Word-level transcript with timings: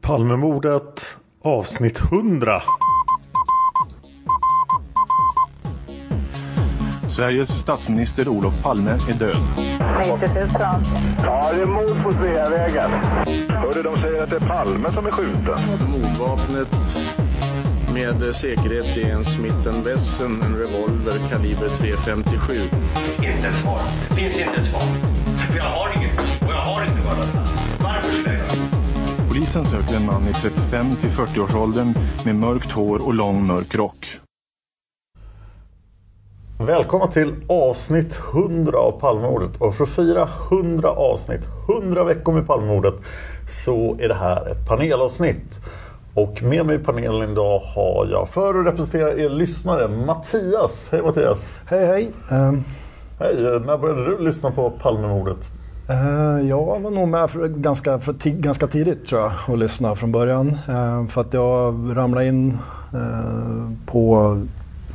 Palmemordet 0.00 1.16
avsnitt 1.42 2.00
100. 2.00 2.62
Sveriges 7.08 7.48
statsminister 7.48 8.28
Olof 8.28 8.62
Palme 8.62 8.90
är 8.90 9.14
död. 9.14 9.36
90 9.98 10.34
000. 10.34 10.48
Ja, 11.24 11.52
det 11.52 11.62
är 11.62 11.66
mord 11.66 12.02
på 12.04 12.12
Sveavägen. 12.12 12.90
Hörde 13.48 13.82
de 13.82 13.96
säger 13.96 14.22
att 14.22 14.30
det 14.30 14.36
är 14.36 14.40
Palme 14.40 14.92
som 14.92 15.06
är 15.06 15.10
skjuten. 15.10 15.58
Mordvapnet 15.90 16.68
med 17.94 18.36
säkerhet 18.36 18.96
är 18.96 19.10
en 19.10 19.24
Smith 19.24 19.68
Wesson, 19.84 20.42
en 20.42 20.56
revolver 20.56 21.28
kaliber 21.30 21.68
.357. 21.68 22.62
Inte 23.16 23.48
ett 23.48 23.54
svar. 23.54 23.78
Finns 24.16 24.40
inte 24.40 24.60
ett 24.60 24.66
svar. 24.66 24.82
För 25.50 25.56
jag 25.56 25.64
har 25.64 25.96
inget 25.96 26.20
och 26.20 26.52
jag 26.52 26.62
har 26.62 26.84
inte 26.84 27.00
varit 27.00 27.28
Varför 27.82 28.12
skulle 28.12 28.38
jag 28.38 28.79
Polisen 29.30 29.64
söker 29.64 29.96
en 29.96 30.06
man 30.06 30.22
i 30.22 30.32
35 30.32 30.96
till 30.96 31.10
40-årsåldern 31.10 31.94
med 32.24 32.34
mörkt 32.34 32.72
hår 32.72 33.06
och 33.06 33.14
lång 33.14 33.46
mörk 33.46 33.74
rock. 33.74 34.18
Välkomna 36.58 37.06
till 37.06 37.34
avsnitt 37.48 38.18
100 38.32 38.78
av 38.78 39.00
Palmemordet. 39.00 39.50
Och 39.60 39.74
för 39.74 39.84
att 39.84 39.90
fira 39.90 40.28
100 40.50 40.90
avsnitt, 40.90 41.40
100 41.68 42.04
veckor 42.04 42.32
med 42.32 42.46
Palmemordet, 42.46 42.94
så 43.48 43.96
är 44.00 44.08
det 44.08 44.14
här 44.14 44.48
ett 44.50 44.68
panelavsnitt. 44.68 45.60
Och 46.14 46.42
med 46.42 46.66
mig 46.66 46.76
i 46.76 46.78
panelen 46.78 47.30
idag 47.32 47.58
har 47.58 48.08
jag, 48.10 48.28
för 48.28 48.60
att 48.60 48.66
representera 48.66 49.12
er 49.12 49.28
lyssnare, 49.28 49.88
Mattias. 49.88 50.88
Hej 50.92 51.02
Mattias! 51.02 51.54
Hej 51.66 51.86
hej! 51.86 52.10
Um... 52.30 52.64
Hej! 53.18 53.36
När 53.66 53.78
började 53.78 54.04
du 54.04 54.24
lyssna 54.24 54.50
på 54.50 54.70
Palmemordet? 54.70 55.59
Uh, 55.90 56.48
jag 56.48 56.80
var 56.80 56.90
nog 56.90 57.08
med 57.08 57.30
för 57.30 57.48
ganska, 57.48 57.98
för 57.98 58.12
ganska 58.30 58.66
tidigt 58.66 59.06
tror 59.06 59.20
jag 59.20 59.32
och 59.46 59.58
lyssna 59.58 59.94
från 59.94 60.12
början. 60.12 60.58
Uh, 60.68 61.06
för 61.06 61.20
att 61.20 61.32
jag 61.32 61.96
ramlade 61.96 62.26
in 62.26 62.58
uh, 62.94 63.70
på, 63.86 64.36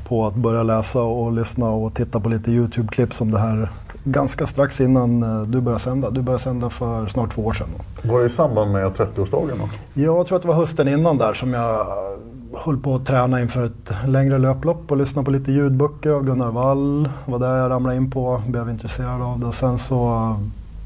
på 0.07 0.25
att 0.25 0.35
börja 0.35 0.63
läsa 0.63 1.01
och 1.01 1.31
lyssna 1.31 1.69
och 1.69 1.94
titta 1.94 2.19
på 2.19 2.29
lite 2.29 2.51
Youtube-klipp 2.51 3.13
som 3.13 3.31
det 3.31 3.39
här 3.39 3.69
ganska 4.03 4.47
strax 4.47 4.81
innan 4.81 5.19
du 5.51 5.61
började 5.61 5.83
sända. 5.83 6.09
Du 6.09 6.22
började 6.22 6.44
sända 6.44 6.69
för 6.69 7.07
snart 7.07 7.33
två 7.33 7.45
år 7.45 7.53
sedan. 7.53 7.67
Var 8.03 8.19
det 8.19 8.25
i 8.25 8.29
samband 8.29 8.72
med 8.72 8.91
30-årsdagen? 8.91 9.57
Jag 9.94 10.27
tror 10.27 10.35
att 10.35 10.41
det 10.41 10.47
var 10.47 10.56
hösten 10.56 10.88
innan 10.88 11.17
där 11.17 11.33
som 11.33 11.53
jag 11.53 11.88
höll 12.53 12.77
på 12.77 12.95
att 12.95 13.06
träna 13.06 13.41
inför 13.41 13.66
ett 13.66 14.07
längre 14.07 14.38
löplopp 14.38 14.91
och 14.91 14.97
lyssna 14.97 15.23
på 15.23 15.31
lite 15.31 15.51
ljudböcker 15.51 16.12
av 16.12 16.23
Gunnar 16.25 16.51
Wall. 16.51 17.09
Det 17.25 17.31
var 17.31 17.39
där 17.39 17.57
jag 17.57 17.72
ramlade 17.72 17.95
in 17.95 18.12
på, 18.12 18.41
blev 18.47 18.69
intresserad 18.69 19.22
av 19.22 19.39
det. 19.39 19.51
Sen 19.51 19.77
så 19.77 20.35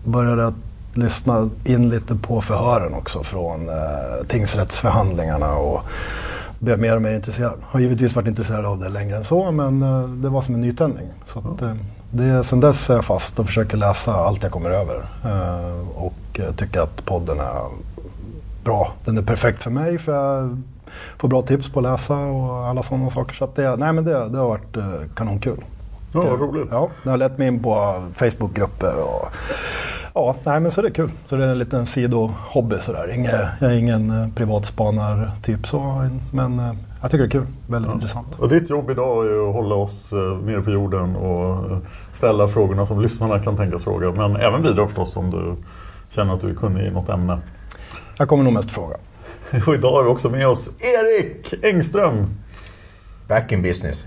började 0.03 0.53
lyssna 0.93 1.49
in 1.63 1.89
lite 1.89 2.15
på 2.15 2.41
förhören 2.41 2.93
också 2.93 3.23
från 3.23 3.69
eh, 3.69 4.25
tingsrättsförhandlingarna 4.27 5.55
och 5.55 5.81
blev 6.59 6.79
mer 6.79 6.95
och 6.95 7.01
mer 7.01 7.15
intresserad. 7.15 7.53
Har 7.61 7.79
givetvis 7.79 8.15
varit 8.15 8.27
intresserad 8.27 8.65
av 8.65 8.79
det 8.79 8.89
längre 8.89 9.17
än 9.17 9.23
så 9.23 9.51
men 9.51 9.83
eh, 9.83 10.09
det 10.09 10.29
var 10.29 10.41
som 10.41 10.55
en 10.55 10.61
nytändning. 10.61 11.07
Så 11.27 11.39
att, 11.39 11.61
eh, 11.61 11.75
det, 12.11 12.43
sen 12.43 12.59
dess 12.59 12.89
är 12.89 12.95
jag 12.95 13.05
fast 13.05 13.39
och 13.39 13.45
försöker 13.45 13.77
läsa 13.77 14.13
allt 14.13 14.43
jag 14.43 14.51
kommer 14.51 14.69
över. 14.69 15.05
Eh, 15.25 15.89
och 15.95 16.39
tycker 16.57 16.81
att 16.81 17.05
podden 17.05 17.39
är 17.39 17.63
bra. 18.63 18.93
Den 19.05 19.17
är 19.17 19.21
perfekt 19.21 19.63
för 19.63 19.71
mig 19.71 19.97
för 19.97 20.13
jag 20.13 20.61
får 21.17 21.27
bra 21.27 21.41
tips 21.41 21.71
på 21.71 21.79
att 21.79 21.83
läsa 21.83 22.15
och 22.15 22.67
alla 22.67 22.83
sådana 22.83 23.11
saker. 23.11 23.33
Så 23.33 23.43
att 23.43 23.55
det, 23.55 23.75
nej, 23.75 23.93
men 23.93 24.05
det, 24.05 24.29
det 24.29 24.37
har 24.37 24.47
varit 24.47 24.77
eh, 24.77 24.93
kanonkul. 25.15 25.63
Ja, 26.13 26.21
vad 26.21 26.39
roligt. 26.39 26.67
Ja, 26.71 26.89
det 27.03 27.09
har 27.09 27.17
lett 27.17 27.37
mig 27.37 27.47
in 27.47 27.63
på 27.63 28.03
Facebookgrupper 28.13 29.03
och 29.03 29.27
ja, 30.13 30.35
nej 30.43 30.59
men 30.59 30.71
så 30.71 30.81
det 30.81 30.87
är 30.87 30.93
kul. 30.93 31.11
Så 31.25 31.35
det 31.35 31.45
är 31.45 31.49
en 31.49 31.59
liten 31.59 31.85
sidohobby 31.85 32.75
sådär. 32.85 33.13
Inge, 33.15 33.49
jag 33.59 33.71
är 33.71 33.75
ingen 33.75 34.21
eh, 34.21 34.29
privatspanar-typ 34.35 35.67
så, 35.67 36.09
men 36.33 36.59
eh, 36.59 36.73
jag 37.01 37.11
tycker 37.11 37.23
det 37.23 37.27
är 37.27 37.31
kul. 37.31 37.47
Väldigt 37.67 37.89
ja. 37.89 37.95
intressant. 37.95 38.27
Och 38.39 38.49
ditt 38.49 38.69
jobb 38.69 38.89
idag 38.89 39.25
är 39.25 39.49
att 39.49 39.55
hålla 39.55 39.75
oss 39.75 40.13
eh, 40.13 40.37
nere 40.37 40.61
på 40.61 40.71
jorden 40.71 41.15
och 41.15 41.77
ställa 42.13 42.47
frågorna 42.47 42.85
som 42.85 43.01
lyssnarna 43.01 43.39
kan 43.39 43.57
tänkas 43.57 43.83
fråga. 43.83 44.11
Men 44.11 44.35
även 44.35 44.61
bidra 44.61 44.87
förstås 44.87 45.17
om 45.17 45.31
du 45.31 45.55
känner 46.09 46.33
att 46.33 46.41
du 46.41 46.49
är 46.49 46.55
kunnig 46.55 46.87
i 46.87 46.91
något 46.91 47.09
ämne. 47.09 47.39
Jag 48.17 48.27
kommer 48.27 48.43
nog 48.43 48.53
mest 48.53 48.71
fråga. 48.71 48.95
Och 49.67 49.73
idag 49.75 49.91
har 49.91 50.03
vi 50.03 50.09
också 50.09 50.29
med 50.29 50.47
oss 50.47 50.69
Erik 50.79 51.53
Engström. 51.63 52.25
Back 53.29 53.51
in 53.51 53.61
business. 53.61 54.05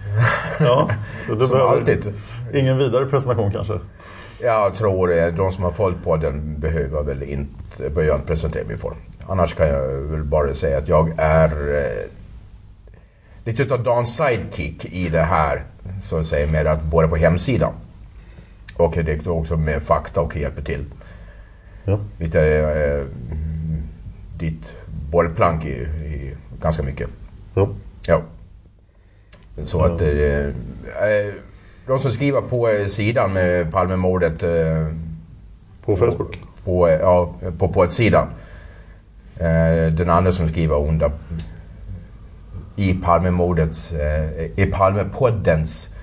Ja, 0.60 0.90
det 1.38 1.46
Som 1.46 1.60
alltid. 1.60 2.14
Ingen 2.54 2.78
vidare 2.78 3.06
presentation 3.06 3.52
kanske? 3.52 3.78
Jag 4.40 4.74
tror 4.74 5.30
de 5.36 5.52
som 5.52 5.64
har 5.64 5.70
följt 5.70 6.04
podden 6.04 6.60
behöver 6.60 7.02
väl 7.02 7.22
inte 7.22 7.90
börja 7.90 8.18
presentera 8.18 8.66
mig 8.66 8.76
för. 8.76 8.92
Annars 9.28 9.54
kan 9.54 9.68
jag 9.68 9.88
väl 9.88 10.24
bara 10.24 10.54
säga 10.54 10.78
att 10.78 10.88
jag 10.88 11.14
är 11.18 11.76
eh, 11.76 12.08
lite 13.44 13.62
utav 13.62 13.82
Dans 13.82 14.16
sidekick 14.16 14.84
i 14.84 15.08
det 15.08 15.22
här. 15.22 15.64
Så 16.02 16.16
att 16.16 16.26
säga 16.26 16.46
med 16.46 16.66
att 16.66 16.82
både 16.82 17.08
på 17.08 17.16
hemsidan 17.16 17.72
och 18.76 18.92
det 18.92 19.26
också 19.26 19.56
med 19.56 19.82
fakta 19.82 20.20
och 20.20 20.36
hjälper 20.36 20.62
till. 20.62 20.84
Ja. 21.84 21.98
Lite 22.18 22.40
eh, 22.58 23.06
ditt 24.38 24.76
bollplank 25.10 25.64
i, 25.64 25.68
i 25.68 26.34
ganska 26.62 26.82
mycket. 26.82 27.08
Ja. 27.54 27.68
ja. 28.06 28.22
Så 29.64 29.84
att... 29.84 30.00
Eh, 30.00 30.08
eh, 30.08 31.34
de 31.86 31.98
som 31.98 32.10
skriver 32.10 32.40
på 32.40 32.68
eh, 32.68 32.86
sidan 32.86 33.32
med 33.32 33.72
Palmemordet... 33.72 34.38
På 35.84 35.96
Facebook? 35.96 36.38
På, 36.64 36.88
ja, 36.88 37.34
på, 37.58 37.68
på 37.68 37.84
ett 37.84 37.92
sidan. 37.92 38.28
Eh, 39.36 39.92
den 39.92 40.10
andra 40.10 40.32
som 40.32 40.48
skriver 40.48 40.76
under 40.76 41.10
i 42.76 42.94
Palmemordets, 42.94 43.92
i 44.56 44.66
Palmepoddens 44.66 45.94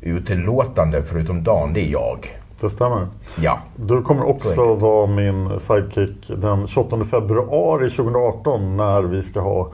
utlåtande 0.00 1.02
förutom 1.02 1.44
Dan, 1.44 1.72
det 1.72 1.80
är 1.80 1.90
jag. 1.92 2.26
Det 2.60 2.70
stämmer. 2.70 3.08
Ja. 3.40 3.58
Du 3.76 4.02
kommer 4.02 4.28
också 4.28 4.74
vara 4.74 5.06
min 5.06 5.60
sidekick 5.60 6.30
den 6.36 6.66
28 6.66 7.04
februari 7.04 7.90
2018 7.90 8.76
när 8.76 9.02
vi 9.02 9.22
ska 9.22 9.40
ha 9.40 9.72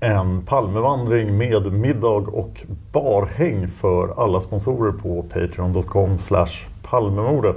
en 0.00 0.42
Palmevandring 0.42 1.38
med 1.38 1.72
middag 1.72 2.28
och 2.28 2.64
barhäng 2.92 3.68
för 3.68 4.24
alla 4.24 4.40
sponsorer 4.40 4.92
på 4.92 5.22
patreon.com 5.22 6.18
Palmemordet. 6.82 7.56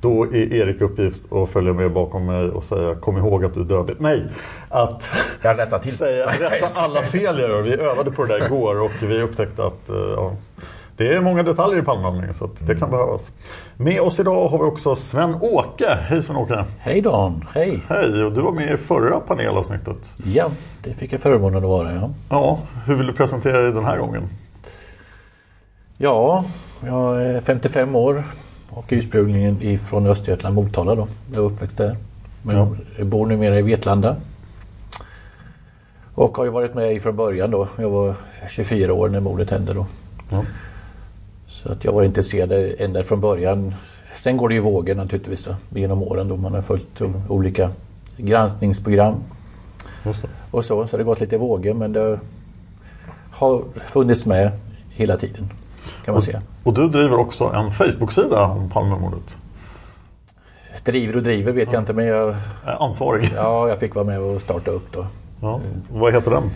Då 0.00 0.24
är 0.24 0.52
Erik 0.52 0.80
uppgift 0.80 1.32
att 1.32 1.50
följa 1.50 1.72
med 1.72 1.92
bakom 1.92 2.26
mig 2.26 2.50
och 2.50 2.64
säga 2.64 2.94
kom 2.94 3.16
ihåg 3.16 3.44
att 3.44 3.54
du 3.54 3.60
är 3.60 3.64
dödlig. 3.64 3.96
Nej, 4.00 4.22
att 4.68 5.10
Jag 5.42 5.58
rättar 5.58 5.78
till. 5.78 5.96
säga, 5.96 6.26
rätta 6.26 6.80
alla 6.80 7.02
fel 7.02 7.38
jag 7.38 7.50
gör. 7.50 7.62
Vi 7.62 7.74
övade 7.74 8.10
på 8.10 8.24
det 8.24 8.38
där 8.38 8.46
igår 8.46 8.80
och 8.80 8.92
vi 9.02 9.22
upptäckte 9.22 9.64
att 9.64 9.88
eh, 9.88 9.96
ja, 9.96 10.32
det 11.02 11.16
är 11.16 11.20
många 11.20 11.42
detaljer 11.42 11.78
i 11.78 11.82
Palmemordningen 11.82 12.34
så 12.34 12.44
att 12.44 12.66
det 12.66 12.74
kan 12.76 12.90
behövas. 12.90 13.30
Med 13.76 14.00
oss 14.00 14.20
idag 14.20 14.48
har 14.48 14.58
vi 14.58 14.64
också 14.64 14.96
Sven-Åke. 14.96 15.98
Hej 16.08 16.22
Sven-Åke! 16.22 16.64
Hej 16.78 17.00
Dan, 17.00 17.44
hej! 17.54 17.80
Hej! 17.88 18.24
Och 18.24 18.32
du 18.32 18.40
var 18.40 18.52
med 18.52 18.72
i 18.74 18.76
förra 18.76 19.20
panelavsnittet. 19.20 20.12
Ja, 20.24 20.50
det 20.84 20.94
fick 20.94 21.12
jag 21.12 21.20
förmånen 21.20 21.56
att 21.56 21.62
vara 21.70 21.92
ja. 21.92 22.10
Ja, 22.30 22.58
hur 22.86 22.94
vill 22.94 23.06
du 23.06 23.12
presentera 23.12 23.62
dig 23.62 23.72
den 23.72 23.84
här 23.84 23.98
gången? 23.98 24.22
Ja, 25.96 26.44
jag 26.86 27.22
är 27.22 27.40
55 27.40 27.96
år 27.96 28.24
och 28.70 28.84
ursprungligen 28.88 29.62
ifrån 29.62 30.06
Östergötland, 30.06 30.54
Motala 30.54 30.94
då. 30.94 31.08
Jag 31.34 31.44
är 31.44 31.46
uppväxt 31.46 31.76
där. 31.76 31.96
Men 32.42 32.56
Ja. 32.56 32.68
jag 32.98 33.06
bor 33.06 33.26
numera 33.26 33.58
i 33.58 33.62
Vetlanda. 33.62 34.16
Och 36.14 36.36
har 36.36 36.44
ju 36.44 36.50
varit 36.50 36.74
med 36.74 37.02
från 37.02 37.16
början 37.16 37.50
då. 37.50 37.68
Jag 37.78 37.90
var 37.90 38.14
24 38.48 38.92
år 38.92 39.08
när 39.08 39.20
mordet 39.20 39.50
hände 39.50 39.74
då. 39.74 39.86
Ja. 40.30 40.44
Så 41.62 41.72
att 41.72 41.84
jag 41.84 41.92
var 41.92 42.02
intresserad 42.02 42.52
ända 42.78 43.02
från 43.02 43.20
början. 43.20 43.74
Sen 44.16 44.36
går 44.36 44.48
det 44.48 44.54
ju 44.54 44.60
i 44.60 44.64
vågor 44.64 44.94
naturligtvis 44.94 45.44
då, 45.44 45.54
genom 45.80 46.02
åren 46.02 46.28
då 46.28 46.36
man 46.36 46.54
har 46.54 46.62
följt 46.62 47.00
o- 47.00 47.22
olika 47.28 47.70
granskningsprogram 48.16 49.14
och 50.50 50.64
så. 50.64 50.86
Så 50.86 50.96
det 50.96 51.02
har 51.02 51.04
gått 51.04 51.20
lite 51.20 51.38
vågor 51.38 51.74
men 51.74 51.92
det 51.92 52.20
har 53.30 53.62
funnits 53.86 54.26
med 54.26 54.52
hela 54.90 55.16
tiden 55.16 55.50
kan 56.04 56.14
man 56.14 56.22
säga. 56.22 56.42
Och 56.64 56.74
du 56.74 56.88
driver 56.88 57.16
också 57.20 57.44
en 57.54 57.70
Facebook-sida 57.70 58.44
om 58.46 58.70
Palmemordet. 58.70 59.36
Driver 60.84 61.16
och 61.16 61.22
driver 61.22 61.52
vet 61.52 61.72
jag 61.72 61.82
inte 61.82 61.92
men 61.92 62.04
jag, 62.06 62.28
Är 62.64 62.82
Ansvarig. 62.82 63.32
ja, 63.36 63.68
jag 63.68 63.78
fick 63.78 63.94
vara 63.94 64.04
med 64.04 64.20
och 64.20 64.40
starta 64.40 64.70
upp 64.70 64.92
då. 64.92 65.06
Ja. 65.40 65.60
Vad 65.92 66.14
heter 66.14 66.30
den? 66.30 66.50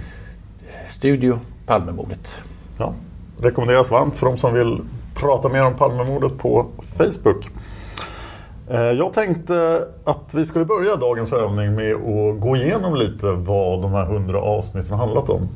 Studio 0.88 1.38
Palmemordet. 1.66 2.38
Ja. 2.78 2.94
Rekommenderas 3.40 3.90
varmt 3.90 4.18
för 4.18 4.26
de 4.26 4.38
som 4.38 4.54
vill 4.54 4.80
prata 5.14 5.48
mer 5.48 5.64
om 5.64 5.74
Palmemordet 5.74 6.38
på 6.38 6.66
Facebook. 6.96 7.50
Eh, 8.70 8.80
jag 8.80 9.12
tänkte 9.12 9.88
att 10.04 10.34
vi 10.34 10.46
skulle 10.46 10.64
börja 10.64 10.96
dagens 10.96 11.32
övning 11.32 11.74
med 11.74 11.94
att 11.94 12.40
gå 12.40 12.56
igenom 12.56 12.94
lite 12.94 13.26
vad 13.26 13.82
de 13.82 13.92
här 13.92 14.04
100 14.04 14.40
avsnitten 14.40 14.90
har 14.90 14.98
handlat 14.98 15.28
om. 15.28 15.48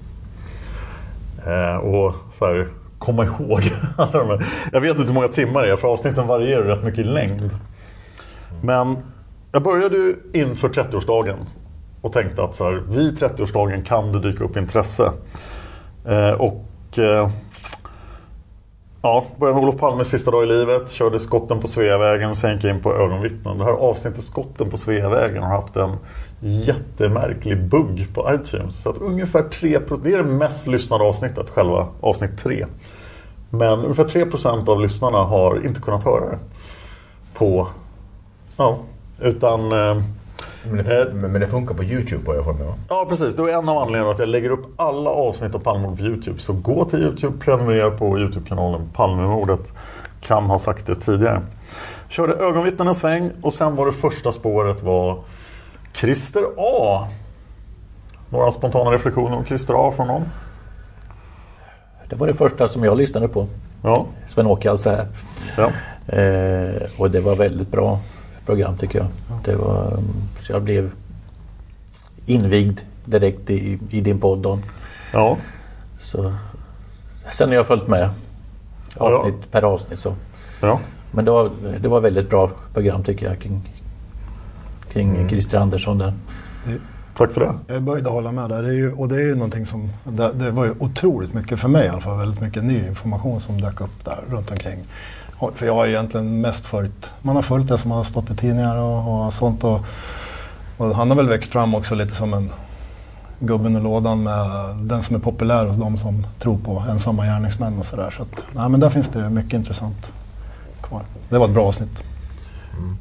Eh, 1.46 1.76
och 1.76 2.14
så 2.38 2.46
här, 2.46 2.68
komma 2.98 3.24
ihåg 3.24 3.60
alla 3.96 4.12
de 4.12 4.28
här. 4.28 4.46
Jag 4.72 4.80
vet 4.80 4.90
inte 4.90 5.06
hur 5.06 5.14
många 5.14 5.28
timmar 5.28 5.66
det 5.66 5.72
är 5.72 5.76
för 5.76 5.88
avsnitten 5.88 6.26
varierar 6.26 6.62
rätt 6.62 6.82
mycket 6.82 7.00
i 7.00 7.04
längd. 7.04 7.50
Men 8.62 8.96
jag 9.52 9.62
började 9.62 9.96
ju 9.96 10.16
inför 10.32 10.68
30-årsdagen 10.68 11.36
och 12.00 12.12
tänkte 12.12 12.42
att 12.42 12.54
så 12.54 12.64
här, 12.64 12.72
vid 12.72 13.18
30-årsdagen 13.18 13.84
kan 13.84 14.12
det 14.12 14.20
dyka 14.20 14.44
upp 14.44 14.56
intresse. 14.56 15.12
Eh, 16.06 16.30
och 16.30 16.64
ja, 19.02 19.24
började 19.36 19.54
med 19.54 19.64
Olof 19.64 19.80
Palmes 19.80 20.08
sista 20.08 20.30
dag 20.30 20.44
i 20.44 20.46
livet, 20.46 20.90
körde 20.90 21.18
skotten 21.18 21.60
på 21.60 21.68
Sveavägen 21.68 22.30
och 22.30 22.36
sen 22.36 22.54
gick 22.54 22.64
jag 22.64 22.76
in 22.76 22.82
på 22.82 22.94
ögonvittnen. 22.94 23.58
Det 23.58 23.64
här 23.64 23.72
avsnittet 23.72 24.24
Skotten 24.24 24.70
på 24.70 24.76
Sveavägen 24.76 25.42
har 25.42 25.50
haft 25.50 25.76
en 25.76 25.96
jättemärklig 26.40 27.64
bugg 27.64 28.08
på 28.14 28.34
iTunes. 28.34 28.82
Så 28.82 28.90
att 28.90 28.98
ungefär 28.98 29.42
3%, 29.42 30.00
det 30.02 30.12
är 30.12 30.16
det 30.16 30.24
mest 30.24 30.66
lyssnade 30.66 31.04
avsnittet, 31.04 31.50
själva 31.50 31.86
avsnitt 32.00 32.38
3. 32.38 32.66
Men 33.50 33.78
ungefär 33.78 34.04
3% 34.04 34.68
av 34.68 34.80
lyssnarna 34.80 35.18
har 35.18 35.66
inte 35.66 35.80
kunnat 35.80 36.04
höra 36.04 36.30
det. 36.30 36.38
På, 37.34 37.68
ja, 38.56 38.78
utan 39.20 39.72
eh, 39.72 40.02
men 40.64 40.84
det, 40.84 41.10
men 41.14 41.40
det 41.40 41.46
funkar 41.46 41.74
på 41.74 41.84
Youtube 41.84 42.22
har 42.26 42.34
jag 42.34 42.44
för 42.44 42.52
mig 42.52 42.66
va? 42.66 42.74
Ja 42.88 43.06
precis, 43.08 43.36
det 43.36 43.42
är 43.42 43.58
en 43.58 43.68
av 43.68 43.78
anledningarna 43.78 44.10
att 44.10 44.18
jag 44.18 44.28
lägger 44.28 44.50
upp 44.50 44.66
alla 44.76 45.10
avsnitt 45.10 45.54
av 45.54 45.58
Palmemordet 45.58 45.98
på 45.98 46.04
Youtube. 46.04 46.40
Så 46.40 46.52
gå 46.52 46.84
till 46.84 47.02
Youtube, 47.02 47.38
prenumerera 47.38 47.90
på 47.90 48.18
Youtube-kanalen 48.18 48.88
Palmemordet. 48.92 49.72
Kan 50.20 50.44
ha 50.44 50.58
sagt 50.58 50.86
det 50.86 50.94
tidigare. 50.94 51.42
Körde 52.08 52.32
ögonvittnen 52.32 52.88
en 52.88 52.94
sväng 52.94 53.30
och 53.42 53.52
sen 53.52 53.76
var 53.76 53.86
det 53.86 53.92
första 53.92 54.32
spåret 54.32 54.82
var 54.82 55.18
Christer 55.92 56.44
A. 56.56 57.08
Några 58.30 58.52
spontana 58.52 58.90
reflektioner 58.90 59.36
om 59.36 59.44
Christer 59.44 59.88
A 59.88 59.92
från 59.96 60.06
någon? 60.06 60.24
Det 62.08 62.16
var 62.16 62.26
det 62.26 62.34
första 62.34 62.68
som 62.68 62.84
jag 62.84 62.96
lyssnade 62.96 63.28
på. 63.28 63.46
Ja. 63.82 64.06
Sven-Åke 64.26 64.70
alltså 64.70 64.90
här. 64.90 65.06
ja. 65.56 65.70
Eh, 66.16 66.82
och 66.98 67.10
det 67.10 67.20
var 67.20 67.36
väldigt 67.36 67.70
bra 67.70 67.98
program 68.50 68.76
tycker 68.76 68.98
jag. 68.98 69.08
Det 69.44 69.56
var, 69.56 69.86
mm, 69.86 70.04
så 70.40 70.52
jag 70.52 70.62
blev 70.62 70.90
invigd 72.26 72.80
direkt 73.04 73.50
i, 73.50 73.78
i 73.90 74.00
din 74.00 74.20
podd 74.20 74.38
Dan. 74.38 74.62
Ja. 75.12 75.36
Så, 76.00 76.34
sen 77.32 77.48
har 77.48 77.54
jag 77.56 77.66
följt 77.66 77.86
med 77.86 78.10
Ja, 78.98 79.10
ja. 79.10 79.16
avsnitt 79.18 79.50
per 79.52 79.62
avsnitt. 79.62 79.98
Så. 79.98 80.14
ja. 80.60 80.80
Men 81.12 81.24
det 81.24 81.30
var, 81.30 81.50
det 81.80 81.88
var 81.88 82.00
väldigt 82.00 82.30
bra 82.30 82.50
program 82.72 83.04
tycker 83.04 83.26
jag 83.26 83.38
kring, 83.38 83.60
kring 84.92 85.28
Christer 85.28 85.58
Andersson 85.58 85.98
där. 85.98 86.12
Tack 87.16 87.32
för 87.32 87.40
det. 87.40 87.54
Jag 87.66 87.76
är 87.76 87.80
böjd 87.80 88.06
att 88.06 88.12
hålla 88.12 88.32
med 88.32 88.48
där. 88.48 88.62
Det 88.62 88.68
är 88.68 88.72
ju, 88.72 88.92
och 88.92 89.08
det 89.08 89.14
är 89.14 89.20
ju 89.20 89.34
någonting 89.34 89.66
som, 89.66 89.90
det, 90.04 90.32
det 90.32 90.50
var 90.50 90.64
ju 90.64 90.74
otroligt 90.78 91.34
mycket 91.34 91.60
för 91.60 91.68
mig 91.68 91.86
i 91.86 91.88
alla 91.88 92.00
fall, 92.00 92.18
väldigt 92.18 92.40
mycket 92.40 92.64
ny 92.64 92.86
information 92.86 93.40
som 93.40 93.60
dök 93.60 93.80
upp 93.80 94.04
där 94.04 94.24
runt 94.30 94.50
omkring. 94.50 94.78
För 95.54 95.66
jag 95.66 95.74
har 95.74 95.86
egentligen 95.86 96.40
mest 96.40 96.66
följt, 96.66 97.10
man 97.22 97.36
har 97.36 97.42
följt 97.42 97.68
det 97.68 97.78
som 97.78 97.90
har 97.90 98.04
stått 98.04 98.30
i 98.30 98.36
tidningar 98.36 98.76
och, 98.76 99.26
och 99.26 99.32
sånt. 99.32 99.64
Och, 99.64 99.80
och 100.76 100.94
han 100.94 101.10
har 101.10 101.16
väl 101.16 101.28
växt 101.28 101.50
fram 101.50 101.74
också 101.74 101.94
lite 101.94 102.14
som 102.14 102.34
en 102.34 102.50
gubben 103.38 103.76
i 103.76 103.80
lådan 103.80 104.22
med 104.22 104.76
den 104.76 105.02
som 105.02 105.16
är 105.16 105.20
populär 105.20 105.66
hos 105.66 105.76
de 105.76 105.98
som 105.98 106.26
tror 106.38 106.58
på 106.58 106.84
ensamma 106.88 107.24
gärningsmän 107.24 107.78
och 107.78 107.86
sådär. 107.86 108.14
Så 108.16 108.22
att, 108.22 108.42
nej, 108.54 108.68
men 108.68 108.80
där 108.80 108.90
finns 108.90 109.08
det 109.08 109.30
mycket 109.30 109.52
intressant 109.52 110.12
kvar. 110.82 111.02
Det 111.28 111.38
var 111.38 111.46
ett 111.46 111.54
bra 111.54 111.66
avsnitt. 111.66 112.02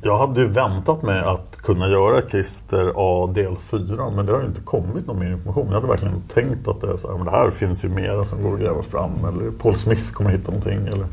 Jag 0.01 0.17
hade 0.17 0.41
ju 0.41 0.47
väntat 0.47 1.01
mig 1.01 1.19
att 1.19 1.57
kunna 1.57 1.87
göra 1.87 2.21
Christer 2.29 2.91
A 2.95 3.31
del 3.33 3.55
4 3.55 4.09
men 4.09 4.25
det 4.25 4.31
har 4.31 4.39
ju 4.39 4.47
inte 4.47 4.61
kommit 4.61 5.07
någon 5.07 5.19
mer 5.19 5.31
information. 5.31 5.67
Jag 5.67 5.73
hade 5.73 5.87
verkligen 5.87 6.21
tänkt 6.21 6.67
att 6.67 6.81
det, 6.81 6.87
är 6.87 6.97
så 6.97 7.07
här, 7.07 7.15
men 7.15 7.25
det 7.25 7.31
här 7.31 7.49
finns 7.49 7.85
ju 7.85 7.89
mera 7.89 8.25
som 8.25 8.43
går 8.43 8.53
att 8.53 8.59
gräva 8.59 8.83
fram 8.83 9.11
eller 9.27 9.51
Paul 9.51 9.75
Smith 9.75 10.11
kommer 10.11 10.29
hitta 10.29 10.51
någonting. 10.51 10.87
Eller... 10.87 11.05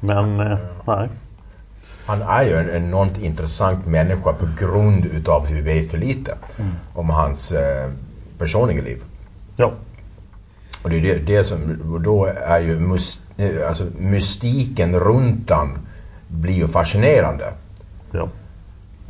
Men 0.00 0.40
eh, 0.40 0.58
nej. 0.86 1.08
Han 2.06 2.22
är 2.22 2.42
ju 2.42 2.54
en 2.54 2.70
enormt 2.70 3.18
intressant 3.18 3.86
människa 3.86 4.32
på 4.32 4.48
grund 4.58 5.04
utav 5.06 5.42
att 5.42 5.50
vi 5.50 5.60
vet 5.60 5.90
för 5.90 5.98
lite 5.98 6.34
om 6.94 7.10
hans 7.10 7.52
eh, 7.52 7.90
personliga 8.38 8.82
liv. 8.82 9.02
Ja. 9.56 9.72
Och 10.82 10.90
det 10.90 10.96
är 10.96 11.00
det, 11.00 11.18
det 11.18 11.44
som, 11.44 11.78
då 12.04 12.26
är 12.26 12.60
ju 12.60 12.78
mus, 12.78 13.22
eh, 13.36 13.68
alltså, 13.68 13.84
mystiken 13.98 15.00
runt 15.00 15.50
han 15.50 15.78
blir 16.28 16.54
ju 16.54 16.68
fascinerande. 16.68 17.52
Ja. 18.10 18.28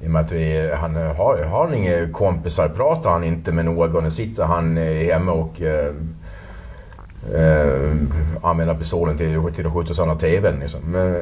I 0.03 0.07
och 0.07 0.11
med 0.11 0.21
att 0.21 0.33
vi, 0.33 0.75
han 0.75 0.95
har, 0.95 1.45
har 1.45 1.67
han 1.67 1.75
inga 1.75 2.09
kompisar, 2.13 2.69
pratar 2.69 3.11
han 3.11 3.25
inte 3.25 3.53
med 3.53 3.65
någon, 3.65 4.11
sitter 4.11 4.45
han 4.45 4.79
eh, 4.79 5.13
hemma 5.13 5.33
och 5.33 5.63
eh, 5.63 5.95
eh, 7.35 7.97
använda 8.43 8.75
pistolen 8.75 9.19
till, 9.19 9.53
till 9.55 9.67
att 9.67 9.73
skjuta 9.73 9.95
sönder 9.95 10.15
TVn. 10.15 10.61
Liksom. 10.61 10.81
Men, 10.81 11.15
eh, 11.15 11.21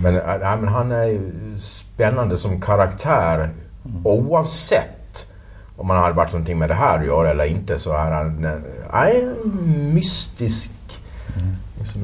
men, 0.00 0.16
äh, 0.16 0.56
men 0.60 0.68
han 0.68 0.92
är 0.92 1.20
spännande 1.58 2.36
som 2.36 2.60
karaktär 2.60 3.50
oavsett 4.04 5.26
om 5.76 5.90
han 5.90 5.98
hade 5.98 6.14
varit 6.14 6.32
någonting 6.32 6.58
med 6.58 6.70
det 6.70 6.74
här 6.74 6.98
att 6.98 7.06
göra 7.06 7.30
eller 7.30 7.44
inte 7.44 7.78
så 7.78 7.92
är 7.92 8.10
han 8.10 8.44
eh, 8.44 8.52
nej, 8.92 9.28
mystisk. 9.92 10.70
Liksom, 11.78 12.00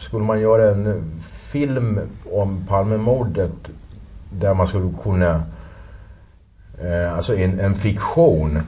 skulle 0.00 0.24
man 0.24 0.40
göra 0.40 0.70
en 0.70 1.12
film 1.52 2.00
om 2.32 2.66
Palmemordet 2.68 3.52
där 4.30 4.54
man 4.54 4.66
skulle 4.66 4.92
kunna... 5.02 5.42
Eh, 6.84 7.14
alltså 7.14 7.36
en, 7.36 7.60
en 7.60 7.74
fiktion. 7.74 8.62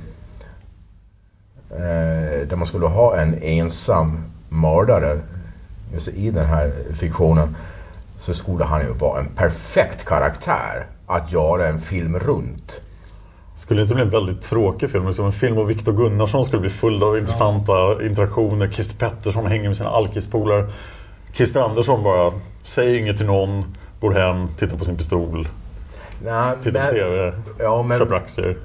Eh, 1.76 2.48
där 2.48 2.56
man 2.56 2.66
skulle 2.66 2.86
ha 2.86 3.16
en 3.16 3.42
ensam 3.42 4.24
mördare 4.48 5.18
alltså 5.94 6.10
i 6.10 6.30
den 6.30 6.46
här 6.46 6.72
fiktionen. 6.94 7.56
Så 8.20 8.34
skulle 8.34 8.64
han 8.64 8.80
ju 8.80 8.92
vara 8.92 9.20
en 9.20 9.26
perfekt 9.26 10.04
karaktär 10.04 10.86
att 11.06 11.32
göra 11.32 11.68
en 11.68 11.78
film 11.78 12.18
runt. 12.18 12.80
Skulle 13.56 13.82
inte 13.82 13.94
bli 13.94 14.02
en 14.02 14.10
väldigt 14.10 14.42
tråkig 14.42 14.90
film. 14.90 15.12
Som 15.12 15.26
en 15.26 15.32
film 15.32 15.58
av 15.58 15.66
Viktor 15.66 15.92
Gunnarsson 15.92 16.44
skulle 16.44 16.60
bli 16.60 16.70
full 16.70 17.02
av 17.02 17.18
intressanta 17.18 17.72
interaktioner. 18.06 18.68
Christer 18.70 18.96
Pettersson 18.96 19.46
hänger 19.46 19.68
med 19.68 19.76
sina 19.76 19.90
alkispolare. 19.90 20.66
Christer 21.32 21.60
Andersson 21.60 22.02
bara 22.02 22.32
säger 22.62 22.98
inget 22.98 23.16
till 23.16 23.26
någon, 23.26 23.76
går 24.00 24.12
hem, 24.12 24.48
tittar 24.58 24.76
på 24.76 24.84
sin 24.84 24.96
pistol, 24.96 25.48
Nej, 26.24 26.54
tittar 26.62 26.80
på 26.80 26.86
men- 26.86 26.94
TV, 26.94 27.32
Ja, 27.58 27.82
men 27.82 27.98
köper 27.98 28.14
aktier. 28.14 28.56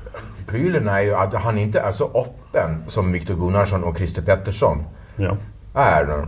Prylen 0.50 0.88
är 0.88 1.00
ju 1.02 1.16
att 1.16 1.34
han 1.34 1.58
inte 1.58 1.80
är 1.80 1.92
så 1.92 2.04
öppen 2.06 2.84
som 2.88 3.12
Viktor 3.12 3.34
Gunnarsson 3.36 3.84
och 3.84 3.98
Christer 3.98 4.22
Pettersson 4.22 4.84
Ja. 5.16 5.38
är. 5.74 6.26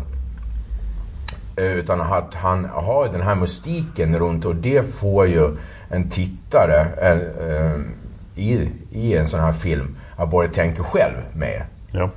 Utan 1.56 2.02
att 2.02 2.34
han 2.36 2.66
har 2.66 3.08
den 3.12 3.22
här 3.22 3.36
mystiken 3.36 4.20
runt 4.20 4.46
och 4.46 4.56
det 4.56 4.94
får 4.96 5.28
ju 5.28 5.58
en 5.90 6.10
tittare 6.10 6.80
eh, 7.02 7.48
eh, 7.56 7.80
i, 8.36 8.70
i 8.92 9.18
en 9.18 9.28
sån 9.28 9.40
här 9.40 9.52
film 9.52 9.96
att 10.16 10.32
börja 10.32 10.50
tänka 10.52 10.84
själv 10.84 11.16
mer. 11.34 11.66
Ja. 11.92 12.10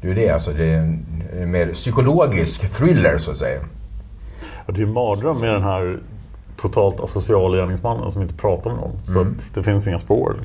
Det 0.00 0.10
är 0.10 0.14
det 0.14 0.30
alltså. 0.30 0.52
Det 0.52 0.64
är 0.64 0.76
en, 0.78 1.06
en 1.40 1.50
mer 1.50 1.72
psykologisk 1.72 2.72
thriller 2.76 3.18
så 3.18 3.30
att 3.30 3.36
säga. 3.36 3.60
Ja, 4.40 4.72
Det 4.72 4.72
är 4.72 4.78
ju 4.78 4.84
en 4.86 4.92
mardröm 4.92 5.38
med 5.40 5.52
den 5.54 5.62
här 5.62 5.98
totalt 6.60 7.00
asociala 7.00 7.56
gärningsmannen 7.56 8.12
som 8.12 8.22
inte 8.22 8.34
pratar 8.34 8.70
med 8.70 8.78
någon. 8.80 9.00
Så 9.06 9.12
Mm. 9.20 9.36
att 9.38 9.54
det 9.54 9.62
finns 9.62 9.86
inga 9.86 9.98
spår. 9.98 10.36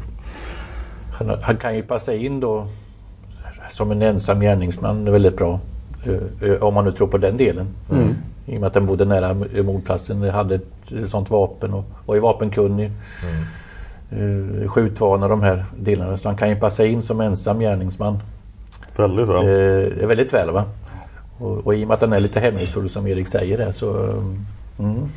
Han, 1.17 1.38
han 1.41 1.57
kan 1.57 1.75
ju 1.75 1.83
passa 1.83 2.13
in 2.13 2.39
då 2.39 2.67
som 3.69 3.91
en 3.91 4.01
ensam 4.01 4.39
gärningsman 4.39 5.12
väldigt 5.12 5.38
bra. 5.38 5.59
Eh, 6.05 6.50
eh, 6.50 6.63
Om 6.63 6.74
man 6.74 6.86
nu 6.86 6.91
tror 6.91 7.07
på 7.07 7.17
den 7.17 7.38
delen. 7.38 7.67
Mm. 7.91 8.15
I 8.45 8.55
och 8.55 8.62
med 8.62 8.67
att 8.67 8.74
den 8.74 8.86
bodde 8.86 9.05
nära 9.05 9.33
mordplatsen, 9.63 10.29
hade 10.29 10.55
ett 10.55 10.91
eh, 10.91 11.05
sånt 11.05 11.29
vapen 11.29 11.74
och 11.74 11.86
var 12.05 12.15
ju 12.15 12.21
vapenkunnig. 12.21 12.91
Mm. 14.12 14.69
Skjutvan 14.69 15.24
och 15.24 15.29
de 15.29 15.43
här 15.43 15.65
delarna. 15.79 16.17
Så 16.17 16.29
han 16.29 16.38
kan 16.38 16.50
ju 16.50 16.55
passa 16.55 16.86
in 16.86 17.01
som 17.01 17.21
ensam 17.21 17.59
gärningsman. 17.59 18.19
Väldigt 18.97 19.27
väl. 19.27 19.36
Eh, 19.36 20.07
väldigt 20.07 20.33
väl 20.33 20.51
va. 20.51 20.63
Och, 21.38 21.67
och 21.67 21.75
i 21.75 21.83
och 21.83 21.88
med 21.88 21.93
att 21.93 22.00
den 22.00 22.13
är 22.13 22.19
lite 22.19 22.39
hemlighetsfull 22.39 22.89
som 22.89 23.07
Erik 23.07 23.27
säger 23.27 23.57
det 23.57 23.74
så... 23.74 24.13
Mm. 24.79 25.09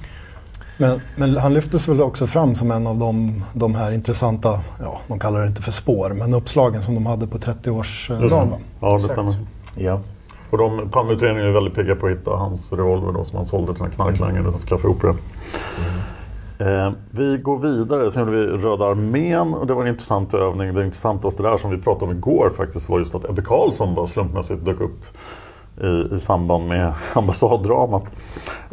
Men, 0.81 1.01
men 1.17 1.37
han 1.37 1.55
lyftes 1.55 1.89
väl 1.89 2.03
också 2.03 2.27
fram 2.27 2.55
som 2.55 2.71
en 2.71 2.87
av 2.87 2.99
de, 2.99 3.45
de 3.53 3.75
här 3.75 3.93
intressanta, 3.93 4.61
ja, 4.81 5.01
de 5.09 5.19
kallar 5.19 5.41
det 5.41 5.47
inte 5.47 5.63
för 5.63 5.73
spår, 5.73 6.11
men 6.15 6.35
uppslagen 6.35 6.83
som 6.83 6.95
de 6.95 7.07
hade 7.07 7.27
på 7.27 7.37
Just 7.37 7.65
det. 7.65 7.71
30-årsdagen. 7.71 8.49
Ja, 8.81 8.95
det 8.95 9.01
stämmer. 9.01 9.35
Ja. 9.77 10.01
Och 10.51 10.59
de, 10.59 10.91
Palmeutredningen 10.91 11.49
är 11.49 11.53
väldigt 11.53 11.75
pigga 11.75 11.95
på 11.95 12.07
att 12.07 12.13
hitta 12.13 12.31
hans 12.31 12.73
revolver 12.73 13.13
då, 13.13 13.25
som 13.25 13.37
han 13.37 13.47
sålde 13.47 13.75
till 13.75 13.85
en 13.85 13.91
knarklangare 13.91 14.49
utanför 14.49 14.67
Café 14.69 14.89
Opera. 14.89 15.15
Eh, 16.59 16.93
vi 17.11 17.37
går 17.37 17.59
vidare, 17.59 18.11
sen 18.11 18.27
gjorde 18.27 18.37
vi 18.37 18.47
Röda 18.47 18.85
armén 18.85 19.55
och 19.55 19.67
det 19.67 19.75
var 19.75 19.83
en 19.83 19.89
intressant 19.89 20.35
övning. 20.35 20.75
Det 20.75 20.85
intressantaste 20.85 21.43
där 21.43 21.57
som 21.57 21.71
vi 21.71 21.79
pratade 21.79 22.13
om 22.13 22.19
igår 22.19 22.53
faktiskt 22.57 22.89
var 22.89 22.99
just 22.99 23.15
att 23.15 23.31
Ebbe 23.31 23.43
Carlsson 23.43 23.95
bara 23.95 24.07
slumpmässigt 24.07 24.65
dök 24.65 24.81
upp 24.81 25.05
i, 25.81 26.15
i 26.15 26.19
samband 26.19 26.69
med 26.69 26.93
ambassaddramat. 27.15 28.05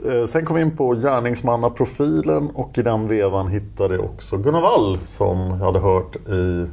Eh, 0.05 0.25
sen 0.25 0.45
kom 0.45 0.55
vi 0.55 0.61
in 0.61 0.77
på 0.77 0.93
gärningsmannaprofilen 0.93 2.49
och 2.49 2.77
i 2.77 2.81
den 2.81 3.07
vevan 3.07 3.47
hittade 3.47 3.95
jag 3.95 4.05
också 4.05 4.37
Gunnar 4.37 4.61
Wall 4.61 4.99
som 5.05 5.39
jag 5.39 5.65
hade 5.65 5.79
hört 5.79 6.15
i 6.15 6.67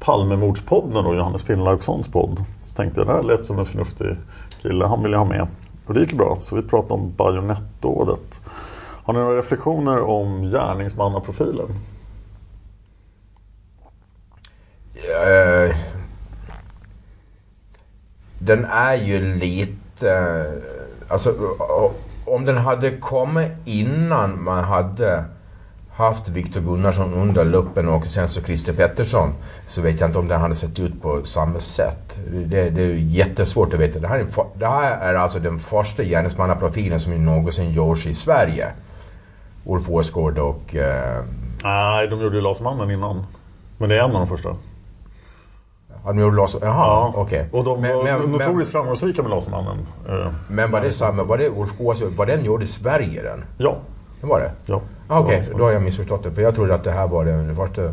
Palmemordspodden 0.00 1.06
och 1.06 1.16
Johannes 1.16 1.42
Finnlaugssons 1.42 2.08
podd. 2.08 2.44
Så 2.64 2.76
tänkte 2.76 3.00
jag 3.00 3.06
det 3.06 3.12
här 3.12 3.22
lät 3.22 3.46
som 3.46 3.58
en 3.58 3.66
förnuftig 3.66 4.16
kille, 4.62 4.84
han 4.84 5.02
vill 5.02 5.12
jag 5.12 5.18
ha 5.18 5.26
med. 5.26 5.46
Och 5.86 5.94
det 5.94 6.00
gick 6.00 6.12
bra, 6.12 6.38
så 6.40 6.56
vi 6.56 6.62
pratade 6.62 6.94
om 6.94 7.12
bajonettdådet. 7.16 8.40
Har 9.04 9.12
ni 9.12 9.20
några 9.20 9.38
reflektioner 9.38 10.00
om 10.00 10.42
gärningsmannaprofilen? 10.42 11.68
Eh, 14.94 15.76
den 18.44 18.64
är 18.64 18.94
ju 18.94 19.34
lite... 19.34 20.10
Eh, 20.10 21.12
alltså, 21.12 21.34
om 22.24 22.44
den 22.44 22.56
hade 22.56 22.90
kommit 22.90 23.52
innan 23.64 24.44
man 24.44 24.64
hade 24.64 25.24
haft 25.92 26.28
Viktor 26.28 26.60
Gunnarsson 26.60 27.14
under 27.14 27.44
luppen 27.44 27.88
och 27.88 28.06
sen 28.06 28.28
så 28.28 28.40
Christer 28.40 28.72
Pettersson 28.72 29.34
så 29.66 29.80
vet 29.82 30.00
jag 30.00 30.08
inte 30.08 30.18
om 30.18 30.28
den 30.28 30.40
hade 30.40 30.54
sett 30.54 30.78
ut 30.78 31.02
på 31.02 31.24
samma 31.24 31.60
sätt. 31.60 32.18
Det, 32.32 32.70
det 32.70 32.82
är 32.82 32.94
jättesvårt 32.94 33.74
att 33.74 33.80
veta. 33.80 33.98
Det 33.98 34.08
här, 34.08 34.18
är, 34.18 34.26
det 34.54 34.66
här 34.66 35.00
är 35.00 35.14
alltså 35.14 35.38
den 35.38 35.58
första 35.58 36.02
gärningsmannaprofilen 36.02 37.00
som 37.00 37.24
någonsin 37.24 37.72
görs 37.72 38.06
i 38.06 38.14
Sverige. 38.14 38.72
Ulf 39.66 39.88
Åsgård 39.88 40.38
och... 40.38 40.74
Eh, 40.74 41.24
Nej, 41.64 42.08
de 42.08 42.20
gjorde 42.20 42.36
ju 42.36 42.42
Lasermannen 42.42 42.90
innan. 42.90 43.26
Men 43.78 43.88
det 43.88 43.94
är 43.94 43.98
en 43.98 44.04
av 44.04 44.12
de 44.12 44.26
första. 44.26 44.56
Ja, 46.04 46.12
de 46.12 46.18
gjorde 46.18 46.36
Las... 46.36 46.56
Jaha, 46.62 47.12
okej. 47.16 47.48
Och 47.52 47.64
de 47.64 47.80
Men- 47.80 47.96
var 47.96 48.04
men- 48.04 48.20
men- 48.20 48.30
notoriskt 48.30 48.72
framgångsrika 48.72 49.22
med 49.22 49.30
Lasermannen. 49.30 49.78
Eh, 50.08 50.26
Men 50.48 50.70
var 50.70 50.80
det 50.80 50.92
samma, 50.92 51.22
var 51.24 51.38
det 51.38 51.48
Ulf 51.50 51.72
Åsgård, 51.78 52.12
var 52.12 52.26
den 52.26 52.44
gjord 52.44 52.62
i 52.62 52.66
Sverige 52.66 53.22
den? 53.22 53.44
Ja. 53.58 53.76
Det 54.20 54.26
var 54.26 54.40
det? 54.40 54.50
Ja. 54.66 54.80
Ah, 55.08 55.20
Okej, 55.20 55.38
Ja, 55.46 55.52
så. 55.52 55.58
då 55.58 55.64
har 55.64 55.72
jag 55.72 55.82
missförstått 55.82 56.22
det. 56.22 56.30
För 56.32 56.42
jag 56.42 56.54
trodde 56.54 56.74
att 56.74 56.84
det 56.84 56.92
här 56.92 57.08
var 57.08 57.24
den 57.24 57.56
första... 57.56 57.84
Eh, 57.84 57.92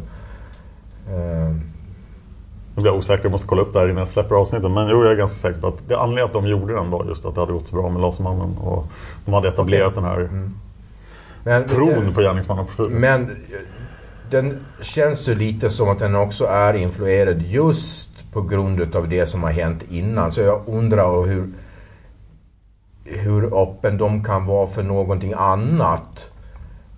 Nu 2.75 2.81
blir 2.81 2.85
jag 2.91 2.95
osäker, 2.97 3.23
jag 3.23 3.31
måste 3.31 3.47
kolla 3.47 3.61
upp 3.61 3.73
det 3.73 3.79
här 3.79 3.85
innan 3.89 3.97
jag 3.99 4.09
släpper 4.09 4.35
avsnittet. 4.35 4.71
Men 4.71 4.87
jo, 4.87 5.03
jag 5.03 5.11
är 5.11 5.15
ganska 5.15 5.37
säker 5.37 5.61
på 5.61 5.67
att 5.67 5.87
det 5.87 5.97
anledningen 5.99 6.25
att 6.25 6.33
de 6.33 6.47
gjorde 6.47 6.73
den 6.73 6.89
var 6.91 7.05
just 7.05 7.25
att 7.25 7.35
det 7.35 7.41
hade 7.41 7.53
gått 7.53 7.67
så 7.67 7.75
bra 7.75 7.89
med 7.89 8.01
Lasermannen. 8.01 8.57
Och 8.57 8.85
de 9.25 9.33
hade 9.33 9.49
etablerat 9.49 9.95
den 9.95 10.03
här 10.03 10.29
men, 11.43 11.65
tron 11.67 12.13
på 12.13 12.21
gärningsmannaprofilen. 12.21 12.91
Men 13.01 13.37
den 14.31 14.65
känns 14.81 15.29
ju 15.29 15.35
lite 15.35 15.69
som 15.69 15.89
att 15.89 15.99
den 15.99 16.15
också 16.15 16.45
är 16.45 16.73
influerad 16.73 17.41
just 17.41 18.09
på 18.33 18.41
grund 18.41 18.95
av 18.95 19.09
det 19.09 19.25
som 19.25 19.43
har 19.43 19.51
hänt 19.51 19.83
innan. 19.89 20.31
Så 20.31 20.41
jag 20.41 20.61
undrar 20.67 21.25
hur, 21.25 21.49
hur 23.03 23.61
öppen 23.63 23.97
de 23.97 24.23
kan 24.23 24.45
vara 24.45 24.67
för 24.67 24.83
någonting 24.83 25.33
annat 25.37 26.31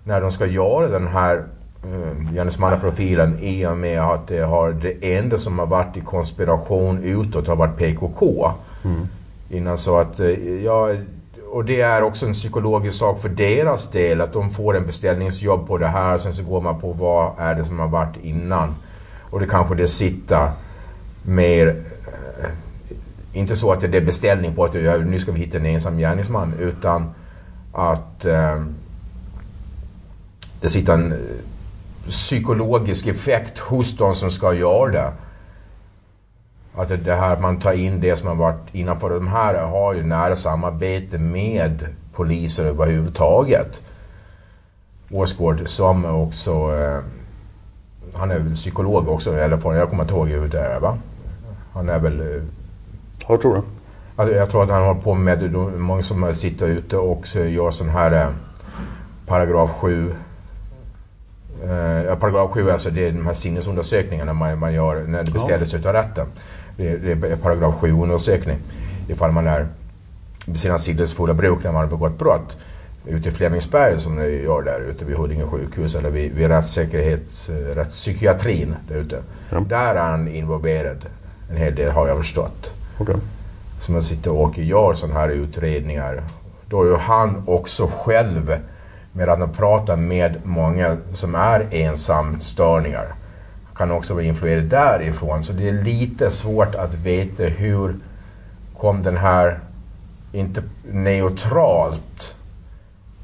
när 0.04 0.20
de 0.20 0.32
ska 0.32 0.46
göra 0.46 0.88
den 0.88 1.06
här 1.06 1.44
uh, 1.86 2.32
gärningsmannaprofilen 2.34 3.38
i 3.40 3.66
och 3.66 3.76
med 3.76 4.00
att 4.00 4.28
det, 4.28 4.40
har, 4.40 4.72
det 4.72 5.16
enda 5.16 5.38
som 5.38 5.58
har 5.58 5.66
varit 5.66 5.96
i 5.96 6.00
konspiration 6.00 7.02
utåt 7.02 7.46
har 7.46 7.56
varit 7.56 7.76
PKK. 7.76 8.50
Innan 9.50 9.78
så 9.78 9.98
att, 9.98 10.20
eh, 10.20 10.64
ja, 10.64 10.88
och 11.52 11.64
det 11.64 11.80
är 11.80 12.02
också 12.02 12.26
en 12.26 12.32
psykologisk 12.32 12.96
sak 12.96 13.20
för 13.20 13.28
deras 13.28 13.90
del 13.90 14.20
att 14.20 14.32
de 14.32 14.50
får 14.50 14.76
en 14.76 14.86
beställningsjobb 14.86 15.66
på 15.66 15.78
det 15.78 15.86
här 15.86 16.18
sen 16.18 16.34
så 16.34 16.42
går 16.42 16.60
man 16.60 16.80
på 16.80 16.92
vad 16.92 17.32
är 17.38 17.54
det 17.54 17.64
som 17.64 17.78
har 17.78 17.88
varit 17.88 18.16
innan. 18.22 18.74
Och 19.30 19.40
det 19.40 19.46
kanske 19.46 19.74
det 19.74 19.88
sitter 19.88 20.50
mer, 21.22 21.68
eh, 21.68 22.50
inte 23.32 23.56
så 23.56 23.72
att 23.72 23.80
det 23.80 23.96
är 23.96 24.04
beställning 24.04 24.54
på 24.54 24.64
att 24.64 24.74
nu 24.74 25.18
ska 25.20 25.32
vi 25.32 25.40
hitta 25.40 25.58
en 25.58 25.66
ensam 25.66 25.98
gärningsman 25.98 26.54
utan 26.58 27.14
att 27.72 28.24
eh, 28.24 28.62
det 30.60 30.68
sitter 30.68 30.92
en 30.92 31.12
eh, 31.12 31.18
psykologisk 32.08 33.06
effekt 33.06 33.58
hos 33.58 33.96
de 33.96 34.14
som 34.14 34.30
ska 34.30 34.54
göra 34.54 34.90
det. 34.90 35.12
Att 36.76 36.88
det- 36.88 36.96
det 36.96 37.14
här 37.14 37.38
man 37.38 37.60
tar 37.60 37.72
in 37.72 38.00
det 38.00 38.16
som 38.16 38.28
har 38.28 38.34
varit 38.34 38.60
innanför. 38.72 39.10
De 39.10 39.26
här 39.28 39.54
har 39.64 39.92
ju 39.94 40.02
nära 40.02 40.36
samarbete 40.36 41.18
med 41.18 41.86
poliser 42.12 42.64
överhuvudtaget. 42.64 43.80
Åsgård 45.10 45.62
som 45.68 46.04
också... 46.04 46.50
Eh, 46.52 46.98
han 48.14 48.30
är 48.30 48.38
väl 48.38 48.54
psykolog 48.54 49.08
också, 49.08 49.36
eller 49.38 49.56
får 49.56 49.74
jag 49.74 49.90
kommer 49.90 50.02
inte 50.02 50.14
ihåg 50.14 50.28
hur 50.28 50.48
det 50.48 50.60
är 50.60 50.80
va? 50.80 50.98
Han 51.72 51.88
är 51.88 51.98
väl... 51.98 52.20
Eh, 52.20 52.42
jag 53.28 53.40
tror 53.40 53.54
det. 53.56 53.62
Alltså, 54.16 54.36
jag 54.36 54.50
tror 54.50 54.64
att 54.64 54.70
han 54.70 54.82
håller 54.84 55.00
på 55.00 55.14
med, 55.14 55.38
de- 55.50 55.82
många 55.82 56.02
som 56.02 56.34
sitter 56.34 56.66
ute 56.66 56.96
och 56.96 57.36
gör 57.36 57.70
sån 57.70 57.88
här 57.88 58.12
eh, 58.12 58.28
paragraf 59.26 59.70
7 59.70 60.14
Eh, 61.64 62.02
ja, 62.04 62.16
paragraf 62.16 62.50
7 62.50 62.70
alltså 62.70 62.90
det 62.90 63.08
är 63.08 63.12
de 63.12 63.26
här 63.26 63.34
sinnesundersökningarna 63.34 64.32
man, 64.32 64.58
man 64.58 64.72
gör 64.74 65.04
när 65.06 65.22
det 65.22 65.28
Ja. 65.30 65.32
beställs 65.34 65.74
utav 65.74 65.92
rätten. 65.92 66.26
Det, 66.82 67.12
är 67.12 67.36
paragraf 67.36 67.74
7 67.74 67.92
undersökning. 67.92 68.58
Ifall 69.08 69.32
man 69.32 69.46
är 69.46 69.66
besinningssidesfulla 70.46 71.34
bruk 71.34 71.64
när 71.64 71.72
man 71.72 71.80
har 71.80 71.90
begått 71.90 72.18
brott. 72.18 72.56
Ute 73.06 73.28
i 73.28 73.32
Flemingsberg 73.32 74.00
som 74.00 74.16
det 74.16 74.28
gör 74.28 74.62
där 74.62 74.80
ute 74.80 75.04
vid 75.04 75.16
Huddinge 75.16 75.46
sjukhus 75.46 75.94
eller 75.94 76.10
vid, 76.10 76.32
vid 76.32 76.50
eh, 76.50 76.56
rättspsykiatrin 77.74 78.74
där 78.88 78.96
ute. 78.96 79.18
Där 79.68 79.94
är 79.94 80.10
han 80.10 80.28
involverad 80.28 81.06
en 81.50 81.56
hel 81.56 81.74
del 81.74 81.90
har 81.90 82.08
jag 82.08 82.16
förstått. 82.16 82.72
Okej. 82.98 83.16
Som 83.80 83.94
man 83.94 84.02
sitter 84.02 84.32
och 84.32 84.58
gör 84.58 84.94
sådana 84.94 85.20
här 85.20 85.28
utredningar. 85.28 86.22
Då 86.66 86.82
är 86.82 86.86
ju 86.86 86.96
han 86.96 87.42
också 87.46 87.90
själv 87.92 88.58
med 89.12 89.28
att 89.28 89.38
han 89.38 89.52
pratar 89.52 89.96
med 89.96 90.36
många 90.44 90.96
som 91.12 91.34
är 91.34 91.66
ensamstörningar. 91.70 93.14
Kan 93.82 93.90
också 93.90 94.14
vara 94.14 94.24
influerad 94.24 94.64
därifrån. 94.64 95.42
Så 95.44 95.52
det 95.52 95.68
är 95.68 95.72
lite 95.72 96.30
svårt 96.30 96.74
att 96.74 96.94
veta 96.94 97.42
hur 97.42 97.94
kom 98.78 99.02
den 99.02 99.16
här, 99.16 99.60
inte 100.32 100.62
neutralt, 100.92 102.34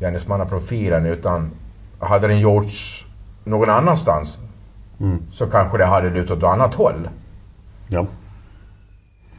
gärningsmannaprofilen 0.01 1.07
utan 1.07 1.51
hade 1.99 2.29
den 2.29 2.41
gjorts 2.41 3.05
någon 3.45 3.71
annanstans 3.71 4.39
Mm. 5.01 5.19
så 5.33 5.47
kanske 5.47 5.79
det 5.79 5.85
hade 5.85 6.11
lutat 6.11 6.39
åt 6.39 6.45
annat 6.45 6.75
håll. 6.75 7.09
Ja. 7.89 8.07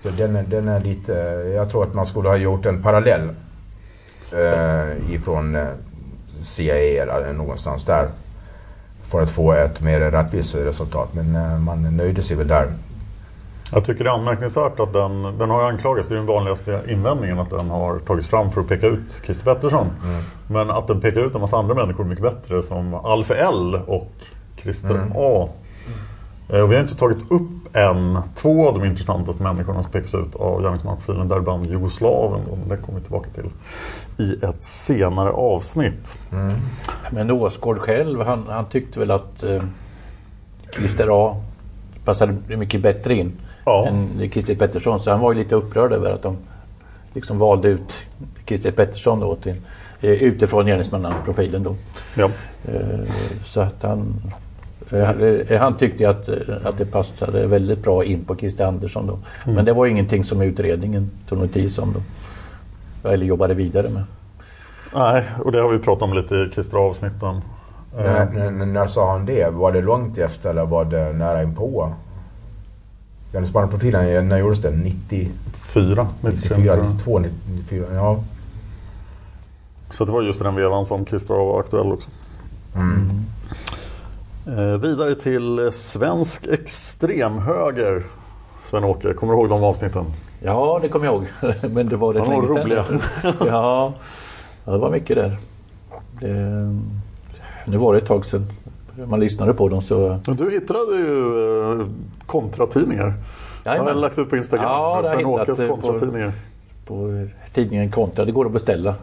Så 0.03 0.09
den, 0.09 0.35
är- 0.35 0.43
den 0.43 0.67
är 0.67 0.79
lite, 0.79 1.11
jag 1.55 1.71
tror 1.71 1.83
att 1.83 1.93
man 1.93 2.05
skulle 2.05 2.29
ha 2.29 2.35
gjort 2.35 2.65
en 2.65 2.81
parallell 2.83 3.29
eh, 4.31 5.13
ifrån 5.13 5.55
eh, 5.55 5.67
CIA 6.41 6.75
eller 7.03 7.33
någonstans 7.33 7.85
där. 7.85 8.09
För 9.11 9.21
att 9.21 9.31
få 9.31 9.51
ett 9.53 9.81
mer 9.81 9.99
rättvist 9.99 10.55
resultat. 10.55 11.09
Men 11.13 11.35
eh, 11.35 11.59
man 11.59 11.97
nöjde 11.97 12.21
sig 12.21 12.37
väl 12.37 12.47
där. 12.47 12.67
Jag 13.71 13.85
tycker 13.85 14.03
det 14.03 14.09
är 14.09 14.13
anmärkningsvärt 14.13 14.79
att 14.79 14.93
den, 14.93 15.37
den 15.37 15.49
har 15.49 15.63
anklagats, 15.63 16.07
det 16.07 16.13
är 16.13 16.17
den 16.17 16.25
vanligaste 16.25 16.81
invändningen, 16.87 17.39
att 17.39 17.49
den 17.49 17.69
har 17.69 17.99
tagits 17.99 18.27
fram 18.27 18.51
för 18.51 18.61
att 18.61 18.67
peka 18.67 18.87
ut 18.87 19.21
Christer 19.25 19.53
Pettersson. 19.53 19.87
Mm. 20.03 20.23
Men 20.47 20.69
att 20.69 20.87
den 20.87 21.01
pekar 21.01 21.21
ut 21.21 21.35
en 21.35 21.41
massa 21.41 21.57
andra 21.57 21.75
människor 21.75 22.03
mycket 22.03 22.23
bättre 22.23 22.63
som 22.63 22.93
Alf 22.93 23.31
L 23.31 23.81
och 23.87 24.11
Christer 24.61 24.89
Mm. 24.89 25.11
A. 25.15 25.49
Eh, 26.49 26.59
Och 26.59 26.71
vi 26.71 26.75
har 26.75 26.81
inte 26.81 26.95
tagit 26.95 27.31
upp 27.31 27.75
än 27.75 28.19
två 28.35 28.67
av 28.67 28.79
de 28.79 28.85
intressantaste 28.87 29.43
människorna 29.43 29.83
som 29.83 29.91
pekas 29.91 30.13
ut 30.15 30.35
av 30.35 30.61
gärningsmannaprofilen, 30.63 31.27
däribland 31.27 31.65
Jugoslaven. 31.65 32.41
Det 32.69 32.77
kommer 32.77 32.99
vi 32.99 33.03
tillbaka 33.03 33.29
till 33.29 33.49
i 34.25 34.45
ett 34.45 34.63
senare 34.63 35.29
avsnitt. 35.31 36.17
Men 37.11 37.31
Åsgård 37.31 37.77
själv, 37.79 38.21
han, 38.21 38.45
han 38.49 38.65
tyckte 38.65 38.99
väl 38.99 39.11
att 39.11 39.43
eh, 39.43 39.63
Christer 40.75 41.07
A 41.11 41.35
passade 42.05 42.35
mycket 42.57 42.81
bättre 42.81 43.13
in 43.15 43.31
än 43.87 44.29
Christer 44.31 44.55
Pettersson. 44.55 44.99
Så 44.99 45.11
han 45.11 45.19
var 45.19 45.33
ju 45.33 45.39
lite 45.39 45.55
upprörd 45.55 45.93
över 45.93 46.11
att 46.13 46.23
de 46.23 46.37
liksom 47.13 47.37
valde 47.37 47.67
ut 47.67 47.93
Christer 48.45 48.71
Pettersson 48.71 49.19
då 49.19 49.35
till, 49.35 49.55
eh, 50.01 50.09
utifrån 50.09 50.65
gärningsmannaprofilen 50.65 51.63
då. 51.63 51.75
Ja. 52.15 52.29
Eh, 52.67 53.09
så 53.45 53.61
att 53.61 53.83
han, 53.83 54.13
han 55.59 55.77
tyckte 55.77 56.09
att, 56.09 56.27
eh, 56.29 56.35
att 56.63 56.77
det 56.77 56.85
passade 56.85 57.47
väldigt 57.47 57.83
bra 57.83 58.03
in 58.03 58.25
på 58.25 58.35
Christer 58.35 58.65
Andersson 58.65 59.07
då. 59.07 59.13
Mm. 59.43 59.55
Men 59.55 59.65
det 59.65 59.73
var 59.73 59.85
ingenting 59.85 60.23
som 60.23 60.41
utredningen 60.41 61.11
tog 61.27 61.37
notis 61.39 61.77
om 61.77 61.93
då. 61.93 63.09
Eller 63.09 63.25
jobbade 63.25 63.53
vidare 63.53 63.89
med. 63.89 64.03
Nej, 64.93 65.23
och 65.45 65.51
det 65.51 65.61
har 65.61 65.69
vi 65.69 65.79
pratat 65.79 66.03
om 66.03 66.13
lite 66.13 66.35
i 66.35 66.49
Christer 66.53 66.77
A-avsnitten. 66.77 67.41
Eh, 67.97 68.03
När, 68.03 68.51
när, 68.51 68.65
när 68.65 68.87
sa 68.87 69.11
han 69.11 69.25
det? 69.25 69.49
Var 69.49 69.71
det 69.71 69.81
långt 69.81 70.17
efter 70.17 70.49
eller 70.49 70.65
var 70.65 70.85
det 70.85 71.13
nära 71.13 71.43
inpå? 71.43 71.93
Gärningsmannaprofilen, 73.31 74.29
när 74.29 74.37
gjordes 74.37 74.61
den? 74.61 74.79
90, 74.79 75.29
Fyra, 75.53 76.07
94, 76.21 76.75
92, 76.75 77.19
94? 77.19 77.85
Ja. 77.93 78.19
Så 79.91 80.05
det 80.05 80.11
var 80.11 80.21
just 80.21 80.43
den 80.43 80.55
vevan 80.55 80.85
som 80.85 81.05
Christer 81.05 81.33
var 81.33 81.59
aktuell 81.59 81.91
också. 81.91 82.09
Mm. 82.75 83.25
Eh, 84.57 84.77
vidare 84.77 85.15
till 85.15 85.69
svensk 85.71 86.47
extremhöger. 86.47 88.03
Sven-Åke, 88.63 89.13
kommer 89.13 89.33
du 89.33 89.39
ihåg 89.39 89.49
de 89.49 89.63
avsnitten? 89.63 90.05
Ja, 90.39 90.79
det 90.81 90.87
kommer 90.89 91.05
jag 91.05 91.15
ihåg. 91.15 91.25
Men 91.73 91.89
det 91.89 91.95
var 91.95 92.13
rätt 92.13 92.27
länge 92.27 92.47
sedan. 92.47 92.57
roliga. 92.57 92.85
ja, 93.39 93.93
ja, 94.65 94.71
det 94.71 94.77
var 94.77 94.91
mycket 94.91 95.15
där. 95.15 95.37
Det, 96.19 96.33
nu 97.65 97.77
var 97.77 97.93
det 97.93 97.99
ett 97.99 98.05
tag 98.05 98.25
sedan 98.25 98.45
man 99.07 99.19
lyssnade 99.19 99.53
på 99.53 99.69
dem 99.69 99.81
så... 99.81 100.19
Du 100.25 100.51
hittade 100.51 100.95
ju 100.97 101.81
eh, 101.81 101.87
kontratidningar. 102.25 103.13
Jag 103.63 103.71
har 103.71 103.77
Jajamän. 103.77 104.01
lagt 104.01 104.17
ut 104.19 104.29
på 104.29 104.37
Instagram. 104.37 104.65
Ja, 104.65 105.03
Sven-Åkes 105.05 105.59
eh, 105.59 105.67
på- 105.67 105.77
kontratidningar. 105.77 106.31
På 106.85 107.27
tidningen 107.53 107.91
Kontra. 107.91 108.25
Det 108.25 108.31
går 108.31 108.45
att 108.45 108.51
beställa. 108.51 108.95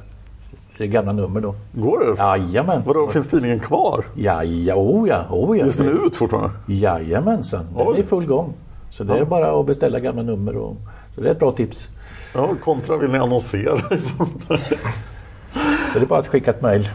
Det 0.79 0.85
är 0.85 0.89
gamla 0.89 1.13
nummer 1.13 1.41
då. 1.41 1.55
Går 1.73 1.99
det? 1.99 2.23
Jajamän. 2.23 2.83
Vadå, 2.87 3.09
finns 3.09 3.29
tidningen 3.29 3.61
kvar? 3.61 4.05
Ja, 4.15 4.45
ja, 4.45 4.75
oh 4.75 5.09
ja, 5.09 5.25
oh 5.31 5.59
ja. 5.59 5.65
Ges 5.65 5.77
den 5.77 6.07
ut 6.07 6.17
fortfarande? 6.17 6.51
Jajamensan, 6.67 7.67
den 7.77 7.87
är 7.87 7.99
i 7.99 8.03
full 8.03 8.27
gång. 8.27 8.53
Så 8.91 9.05
det 9.05 9.19
är 9.19 9.25
bara 9.25 9.61
att 9.61 9.67
beställa 9.67 10.01
gamla 10.01 10.23
nummer. 10.23 10.57
Och, 10.57 10.77
så 11.15 11.21
det 11.21 11.29
är 11.29 11.33
ett 11.33 11.39
bra 11.39 11.53
tips. 11.53 11.89
Ja, 12.35 12.49
kontra 12.65 12.97
vill 12.97 13.11
ni 13.11 13.19
annonsera? 13.19 13.79
Så 15.93 15.99
det 15.99 16.05
är 16.05 16.07
bara 16.07 16.21
att 16.21 16.29
skicka 16.29 16.51
ett 16.51 16.63
mejl. 16.63 16.89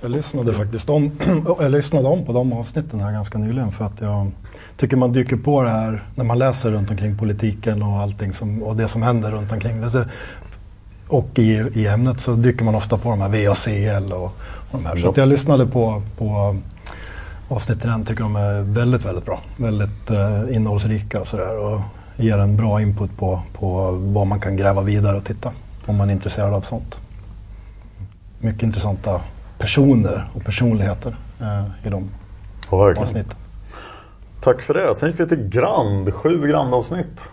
Jag 0.00 0.10
lyssnade 0.10 0.54
faktiskt 0.54 0.90
om, 0.90 1.10
jag 1.60 1.70
lyssnade 1.70 2.08
om 2.08 2.24
på 2.24 2.32
de 2.32 2.52
avsnitten 2.52 3.00
här 3.00 3.12
ganska 3.12 3.38
nyligen 3.38 3.72
för 3.72 3.84
att 3.84 4.00
jag 4.00 4.30
tycker 4.76 4.96
man 4.96 5.12
dyker 5.12 5.36
på 5.36 5.62
det 5.62 5.70
här 5.70 6.02
när 6.14 6.24
man 6.24 6.38
läser 6.38 6.70
runt 6.70 6.90
omkring 6.90 7.18
politiken 7.18 7.82
och 7.82 7.98
allting 8.00 8.32
som, 8.32 8.62
och 8.62 8.76
det 8.76 8.88
som 8.88 9.02
händer 9.02 9.30
runt 9.30 9.52
omkring 9.52 9.80
det. 9.80 10.08
Och 11.08 11.38
i, 11.38 11.52
i 11.74 11.86
ämnet 11.86 12.20
så 12.20 12.34
dyker 12.34 12.64
man 12.64 12.74
ofta 12.74 12.98
på 12.98 13.10
de 13.10 13.20
här 13.20 13.28
VACL 13.28 14.12
och, 14.12 14.24
och 14.24 14.32
de 14.70 14.86
här. 14.86 14.96
Så 14.96 15.08
att 15.08 15.16
jag 15.16 15.28
lyssnade 15.28 15.66
på, 15.66 16.02
på 16.18 16.56
avsnitten, 17.48 17.90
jag 17.90 18.06
tycker 18.06 18.22
de 18.22 18.36
är 18.36 18.60
väldigt, 18.60 19.04
väldigt 19.04 19.24
bra. 19.24 19.40
Väldigt 19.56 20.10
eh, 20.10 20.56
innehållsrika 20.56 21.20
och 21.20 21.26
sådär 21.26 21.58
och 21.58 21.80
ger 22.16 22.38
en 22.38 22.56
bra 22.56 22.82
input 22.82 23.16
på, 23.16 23.42
på 23.52 23.90
vad 23.90 24.26
man 24.26 24.40
kan 24.40 24.56
gräva 24.56 24.82
vidare 24.82 25.16
och 25.16 25.24
titta 25.24 25.52
om 25.86 25.96
man 25.96 26.08
är 26.08 26.12
intresserad 26.12 26.54
av 26.54 26.60
sånt. 26.60 26.98
Mycket 28.38 28.62
intressanta 28.62 29.20
personer 29.58 30.28
och 30.34 30.44
personligheter 30.44 31.16
eh, 31.40 31.86
i 31.86 31.90
de 31.90 32.10
Ja, 32.70 32.94
avsnitten. 33.00 33.34
Tack 34.40 34.62
för 34.62 34.74
det. 34.74 34.94
Sen 34.94 35.10
gick 35.10 35.20
vi 35.20 35.26
till 35.28 35.48
Grand. 35.48 36.14
Sju 36.14 36.48
Grand-avsnitt. 36.48 37.28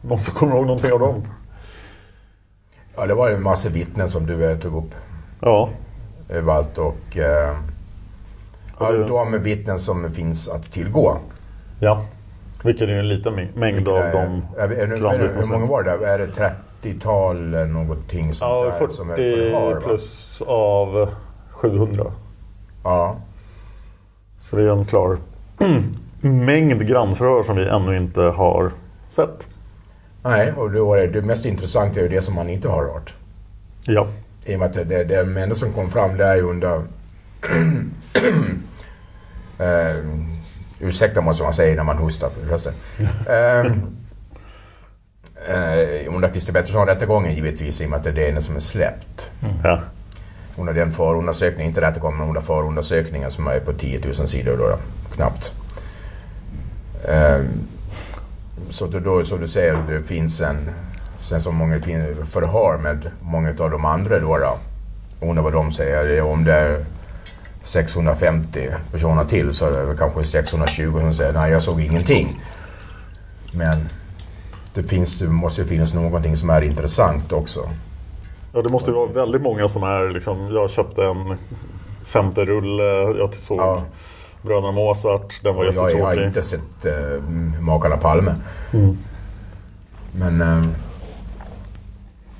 Någon 0.00 0.18
som 0.18 0.34
kommer 0.34 0.56
ihåg 0.56 0.66
någonting 0.66 0.92
av 0.92 0.98
dem? 0.98 1.22
Ja, 2.96 3.06
det 3.06 3.14
var 3.14 3.30
en 3.30 3.42
massa 3.42 3.68
vittnen 3.68 4.10
som 4.10 4.26
du 4.26 4.50
eh, 4.50 4.58
tog 4.58 4.74
upp. 4.84 4.94
Ja. 5.40 5.68
Överallt 6.28 6.78
och... 6.78 7.16
Eh, 7.16 7.56
ja, 8.80 8.92
de 8.92 9.42
vittnen 9.42 9.78
som 9.78 10.10
finns 10.12 10.48
att 10.48 10.72
tillgå. 10.72 11.16
Ja. 11.80 12.02
Vilket 12.64 12.88
är 12.88 12.92
en 12.92 13.08
liten 13.08 13.34
mäng- 13.34 13.48
mängd 13.58 13.88
av 13.88 13.96
Eh, 13.98 14.12
de 14.12 14.42
vet- 14.68 14.78
hur, 15.42 15.46
många 15.46 15.66
var 15.66 15.82
det? 15.82 16.06
Är 16.06 16.18
det 16.18 16.26
30-tal 16.82 17.36
eller 17.36 17.66
någonting 17.66 18.32
sånt 18.32 18.50
Ja, 18.50 18.64
där 18.80 18.88
som 18.88 19.10
är 19.10 19.16
förhör? 19.16 19.70
40 19.70 19.74
va? 19.74 19.80
plus 19.80 20.42
av 20.46 21.08
700. 21.50 22.04
Ja. 22.84 23.16
Så 24.42 24.56
det 24.56 24.62
är 24.62 24.68
en 24.72 24.84
klar 24.84 25.18
mängd 26.20 26.86
grannförhör 26.86 27.42
som 27.42 27.56
vi 27.56 27.68
ännu 27.68 27.96
inte 27.96 28.20
har 28.20 28.70
sett. 29.08 29.46
Nej, 30.28 30.52
och 30.52 30.70
då 30.70 30.94
är 30.94 31.00
det, 31.00 31.06
det 31.06 31.22
mest 31.22 31.44
intressanta 31.44 32.00
är 32.00 32.02
ju 32.02 32.08
det 32.08 32.22
som 32.22 32.34
man 32.34 32.48
inte 32.48 32.68
har 32.68 32.84
hört. 32.84 33.14
Ja. 33.84 34.08
I 34.44 34.54
och 34.54 34.58
med 34.58 34.68
att 34.68 34.74
det, 34.74 34.84
det, 34.84 35.04
det 35.04 35.42
enda 35.42 35.54
som 35.54 35.72
kom 35.72 35.90
fram 35.90 36.16
det 36.16 36.24
är 36.24 36.34
ju 36.34 36.42
under... 36.42 36.76
eh, 39.58 39.96
ursäkta 40.80 41.20
måste 41.20 41.42
man 41.42 41.54
säga 41.54 41.76
när 41.76 41.84
man 41.84 41.98
hostar 41.98 42.28
på 42.28 42.52
rösten. 42.52 42.72
Eh, 43.28 43.66
eh, 45.48 46.14
under 46.14 46.28
Christer 46.28 46.52
Pettersson-rättegången 46.52 47.34
givetvis 47.34 47.80
i 47.80 47.86
och 47.86 47.90
med 47.90 47.96
att 47.96 48.04
det 48.04 48.10
är 48.10 48.14
det 48.14 48.28
enda 48.28 48.40
som 48.40 48.56
är 48.56 48.60
släppt. 48.60 49.30
Ja. 49.64 49.80
Under 50.58 50.74
den 50.74 50.92
förundersökningen, 50.92 51.68
inte 51.68 51.80
rättegången 51.80 52.18
men 52.18 52.28
under 52.28 52.40
förundersökningen 52.40 53.30
som 53.30 53.46
är 53.46 53.60
på 53.60 53.72
10 53.72 54.00
000 54.04 54.14
sidor 54.14 54.56
då, 54.56 54.68
då 54.68 54.78
knappt. 55.14 55.52
Eh, 57.04 57.40
så 58.70 58.86
då, 58.86 58.98
då, 58.98 59.24
så 59.24 59.36
du 59.36 59.48
säger, 59.48 59.82
det 59.88 60.02
finns 60.02 60.40
en... 60.40 60.70
Sen 61.20 61.40
så 61.40 61.52
många 61.52 61.80
förhör 62.24 62.78
med 62.78 63.10
många 63.20 63.48
av 63.48 63.70
de 63.70 63.84
andra 63.84 64.18
då. 64.18 64.38
då. 64.38 64.58
Undrar 65.20 65.42
vad 65.42 65.52
de 65.52 65.72
säger. 65.72 66.22
Om 66.22 66.44
det 66.44 66.54
är 66.54 66.84
650 67.62 68.68
personer 68.92 69.24
till 69.24 69.54
så 69.54 69.66
är 69.66 69.70
det 69.70 69.84
väl 69.84 69.96
kanske 69.96 70.24
620 70.24 71.00
som 71.00 71.14
säger 71.14 71.32
nej 71.32 71.52
jag 71.52 71.62
såg 71.62 71.80
ingenting. 71.80 72.40
Men 73.52 73.88
det, 74.74 74.82
finns, 74.82 75.18
det 75.18 75.28
måste 75.28 75.60
ju 75.60 75.66
finnas 75.66 75.94
någonting 75.94 76.36
som 76.36 76.50
är 76.50 76.62
intressant 76.62 77.32
också. 77.32 77.60
Ja, 78.52 78.62
det 78.62 78.68
måste 78.68 78.90
ju 78.90 78.96
vara 78.96 79.06
väldigt 79.06 79.42
många 79.42 79.68
som 79.68 79.82
är 79.82 80.10
liksom, 80.10 80.54
jag 80.54 80.70
köpte 80.70 81.04
en 81.04 81.38
femte 82.04 82.44
rulle, 82.44 83.18
jag 83.18 83.34
såg 83.34 83.80
Bröderna 84.46 84.72
Mozart, 84.72 85.40
den 85.42 85.54
var 85.54 85.66
Och 85.66 85.74
jag, 85.74 85.74
jag 85.74 85.82
har 85.82 86.14
jättetråkig. 86.14 86.26
inte 86.26 86.42
sett 86.42 86.86
uh, 86.86 87.60
Makarna 87.60 87.96
Palme. 87.96 88.34
Mm. 88.72 88.98
Men 90.12 90.40
eh, 90.40 90.68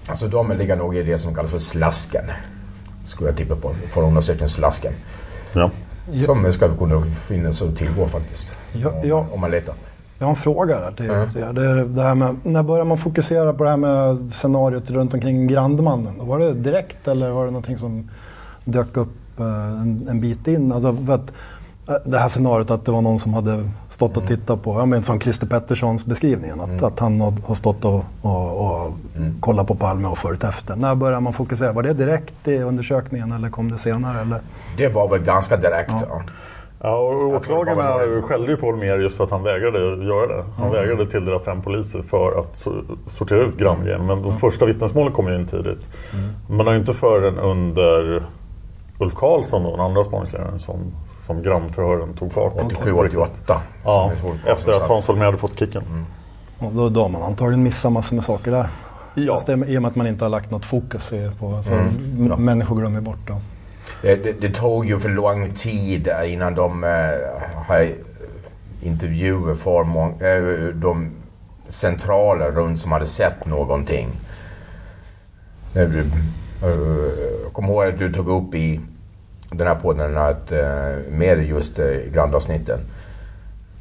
alltså 0.08 0.28
de 0.28 0.52
ligger 0.52 0.76
nog 0.76 0.96
i 0.96 1.02
det 1.02 1.18
som 1.18 1.34
kallas 1.34 1.50
för 1.50 1.58
slasken. 1.58 2.24
Skulle 3.06 3.28
jag 3.28 3.36
tippa 3.36 3.56
på. 3.56 3.70
Förundersökningsslasken. 3.70 4.92
Ja. 5.52 5.70
Som 6.24 6.52
ska 6.52 6.76
kunna 6.76 7.02
finnas 7.02 7.62
att 7.62 7.76
tillgå 7.76 8.08
faktiskt. 8.08 8.48
Ja, 8.72 8.92
ja. 9.04 9.26
Om 9.32 9.40
man 9.40 9.50
letar. 9.50 9.74
Jag 10.18 10.26
har 10.26 10.30
en 10.30 10.36
fråga 10.36 10.80
där. 10.80 10.92
till 10.92 11.06
er. 11.06 11.52
Det, 11.52 11.84
det 11.84 12.02
här 12.02 12.14
med, 12.14 12.36
när 12.42 12.62
börjar 12.62 12.84
man 12.84 12.98
fokusera 12.98 13.52
på 13.52 13.64
det 13.64 13.70
här 13.70 13.76
med 13.76 14.34
scenariot 14.34 14.90
runt 14.90 15.14
omkring 15.14 15.46
Grandmannen? 15.46 16.14
Var 16.18 16.38
det 16.38 16.54
direkt 16.54 17.08
eller 17.08 17.30
var 17.30 17.44
det 17.44 17.50
någonting 17.50 17.78
som 17.78 18.10
dök 18.64 18.96
upp 18.96 19.40
eh, 19.40 19.80
en, 19.80 20.06
en 20.10 20.20
bit 20.20 20.48
in? 20.48 20.72
Alltså 20.72 20.96
för 20.96 21.12
att, 21.12 21.32
det 22.04 22.18
här 22.18 22.28
scenariot 22.28 22.70
att 22.70 22.84
det 22.84 22.92
var 22.92 23.00
någon 23.02 23.18
som 23.18 23.34
hade 23.34 23.70
stått 23.88 24.16
och 24.16 24.26
tittat 24.26 24.62
på, 24.62 24.78
ja 24.80 24.86
men 24.86 25.02
som 25.02 25.20
Christer 25.20 25.46
Petterssons 25.46 26.04
beskrivningen, 26.06 26.60
att, 26.60 26.82
att 26.82 26.98
han 26.98 27.20
har, 27.20 27.54
stått 27.54 27.84
och, 27.84 28.04
och, 28.22 28.66
och 28.66 28.92
kollat 29.40 29.66
på 29.66 29.74
Palme 29.74 30.08
och 30.08 30.18
följt 30.18 30.44
efter. 30.44 30.76
När 30.76 30.94
börjar 30.94 31.20
man 31.20 31.32
fokusera? 31.32 31.72
Var 31.72 31.82
det 31.82 31.92
direkt 31.92 32.48
i 32.48 32.58
undersökningen 32.58 33.32
eller 33.32 33.50
kom 33.50 33.70
det 33.70 33.78
senare? 33.78 34.20
Eller? 34.20 34.40
Det 34.76 34.88
var 34.88 35.08
väl 35.08 35.20
ganska 35.22 35.56
direkt. 35.56 35.92
Ja. 36.08 36.20
Ja, 36.80 36.98
och 36.98 37.34
Jag 37.34 37.42
tror 37.42 37.58
åklagarna 37.58 37.98
det 37.98 38.22
skällde 38.22 38.50
ju 38.50 38.56
på 38.56 38.72
mer 38.72 38.98
just 38.98 39.16
för 39.16 39.24
att 39.24 39.30
han 39.30 39.42
vägrade 39.42 39.78
göra 40.04 40.26
det. 40.26 40.44
Han 40.56 40.68
Mm. 40.68 40.80
vägrade 40.80 41.06
tilldela 41.06 41.38
fem 41.38 41.62
poliser 41.62 42.02
för 42.02 42.40
att 42.40 42.54
so- 42.54 42.98
sortera 43.06 43.38
ut 43.44 43.56
granngen. 43.58 44.06
Men 44.06 44.22
de 44.22 44.32
första 44.38 44.66
vittnesmålen 44.66 45.12
kom 45.12 45.28
ju 45.28 45.34
in 45.38 45.46
tidigt. 45.46 45.80
Mm. 46.12 46.30
Men 46.48 46.66
har 46.66 46.72
ju 46.72 46.78
inte 46.80 46.92
förrän 46.92 47.38
under 47.38 48.26
Ulf 48.98 49.14
Karlsson, 49.14 49.62
då, 49.62 49.70
den 49.70 49.80
andra 49.80 50.04
spaningsledaren, 50.04 50.58
som, 50.58 50.76
som 51.26 51.42
grannförhören 51.42 52.14
tog 52.14 52.32
fart. 52.32 52.52
87-88. 52.54 53.28
Ja, 53.84 54.12
efter 54.46 54.72
att 54.72 54.88
Hans 54.88 55.06
Holmér 55.06 55.24
hade 55.24 55.38
fått 55.38 55.58
kicken. 55.58 55.82
Mm. 55.90 56.04
Och 56.58 56.72
då, 56.72 56.88
då 56.88 57.02
har 57.02 57.08
man 57.08 57.22
antagligen 57.22 57.62
missat 57.62 57.92
massor 57.92 58.16
med 58.16 58.24
saker 58.24 58.50
där. 58.50 58.68
Ja. 59.14 59.34
Fast 59.34 59.46
det, 59.46 59.52
I 59.52 59.78
och 59.78 59.82
med 59.82 59.88
att 59.88 59.96
man 59.96 60.06
inte 60.06 60.24
har 60.24 60.30
lagt 60.30 60.50
något 60.50 60.64
fokus 60.64 61.12
på, 61.38 61.62
så 61.62 61.72
Mm. 61.72 62.32
människor 62.44 62.76
glömmer 62.80 63.00
bort 63.00 63.26
det. 63.26 63.36
Det, 64.02 64.14
det, 64.24 64.32
det 64.40 64.54
tog 64.54 64.86
ju 64.86 64.98
för 64.98 65.08
lång 65.08 65.50
tid 65.50 66.08
innan 66.24 66.54
de 66.54 66.84
uh, 66.84 66.90
har 67.66 67.88
intervjuat 68.82 69.58
för 69.58 69.84
många, 69.84 70.26
eh, 70.28 70.68
de 70.74 71.10
centrala 71.68 72.50
runt 72.50 72.80
som 72.80 72.92
hade 72.92 73.06
sett 73.06 73.46
någonting. 73.46 74.08
Eh, 75.74 75.88
du- 75.88 76.00
eh, 76.62 76.68
Jag 77.44 77.52
kommer 77.52 77.68
ihåg 77.68 77.84
att 77.84 77.98
du 77.98 78.12
tog 78.12 78.28
upp 78.28 78.54
i 78.54 78.80
den 79.50 79.66
här 79.66 79.74
podden 79.74 80.18
att, 80.18 80.52
eh, 80.52 80.58
med 81.10 81.46
just 81.48 81.78
uh, 81.78 81.84
grandavsnitten. 82.12 82.80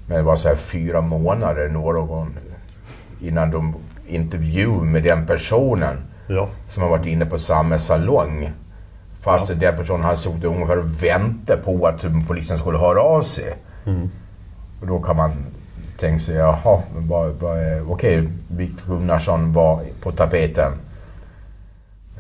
Men 0.08 0.18
det 0.18 0.24
var 0.24 0.36
så 0.36 0.48
här 0.48 0.56
fyra 0.56 1.02
månader 1.02 1.70
några 1.70 2.00
gånger 2.00 2.42
innan 3.22 3.52
de 3.52 3.76
intervjuade 4.08 4.86
med 4.86 5.04
den 5.04 5.26
personen 5.26 5.98
Ja. 6.28 6.50
som 6.70 6.84
har 6.84 6.90
varit 6.90 7.06
inne 7.06 7.26
på 7.26 7.40
samma 7.40 7.80
salong. 7.80 8.52
Fast 9.20 9.48
den 9.48 9.76
personen 9.76 10.04
hade 10.04 10.18
suttit 10.18 10.44
ungefär 10.44 10.78
och 10.78 11.04
väntat 11.04 11.66
på 11.66 11.88
att 11.88 12.06
polisen 12.28 12.58
skulle 12.58 12.78
höra 12.78 13.02
av 13.02 13.22
sig. 13.22 13.56
Mm. 13.86 14.10
Och 14.82 14.88
då 14.88 15.00
kan 15.00 15.16
man 15.16 15.32
tänka 16.00 16.20
sig, 16.20 16.36
jaha, 16.36 16.82
okej, 17.88 18.28
Viktor 18.48 18.88
Gunnarsson 18.88 19.54
var 19.54 19.82
på 20.02 20.12
tapeten. 20.12 20.74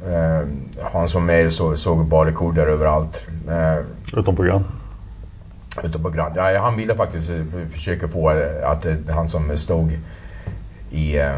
Uh, 0.03 0.47
Hans 0.91 1.13
Holmér 1.13 1.49
så, 1.49 1.75
såg 1.75 2.05
bara 2.05 2.31
kuddar 2.31 2.67
överallt. 2.67 3.25
Uh, 3.47 3.85
Utom 4.19 4.35
program. 4.35 4.63
utom 5.83 6.03
på 6.03 6.09
Grand. 6.09 6.35
Ja, 6.37 6.59
han 6.59 6.77
ville 6.77 6.95
faktiskt 6.95 7.29
eh, 7.29 7.67
försöka 7.73 8.07
få 8.07 8.31
eh, 8.31 8.69
att 8.69 8.85
eh, 8.85 8.95
han 9.09 9.29
som 9.29 9.57
stod 9.57 9.99
i... 10.91 11.17
eh, 11.19 11.35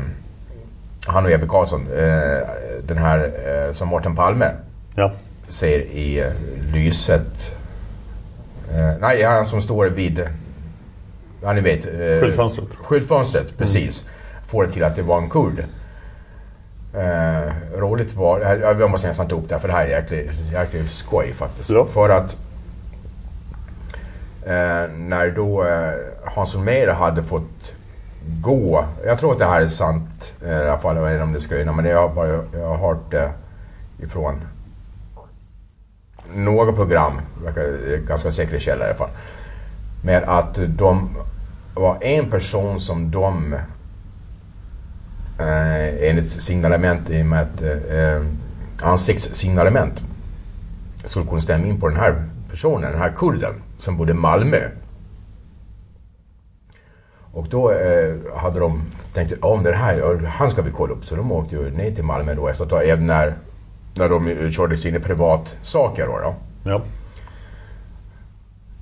han 1.08 1.26
och 1.26 1.32
Ebbe 1.32 1.48
Karlsson, 1.48 1.88
eh, 1.88 2.48
den 2.88 2.98
här 2.98 3.20
eh, 3.68 3.74
som 3.74 3.88
Mårten 3.88 4.16
Palme 4.16 4.52
Ja. 4.96 5.12
säger 5.48 5.80
i 5.80 6.20
eh, 6.20 6.32
lyset. 6.74 7.52
Eh, 8.74 8.92
nej, 9.02 9.24
han 9.24 9.46
som 9.46 9.62
står 9.62 9.86
vid... 9.86 10.28
Ja, 11.44 11.54
ni 11.54 11.62
vet. 11.62 11.86
Eh, 11.86 11.92
Skyltfönstret. 12.22 12.76
Skyltfönstret, 12.76 13.58
precis. 13.58 14.06
Får 14.48 14.64
det 14.66 14.72
till 14.72 14.84
att 14.84 14.96
det 14.96 15.02
var 15.02 15.18
en 15.18 15.30
kurd. 15.30 15.64
Eh, 16.94 17.54
roligt 17.80 18.16
var... 18.16 18.40
Jag, 18.40 18.82
jag 18.82 18.92
måste 18.92 19.08
nästan 19.08 19.28
ta 19.28 19.36
upp 19.36 19.50
det 19.50 19.56
här 19.56 19.60
för 19.60 19.68
det 19.68 19.74
här 19.74 19.86
är 19.86 19.90
jäkligt, 19.90 20.32
jäkligt 20.52 20.90
skoj 20.90 21.34
faktiskt. 21.34 21.70
Ja. 21.70 21.86
För 21.86 22.10
att 22.10 22.38
eh, 24.46 24.92
när 24.96 25.32
då 25.36 25.64
eh, 25.64 25.94
Hans 26.24 26.56
Holmér 26.56 26.88
hade 26.88 27.24
fått 27.24 27.74
gå. 28.42 28.86
Jag 29.06 29.20
tror 29.20 29.32
att 29.32 29.40
det 29.40 29.46
här 29.46 29.62
är 29.62 29.68
sant 29.68 30.34
eh, 30.46 30.52
i 30.52 30.68
alla 30.68 30.78
fall. 30.78 30.96
Jag 30.96 31.04
vet 31.04 31.12
inte 31.12 31.24
om 31.24 31.34
det 31.34 31.42
ska 31.42 31.56
men 31.56 31.86
jag 31.86 32.08
har, 32.08 32.16
bara, 32.16 32.28
jag 32.54 32.68
har 32.68 32.78
hört 32.78 33.12
det 33.12 33.32
ifrån 34.00 34.42
några 36.36 36.74
program, 36.74 37.22
verkar 37.44 37.98
ganska 37.98 38.32
säkra 38.32 38.60
källor 38.60 38.86
i 38.86 38.90
alla 38.90 38.98
fall. 38.98 39.10
Med 40.04 40.24
att 40.24 40.60
de 40.68 41.10
var 41.74 41.98
en 42.02 42.30
person 42.30 42.80
som 42.80 43.12
de 43.12 43.56
eh, 45.40 46.10
enligt 46.10 46.32
signalement 46.32 47.10
i 47.10 47.22
och 47.22 47.26
med 47.26 47.42
att 47.42 47.62
eh, 47.62 48.26
ansiktssignalement 48.82 50.04
skulle 51.04 51.26
kunna 51.26 51.42
stämma 51.42 51.66
in 51.66 51.80
på 51.80 51.88
den 51.88 51.98
här 51.98 52.24
personen, 52.50 52.92
den 52.92 53.02
här 53.02 53.14
kurden 53.16 53.54
som 53.78 53.98
bodde 53.98 54.12
i 54.12 54.16
Malmö. 54.16 54.60
Och 57.32 57.48
då 57.50 57.72
eh, 57.72 58.16
hade 58.36 58.60
de 58.60 58.82
tänkt 59.14 59.34
att 59.34 59.44
om 59.44 59.64
det 59.64 59.76
här, 59.76 60.26
han 60.26 60.50
ska 60.50 60.62
vi 60.62 60.72
kolla 60.72 60.94
upp. 60.94 61.06
Så 61.06 61.16
de 61.16 61.32
åkte 61.32 61.56
ju 61.56 61.70
ner 61.70 61.92
till 61.92 62.04
Malmö 62.04 62.36
då 62.36 62.48
efter 62.48 62.66
att 62.66 62.72
ha, 62.72 62.84
även 62.84 63.08
när, 63.08 63.34
när 63.96 64.10
de 64.10 64.28
eh, 64.28 64.50
körde 64.50 64.78
sina 64.78 65.00
privatsaker 65.00 66.08
då. 66.08 66.20
då. 66.20 66.36
Ja. 66.64 66.82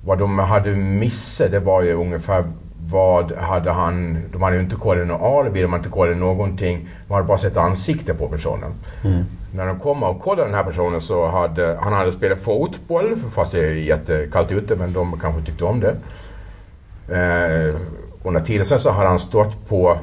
Vad 0.04 0.18
de 0.18 0.38
hade 0.38 0.70
missat 0.76 1.50
det 1.50 1.60
var 1.60 1.82
ju 1.82 1.92
ungefär 1.92 2.44
vad 2.90 3.32
hade 3.32 3.70
han... 3.70 4.18
De 4.32 4.42
hade 4.42 4.56
ju 4.56 4.62
inte 4.62 4.76
kollat 4.76 5.06
någon 5.06 5.38
alibi, 5.38 5.62
de 5.62 5.72
hade 5.72 5.80
inte 5.80 5.90
kollat 5.90 6.16
någonting. 6.16 6.88
De 7.06 7.14
hade 7.14 7.26
bara 7.26 7.38
sett 7.38 7.56
ansikte 7.56 8.14
på 8.14 8.28
personen. 8.28 8.72
Mm. 9.04 9.24
När 9.54 9.66
de 9.66 9.80
kom 9.80 10.02
och 10.02 10.20
kollade 10.20 10.48
den 10.48 10.54
här 10.54 10.64
personen 10.64 11.00
så 11.00 11.28
hade 11.28 11.78
han 11.80 11.92
hade 11.92 12.12
spelat 12.12 12.38
fotboll, 12.38 13.16
fast 13.32 13.52
det 13.52 13.66
är 13.66 13.70
jättekallt 13.70 14.52
ute, 14.52 14.76
men 14.76 14.92
de 14.92 15.20
kanske 15.20 15.42
tyckte 15.42 15.64
om 15.64 15.80
det. 15.80 15.96
Eh, 17.08 17.74
under 18.22 18.40
tiden 18.40 18.66
sen 18.66 18.78
så 18.78 18.90
hade 18.90 19.08
han 19.08 19.18
stått 19.18 19.68
på 19.68 19.98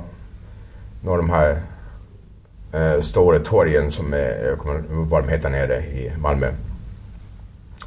några 1.02 1.20
av 1.20 1.28
de 1.28 1.34
här 1.34 1.60
eh, 2.74 3.02
stora 3.02 3.40
torgen 3.40 3.92
som 3.92 4.14
är, 4.14 4.46
jag 4.46 4.58
kommer 4.58 4.84
vad 4.88 5.24
de 5.24 5.30
heter 5.30 5.50
nere 5.50 5.78
i 5.78 6.12
Malmö. 6.18 6.48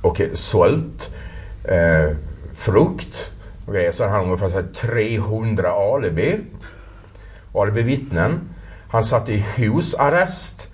Och 0.03 0.21
sålt 0.35 1.11
eh, 1.65 2.17
frukt 2.55 3.33
och 3.67 3.75
grejer. 3.75 3.93
Så 3.93 4.05
han 4.05 4.13
hade 4.13 4.25
ungefär 4.25 4.49
så 4.49 4.57
här 4.57 4.67
300 4.75 5.71
alibi. 5.71 6.41
Alibi-vittnen. 7.55 8.41
Han 8.89 9.05
satt 9.05 9.29
i 9.29 9.37
husarrest. 9.57 10.69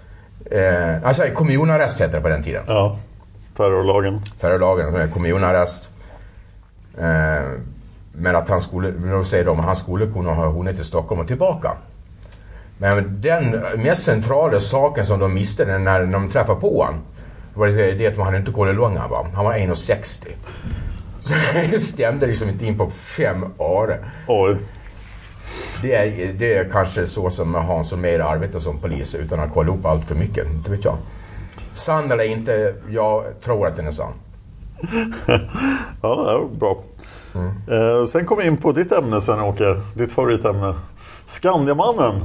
Eh, 0.50 1.04
alltså 1.04 1.22
kommunarrest 1.34 2.00
hette 2.00 2.16
det 2.16 2.22
på 2.22 2.28
den 2.28 2.42
tiden. 2.42 2.64
Ja. 2.66 2.98
Terrorlagen. 3.56 4.20
Terrorlagen, 4.40 5.10
kommunarrest. 5.10 5.88
Eh, 6.98 7.42
men 8.12 8.36
att 8.36 8.48
han 8.48 8.62
skulle, 8.62 9.24
säger 9.24 9.44
de 9.44 9.58
han 9.58 9.76
skulle 9.76 10.06
kunna 10.06 10.32
ha 10.32 10.50
hunnit 10.50 10.76
till 10.76 10.84
Stockholm 10.84 11.20
och 11.20 11.26
tillbaka. 11.26 11.72
Men 12.78 13.20
den 13.20 13.64
mest 13.76 14.02
centrala 14.02 14.60
saken 14.60 15.06
som 15.06 15.20
de 15.20 15.34
miste 15.34 15.78
när 15.78 16.06
de 16.06 16.30
träffade 16.30 16.60
på 16.60 16.82
honom 16.82 17.00
var 17.54 17.66
det, 17.66 17.92
det 17.92 18.06
att 18.06 18.16
hade 18.16 18.36
inte 18.36 18.52
kollat 18.52 18.72
hur 18.72 18.78
lång 18.78 18.96
han 18.96 19.10
var. 19.10 19.26
Han 19.34 19.44
var 19.44 19.54
1,60. 19.54 20.26
Så 21.24 21.34
det 21.54 21.80
stämde 21.80 22.26
liksom 22.26 22.48
inte 22.48 22.66
in 22.66 22.78
på 22.78 22.90
fem 22.90 23.44
öre. 23.58 23.98
Oj. 24.26 24.56
Det 25.82 25.94
är, 25.94 26.32
det 26.32 26.54
är 26.54 26.70
kanske 26.70 27.06
så 27.06 27.30
som 27.30 27.54
Hans 27.54 27.92
Holmér 27.92 28.20
arbetar 28.20 28.60
som 28.60 28.78
polis 28.78 29.14
utan 29.14 29.40
att 29.40 29.52
kolla 29.52 29.72
upp 29.72 29.86
allt 29.86 30.04
för 30.04 30.14
mycket. 30.14 30.46
Inte 30.46 30.70
vet 30.70 30.84
jag. 30.84 30.96
Sann 31.74 32.10
eller 32.10 32.24
inte, 32.24 32.74
jag 32.90 33.24
tror 33.40 33.66
att 33.66 33.76
den 33.76 33.86
är 33.86 33.92
sann. 33.92 34.12
ja, 36.02 36.08
det 36.08 36.38
var 36.38 36.48
bra. 36.48 36.82
Eh, 37.70 38.06
sen 38.06 38.26
kom 38.26 38.38
vi 38.38 38.46
in 38.46 38.56
på 38.56 38.72
ditt 38.72 38.92
ämne 38.92 39.20
Sven-Åke. 39.20 39.80
Ditt 39.94 40.12
favoritämne. 40.12 40.74
Skandiamannen. 41.28 42.24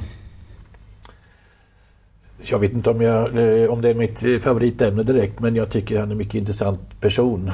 Jag 2.42 2.60
vet 2.60 2.74
inte 2.74 2.90
om, 2.90 3.02
jag, 3.02 3.38
eh, 3.38 3.70
om 3.70 3.82
det 3.82 3.90
är 3.90 3.94
mitt 3.94 4.26
eh, 4.26 4.40
favoritämne 4.40 5.04
direkt 5.04 5.40
men 5.40 5.56
jag 5.56 5.70
tycker 5.70 6.00
han 6.00 6.08
är 6.08 6.12
en 6.12 6.18
mycket 6.18 6.36
intressant 6.36 7.02
person. 7.02 7.52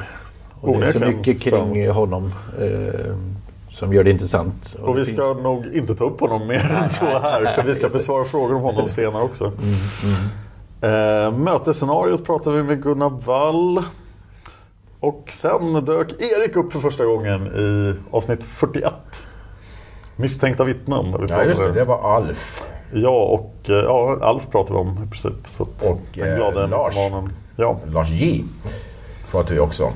Och 0.64 0.80
det 0.80 0.86
är 0.86 0.92
så 0.92 1.06
mycket 1.06 1.40
kring 1.40 1.90
honom 1.90 2.32
eh, 2.60 3.14
som 3.70 3.92
gör 3.92 4.04
det 4.04 4.10
intressant. 4.10 4.76
Och 4.82 4.96
vi 4.96 5.00
det 5.00 5.06
ska 5.06 5.34
nog 5.34 5.66
inte 5.66 5.94
ta 5.94 6.04
upp 6.04 6.20
honom 6.20 6.46
mer 6.46 6.78
än 6.82 6.88
så 6.88 7.04
här. 7.04 7.54
För 7.54 7.62
vi 7.62 7.74
ska 7.74 7.88
besvara 7.88 8.24
frågor 8.24 8.54
om 8.54 8.62
honom 8.62 8.88
senare 8.88 9.22
också. 9.22 9.52
Eh, 10.80 11.32
mötesscenariot 11.32 12.24
pratar 12.24 12.52
vi 12.52 12.62
med 12.62 12.82
Gunnar 12.82 13.10
Wall. 13.10 13.82
Och 15.00 15.24
sen 15.28 15.84
dök 15.84 16.12
Erik 16.22 16.56
upp 16.56 16.72
för 16.72 16.80
första 16.80 17.04
gången 17.04 17.46
i 17.46 17.94
avsnitt 18.10 18.44
41. 18.44 18.92
Misstänkta 20.16 20.64
vittnen. 20.64 21.16
vi 21.20 21.26
Ja 21.28 21.44
just 21.44 21.62
det, 21.62 21.72
det 21.72 21.84
var 21.84 22.16
Alf. 22.16 22.64
Ja, 22.92 23.22
och 23.24 23.54
eh, 23.70 23.74
ja, 23.74 24.18
Alf 24.22 24.50
pratade 24.50 24.74
vi 24.74 24.80
om 24.80 25.04
i 25.04 25.10
princip. 25.10 25.48
Så 25.48 25.62
Och 25.62 26.18
eh, 26.18 26.68
Lars. 26.68 26.94
Ja, 27.56 27.80
Lars 27.92 28.10
J. 28.10 28.44
Pratar 29.30 29.54
vi 29.54 29.60
också. 29.60 29.92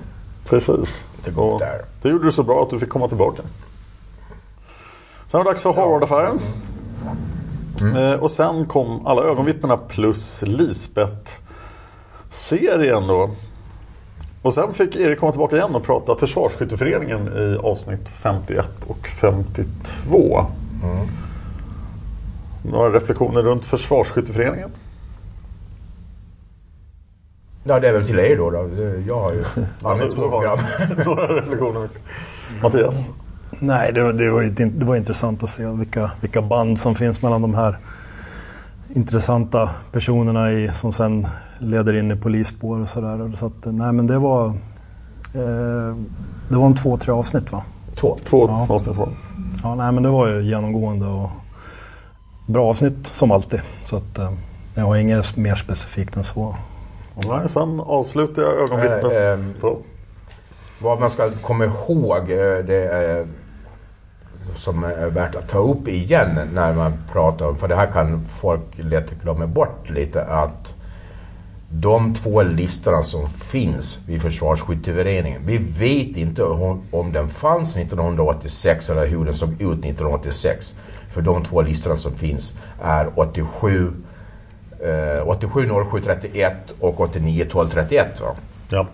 Precis. 0.48 0.98
Det 1.24 1.30
går 1.30 1.58
där. 1.58 1.84
det 2.02 2.08
gjorde 2.08 2.24
du 2.24 2.32
så 2.32 2.42
bra 2.42 2.62
att 2.62 2.70
du 2.70 2.78
fick 2.78 2.88
komma 2.88 3.08
tillbaka. 3.08 3.42
Sen 5.28 5.38
var 5.38 5.44
det 5.44 5.50
dags 5.50 5.62
för 5.62 5.72
Harvard-affären. 5.72 6.38
Mm. 7.80 7.96
Eh, 7.96 8.12
och 8.12 8.30
sen 8.30 8.66
kom 8.66 9.06
Alla 9.06 9.22
ögonvittnena 9.22 9.76
plus 9.76 10.42
Lisbeth-serien 10.42 13.06
då. 13.06 13.30
Och 14.42 14.54
sen 14.54 14.74
fick 14.74 14.96
Erik 14.96 15.20
komma 15.20 15.32
tillbaka 15.32 15.56
igen 15.56 15.74
och 15.74 15.84
prata 15.84 16.16
Försvarsskytteföreningen 16.16 17.28
i 17.28 17.56
avsnitt 17.62 18.08
51 18.08 18.66
och 18.86 19.08
52. 19.08 20.46
Mm. 20.84 21.06
Några 22.62 22.90
reflektioner 22.90 23.42
runt 23.42 23.66
Försvarsskytteföreningen? 23.66 24.70
Ja, 27.68 27.80
det 27.80 27.88
är 27.88 27.92
väl 27.92 28.06
till 28.06 28.18
er 28.18 28.36
då. 28.36 28.50
då. 28.50 28.68
Jag 29.06 29.20
har 29.20 29.32
ju 29.32 29.44
använt 29.82 30.14
två 30.14 30.30
program. 30.30 30.58
Några 31.06 31.26
reflektioner. 31.40 31.88
Mattias? 32.62 32.96
Nej, 33.60 33.92
det, 33.92 34.02
var- 34.02 34.12
det, 34.12 34.30
var, 34.30 34.42
det 34.78 34.84
var 34.84 34.96
intressant 34.96 35.42
att 35.42 35.50
se 35.50 35.66
vilka, 35.66 36.10
vilka 36.20 36.42
band 36.42 36.78
som 36.78 36.94
finns 36.94 37.22
mellan 37.22 37.42
de 37.42 37.54
här 37.54 37.76
intressanta 38.88 39.70
personerna 39.92 40.52
i, 40.52 40.68
som 40.68 40.92
sen 40.92 41.26
leder 41.58 41.94
in 41.96 42.10
i 42.10 42.16
polisspår 42.16 42.80
och 42.80 42.88
sådär. 42.88 43.32
Så 43.36 43.46
att, 43.46 43.52
nej 43.64 43.92
men 43.92 44.06
det 44.06 44.18
var... 44.18 44.46
Eh, 45.34 45.96
det 46.48 46.56
var 46.56 46.66
en 46.66 46.74
två, 46.76 46.96
tre 46.96 47.12
avsnitt 47.12 47.52
va? 47.52 47.62
Två. 47.94 48.18
Två 48.28 48.46
Ja. 48.48 48.66
avsnitt 48.74 48.96
var 48.96 49.06
det. 49.06 49.12
Ja, 49.62 49.74
nej 49.74 49.92
men 49.92 50.02
det 50.02 50.08
var 50.08 50.28
ju 50.28 50.42
genomgående 50.42 51.06
och 51.06 51.30
bra 52.46 52.66
avsnitt 52.70 53.06
som 53.06 53.30
alltid. 53.30 53.60
Så 53.84 53.96
att 53.96 54.18
eh, 54.18 54.32
jag 54.74 54.84
har 54.84 54.96
inget 54.96 55.36
mer 55.36 55.54
specifikt 55.56 56.16
än 56.16 56.24
så. 56.24 56.56
Nej, 57.26 57.48
sen 57.48 57.80
avslutar 57.80 58.42
jag 58.42 58.52
ögonvittnes... 58.52 59.14
Eh, 59.14 59.32
ehm. 59.32 59.54
Vad 60.80 61.00
man 61.00 61.10
ska 61.10 61.30
komma 61.42 61.64
ihåg, 61.64 62.30
eh, 62.30 62.58
det 62.66 62.88
är, 62.92 63.26
som 64.54 64.84
är 64.84 65.10
värt 65.10 65.34
att 65.34 65.48
ta 65.48 65.58
upp 65.58 65.88
igen 65.88 66.40
när 66.52 66.74
man 66.74 66.92
pratar 67.12 67.48
om, 67.48 67.56
för 67.56 67.68
det 67.68 67.76
här 67.76 67.86
kan 67.86 68.24
folk 68.40 68.62
lätt 68.74 69.10
glömma 69.22 69.46
bort 69.46 69.90
lite, 69.90 70.24
att 70.24 70.74
de 71.70 72.14
två 72.14 72.42
listorna 72.42 73.02
som 73.02 73.28
finns 73.28 73.98
vid 74.06 74.22
Försvarsskytteföreningen, 74.22 75.42
vi 75.44 75.58
vet 75.58 76.16
inte 76.16 76.44
om, 76.44 76.82
om 76.90 77.12
den 77.12 77.28
fanns 77.28 77.76
1986 77.76 78.90
eller 78.90 79.06
hur 79.06 79.24
den 79.24 79.34
såg 79.34 79.52
ut 79.52 79.58
1986. 79.60 80.74
För 81.10 81.22
de 81.22 81.44
två 81.44 81.62
listorna 81.62 81.96
som 81.96 82.14
finns 82.14 82.54
är 82.82 83.12
87 83.14 83.92
eh, 84.80 85.28
87 85.28 85.68
07 85.90 86.00
31 86.00 86.52
och 86.80 87.00
89 87.00 87.46
12 87.50 87.68
31. 87.68 88.20
Va? 88.20 88.36
Ja. 88.70 88.86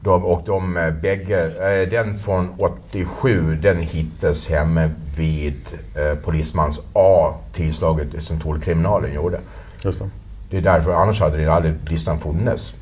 De, 0.00 0.24
och 0.24 0.42
de 0.46 0.76
eh, 0.76 0.90
bägge, 0.90 1.46
eh, 1.46 1.88
den 1.88 2.18
från 2.18 2.48
87 2.58 3.56
den 3.56 3.76
hittas 3.78 4.48
hemma 4.48 4.90
vid 5.16 5.60
eh, 5.94 6.18
polismans 6.18 6.80
A 6.92 7.34
tillslaget 7.52 8.22
som 8.22 8.40
tullkriminalen 8.40 9.14
gjorde. 9.14 9.40
Just 9.84 9.98
det. 9.98 10.10
Det 10.50 10.56
är 10.56 10.60
därför, 10.60 10.92
annars 10.92 11.20
hade 11.20 11.36
det 11.36 11.46
aldrig 11.48 11.74
listan 11.88 12.18
funnits. 12.18 12.74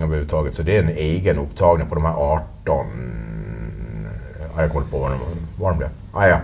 Överhuvudtaget. 0.00 0.54
Så 0.54 0.62
det 0.62 0.76
är 0.76 0.82
en 0.82 0.88
egen 0.88 1.38
upptagning 1.38 1.88
på 1.88 1.94
de 1.94 2.04
här 2.04 2.14
18... 2.14 2.86
Ja, 4.56 4.62
jag 4.62 4.70
kommer 4.70 4.80
inte 4.80 4.92
på 4.92 4.98
vad 4.98 5.10
de, 5.10 5.18
vad 5.58 5.72
de 5.72 5.78
blev. 5.78 5.90
Ah, 6.12 6.26
ja. 6.26 6.38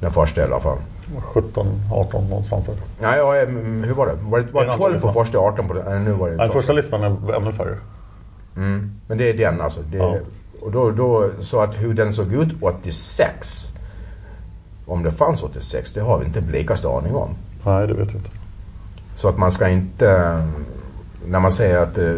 Den 0.00 0.12
första 0.12 0.40
i 0.40 0.44
alla 0.44 0.60
fall. 0.60 0.78
17, 1.20 1.66
18 1.92 2.24
någonstans. 2.28 2.68
Nej, 3.00 3.18
ja, 3.18 3.32
hur 3.86 3.94
var 3.94 4.06
det? 4.06 4.12
Var 4.22 4.40
det, 4.40 4.52
var 4.52 4.60
Det 4.64 4.66
är 4.66 4.66
det 4.66 4.72
en 4.72 4.78
12 4.78 5.00
på 5.00 5.12
första 5.12 5.38
18 5.38 5.68
på 5.68 5.74
den? 5.74 6.04
Nu 6.04 6.12
var 6.12 6.30
det 6.30 6.36
12. 6.36 6.50
första 6.50 6.72
listan 6.72 7.02
är 7.02 7.34
ännu 7.34 7.52
färre. 7.52 7.78
Mm. 8.56 8.90
Men 9.08 9.18
det 9.18 9.30
är 9.30 9.34
den 9.34 9.60
alltså. 9.60 9.80
Det, 9.82 9.96
Ja. 9.98 10.16
och 10.60 10.72
då, 10.72 10.90
då, 10.90 11.30
så 11.40 11.60
att 11.60 11.74
hur 11.82 11.94
den 11.94 12.12
såg 12.14 12.32
ut 12.32 12.48
86, 12.60 13.72
om 14.86 15.02
det 15.02 15.12
fanns 15.12 15.42
86, 15.42 15.92
det 15.92 16.00
har 16.00 16.18
vi 16.18 16.24
inte 16.26 16.40
blekaste 16.40 16.88
aning 16.88 17.14
om. 17.14 17.28
Nej, 17.64 17.86
det 17.86 17.94
vet 17.94 18.12
jag 18.12 18.20
inte. 18.20 18.30
Så 19.14 19.28
att 19.28 19.38
man 19.38 19.52
ska 19.52 19.68
inte, 19.68 20.42
när 21.26 21.40
man 21.40 21.52
säger 21.52 21.82
att 21.82 21.98
eh, 21.98 22.14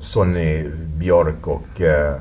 Sonny 0.00 0.68
Björk 0.96 1.46
och 1.46 1.80
eh, 1.80 2.14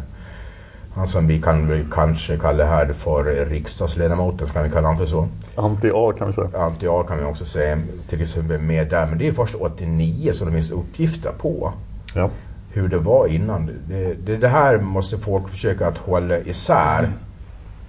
han 0.97 1.07
som 1.07 1.27
vi 1.27 1.41
kan 1.41 1.67
väl 1.69 1.86
kanske 1.91 2.38
kalla 2.38 2.65
här 2.65 2.93
för 2.93 3.23
riksdagsledamoten, 3.45 4.47
ska 4.47 4.62
vi 4.62 4.69
kalla 4.69 4.88
honom 4.88 4.97
för 4.97 5.05
så? 5.05 5.27
Anti-A 5.55 6.13
kan 6.17 6.27
vi 6.27 6.33
säga. 6.33 6.47
Anti-A 6.53 7.03
kan 7.07 7.17
vi 7.17 7.23
också 7.23 7.45
säga, 7.45 7.77
till 8.10 8.21
exempel 8.21 8.62
med 8.62 8.89
där. 8.89 9.07
Men 9.07 9.17
det 9.17 9.27
är 9.27 9.31
först 9.31 9.55
89 9.55 10.33
som 10.33 10.47
det 10.47 10.53
finns 10.53 10.71
uppgifter 10.71 11.31
på 11.38 11.73
Ja. 12.13 12.29
hur 12.71 12.88
det 12.88 12.97
var 12.97 13.27
innan. 13.27 13.69
Det, 13.88 14.13
det, 14.13 14.38
det 14.38 14.47
här 14.47 14.79
måste 14.79 15.17
folk 15.17 15.49
försöka 15.49 15.88
att 15.88 15.97
hålla 15.97 16.38
isär 16.38 17.12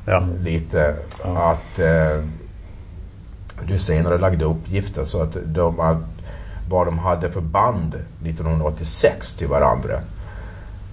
Ja. 0.05 0.27
lite. 0.41 0.97
Att 1.23 1.79
eh, 1.79 2.25
du 3.69 3.79
senare 3.79 4.19
lagde 4.19 4.45
uppgifter 4.45 5.05
så 5.05 5.23
att 5.23 5.37
de, 5.45 5.81
att 5.81 5.99
vad 6.71 6.87
de 6.87 6.99
hade 6.99 7.31
för 7.31 7.41
band 7.41 7.95
1986 8.25 9.35
till 9.35 9.49
varandra 9.49 10.01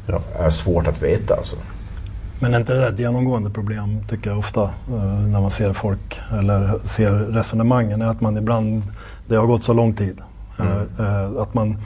Ja. 0.08 0.20
är 0.40 0.50
svårt 0.50 0.88
att 0.88 1.02
veta 1.04 1.36
alltså. 1.36 1.56
Men 2.40 2.54
är 2.54 2.60
inte 2.60 2.74
det 2.74 2.80
där 2.80 2.90
ett 2.90 3.00
genomgående 3.00 3.50
problem 3.50 4.04
tycker 4.10 4.30
jag 4.30 4.40
ofta 4.40 4.64
eh, 4.64 5.20
när 5.28 5.42
man 5.42 5.52
ser 5.52 5.74
folk 5.74 6.20
eller 6.32 6.80
ser 6.84 7.12
resonemangen 7.12 8.02
är 8.02 8.06
att 8.06 8.22
man 8.22 8.38
ibland, 8.38 8.84
det 9.28 9.36
har 9.36 9.48
gått 9.48 9.64
så 9.64 9.74
lång 9.74 9.94
tid, 9.94 10.22
eh, 10.60 10.82
eh, 11.00 11.42
att, 11.42 11.54
man, 11.54 11.78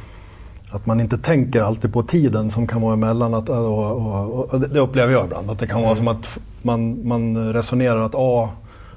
att 0.71 0.85
man 0.85 0.99
inte 1.01 1.17
tänker 1.17 1.61
alltid 1.61 1.93
på 1.93 2.03
tiden 2.03 2.51
som 2.51 2.67
kan 2.67 2.81
vara 2.81 2.93
emellan. 2.93 3.33
Att, 3.33 3.49
och, 3.49 3.91
och, 3.91 4.53
och 4.53 4.59
det 4.59 4.79
upplever 4.79 5.13
jag 5.13 5.25
ibland, 5.25 5.49
att 5.49 5.59
det 5.59 5.67
kan 5.67 5.81
vara 5.81 5.95
som 5.95 6.07
att 6.07 6.25
man, 6.61 7.07
man 7.07 7.53
resonerar 7.53 8.01
att 8.01 8.15
A 8.15 8.49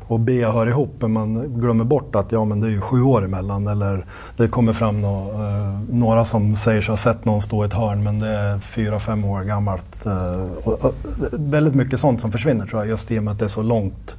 och 0.06 0.20
B 0.20 0.44
hör 0.44 0.66
ihop 0.66 0.94
men 0.98 1.12
man 1.12 1.60
glömmer 1.60 1.84
bort 1.84 2.14
att 2.14 2.32
ja, 2.32 2.44
men 2.44 2.60
det 2.60 2.66
är 2.66 2.70
ju 2.70 2.80
sju 2.80 3.02
år 3.02 3.24
emellan 3.24 3.66
eller 3.66 4.04
det 4.36 4.48
kommer 4.48 4.72
fram 4.72 5.00
nå, 5.00 5.30
eh, 5.30 5.80
några 5.90 6.24
som 6.24 6.56
säger 6.56 6.82
sig 6.82 6.92
ha 6.92 6.96
sett 6.96 7.24
någon 7.24 7.42
stå 7.42 7.64
i 7.64 7.66
ett 7.66 7.74
hörn 7.74 8.02
men 8.02 8.18
det 8.18 8.28
är 8.28 8.58
fyra, 8.58 9.00
fem 9.00 9.24
år 9.24 9.42
gammalt. 9.42 10.06
Eh, 10.06 10.42
och, 10.64 10.84
och, 10.84 10.94
väldigt 11.32 11.74
mycket 11.74 12.00
sånt 12.00 12.20
som 12.20 12.32
försvinner 12.32 12.66
tror 12.66 12.82
jag 12.82 12.88
just 12.88 13.10
i 13.10 13.18
och 13.18 13.22
med 13.24 13.32
att 13.32 13.38
det 13.38 13.44
är 13.44 13.48
så 13.48 13.62
långt. 13.62 14.16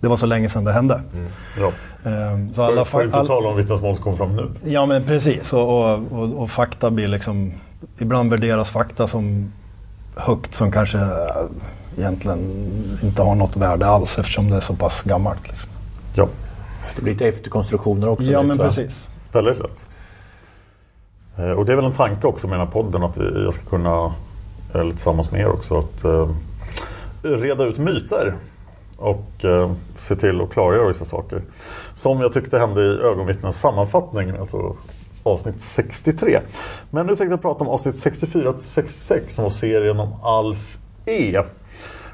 Det 0.00 0.08
var 0.08 0.16
så 0.16 0.26
länge 0.26 0.48
sedan 0.48 0.64
det 0.64 0.72
hände. 0.72 1.00
Ja. 1.58 1.66
Eh, 2.10 2.48
så 2.48 2.54
För, 2.54 2.66
alla, 2.66 2.84
för 2.84 2.98
fa- 2.98 3.04
inte 3.04 3.26
tala 3.26 3.48
om 3.48 3.56
vittnesmål 3.56 3.94
som 3.94 4.04
kommer 4.04 4.16
fram 4.16 4.36
nu. 4.36 4.50
Ja 4.64 4.86
men 4.86 5.04
precis 5.04 5.52
och, 5.52 5.92
och, 5.92 5.98
och, 6.12 6.42
och 6.42 6.50
fakta 6.50 6.90
blir 6.90 7.08
liksom 7.08 7.52
Ibland 7.98 8.30
värderas 8.30 8.70
fakta 8.70 9.06
som 9.06 9.52
högt 10.16 10.54
som 10.54 10.72
kanske 10.72 10.98
eh, 10.98 11.44
egentligen 11.98 12.38
inte 13.02 13.22
har 13.22 13.34
något 13.34 13.56
värde 13.56 13.86
alls 13.86 14.18
eftersom 14.18 14.50
det 14.50 14.56
är 14.56 14.60
så 14.60 14.74
pass 14.74 15.02
gammalt. 15.02 15.48
Liksom. 15.48 15.68
Ja. 16.14 16.28
Det 16.96 17.02
blir 17.02 17.12
lite 17.12 17.28
efterkonstruktioner 17.28 18.08
också. 18.08 18.24
Ja 18.24 18.38
lätt, 18.38 18.48
men 18.48 18.56
va? 18.58 18.64
precis. 18.64 19.06
Väldigt 19.32 19.58
lätt. 19.58 19.86
Eh, 21.38 21.50
Och 21.50 21.64
det 21.66 21.72
är 21.72 21.76
väl 21.76 21.84
en 21.84 21.92
tanke 21.92 22.26
också 22.26 22.48
med 22.48 22.58
den 22.58 22.66
här 22.66 22.72
podden 22.72 23.02
att 23.02 23.16
jag 23.16 23.54
ska 23.54 23.64
kunna, 23.64 24.12
eller 24.74 24.90
tillsammans 24.90 25.32
med 25.32 25.40
er 25.40 25.48
också, 25.48 25.78
att 25.78 26.04
eh, 26.04 26.28
reda 27.22 27.64
ut 27.64 27.78
myter. 27.78 28.34
Och 28.96 29.44
eh, 29.44 29.70
se 29.96 30.16
till 30.16 30.40
att 30.40 30.50
klargöra 30.50 30.86
vissa 30.88 31.04
saker. 31.04 31.42
Som 31.94 32.20
jag 32.20 32.32
tyckte 32.32 32.58
hände 32.58 32.80
i 32.82 32.98
ögonvittnens 33.00 33.60
sammanfattning, 33.60 34.30
alltså 34.30 34.76
avsnitt 35.22 35.60
63. 35.60 36.40
Men 36.90 37.06
nu 37.06 37.16
tänkte 37.16 37.32
jag 37.32 37.42
prata 37.42 37.64
om 37.64 37.70
avsnitt 37.70 37.94
64 37.94 38.52
till 38.52 38.62
66 38.62 39.34
som 39.34 39.42
var 39.44 39.50
serien 39.50 40.00
om 40.00 40.14
Alf 40.22 40.78
E. 41.06 41.42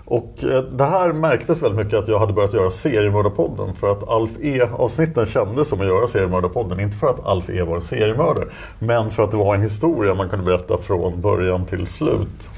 Och 0.04 0.44
eh, 0.44 0.62
det 0.62 0.84
här 0.84 1.12
märktes 1.12 1.62
väldigt 1.62 1.86
mycket 1.86 1.98
att 1.98 2.08
jag 2.08 2.18
hade 2.18 2.32
börjat 2.32 2.52
göra 2.52 2.70
seriemördarpodden 2.70 3.74
för 3.74 3.92
att 3.92 4.08
Alf 4.08 4.30
E-avsnitten 4.40 5.26
kändes 5.26 5.68
som 5.68 5.80
att 5.80 5.86
göra 5.86 6.08
seriemördarpodden. 6.08 6.80
Inte 6.80 6.96
för 6.96 7.06
att 7.06 7.24
Alf 7.24 7.50
E 7.50 7.62
var 7.62 7.74
en 7.74 7.80
seriemördare, 7.80 8.48
men 8.78 9.10
för 9.10 9.22
att 9.22 9.30
det 9.30 9.36
var 9.36 9.54
en 9.54 9.62
historia 9.62 10.14
man 10.14 10.28
kunde 10.28 10.44
berätta 10.44 10.78
från 10.78 11.20
början 11.20 11.66
till 11.66 11.86
slut. 11.86 12.50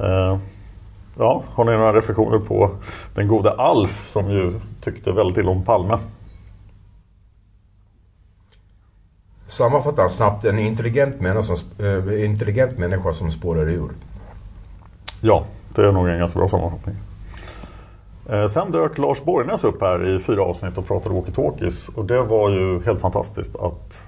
Eh, 0.00 0.38
ja, 1.18 1.42
har 1.48 1.64
ni 1.64 1.72
några 1.72 1.92
reflektioner 1.92 2.38
på 2.38 2.70
den 3.14 3.28
gode 3.28 3.50
Alf 3.50 4.06
som 4.06 4.30
ju 4.30 4.52
tyckte 4.80 5.12
väldigt 5.12 5.38
illa 5.38 5.50
om 5.50 5.64
Palme? 5.64 5.98
Sammanfatta 9.48 10.08
snabbt, 10.08 10.44
en 10.44 10.58
intelligent 10.58 11.20
människa 11.20 11.42
som, 11.42 11.86
eh, 11.86 12.24
intelligent 12.24 12.78
människa 12.78 13.12
som 13.12 13.30
spårar 13.30 13.68
ur. 13.68 13.90
Ja, 15.20 15.44
det 15.74 15.86
är 15.86 15.92
nog 15.92 16.08
en 16.08 16.18
ganska 16.18 16.38
bra 16.38 16.48
sammanfattning. 16.48 16.96
Eh, 18.30 18.46
sen 18.46 18.72
dök 18.72 18.98
Lars 18.98 19.22
Borgnäs 19.24 19.64
upp 19.64 19.80
här 19.80 20.08
i 20.08 20.18
fyra 20.18 20.42
avsnitt 20.42 20.78
och 20.78 20.86
pratade 20.86 21.14
walkie-talkies. 21.14 21.94
Och 21.94 22.04
det 22.04 22.22
var 22.22 22.50
ju 22.50 22.82
helt 22.82 23.00
fantastiskt 23.00 23.56
att 23.56 24.02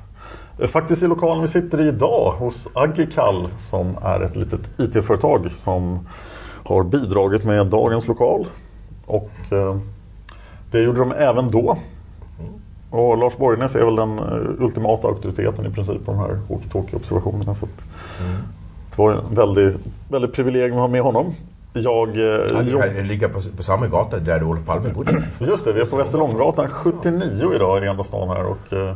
eh, 0.58 0.66
faktiskt 0.66 1.02
i 1.02 1.06
lokalen 1.06 1.42
vi 1.42 1.48
sitter 1.48 1.80
i 1.80 1.88
idag 1.88 2.34
hos 2.38 2.68
Agikal 2.74 3.48
som 3.58 3.96
är 4.02 4.20
ett 4.20 4.36
litet 4.36 4.60
IT-företag 4.78 5.50
som 5.50 6.08
har 6.64 6.82
bidragit 6.82 7.44
med 7.44 7.66
dagens 7.66 8.08
lokal. 8.08 8.46
Och 9.06 9.30
eh, 9.50 9.76
det 10.70 10.80
gjorde 10.80 10.98
de 10.98 11.12
även 11.12 11.48
då. 11.48 11.76
Och 12.90 13.18
Lars 13.18 13.36
Borgnäs 13.36 13.76
är 13.76 13.84
väl 13.84 13.96
den 13.96 14.20
ultimata 14.58 15.08
auktoriteten 15.08 15.66
i 15.66 15.70
princip 15.70 16.04
på 16.04 16.12
de 16.12 16.18
här 16.18 16.40
walkie-talkie-observationerna. 16.48 17.54
Så 17.54 17.64
att 17.64 17.84
mm 18.20 18.42
det 18.96 19.02
var 19.02 19.12
en 19.12 19.34
väldigt, 19.34 19.76
väldigt 20.08 20.32
privilegium 20.32 20.72
att 20.76 20.80
ha 20.80 20.88
med 20.88 21.02
honom. 21.02 21.34
Jag... 21.72 22.08
Eh, 22.08 22.40
Han 22.54 22.66
jobb- 22.66 22.82
kan 22.96 23.06
ligga 23.06 23.28
på, 23.28 23.40
på 23.56 23.62
samma 23.62 23.86
gata 23.86 24.18
där 24.18 24.42
Olof 24.42 24.66
Palme 24.66 24.88
bodde. 24.94 25.24
Just 25.38 25.64
det, 25.64 25.72
vi 25.72 25.80
är 25.80 25.84
på 25.84 25.96
Västerlånggatan 25.96 26.68
79 26.68 27.54
idag 27.54 27.82
i 27.82 27.86
Gamla 27.86 28.04
stan 28.04 28.28
här. 28.28 28.44
Och, 28.44 28.72
eh, 28.72 28.94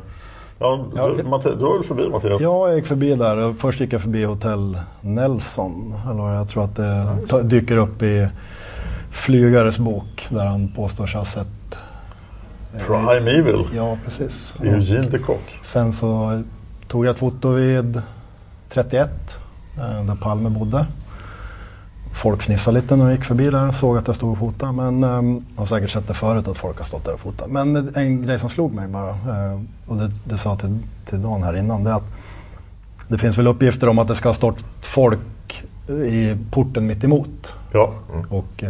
ja, 0.59 0.85
du, 1.17 1.23
Matte, 1.23 1.49
du 1.55 1.65
var 1.65 1.75
väl 1.75 1.85
förbi 1.87 2.09
Mattias? 2.09 2.41
Ja, 2.41 2.69
jag 2.69 2.77
gick 2.77 2.87
förbi 2.87 3.15
där. 3.15 3.53
Först 3.59 3.81
gick 3.81 3.93
jag 3.93 4.01
förbi 4.03 4.25
Hotell 4.25 4.79
Nelson. 5.01 5.95
Eller 6.11 6.35
jag 6.35 6.49
tror 6.49 6.65
att 6.65 6.77
det 6.77 7.07
ta- 7.29 7.43
dyker 7.43 7.77
upp 7.77 8.03
i 8.03 8.29
Flygares 9.11 9.79
bok 9.79 10.27
där 10.31 10.45
han 10.47 10.69
påstår 10.77 11.07
sig 11.07 11.19
ha 11.19 11.25
sett 11.25 11.47
Prime 12.87 13.31
Evil. 13.31 13.65
Ja, 13.77 13.99
precis. 14.05 14.55
Eugene 14.63 15.09
de 15.11 15.19
Kock. 15.19 15.59
Sen 15.63 15.93
så 15.93 16.43
tog 16.89 17.07
jag 17.07 17.11
ett 17.11 17.19
foto 17.19 17.49
vid 17.49 18.03
31 18.71 19.09
eh, 19.09 19.11
där 19.77 20.15
Palme 20.15 20.51
bodde. 20.51 20.87
folk 22.13 22.43
fnissade 22.43 22.81
lite 22.81 22.97
när 22.97 23.05
jag 23.05 23.15
gick 23.15 23.25
förbi 23.25 23.51
där 23.51 23.69
och 23.69 23.75
såg 23.75 23.97
att 23.97 24.07
jag 24.07 24.17
stod 24.17 24.33
och 24.33 24.39
fotade. 24.39 24.73
Men 24.73 25.05
um, 25.05 25.45
jag 25.55 25.63
har 25.63 25.67
säkert 25.67 25.91
sett 25.91 26.09
det 26.09 26.15
förut 26.15 26.49
att 26.49 26.59
folk 26.59 26.79
har 26.79 26.85
stått 26.85 27.05
där 27.05 27.15
och 27.15 27.21
fotat. 27.21 27.51
Men 27.51 27.95
en 27.95 28.23
grej 28.23 28.39
som 28.39 28.51
slog 28.51 28.73
mig 28.75 28.89
bara, 28.89 29.11
uh, 29.11 29.61
och 29.87 29.97
det, 29.97 30.11
det 30.25 30.39
sa 30.39 30.57
till, 30.57 30.79
till 31.05 31.23
Dan 31.23 31.43
här 31.43 31.57
innan, 31.57 31.85
det 31.85 31.91
är 31.91 31.95
att 31.95 32.13
det 33.09 33.19
finns 33.19 33.39
väl 33.39 33.47
uppgifter 33.47 33.89
om 33.89 33.99
att 33.99 34.09
det 34.09 34.15
ska 34.15 34.29
ha 34.29 34.35
stått 34.35 34.59
folk 34.81 35.65
i 35.89 36.37
porten 36.51 36.87
mitt 36.87 37.05
emot. 37.05 37.53
Ja. 37.73 37.93
Och, 38.31 38.65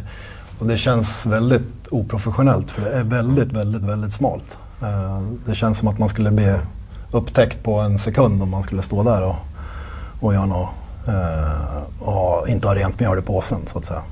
och 0.58 0.66
det 0.66 0.78
känns 0.78 1.26
väldigt 1.26 1.88
oprofessionellt 1.90 2.70
för 2.70 2.82
det 2.82 2.90
är 2.90 3.04
väldigt, 3.04 3.52
väldigt, 3.52 3.82
väldigt 3.82 4.12
smalt. 4.12 4.58
Det 5.46 5.54
känns 5.54 5.78
som 5.78 5.88
att 5.88 5.98
man 5.98 6.08
skulle 6.08 6.30
bli 6.30 6.54
upptäckt 7.10 7.62
på 7.62 7.80
en 7.80 7.98
sekund 7.98 8.42
om 8.42 8.50
man 8.50 8.62
skulle 8.62 8.82
stå 8.82 9.02
där 9.02 9.22
och, 9.22 9.36
och 10.20 10.34
göra 10.34 10.46
något 10.46 10.68
och 12.00 12.48
inte 12.48 12.68
ha 12.68 12.74
rent 12.74 13.00
mjöl 13.00 13.18
i 13.18 13.22
påsen 13.22 13.60
så 13.66 13.78
att 13.78 13.84
säga. 13.84 14.02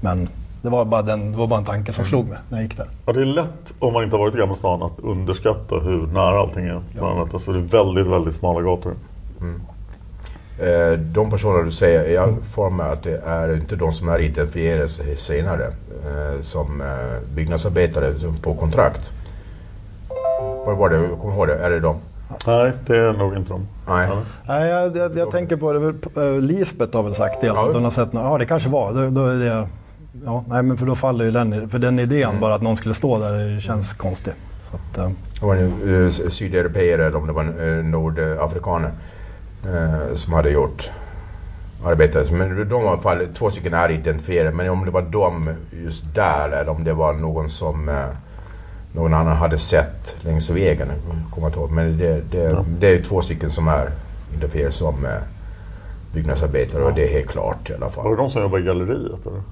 Men 0.00 0.28
det 0.62 0.68
var, 0.68 0.84
bara 0.84 1.02
den, 1.02 1.32
det 1.32 1.38
var 1.38 1.46
bara 1.46 1.58
en 1.58 1.64
tanke 1.64 1.92
som 1.92 2.04
slog 2.04 2.28
mig 2.28 2.38
när 2.48 2.58
jag 2.58 2.64
gick 2.64 2.76
där. 2.76 2.86
Ja, 3.06 3.12
det 3.12 3.20
är 3.20 3.24
lätt 3.24 3.72
om 3.78 3.92
man 3.92 4.04
inte 4.04 4.16
har 4.16 4.24
varit 4.24 4.34
i 4.34 4.38
Gamla 4.38 4.54
stan 4.54 4.82
att 4.82 5.00
underskatta 5.02 5.74
hur 5.74 6.06
nära 6.06 6.40
allting 6.40 6.64
är. 6.64 6.82
Ja. 6.96 7.28
Alltså, 7.32 7.52
det 7.52 7.58
är 7.58 7.62
väldigt, 7.62 8.06
väldigt 8.06 8.34
smala 8.34 8.60
gator. 8.60 8.94
Mm. 9.40 9.60
Eh, 10.58 10.98
de 10.98 11.30
personer 11.30 11.64
du 11.64 11.70
säger, 11.70 12.14
jag 12.14 12.34
får 12.42 12.70
mig 12.70 12.92
att 12.92 13.02
det 13.02 13.22
är 13.26 13.56
inte 13.56 13.76
de 13.76 13.92
som 13.92 14.08
är 14.08 14.18
identifierade 14.18 14.88
senare 15.16 15.64
eh, 15.64 16.42
som 16.42 16.80
eh, 16.80 17.34
byggnadsarbetare 17.34 18.14
på 18.42 18.54
kontrakt. 18.54 19.12
Vad 20.66 20.76
var 20.76 20.88
det? 20.88 21.08
Kommer 21.20 21.34
ihåg 21.34 21.48
det? 21.48 21.58
Är 21.58 21.70
det 21.70 21.80
de? 21.80 21.96
Nej, 22.46 22.72
det 22.86 22.96
är 22.96 23.12
nog 23.12 23.36
inte 23.36 23.50
de. 23.50 23.66
Nej. 23.88 24.08
Nej, 24.46 24.68
jag, 24.68 24.96
jag, 24.96 25.18
jag 25.18 25.30
tänker 25.30 25.56
på 25.56 25.72
det. 25.72 25.94
Eh, 26.22 26.40
Lisbeth 26.40 26.96
har 26.96 27.02
väl 27.02 27.14
sagt 27.14 27.40
det. 27.40 27.48
Alltså, 27.48 27.64
ja. 27.64 27.68
att 27.68 27.74
hon 27.74 27.84
har 27.84 27.90
sett, 27.90 28.08
ja 28.12 28.38
det 28.38 28.46
kanske 28.46 28.68
var. 28.68 28.92
Då, 28.92 29.10
då 29.10 29.26
är 29.26 29.36
det, 29.36 29.68
ja, 30.24 30.44
nej, 30.48 30.62
men 30.62 30.76
för 30.76 30.86
då 30.86 30.94
faller 30.94 31.24
ju 31.24 31.30
den, 31.30 31.68
för 31.68 31.78
den 31.78 31.98
idén 31.98 32.28
mm. 32.28 32.40
bara 32.40 32.54
att 32.54 32.62
någon 32.62 32.76
skulle 32.76 32.94
stå 32.94 33.18
där 33.18 33.60
känns 33.60 33.92
mm. 33.92 33.98
konstig. 33.98 34.32
Så 34.70 34.76
att, 34.76 35.06
uh. 35.06 35.12
Det 35.40 35.46
var 35.46 35.56
en 35.56 35.82
uh, 35.82 36.10
sydeuropeer 36.10 36.98
eller 36.98 37.16
om 37.16 37.26
det 37.26 37.32
var 37.32 37.42
en 37.42 37.58
uh, 37.58 37.84
nordafrikaner 37.84 38.90
uh, 39.66 40.14
som 40.14 40.32
hade 40.32 40.50
gjort 40.50 40.90
arbetet. 41.84 42.30
Men 42.30 42.68
de 42.68 42.74
var 42.74 42.84
i 42.84 42.88
alla 42.88 42.98
fall, 42.98 43.26
två 43.34 43.50
stycken 43.50 43.74
är 43.74 43.90
identifierade. 43.90 44.56
Men 44.56 44.70
om 44.70 44.84
det 44.84 44.90
var 44.90 45.02
de 45.02 45.54
just 45.84 46.14
där 46.14 46.48
eller 46.48 46.68
om 46.68 46.84
det 46.84 46.92
var 46.92 47.12
någon 47.12 47.48
som 47.48 47.88
uh, 47.88 47.94
någon 48.98 49.14
annan 49.14 49.36
hade 49.36 49.58
sett 49.58 50.16
längs 50.20 50.50
vägen. 50.50 50.88
Kommer 51.30 51.56
ihåg. 51.56 51.70
Men 51.70 51.98
det, 51.98 52.22
det, 52.30 52.38
ja. 52.38 52.64
det 52.80 52.88
är 52.88 53.02
två 53.02 53.22
stycken 53.22 53.50
som 53.50 53.68
är 53.68 53.90
identifierade 54.30 54.72
som 54.72 55.04
eh, 55.04 55.10
byggnadsarbetare 56.12 56.82
ja. 56.82 56.88
och 56.88 56.94
det 56.94 57.08
är 57.08 57.12
helt 57.12 57.30
klart 57.30 57.70
i 57.70 57.74
alla 57.74 57.90
fall. 57.90 58.04
Var 58.04 58.10
det 58.10 58.16
de 58.16 58.30
som 58.30 58.42
jobbar 58.42 58.58
i 58.58 58.62
galleriet? 58.62 59.26
Eller? 59.26 59.42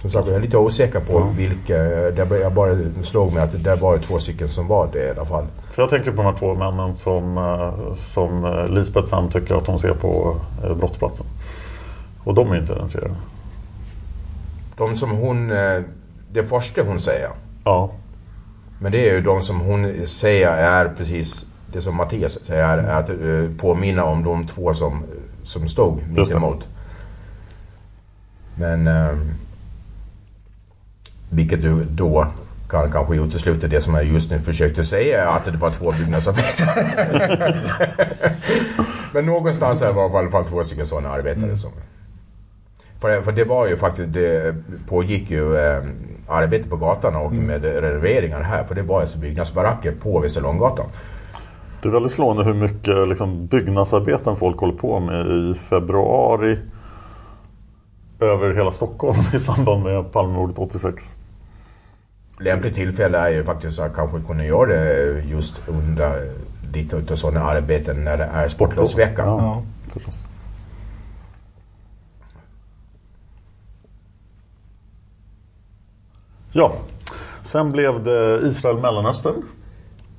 Som 0.00 0.10
sagt, 0.10 0.26
jag 0.26 0.36
är 0.36 0.40
lite 0.40 0.56
osäker 0.56 1.00
på 1.00 1.12
ja. 1.12 1.28
vilka. 1.36 1.78
Där 2.10 2.40
jag 2.40 2.52
bara 2.52 2.76
slog 3.02 3.32
mig 3.32 3.42
att 3.42 3.64
det 3.64 3.74
var 3.74 3.98
två 3.98 4.18
stycken 4.18 4.48
som 4.48 4.68
var 4.68 4.88
det 4.92 5.06
i 5.06 5.10
alla 5.10 5.24
fall. 5.24 5.46
För 5.72 5.82
jag 5.82 5.90
tänker 5.90 6.10
på 6.10 6.16
de 6.16 6.26
här 6.26 6.38
två 6.38 6.54
männen 6.54 6.96
som, 6.96 7.38
eh, 7.38 7.94
som 7.96 8.44
eh, 8.44 8.68
Lisbeth 8.68 9.08
Sand 9.08 9.32
tycker 9.32 9.54
att 9.54 9.66
de 9.66 9.78
ser 9.78 9.94
på 9.94 10.36
brottsplatsen. 10.76 11.26
Och 12.24 12.34
de 12.34 12.52
är 12.52 12.56
inte 12.56 12.72
identifierade. 12.72 13.14
De 14.76 14.96
som 14.96 15.10
hon... 15.10 15.48
Det 16.32 16.44
första 16.44 16.82
hon 16.82 17.00
säger. 17.00 17.30
Ja. 17.64 17.90
Men 18.78 18.92
det 18.92 19.10
är 19.10 19.14
ju 19.14 19.20
de 19.20 19.42
som 19.42 19.60
hon 19.60 20.06
säger 20.06 20.48
är 20.48 20.88
precis 20.88 21.46
det 21.72 21.82
som 21.82 21.96
Mattias 21.96 22.38
säger, 22.44 22.78
är 22.78 23.00
att 23.00 23.10
uh, 23.10 23.56
påminna 23.56 24.04
om 24.04 24.24
de 24.24 24.46
två 24.46 24.74
som, 24.74 25.04
som 25.44 25.68
stod 25.68 26.02
mitt 26.08 26.30
emot. 26.30 26.68
Men 28.54 28.86
uh, 28.86 29.18
vilket 31.30 31.62
du 31.62 31.84
då 31.84 32.26
kan 32.68 32.92
kanske 32.92 33.16
utesluta 33.16 33.66
det 33.66 33.80
som 33.80 33.94
jag 33.94 34.04
just 34.04 34.30
nu 34.30 34.38
försökte 34.38 34.84
säga, 34.84 35.30
att 35.30 35.44
det 35.44 35.50
var 35.50 35.70
två 35.70 35.92
byggnadsarbetare. 35.92 37.56
Men 39.12 39.26
någonstans 39.26 39.80
var 39.80 40.08
det 40.08 40.14
i 40.14 40.18
alla 40.18 40.30
fall 40.30 40.44
två 40.44 40.64
stycken 40.64 40.86
sådana 40.86 41.08
arbetare. 41.08 41.44
Mm. 41.44 41.58
Som, 41.58 41.72
för, 43.00 43.22
för 43.22 43.32
det 43.32 43.44
var 43.44 43.66
ju 43.66 43.76
faktiskt, 43.76 44.12
det 44.12 44.54
pågick 44.88 45.30
ju 45.30 45.56
eh, 45.56 45.82
arbete 46.28 46.68
på 46.68 46.76
gatan 46.76 47.16
och 47.16 47.32
mm. 47.32 47.46
med 47.46 47.64
renoveringar 47.64 48.42
här. 48.42 48.64
För 48.64 48.74
det 48.74 48.82
var 48.82 49.00
alltså 49.00 49.18
byggnadsbaracker 49.18 49.92
på 49.92 50.20
Västerlånggatan. 50.20 50.86
Det 51.82 51.88
är 51.88 51.92
väldigt 51.92 52.12
slående 52.12 52.44
hur 52.44 52.54
mycket 52.54 53.08
liksom, 53.08 53.46
byggnadsarbeten 53.46 54.36
folk 54.36 54.58
håller 54.60 54.74
på 54.74 55.00
med 55.00 55.26
i 55.26 55.54
februari 55.54 56.58
över 58.20 58.54
hela 58.54 58.72
Stockholm 58.72 59.18
i 59.34 59.38
samband 59.38 59.82
med 59.82 60.12
Palmemordet 60.12 60.58
86. 60.58 61.16
Lämpligt 62.40 62.74
tillfälle 62.74 63.18
är 63.18 63.28
ju 63.28 63.44
faktiskt 63.44 63.78
att 63.78 63.94
kanske 63.94 64.20
kunna 64.20 64.44
göra 64.44 64.66
det 64.66 65.22
just 65.28 65.62
under 65.68 66.30
lite 66.72 66.96
av 66.96 67.16
sådana 67.16 67.40
arbeten 67.40 68.04
när 68.04 68.16
det 68.16 68.24
är 68.24 68.48
sportlovsvecka. 68.48 69.22
Ja, 69.22 69.62
förstås. 69.92 70.24
Ja, 76.58 76.72
sen 77.42 77.72
blev 77.72 78.04
det 78.04 78.40
Israel-Mellanöstern. 78.46 79.42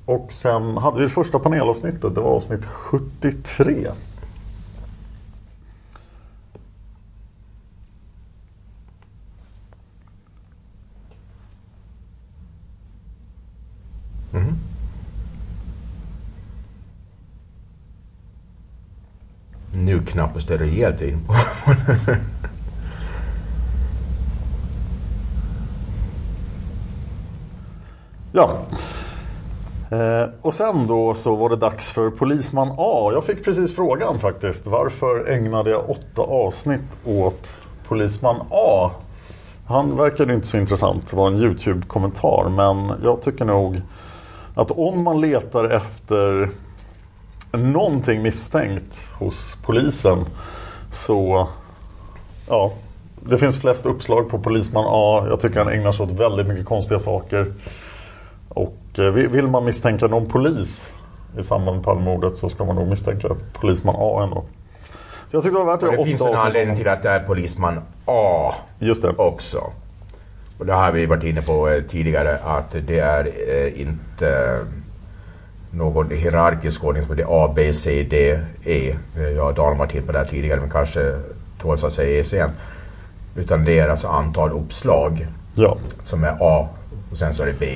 Och 0.04 0.32
sen 0.32 0.76
hade 0.76 0.98
vi 0.98 1.02
det 1.02 1.08
första 1.08 1.38
panelavsnittet, 1.38 2.14
det 2.14 2.20
var 2.20 2.30
avsnitt 2.30 2.64
73. 2.64 3.90
Mm. 14.32 14.44
Mm-hmm. 14.44 14.54
Nu 19.72 20.00
knappast 20.02 20.50
är 20.50 20.58
det 20.58 20.64
rejält 20.64 21.02
in 21.02 21.18
på. 21.26 21.34
Ja. 28.32 28.58
Eh, 29.90 30.28
och 30.42 30.54
sen 30.54 30.86
då 30.86 31.14
så 31.14 31.36
var 31.36 31.48
det 31.48 31.56
dags 31.56 31.92
för 31.92 32.10
Polisman 32.10 32.74
A. 32.78 33.10
Jag 33.12 33.24
fick 33.24 33.44
precis 33.44 33.76
frågan 33.76 34.18
faktiskt. 34.18 34.66
Varför 34.66 35.28
ägnade 35.28 35.70
jag 35.70 35.90
åtta 35.90 36.22
avsnitt 36.22 36.98
åt 37.04 37.48
Polisman 37.88 38.36
A? 38.50 38.90
Han 39.66 39.96
verkade 39.96 40.34
inte 40.34 40.46
så 40.46 40.56
intressant. 40.56 41.10
Det 41.10 41.16
var 41.16 41.26
en 41.26 41.36
YouTube-kommentar. 41.36 42.48
Men 42.48 42.92
jag 43.04 43.22
tycker 43.22 43.44
nog 43.44 43.82
att 44.54 44.70
om 44.70 45.02
man 45.02 45.20
letar 45.20 45.64
efter 45.64 46.50
någonting 47.52 48.22
misstänkt 48.22 48.98
hos 49.18 49.56
polisen 49.62 50.18
så 50.92 51.48
ja, 52.48 52.72
det 53.20 53.38
finns 53.38 53.60
flest 53.60 53.86
uppslag 53.86 54.30
på 54.30 54.38
Polisman 54.38 54.84
A. 54.88 55.24
Jag 55.28 55.40
tycker 55.40 55.58
han 55.58 55.72
ägnar 55.72 55.92
sig 55.92 56.06
åt 56.06 56.12
väldigt 56.12 56.46
mycket 56.46 56.66
konstiga 56.66 57.00
saker. 57.00 57.46
Och 58.50 58.98
eh, 58.98 59.04
vill 59.04 59.46
man 59.46 59.64
misstänka 59.64 60.06
någon 60.06 60.28
polis 60.28 60.92
i 61.38 61.42
samband 61.42 61.76
med 61.76 61.84
Palmemordet 61.84 62.36
så 62.36 62.48
ska 62.48 62.64
man 62.64 62.76
nog 62.76 62.88
misstänka 62.88 63.28
polisman 63.52 63.94
A 63.98 64.22
ändå. 64.22 64.44
Så 65.28 65.36
jag 65.36 65.42
tyckte 65.42 65.58
det 65.58 65.64
var 65.64 65.72
värt 65.72 65.80
det. 65.80 65.96
Det 65.96 66.04
finns 66.04 66.22
en 66.22 66.34
anledning 66.34 66.76
till 66.76 66.88
att 66.88 67.02
det 67.02 67.10
är 67.10 67.20
polisman 67.20 67.80
A 68.06 68.54
Just 68.78 69.02
det. 69.02 69.08
också. 69.08 69.72
Och 70.58 70.66
det 70.66 70.72
har 70.72 70.92
vi 70.92 71.06
varit 71.06 71.24
inne 71.24 71.42
på 71.42 71.68
eh, 71.68 71.82
tidigare 71.82 72.38
att 72.44 72.76
det 72.86 72.98
är 72.98 73.24
eh, 73.48 73.80
inte 73.80 74.58
någon 75.70 76.10
hierarkisk 76.10 76.84
ordning 76.84 77.06
som 77.06 77.16
det 77.16 77.22
är 77.22 77.44
A, 77.44 77.52
B, 77.56 77.72
C, 77.72 78.06
D, 78.10 78.40
E. 78.64 78.96
Jag 79.36 79.48
och 79.48 79.54
Dan 79.54 79.64
har 79.66 79.74
varit 79.74 79.94
inne 79.94 80.06
på 80.06 80.12
det 80.12 80.18
här 80.18 80.26
tidigare 80.26 80.60
men 80.60 80.70
kanske 80.70 81.14
tåls 81.60 81.84
att 81.84 81.92
säga 81.92 82.20
E 82.20 82.24
sen. 82.24 82.50
Utan 83.36 83.64
det 83.64 83.78
är 83.78 83.88
alltså 83.88 84.08
antal 84.08 84.50
uppslag 84.50 85.26
ja. 85.54 85.76
som 86.02 86.24
är 86.24 86.36
A 86.40 86.68
och 87.10 87.18
sen 87.18 87.34
så 87.34 87.42
är 87.42 87.46
det 87.46 87.58
B 87.58 87.66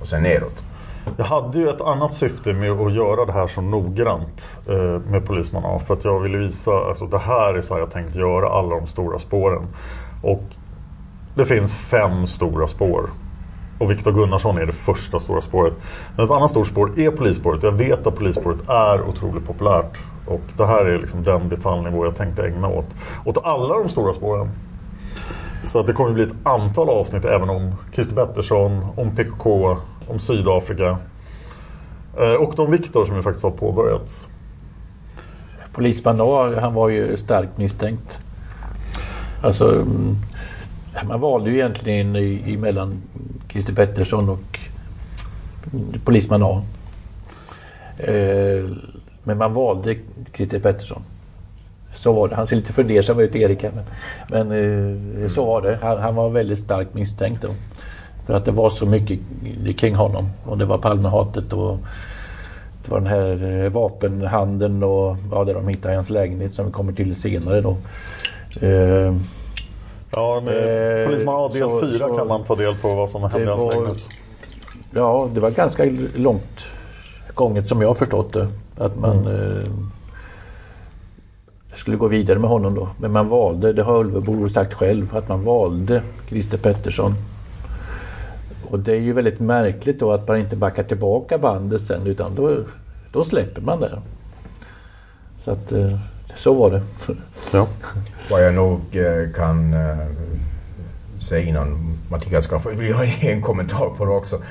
och 0.00 0.06
sen 0.06 0.22
neråt. 0.22 0.62
Jag 1.16 1.24
hade 1.24 1.58
ju 1.58 1.68
ett 1.68 1.80
annat 1.80 2.14
syfte 2.14 2.52
med 2.52 2.70
att 2.70 2.92
göra 2.92 3.24
det 3.24 3.32
här 3.32 3.46
så 3.46 3.60
noggrant 3.60 4.56
eh, 4.68 5.00
med 5.10 5.26
Polisman 5.26 5.64
A. 5.64 5.78
För 5.86 5.94
att 5.94 6.04
jag 6.04 6.20
ville 6.20 6.38
visa, 6.38 6.70
alltså 6.70 7.06
det 7.06 7.18
här 7.18 7.54
är 7.54 7.62
så 7.62 7.74
här 7.74 7.80
jag 7.80 7.90
tänkt 7.90 8.14
göra 8.14 8.48
alla 8.48 8.76
de 8.76 8.86
stora 8.86 9.18
spåren. 9.18 9.62
Och 10.22 10.42
det 11.34 11.46
finns 11.46 11.72
fem 11.72 12.26
stora 12.26 12.68
spår. 12.68 13.10
Och 13.78 13.90
Viktor 13.90 14.12
Gunnarsson 14.12 14.58
är 14.58 14.66
det 14.66 14.72
första 14.72 15.20
stora 15.20 15.40
spåret. 15.40 15.74
Men 16.16 16.24
ett 16.24 16.30
annat 16.30 16.50
stort 16.50 16.66
spår 16.66 17.00
är 17.00 17.10
polisspåret. 17.10 17.62
Jag 17.62 17.72
vet 17.72 18.06
att 18.06 18.16
polisspåret 18.16 18.68
är 18.68 19.08
otroligt 19.08 19.46
populärt. 19.46 19.98
Och 20.26 20.40
det 20.56 20.66
här 20.66 20.84
är 20.84 20.98
liksom 20.98 21.22
den 21.24 21.48
detaljnivå 21.48 22.04
jag 22.04 22.16
tänkte 22.16 22.46
ägna 22.46 22.68
åt. 22.68 22.86
Åt 23.24 23.44
alla 23.44 23.78
de 23.78 23.88
stora 23.88 24.12
spåren. 24.12 24.50
Så 25.62 25.80
att 25.80 25.86
det 25.86 25.92
kommer 25.92 26.12
bli 26.12 26.22
ett 26.22 26.46
antal 26.46 26.88
avsnitt 26.88 27.24
även 27.24 27.50
om 27.50 27.72
Christer 27.92 28.14
Pettersson, 28.14 28.86
om 28.96 29.16
PKK, 29.16 29.76
om 30.08 30.18
Sydafrika. 30.18 30.98
Eh, 32.18 32.32
och 32.32 32.58
om 32.58 32.70
Viktor 32.70 33.06
som 33.06 33.16
ju 33.16 33.22
faktiskt 33.22 33.44
har 33.44 33.50
påbörjats. 33.50 34.28
Polisman 35.72 36.16
A, 36.20 36.60
han 36.60 36.74
var 36.74 36.88
ju 36.88 37.16
starkt 37.16 37.58
misstänkt. 37.58 38.18
Alltså, 39.42 39.74
mm, 39.74 40.16
man 41.08 41.20
valde 41.20 41.50
ju 41.50 41.56
egentligen 41.56 42.16
i, 42.16 42.56
mellan 42.56 43.02
Christer 43.48 43.72
Pettersson 43.72 44.28
och 44.28 44.58
mm, 45.72 46.00
polisman 46.04 46.42
A. 46.42 46.62
Eh, 47.98 48.70
men 49.22 49.38
man 49.38 49.54
valde 49.54 49.96
Christer 50.32 50.60
Pettersson. 50.60 51.02
Så 51.94 52.12
var 52.12 52.28
det. 52.28 52.36
Han 52.36 52.46
ser 52.46 52.56
lite 52.56 52.72
fundersam 52.72 53.20
ut, 53.20 53.36
Erik. 53.36 53.62
Men, 53.62 53.84
men 54.28 55.22
eh, 55.22 55.28
så 55.28 55.44
var 55.44 55.62
det. 55.62 55.78
Han, 55.82 55.98
han, 55.98 56.14
var 56.14 56.30
väldigt 56.30 56.58
starkt 56.58 56.94
misstänkt 56.94 57.42
då. 57.42 57.48
För 58.28 58.34
att 58.34 58.44
det 58.44 58.50
var 58.50 58.70
så 58.70 58.86
mycket 58.86 59.20
kring 59.76 59.94
honom. 59.94 60.30
Och 60.44 60.58
det 60.58 60.64
var 60.64 60.78
Palmehatet 60.78 61.52
och 61.52 61.78
det 62.84 62.90
var 62.90 63.00
den 63.00 63.08
här 63.08 63.68
vapenhandeln 63.68 64.82
och 64.82 65.16
ja, 65.32 65.44
där 65.44 65.54
de 65.54 65.68
hittade 65.68 65.92
i 65.92 65.96
hans 65.96 66.10
lägenhet 66.10 66.54
som 66.54 66.66
vi 66.66 66.72
kommer 66.72 66.92
till 66.92 67.16
senare 67.16 67.60
då. 67.60 67.76
Eh, 68.60 69.14
ja, 70.16 70.36
eh, 70.36 71.06
Polisman 71.06 71.34
A 71.34 71.50
del 71.52 71.98
4 71.98 72.16
kan 72.16 72.28
man 72.28 72.44
ta 72.44 72.56
del 72.56 72.74
på 72.74 72.94
vad 72.94 73.10
som 73.10 73.22
hände 73.22 73.42
i 73.42 73.46
hans 73.46 73.74
lägenhet. 73.74 74.06
Ja, 74.90 75.28
det 75.34 75.40
var 75.40 75.50
ganska 75.50 75.84
långt 76.14 76.66
gånget 77.34 77.68
som 77.68 77.82
jag 77.82 77.96
förstått 77.96 78.32
det. 78.32 78.48
Att 78.76 78.98
man 78.98 79.26
mm. 79.26 79.58
eh, 79.58 79.70
skulle 81.74 81.96
gå 81.96 82.08
vidare 82.08 82.38
med 82.38 82.50
honom 82.50 82.74
då. 82.74 82.88
Men 83.00 83.12
man 83.12 83.28
valde, 83.28 83.72
det 83.72 83.82
har 83.82 83.98
Ulvebo 83.98 84.48
sagt 84.48 84.74
själv, 84.74 85.16
att 85.16 85.28
man 85.28 85.44
valde 85.44 86.02
Christer 86.28 86.58
Pettersson. 86.58 87.14
Och 88.70 88.78
det 88.78 88.92
är 88.92 89.00
ju 89.00 89.12
väldigt 89.12 89.40
märkligt 89.40 90.00
då 90.00 90.12
att 90.12 90.28
man 90.28 90.36
inte 90.36 90.56
backar 90.56 90.82
tillbaka 90.82 91.38
bandet 91.38 91.80
sen 91.80 92.06
utan 92.06 92.34
då, 92.34 92.64
då 93.12 93.24
släpper 93.24 93.60
man 93.60 93.80
det. 93.80 94.02
Så 95.38 95.50
att 95.50 95.72
eh, 95.72 95.98
så 96.36 96.54
var 96.54 96.70
det. 96.70 96.82
Ja. 97.52 97.68
Vad 98.30 98.42
jag 98.42 98.54
nog 98.54 98.80
eh, 98.96 99.32
kan 99.34 99.74
eh, 99.74 100.06
säga 101.20 101.48
innan 101.48 101.98
Mattias 102.10 102.44
ska 102.44 102.58
få 102.58 102.70
vi 102.70 102.92
har 102.92 103.24
en 103.24 103.42
kommentar 103.42 103.90
på 103.96 104.04
det 104.04 104.10
också. 104.10 104.42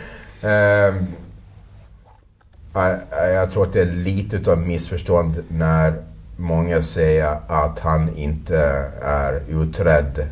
Jag 3.33 3.51
tror 3.51 3.63
att 3.63 3.73
det 3.73 3.81
är 3.81 3.91
lite 3.91 4.51
av 4.51 4.57
missförstånd 4.57 5.43
när 5.47 5.93
många 6.37 6.81
säger 6.81 7.37
att 7.47 7.79
han 7.79 8.15
inte 8.15 8.57
är 9.01 9.41
utredd. 9.49 10.27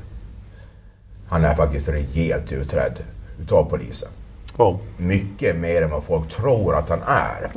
Han 1.27 1.45
är 1.45 1.55
faktiskt 1.55 1.89
rejält 1.89 2.51
utredd 2.51 2.93
utav 3.41 3.69
polisen. 3.69 4.09
Ja. 4.57 4.79
Mycket 4.97 5.55
mer 5.55 5.81
än 5.81 5.89
vad 5.89 6.03
folk 6.03 6.29
tror 6.29 6.75
att 6.75 6.89
han 6.89 7.01
är. 7.07 7.51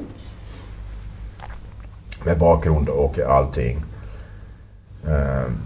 Med 2.24 2.38
bakgrund 2.38 2.88
och 2.88 3.18
allting. 3.18 3.84
Ehm, 5.06 5.58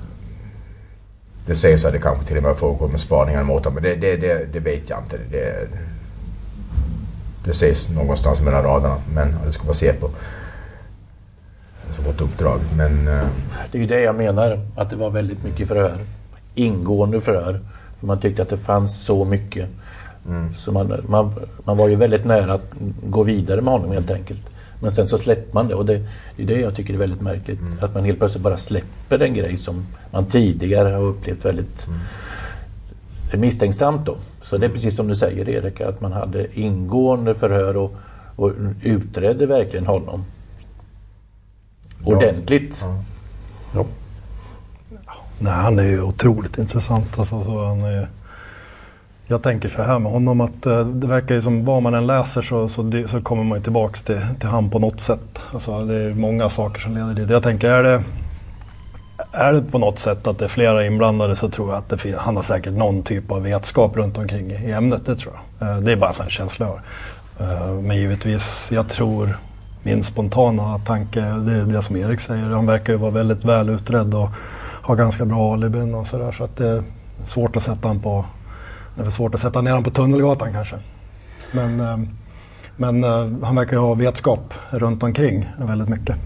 det 1.47 1.57
sägs 1.57 1.85
att 1.85 1.93
det 1.93 1.99
kanske 1.99 2.27
till 2.27 2.37
och 2.37 2.43
med 2.43 2.57
förekommer 2.57 2.99
spaningar 2.99 3.43
mot 3.43 3.65
honom, 3.65 3.75
men 3.75 3.83
det, 3.83 3.95
det, 3.97 4.17
det, 4.17 4.53
det 4.53 4.61
vet 4.61 4.91
jag 4.91 4.99
inte. 4.99 5.19
Det, 5.31 5.69
det 7.45 7.53
sägs 7.53 7.89
någonstans 7.89 8.41
mellan 8.41 8.63
raderna, 8.63 8.97
men 9.15 9.35
det 9.45 9.53
ska 9.53 9.65
vara 9.65 9.75
Säpo 9.75 10.09
som 11.95 12.05
fått 12.05 12.21
uppdrag. 12.21 12.61
Men, 12.77 13.09
uh... 13.09 13.27
Det 13.71 13.79
är 13.79 13.83
ju 13.83 13.89
det 13.89 14.01
jag 14.01 14.15
menar, 14.15 14.61
att 14.77 14.91
det 14.91 14.97
var 14.97 15.11
väldigt 15.11 15.45
mycket 15.45 15.69
förhör. 15.69 15.99
Ingående 16.55 17.21
förhör. 17.21 17.61
För 18.01 18.07
man 18.07 18.21
tyckte 18.21 18.43
att 18.43 18.49
det 18.49 18.59
fanns 18.59 19.05
så 19.05 19.25
mycket. 19.25 19.69
Mm. 20.29 20.55
Så 20.55 20.73
man, 20.73 21.01
man, 21.09 21.33
man 21.65 21.77
var 21.77 21.89
ju 21.89 21.97
väldigt 21.97 22.25
nära 22.25 22.55
att 22.55 22.73
gå 23.03 23.23
vidare 23.23 23.61
med 23.61 23.73
honom 23.73 23.93
helt 23.93 24.11
enkelt. 24.11 24.43
Men 24.81 24.93
sen 24.93 25.09
så 25.09 25.19
släppte 25.19 25.55
man 25.55 25.69
det 25.69 25.75
och 25.75 25.87
det, 25.87 26.03
det 26.37 26.43
är 26.43 26.47
det 26.47 26.61
jag 26.61 26.77
tycker 26.77 26.95
är 26.95 26.99
väldigt 26.99 27.21
märkligt. 27.21 27.61
Mm. 27.61 27.79
Att 27.81 27.95
man 27.95 28.05
helt 28.05 28.19
plötsligt 28.19 28.43
bara 28.43 28.57
släpper 28.57 29.23
en 29.23 29.35
grej 29.35 29.57
som 29.57 29.87
man 30.11 30.27
tidigare 30.27 30.89
har 30.89 31.03
upplevt 31.03 31.45
väldigt 31.45 31.87
mm. 31.87 33.41
misstänksamt 33.41 34.07
då. 34.07 34.17
Så 34.43 34.59
det 34.59 34.67
är 34.67 34.71
precis 34.71 34.97
som 34.97 35.09
du 35.09 35.17
säger 35.17 35.49
Erik, 35.49 35.81
att 35.81 36.01
man 36.01 36.13
hade 36.13 36.61
ingående 36.61 37.35
förhör 37.35 37.77
och, 37.77 37.95
och 38.37 38.53
utredde 38.83 39.47
verkligen 39.47 39.87
honom. 39.87 40.25
Ordentligt. 42.05 42.79
Ja. 42.81 43.03
Ja. 43.75 43.87
Nej, 45.39 45.53
han 45.53 45.79
är 45.79 45.83
ju 45.83 46.03
otroligt 46.03 46.59
intressant. 46.59 47.19
Alltså, 47.19 47.45
så 47.45 47.65
han 47.65 47.83
är, 47.85 48.09
jag 49.33 49.43
tänker 49.43 49.69
så 49.69 49.83
här 49.83 49.99
med 49.99 50.13
honom 50.13 50.41
att 50.41 50.67
eh, 50.67 50.87
det 50.87 51.07
verkar 51.07 51.35
ju 51.35 51.43
som 51.43 51.65
vad 51.65 51.83
man 51.83 51.95
än 51.95 52.07
läser 52.07 52.43
så, 52.43 52.69
så, 52.69 52.91
så 53.09 53.21
kommer 53.21 53.45
man 53.45 53.59
ju 53.59 53.65
tillbaks 53.65 54.03
till, 54.03 54.21
till 54.41 54.49
han 54.49 54.71
på 54.71 54.79
något 54.79 55.01
sätt. 55.01 55.39
Alltså, 55.53 55.85
det 55.85 55.95
är 55.95 56.15
många 56.15 56.49
saker 56.49 56.81
som 56.81 56.95
leder 56.95 57.15
dit. 57.15 57.31
Jag 57.31 57.43
tänker, 57.43 57.71
är 57.71 57.83
det, 57.83 58.03
är 59.33 59.53
det 59.53 59.63
på 59.63 59.79
något 59.79 59.99
sätt 59.99 60.27
att 60.27 60.39
det 60.39 60.45
är 60.45 60.49
flera 60.49 60.87
inblandade 60.87 61.37
så 61.37 61.49
tror 61.49 61.71
jag 61.71 61.79
att 61.79 61.89
det, 61.89 62.19
han 62.19 62.37
har 62.37 62.43
säkert 62.43 62.73
någon 62.73 63.03
typ 63.03 63.31
av 63.31 63.43
vetskap 63.43 63.97
runt 63.97 64.19
omkring 64.19 64.51
i 64.51 64.73
ämnet. 64.73 65.07
Det 65.07 65.17
tror 65.17 65.35
jag. 65.59 65.69
Eh, 65.69 65.77
det 65.77 65.93
är 65.93 65.97
bara 65.97 66.09
en 66.09 66.15
sån 66.15 66.29
känsla 66.29 66.67
jag 66.67 66.73
har. 66.73 67.67
Eh, 67.67 67.73
men 67.83 67.97
givetvis, 67.97 68.69
jag 68.73 68.89
tror 68.89 69.37
min 69.83 70.03
spontana 70.03 70.79
tanke, 70.79 71.21
det 71.21 71.53
är 71.53 71.65
det 71.65 71.83
som 71.83 71.97
Erik 71.97 72.21
säger. 72.21 72.45
Han 72.45 72.67
verkar 72.67 72.93
ju 72.93 72.99
vara 72.99 73.11
väldigt 73.11 73.45
väl 73.45 73.69
utredd 73.69 74.15
och 74.15 74.29
har 74.83 74.97
ganska 74.97 75.25
bra 75.25 75.53
alibin 75.53 75.95
och 75.95 76.07
sådär. 76.07 76.33
Så 76.33 76.45
att 76.45 76.57
det 76.57 76.69
är 76.69 76.83
svårt 77.25 77.57
att 77.57 77.63
sätta 77.63 77.89
honom 77.89 78.03
på, 78.03 78.25
det 78.95 79.03
är 79.03 79.11
svårt 79.11 79.35
att 79.35 79.41
sätta 79.41 79.61
ner 79.61 79.71
honom 79.71 79.85
på 79.85 79.91
Tunnelgatan 79.91 80.53
kanske. 80.53 80.77
Men, 81.53 81.81
eh, 81.81 81.99
men 82.77 83.05
han 83.43 83.57
verkar 83.57 83.73
ju 83.73 83.79
ha 83.79 83.95
vetskap 83.95 84.55
runt 84.71 85.03
omkring 85.03 85.49
väldigt 85.59 85.89
mycket. 85.89 86.17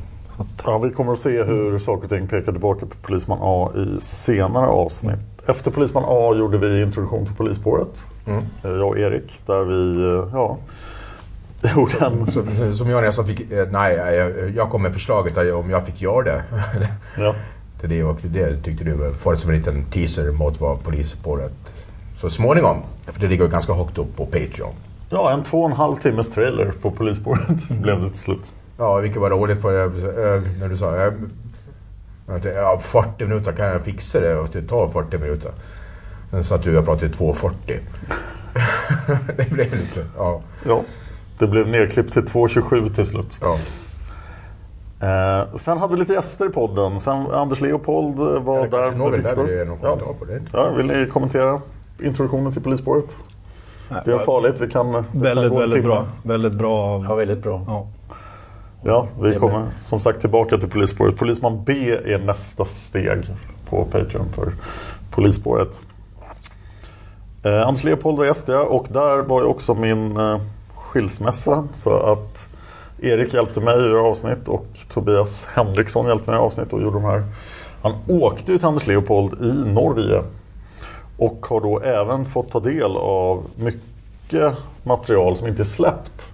Ja, 0.64 0.78
vi 0.78 0.90
kommer 0.90 1.12
att 1.12 1.18
se 1.18 1.42
hur 1.42 1.78
saker 1.78 2.04
och 2.04 2.10
ting 2.10 2.26
pekar 2.26 2.52
tillbaka 2.52 2.86
på 2.86 2.96
Polisman 3.02 3.38
A 3.42 3.70
i 3.76 4.00
senare 4.00 4.66
avsnitt. 4.66 5.18
Efter 5.46 5.70
Polisman 5.70 6.04
A 6.06 6.34
gjorde 6.38 6.58
vi 6.58 6.82
introduktion 6.82 7.26
till 7.26 7.34
Polisspåret. 7.34 8.02
Mm. 8.26 8.42
Eh, 8.64 8.70
jag 8.70 8.88
och 8.88 8.98
Erik. 8.98 9.40
Där 9.46 9.64
vi, 9.64 10.02
eh, 10.02 10.28
ja... 10.32 10.58
Som, 11.98 12.26
som, 12.26 12.74
som 12.74 12.90
jag 12.90 13.02
nästan 13.02 13.26
fick... 13.26 13.52
Eh, 13.52 13.66
nej, 13.70 13.96
jag, 13.96 14.50
jag 14.50 14.70
kom 14.70 14.82
med 14.82 14.92
förslaget 14.92 15.38
om 15.38 15.70
jag 15.70 15.86
fick 15.86 16.02
göra 16.02 16.22
det. 16.22 16.42
ja. 17.18 17.34
Det, 17.88 18.04
och 18.04 18.18
det 18.22 18.62
tyckte 18.62 18.84
du 18.84 18.92
var 19.24 19.34
som 19.34 19.50
en 19.50 19.56
liten 19.56 19.84
teaser 19.84 20.30
mot 20.30 20.60
vad 20.60 20.82
Polisspåret 20.82 21.52
så 22.16 22.30
småningom, 22.30 22.76
för 23.02 23.20
det 23.20 23.28
ligger 23.28 23.48
ganska 23.48 23.72
högt 23.72 23.98
upp 23.98 24.16
på 24.16 24.26
Patreon. 24.26 24.74
Ja, 25.10 25.32
en 25.32 25.42
två 25.42 25.60
och 25.60 25.70
en 25.70 25.76
halv 25.76 25.96
timmes 25.96 26.30
trailer 26.30 26.72
på 26.82 26.90
Polisspåret 26.90 27.68
blev 27.68 28.02
det 28.02 28.10
till 28.10 28.18
slut. 28.18 28.52
Ja, 28.78 28.96
vilket 28.96 29.20
var 29.20 29.30
roligt 29.30 29.62
för 29.62 29.72
jag, 29.72 29.92
när 30.60 30.68
du 30.68 30.76
sa 30.76 30.96
jag, 30.96 31.14
ja, 32.44 32.78
40 32.78 33.24
minuter 33.24 33.52
kan 33.52 33.66
jag 33.66 33.82
fixa 33.82 34.20
det 34.20 34.34
och 34.34 34.48
det 34.52 34.62
tar 34.62 34.88
40 34.88 35.18
minuter. 35.18 35.50
Sen 36.30 36.44
satt 36.44 36.62
du 36.62 36.78
och 36.78 36.84
pratade 36.84 37.06
i 37.06 37.10
2.40. 37.10 37.52
det 39.36 39.50
blev 39.50 39.70
lite, 39.70 40.04
ja. 40.16 40.40
Ja, 40.66 40.82
det 41.38 41.46
blev 41.46 41.68
nerklippt 41.68 42.12
till 42.12 42.22
2.27 42.22 42.94
till 42.94 43.06
slut. 43.06 43.38
Ja. 43.40 43.58
Eh, 45.00 45.56
sen 45.56 45.78
hade 45.78 45.94
vi 45.94 46.00
lite 46.00 46.12
gäster 46.12 46.46
i 46.46 46.48
podden. 46.48 47.00
Sen 47.00 47.26
Anders 47.26 47.60
Leopold 47.60 48.18
var 48.44 48.58
ja, 48.58 48.66
där. 48.66 48.92
Ja. 49.82 49.98
ja, 50.52 50.70
vill 50.70 50.86
ni 50.86 51.06
kommentera 51.06 51.60
introduktionen 52.02 52.52
till 52.52 52.62
polisspåret? 52.62 53.16
Det 54.04 54.12
är 54.12 54.18
farligt. 54.18 54.60
Vi 54.60 54.68
kan, 54.68 54.92
väldigt, 54.92 55.50
kan 55.50 55.58
väldigt 55.58 55.84
bra. 55.84 56.06
Väldigt 56.22 56.52
bra. 56.52 57.04
Ja, 57.08 57.14
väldigt 57.14 57.42
bra. 57.42 57.62
Ja. 57.66 57.86
Ja, 58.82 59.08
vi 59.20 59.34
kommer 59.34 59.66
som 59.78 60.00
sagt 60.00 60.20
tillbaka 60.20 60.58
till 60.58 60.68
polisspåret. 60.68 61.16
Polisman 61.16 61.64
B 61.64 61.90
är 62.04 62.18
nästa 62.18 62.64
steg 62.64 63.26
på 63.68 63.84
Patreon 63.84 64.26
för 64.34 64.52
polisspåret. 65.10 65.80
Eh, 67.42 67.68
Anders 67.68 67.84
Leopold 67.84 68.18
var 68.18 68.24
gäst 68.24 68.48
och 68.48 68.86
där 68.90 69.18
var 69.18 69.40
ju 69.40 69.46
också 69.46 69.74
min 69.74 70.16
eh, 70.16 70.40
skilsmässa. 70.74 71.68
Så 71.74 71.96
att 71.96 72.48
Erik 73.00 73.34
hjälpte 73.34 73.60
mig 73.60 73.74
att 73.74 73.80
göra 73.80 74.02
avsnitt 74.02 74.48
och 74.48 74.66
Tobias 74.88 75.48
Henriksson 75.54 76.06
hjälpte 76.06 76.30
mig 76.30 76.40
i 76.40 76.42
avsnitt 76.42 76.72
och 76.72 76.82
gjorde 76.82 76.96
de 76.96 77.04
här. 77.04 77.24
Han 77.82 77.92
åkte 78.08 78.52
ju 78.52 78.58
till 78.58 78.66
Anders 78.66 78.86
Leopold 78.86 79.44
i 79.44 79.72
Norge 79.72 80.22
och 81.16 81.46
har 81.46 81.60
då 81.60 81.80
även 81.80 82.24
fått 82.24 82.50
ta 82.50 82.60
del 82.60 82.96
av 82.96 83.42
mycket 83.56 84.54
material 84.82 85.36
som 85.36 85.46
inte 85.48 85.62
är 85.62 85.64
släppt 85.64 86.32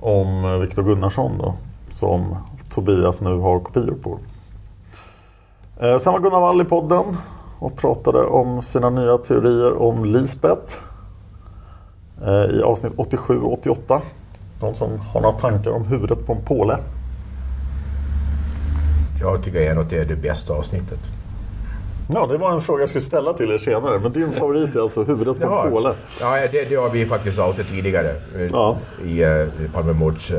om 0.00 0.60
Viktor 0.60 0.82
Gunnarsson 0.82 1.32
då, 1.38 1.54
som 1.90 2.36
Tobias 2.70 3.20
nu 3.20 3.38
har 3.38 3.60
kopior 3.60 3.94
på. 4.02 4.18
Eh, 5.80 5.98
sen 5.98 6.12
var 6.12 6.20
Gunnar 6.20 6.40
Wall 6.40 6.60
i 6.60 6.64
podden 6.64 7.04
och 7.58 7.76
pratade 7.76 8.24
om 8.24 8.62
sina 8.62 8.90
nya 8.90 9.18
teorier 9.18 9.82
om 9.82 10.04
Lisbeth 10.04 10.74
eh, 12.22 12.56
i 12.56 12.62
avsnitt 12.62 12.92
87 12.96 13.40
och 13.40 13.52
88. 13.52 14.02
Någon 14.60 14.74
som 14.74 14.98
har 14.98 15.20
några 15.20 15.38
tankar 15.38 15.70
om 15.70 15.84
huvudet 15.84 16.26
på 16.26 16.32
en 16.32 16.42
påle? 16.44 16.78
Jag 19.20 19.44
tycker 19.44 19.70
ändå 19.70 19.82
att 19.82 19.90
det 19.90 19.98
är 19.98 20.04
det 20.04 20.16
bästa 20.16 20.54
avsnittet. 20.54 21.00
Ja, 22.08 22.26
det 22.26 22.38
var 22.38 22.52
en 22.52 22.60
fråga 22.60 22.82
jag 22.82 22.88
skulle 22.88 23.04
ställa 23.04 23.32
till 23.32 23.50
er 23.50 23.58
senare. 23.58 23.98
Men 23.98 24.12
din 24.12 24.32
favorit 24.32 24.76
är 24.76 24.80
alltså 24.80 25.04
huvudet 25.04 25.40
på 25.40 25.44
ja, 25.44 25.66
påle? 25.70 25.94
Ja, 26.20 26.48
det, 26.52 26.68
det 26.68 26.74
har 26.74 26.90
vi 26.90 27.06
faktiskt 27.06 27.38
outat 27.38 27.66
tidigare. 27.66 28.14
Ja. 28.50 28.78
I, 29.04 29.24
uh, 29.24 29.48
Palmemords... 29.72 30.30
Uh, 30.30 30.38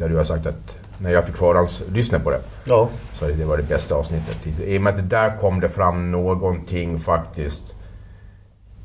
där 0.00 0.08
du 0.08 0.16
har 0.16 0.24
sagt 0.24 0.46
att 0.46 0.78
när 0.98 1.10
jag 1.10 1.26
fick 1.26 1.36
förhandslyssna 1.36 2.18
på 2.18 2.30
det. 2.30 2.40
Ja. 2.64 2.88
Så 3.12 3.26
det 3.26 3.44
var 3.44 3.56
det 3.56 3.62
bästa 3.62 3.94
avsnittet. 3.94 4.36
I 4.66 4.78
och 4.78 4.82
med 4.82 4.94
att 4.94 5.10
där 5.10 5.36
kom 5.40 5.60
det 5.60 5.68
fram 5.68 6.10
någonting 6.10 7.00
faktiskt 7.00 7.74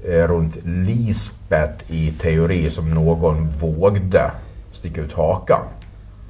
eh, 0.06 0.28
runt 0.28 0.58
Lisbeth 0.64 1.92
i 1.92 2.12
teori 2.12 2.70
som 2.70 2.94
någon 2.94 3.50
vågde 3.50 4.32
sticka 4.72 5.02
ut 5.02 5.14
hakan. 5.14 5.62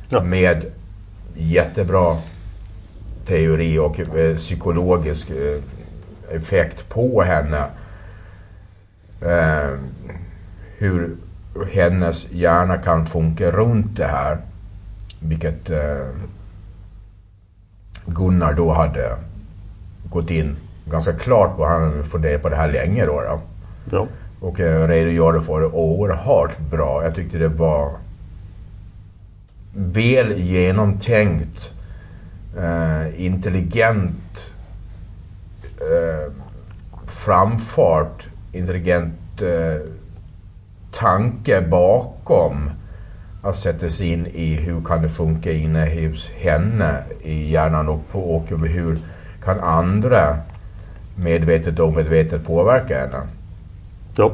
Ja. 0.10 0.24
Med 0.24 0.66
jättebra 1.36 2.18
teori 3.28 3.80
och 3.80 4.00
eh, 4.00 4.36
psykologisk 4.36 5.30
eh, 5.30 5.62
effekt 6.36 6.90
på 6.90 7.22
henne. 7.22 7.66
Eh, 9.22 9.80
hur 10.78 11.16
hennes 11.74 12.32
hjärna 12.32 12.78
kan 12.78 13.06
funka 13.06 13.52
runt 13.52 13.98
det 13.98 14.08
här. 14.08 14.38
Vilket 15.20 15.70
eh, 15.70 16.08
Gunnar 18.06 18.54
då 18.54 18.74
hade 18.74 19.16
gått 20.10 20.32
in 20.32 20.56
ganska 20.86 21.14
klart 21.14 21.58
på. 21.58 21.66
Han 21.66 22.04
funderade 22.04 22.40
på 22.40 22.50
det 22.50 22.56
här 22.56 22.72
länge 22.72 23.06
då. 23.06 23.22
då. 23.22 23.42
Ja. 23.92 24.08
Och 24.40 24.60
redogjorde 24.60 25.42
för 25.42 25.60
det 25.60 25.66
oerhört 25.66 26.60
bra. 26.60 27.04
Jag 27.04 27.16
tyckte 27.16 27.38
det 27.38 27.48
var 27.48 27.92
väl 29.76 30.40
genomtänkt, 30.40 31.74
eh, 32.58 33.26
intelligent 33.26 34.52
eh, 35.82 36.32
framfart, 37.08 38.28
intelligent 38.52 39.42
eh, 39.42 39.82
tanke 40.92 41.62
bakom 41.62 42.72
att 43.42 43.56
sätta 43.56 43.90
sig 43.90 44.08
in 44.08 44.28
i 44.28 44.56
hur 44.56 44.82
kan 44.82 45.02
det 45.02 45.10
funka 45.10 45.52
inne 45.52 45.86
hos 45.86 46.30
henne 46.30 47.04
i 47.22 47.52
hjärnan 47.52 47.90
och, 47.90 48.08
på, 48.12 48.20
och 48.20 48.48
hur 48.50 48.98
kan 49.44 49.60
andra 49.60 50.38
medvetet 51.16 51.80
och 51.80 51.88
omedvetet 51.88 52.46
påverka 52.46 53.00
henne. 53.00 53.22
Ja. 54.16 54.32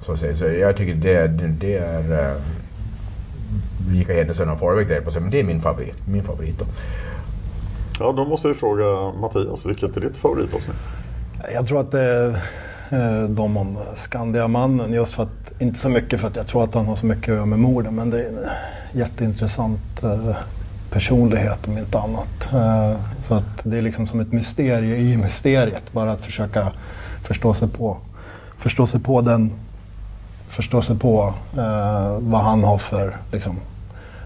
Så, 0.00 0.16
så 0.16 0.44
jag 0.44 0.76
tycker 0.76 0.94
det, 0.94 1.26
det 1.60 1.76
är... 1.76 2.12
Uh, 2.12 2.40
vilka 3.88 4.14
händelser 4.14 4.56
förväg 4.56 4.88
där 4.88 5.00
på 5.00 5.10
sig, 5.10 5.22
men 5.22 5.30
det 5.30 5.40
är 5.40 5.44
min 5.44 5.60
favorit. 5.60 6.06
Min 6.08 6.22
favorit 6.22 6.58
då. 6.58 6.64
Ja, 7.98 8.12
då 8.12 8.24
måste 8.24 8.48
vi 8.48 8.54
fråga 8.54 9.18
Mattias, 9.18 9.66
vilket 9.66 9.96
är 9.96 10.00
ditt 10.00 10.16
favoritavsnitt? 10.16 10.76
Jag 11.54 11.66
tror 11.66 11.80
att 11.80 11.90
det 11.90 12.00
är 12.00 12.28
eh, 12.90 13.28
de 13.28 13.56
om 13.56 13.78
Skandiamannen. 13.94 14.92
Just 14.92 15.14
för 15.14 15.22
att, 15.22 15.60
inte 15.60 15.78
så 15.78 15.88
mycket 15.88 16.20
för 16.20 16.28
att 16.28 16.36
jag 16.36 16.46
tror 16.46 16.64
att 16.64 16.74
han 16.74 16.86
har 16.86 16.96
så 16.96 17.06
mycket 17.06 17.22
att 17.22 17.34
göra 17.34 17.46
med 17.46 17.58
morden. 17.58 17.94
Men 17.94 18.10
det 18.10 18.22
är 18.22 18.28
en 18.28 18.48
jätteintressant 18.92 20.02
eh, 20.02 20.36
personlighet 20.90 21.68
om 21.68 21.78
inte 21.78 21.98
annat. 21.98 22.52
Eh, 22.52 23.00
så 23.28 23.34
att 23.34 23.60
det 23.62 23.78
är 23.78 23.82
liksom 23.82 24.06
som 24.06 24.20
ett 24.20 24.32
mysterium 24.32 25.00
i 25.00 25.16
mysteriet. 25.16 25.92
Bara 25.92 26.12
att 26.12 26.24
försöka 26.24 26.72
förstå 27.22 27.54
sig 27.54 27.68
på, 27.68 27.96
förstå 28.56 28.86
sig 28.86 29.00
på 29.00 29.20
den 29.20 29.52
förstå 30.48 30.82
sig 30.82 30.98
på 30.98 31.34
vad 32.18 32.40
han 32.40 32.64
har 32.64 32.78
för 32.78 33.16
liksom, 33.32 33.60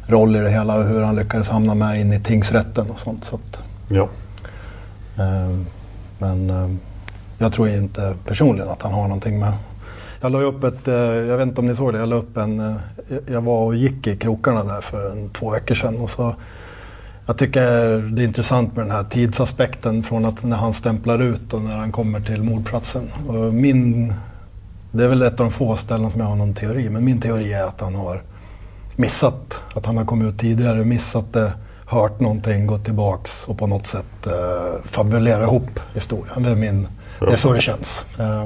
roll 0.09 0.37
i 0.37 0.39
det 0.39 0.51
hela 0.51 0.75
och 0.75 0.85
hur 0.85 1.03
han 1.03 1.17
lyckades 1.17 1.49
hamna 1.49 1.75
med 1.75 2.01
in 2.01 2.13
i 2.13 2.21
tingsrätten 2.21 2.91
och 2.91 3.01
sånt. 3.01 3.25
Så 3.25 3.35
att, 3.37 3.59
ja. 3.89 4.09
Eh, 5.17 5.59
men 6.19 6.51
eh, 6.51 6.71
jag 7.39 7.53
tror 7.53 7.69
inte 7.69 8.15
personligen 8.27 8.69
att 8.69 8.83
han 8.83 8.93
har 8.93 9.03
någonting 9.03 9.39
med 9.39 9.53
jag 10.21 10.33
la 10.33 10.43
upp 10.43 10.65
ett, 10.65 10.89
eh, 10.89 10.95
jag 10.95 11.37
vet 11.37 11.49
inte 11.49 11.61
om 11.61 11.67
ni 11.67 11.77
såg 11.77 11.93
det, 11.93 11.99
jag 11.99 12.09
la 12.09 12.17
upp 12.17 12.37
en, 12.37 12.61
eh, 12.61 12.77
jag 13.27 13.41
var 13.41 13.65
och 13.65 13.77
gick 13.77 14.07
i 14.07 14.17
krokarna 14.17 14.65
där 14.65 14.81
för 14.81 15.11
en, 15.11 15.31
två 15.31 15.51
veckor 15.51 15.75
sedan 15.75 15.99
och 15.99 16.11
så 16.11 16.35
jag 17.27 17.39
tycker 17.39 17.63
det 17.99 18.23
är 18.23 18.25
intressant 18.25 18.77
med 18.77 18.85
den 18.85 18.91
här 18.91 19.05
tidsaspekten 19.05 20.03
från 20.03 20.25
att 20.25 20.43
när 20.43 20.57
han 20.57 20.75
stämplar 20.75 21.19
ut 21.19 21.55
och 21.55 21.61
när 21.61 21.77
han 21.77 21.93
kommer 21.93 22.21
till 22.21 22.43
mordplatsen. 22.43 23.03
Och 23.27 23.55
min, 23.55 24.15
det 24.91 25.05
är 25.05 25.09
väl 25.09 25.23
ett 25.23 25.41
av 25.41 25.47
de 25.47 25.53
få 25.53 25.77
ställen 25.77 26.11
som 26.11 26.21
jag 26.21 26.27
har 26.27 26.37
någon 26.37 26.55
teori, 26.55 26.91
men 26.91 27.05
min 27.05 27.21
teori 27.21 27.53
är 27.53 27.65
att 27.65 27.81
han 27.81 27.95
har 27.95 28.23
missat, 28.99 29.61
att 29.75 29.87
han 29.87 29.97
har 29.97 30.05
kommit 30.05 30.35
ut 30.35 30.41
tidigare, 30.41 30.85
missat 30.85 31.33
det, 31.33 31.53
hört 31.87 32.21
någonting, 32.21 32.67
gått 32.67 32.85
tillbaks 32.85 33.45
och 33.49 33.59
på 33.59 33.67
något 33.67 33.87
sätt 33.87 34.27
eh, 34.27 34.85
fabulera 34.85 35.43
ihop 35.43 35.81
historien. 35.95 36.43
Det 36.43 36.51
är, 36.51 36.55
min, 36.55 36.89
det 37.21 37.33
är 37.33 37.37
så 37.37 37.53
det 37.53 37.61
känns. 37.61 38.07
Eh, 38.19 38.43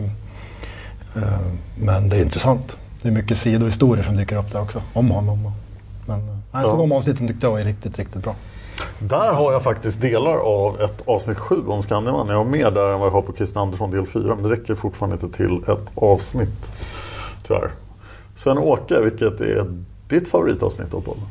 eh, 1.17 1.41
men 1.79 2.09
det 2.09 2.17
är 2.17 2.21
intressant. 2.21 2.77
Det 3.03 3.09
är 3.09 3.13
mycket 3.13 3.39
sidohistorier 3.39 4.05
som 4.05 4.17
dyker 4.17 4.37
upp 4.37 4.53
där 4.53 4.61
också, 4.61 4.83
om 4.93 5.11
honom. 5.11 5.53
Men, 6.07 6.19
eh, 6.19 6.37
nej, 6.53 6.65
så 6.65 6.77
de 6.77 6.93
avsnitten 6.93 7.29
tyckte 7.29 7.47
jag 7.47 7.53
var 7.53 7.61
riktigt, 7.61 7.99
riktigt 7.99 8.23
bra. 8.23 8.35
Där 8.99 9.33
har 9.33 9.53
jag 9.53 9.63
faktiskt 9.63 10.01
delar 10.01 10.37
av 10.37 10.81
ett 10.81 11.03
avsnitt 11.05 11.39
7 11.39 11.67
om 11.67 11.83
Skandiaman. 11.83 12.29
Jag 12.29 12.37
har 12.37 12.45
mer 12.45 12.71
där 12.71 12.93
än 12.93 13.01
vad 13.01 13.07
jag 13.07 13.13
har 13.13 13.23
på 13.23 13.33
Christian 13.33 13.63
Andersson 13.63 13.91
del 13.91 14.07
4. 14.07 14.35
Men 14.35 14.43
det 14.43 14.51
räcker 14.51 14.75
fortfarande 14.75 15.15
inte 15.15 15.37
till 15.37 15.63
ett 15.69 15.89
avsnitt. 15.95 16.71
Tyvärr. 17.47 17.71
Sven-Åke, 18.35 19.01
vilket 19.01 19.41
är 19.41 19.83
ditt 20.13 20.29
favoritavsnitt 20.29 20.95
av 20.95 21.01
podden? 21.01 21.25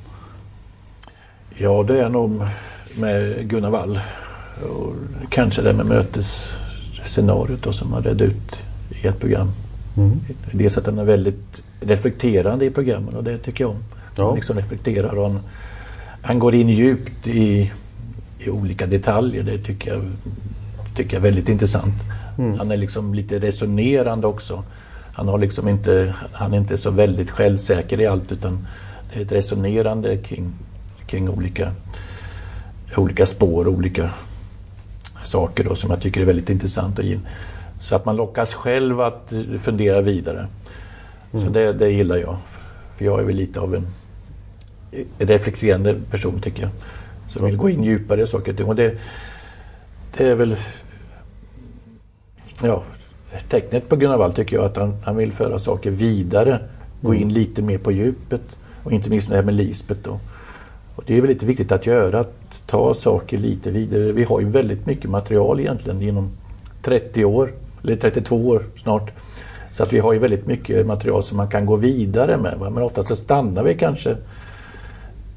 Ja, 1.58 1.84
det 1.84 2.00
är 2.00 2.10
nog 2.10 2.42
med 2.98 3.50
Gunnar 3.50 3.70
Wall. 3.70 4.00
Och 4.70 4.96
kanske 5.30 5.62
det 5.62 5.74
med 5.74 5.86
mötesscenariot 5.86 7.64
då, 7.64 7.74
som 7.74 7.94
han 7.94 8.04
redde 8.04 8.24
ut 8.24 8.62
i 8.90 9.08
ett 9.08 9.20
program. 9.20 9.52
Mm. 9.98 10.20
Dels 10.52 10.78
att 10.78 10.86
han 10.86 11.00
är 11.00 11.04
väldigt 11.04 11.64
reflekterande 11.80 12.66
i 12.66 12.70
programmen 12.72 13.16
och 13.16 13.24
det 13.24 13.38
tycker 13.38 13.64
jag 13.64 13.72
om. 13.72 13.84
Ja. 14.16 14.26
Han 14.26 14.36
liksom 14.36 14.58
reflekterar 14.58 15.18
och 15.18 15.30
han, 15.30 15.40
han 16.22 16.40
går 16.40 16.56
in 16.56 16.70
djupt 16.70 17.28
i, 17.28 17.72
i 18.40 18.50
olika 18.50 18.86
detaljer. 18.86 19.44
Det 19.44 19.58
tycker 19.58 19.94
jag, 19.94 20.04
tycker 20.96 21.14
jag 21.14 21.20
är 21.20 21.24
väldigt 21.24 21.50
intressant. 21.50 21.96
Mm. 22.38 22.58
Han 22.58 22.72
är 22.72 22.78
liksom 22.78 23.14
lite 23.14 23.40
resonerande 23.40 24.28
också. 24.28 24.64
Han, 25.14 25.28
har 25.28 25.38
liksom 25.38 25.68
inte, 25.68 26.16
han 26.32 26.54
är 26.54 26.58
inte 26.58 26.78
så 26.78 26.92
väldigt 26.92 27.32
självsäker 27.32 28.02
i 28.02 28.08
allt 28.08 28.32
utan 28.32 28.68
det 29.14 29.20
är 29.20 29.26
ett 29.26 29.32
resonerande 29.32 30.18
kring, 30.18 30.54
kring 31.06 31.30
olika, 31.30 31.72
olika 32.96 33.26
spår, 33.26 33.68
olika 33.68 34.10
saker 35.24 35.64
då, 35.64 35.76
som 35.76 35.90
jag 35.90 36.02
tycker 36.02 36.22
är 36.22 36.26
väldigt 36.26 36.50
intressant. 36.50 37.00
Och 37.00 37.06
så 37.80 37.96
att 37.96 38.06
man 38.06 38.16
lockas 38.16 38.54
själv 38.54 39.02
att 39.02 39.34
fundera 39.60 40.02
vidare. 40.02 40.48
Mm. 41.34 41.46
Så 41.46 41.52
det, 41.52 41.74
det 41.74 41.90
gillar 41.92 42.16
jag. 42.16 42.38
För 42.98 43.06
jag 43.06 43.20
är 43.20 43.24
väl 43.24 43.36
lite 43.36 43.60
av 43.60 43.76
en 43.76 43.88
reflekterande 45.18 45.96
person 46.12 46.42
tycker 46.42 46.62
jag. 46.62 46.72
Som 47.30 47.46
vill 47.46 47.58
gå 47.58 47.70
in 47.70 47.84
djupare 47.84 48.24
i 48.24 48.28
saker 48.28 48.52
och 48.52 48.58
ting. 48.58 48.68
Och 48.68 48.76
det, 48.76 48.98
det 50.18 50.28
är 50.28 50.36
väl 50.36 50.56
ja, 52.62 52.84
tecknet 53.50 53.90
på 53.90 53.96
Gunnar 53.96 54.18
Wall 54.18 54.34
tycker 54.34 54.56
jag 54.56 54.66
att 54.66 54.78
han, 54.78 54.96
han 55.04 55.16
vill 55.16 55.32
föra 55.32 55.60
saker 55.60 55.92
vidare. 55.92 56.60
Gå 57.02 57.14
in 57.14 57.22
mm. 57.22 57.34
lite 57.34 57.62
mer 57.62 57.78
på 57.78 57.92
djupet. 57.92 58.42
Och 58.84 58.92
inte 58.92 59.10
minst 59.10 59.30
det 59.30 59.36
här 59.36 59.44
med 59.44 59.54
Lisbeth 59.54 60.02
då. 60.04 60.20
Och 60.96 61.04
det 61.08 61.18
är 61.18 61.22
väldigt 61.22 61.44
viktigt 61.44 61.72
att 61.72 61.86
göra, 61.86 62.20
att 62.20 62.68
ta 62.68 62.94
saker 62.94 63.38
lite 63.38 63.72
vidare. 63.72 64.12
Vi 64.12 64.24
har 64.24 64.40
ju 64.40 64.50
väldigt 64.50 64.86
mycket 64.86 65.10
material 65.10 65.60
egentligen 65.60 66.02
inom 66.02 66.32
30 66.82 67.26
år, 67.26 67.52
eller 67.84 67.96
32 67.96 68.48
år 68.48 68.64
snart. 68.82 69.12
Så 69.72 69.84
att 69.84 69.94
vi 69.94 70.00
har 70.00 70.14
ju 70.14 70.20
väldigt 70.20 70.48
mycket 70.48 70.86
material 70.86 71.24
som 71.24 71.38
man 71.38 71.48
kan 71.48 71.66
gå 71.66 71.76
vidare 71.76 72.38
med. 72.38 72.58
Men 72.60 72.84
ofta 72.84 73.04
så 73.04 73.16
stannar 73.16 73.64
vi 73.64 73.76
kanske 73.76 74.16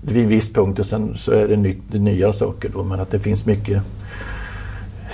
vid 0.03 0.23
en 0.23 0.29
viss 0.29 0.53
punkt 0.53 0.79
och 0.79 0.87
sen 0.87 1.17
så 1.17 1.33
är 1.33 1.49
det, 1.49 1.57
nytt, 1.57 1.83
det 1.91 1.99
nya 1.99 2.33
saker 2.33 2.69
då. 2.69 2.83
Men 2.83 3.01
att 3.01 3.11
det 3.11 3.19
finns 3.19 3.47
mycket 3.47 3.83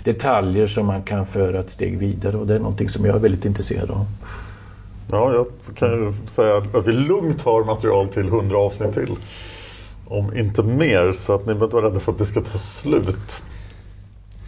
detaljer 0.05 0.67
som 0.67 0.87
man 0.87 1.03
kan 1.03 1.27
föra 1.27 1.61
ett 1.61 1.71
steg 1.71 1.99
vidare 1.99 2.37
och 2.37 2.47
det 2.47 2.55
är 2.55 2.59
någonting 2.59 2.89
som 2.89 3.05
jag 3.05 3.17
är 3.17 3.21
väldigt 3.21 3.45
intresserad 3.45 3.91
av. 3.91 4.07
Ja, 5.11 5.33
jag 5.33 5.47
kan 5.77 5.91
ju 5.91 6.13
säga 6.29 6.57
att 6.57 6.87
vi 6.87 6.93
lugnt 6.93 7.43
har 7.43 7.65
material 7.65 8.09
till 8.09 8.29
100 8.29 8.59
avsnitt 8.59 8.95
till. 8.95 9.17
Om 10.09 10.37
inte 10.37 10.63
mer, 10.63 11.13
så 11.13 11.35
att 11.35 11.41
ni 11.41 11.47
behöver 11.47 11.65
inte 11.65 11.77
vara 11.77 11.87
rädda 11.87 12.01
för 12.01 12.13
att 12.13 12.19
det 12.19 12.27
ska 12.27 12.41
ta 12.41 12.59
slut. 12.59 13.43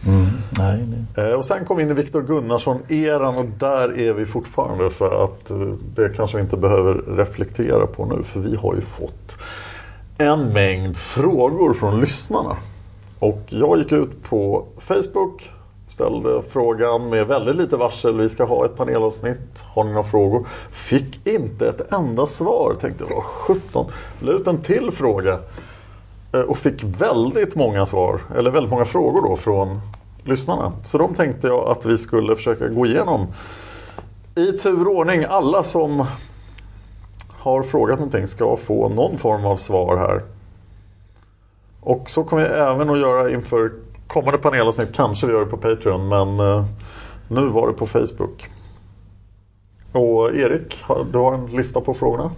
Mm, 0.05 0.27
nej, 0.57 0.85
nej. 0.87 1.25
Eh, 1.25 1.33
och 1.33 1.45
sen 1.45 1.65
kom 1.65 1.77
vi 1.77 1.83
in 1.83 1.89
i 1.89 1.93
Viktor 1.93 2.21
Gunnarsson-eran 2.21 3.37
och 3.37 3.45
där 3.45 3.99
är 3.99 4.13
vi 4.13 4.25
fortfarande. 4.25 4.91
Så 4.91 5.05
att 5.05 5.49
eh, 5.49 5.57
det 5.95 6.09
kanske 6.15 6.37
vi 6.37 6.43
inte 6.43 6.57
behöver 6.57 6.93
reflektera 6.93 7.87
på 7.87 8.05
nu 8.05 8.23
för 8.23 8.39
vi 8.39 8.55
har 8.55 8.75
ju 8.75 8.81
fått 8.81 9.37
en 10.17 10.53
mängd 10.53 10.97
frågor 10.97 11.73
från 11.73 11.99
lyssnarna. 11.99 12.57
Och 13.23 13.43
jag 13.49 13.77
gick 13.77 13.91
ut 13.91 14.23
på 14.23 14.65
Facebook, 14.77 15.51
ställde 15.87 16.41
frågan 16.49 17.09
med 17.09 17.27
väldigt 17.27 17.55
lite 17.55 17.77
varsel. 17.77 18.17
Vi 18.17 18.29
ska 18.29 18.43
ha 18.43 18.65
ett 18.65 18.77
panelavsnitt. 18.77 19.59
Har 19.73 19.83
ni 19.83 19.89
några 19.89 20.03
frågor? 20.03 20.47
Fick 20.71 21.27
inte 21.27 21.69
ett 21.69 21.93
enda 21.93 22.27
svar. 22.27 22.75
Tänkte 22.81 23.03
vad 23.03 23.23
17. 23.23 23.85
La 24.19 24.31
ut 24.31 24.47
en 24.47 24.61
till 24.61 24.91
fråga. 24.91 25.39
Eh, 26.33 26.39
och 26.39 26.57
fick 26.57 26.83
väldigt 26.83 27.55
många 27.55 27.85
svar, 27.85 28.19
eller 28.35 28.51
väldigt 28.51 28.71
många 28.71 28.85
frågor 28.85 29.29
då 29.29 29.35
från 29.35 29.81
lyssnarna. 30.23 30.71
Så 30.85 30.97
de 30.97 31.13
tänkte 31.13 31.47
jag 31.47 31.69
att 31.69 31.85
vi 31.85 31.97
skulle 31.97 32.35
försöka 32.35 32.67
gå 32.67 32.85
igenom 32.85 33.27
i 34.35 34.51
tur 34.51 34.87
och 34.87 34.95
ordning. 34.95 35.25
Alla 35.29 35.63
som 35.63 36.05
har 37.31 37.63
frågat 37.63 37.99
någonting 37.99 38.27
ska 38.27 38.57
få 38.57 38.89
någon 38.89 39.17
form 39.17 39.45
av 39.45 39.57
svar 39.57 39.97
här. 39.97 40.21
Och 41.85 42.09
så 42.09 42.23
kommer 42.23 42.43
jag 42.49 42.71
även 42.73 42.89
att 42.89 42.99
göra 42.99 43.29
inför 43.31 43.71
kommande 44.07 44.37
panelavsnitt. 44.37 44.93
Kanske 44.95 45.27
vi 45.27 45.33
gör 45.33 45.39
det 45.39 45.45
på 45.45 45.57
Patreon 45.57 46.07
men 46.07 46.39
eh, 46.39 46.65
nu 47.27 47.45
var 47.45 47.67
det 47.67 47.73
på 47.73 47.85
Facebook. 47.87 48.49
Och 49.91 50.35
Erik, 50.35 50.81
har- 50.83 51.05
du 51.11 51.17
har 51.17 51.33
en 51.33 51.45
lista 51.45 51.81
på 51.81 51.93
frågorna? 51.93 52.31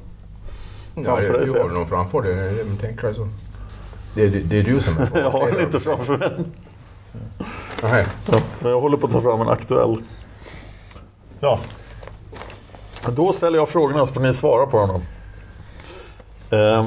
Ja, 0.96 1.02
det, 1.16 1.22
dig, 1.22 1.50
har 1.50 1.58
jag. 1.58 1.68
den 1.68 1.74
nog 1.74 1.90
framför 1.90 2.22
dig. 2.22 2.58
Jag 2.58 2.80
tänker. 2.82 3.14
Det, 4.16 4.28
det, 4.30 4.40
det 4.40 4.60
är 4.60 4.64
du 4.64 4.80
som 4.80 4.98
är 5.14 5.20
Jag 5.20 5.32
har 5.32 5.52
den 5.52 5.60
inte 5.62 5.80
framför 5.80 6.18
mig. 6.18 6.32
Nej. 7.84 8.06
Ja, 8.32 8.40
jag 8.70 8.82
håller 8.82 8.98
på 8.98 9.06
att 9.08 9.14
ta 9.14 9.22
fram 9.22 9.42
en 9.42 9.50
aktuell. 9.50 9.98
Ja. 11.40 11.60
Då 13.10 13.32
ställer 13.34 13.58
jag 13.58 13.70
frågorna 13.70 14.06
så 14.06 14.14
får 14.14 14.22
ni 14.22 14.34
svara 14.34 14.66
på 14.66 14.78
dem. 14.88 15.02
Eh, 16.50 16.86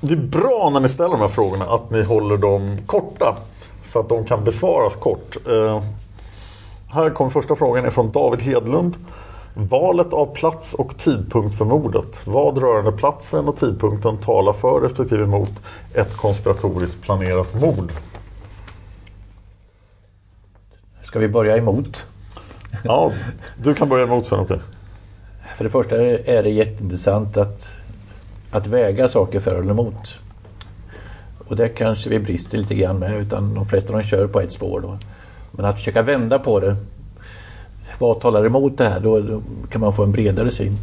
det 0.00 0.14
är 0.14 0.16
bra 0.16 0.70
när 0.72 0.80
ni 0.80 0.88
ställer 0.88 1.10
de 1.10 1.20
här 1.20 1.28
frågorna 1.28 1.64
att 1.64 1.90
ni 1.90 2.02
håller 2.02 2.36
dem 2.36 2.78
korta. 2.86 3.36
Så 3.84 4.00
att 4.00 4.08
de 4.08 4.24
kan 4.24 4.44
besvaras 4.44 4.96
kort. 4.96 5.36
Eh, 5.46 5.82
här 6.90 7.10
kommer 7.10 7.30
första 7.30 7.56
frågan 7.56 7.84
är 7.84 7.90
från 7.90 8.12
David 8.12 8.40
Hedlund. 8.40 8.94
Valet 9.54 10.12
av 10.12 10.34
plats 10.34 10.74
och 10.74 10.98
tidpunkt 10.98 11.58
för 11.58 11.64
mordet. 11.64 12.26
Vad 12.26 12.58
rörande 12.58 12.92
platsen 12.92 13.48
och 13.48 13.56
tidpunkten 13.56 14.16
talar 14.16 14.52
för 14.52 14.80
respektive 14.80 15.24
emot 15.24 15.50
ett 15.94 16.16
konspiratoriskt 16.16 17.02
planerat 17.02 17.60
mord? 17.60 17.92
Ska 21.02 21.18
vi 21.18 21.28
börja 21.28 21.56
emot? 21.56 22.04
Ja, 22.84 23.12
du 23.62 23.74
kan 23.74 23.88
börja 23.88 24.04
emot 24.04 24.26
sen, 24.26 24.40
okej. 24.40 24.58
För 25.56 25.64
det 25.64 25.70
första 25.70 25.96
är 25.96 26.42
det 26.42 26.50
jätteintressant 26.50 27.36
att, 27.36 27.72
att 28.50 28.66
väga 28.66 29.08
saker 29.08 29.40
för 29.40 29.60
eller 29.60 29.70
emot. 29.70 30.20
Och 31.48 31.56
där 31.56 31.68
kanske 31.68 32.10
vi 32.10 32.18
brister 32.18 32.58
lite 32.58 32.74
grann 32.74 32.98
med 32.98 33.20
utan 33.20 33.54
de 33.54 33.66
flesta 33.66 33.92
de 33.92 34.02
kör 34.02 34.26
på 34.26 34.40
ett 34.40 34.52
spår. 34.52 34.80
Då. 34.80 34.98
Men 35.50 35.64
att 35.64 35.78
försöka 35.78 36.02
vända 36.02 36.38
på 36.38 36.60
det. 36.60 36.76
Vad 37.98 38.20
talar 38.20 38.46
emot 38.46 38.78
det 38.78 38.88
här? 38.88 39.00
Då, 39.00 39.20
då 39.20 39.42
kan 39.70 39.80
man 39.80 39.92
få 39.92 40.02
en 40.04 40.12
bredare 40.12 40.50
syn. 40.50 40.76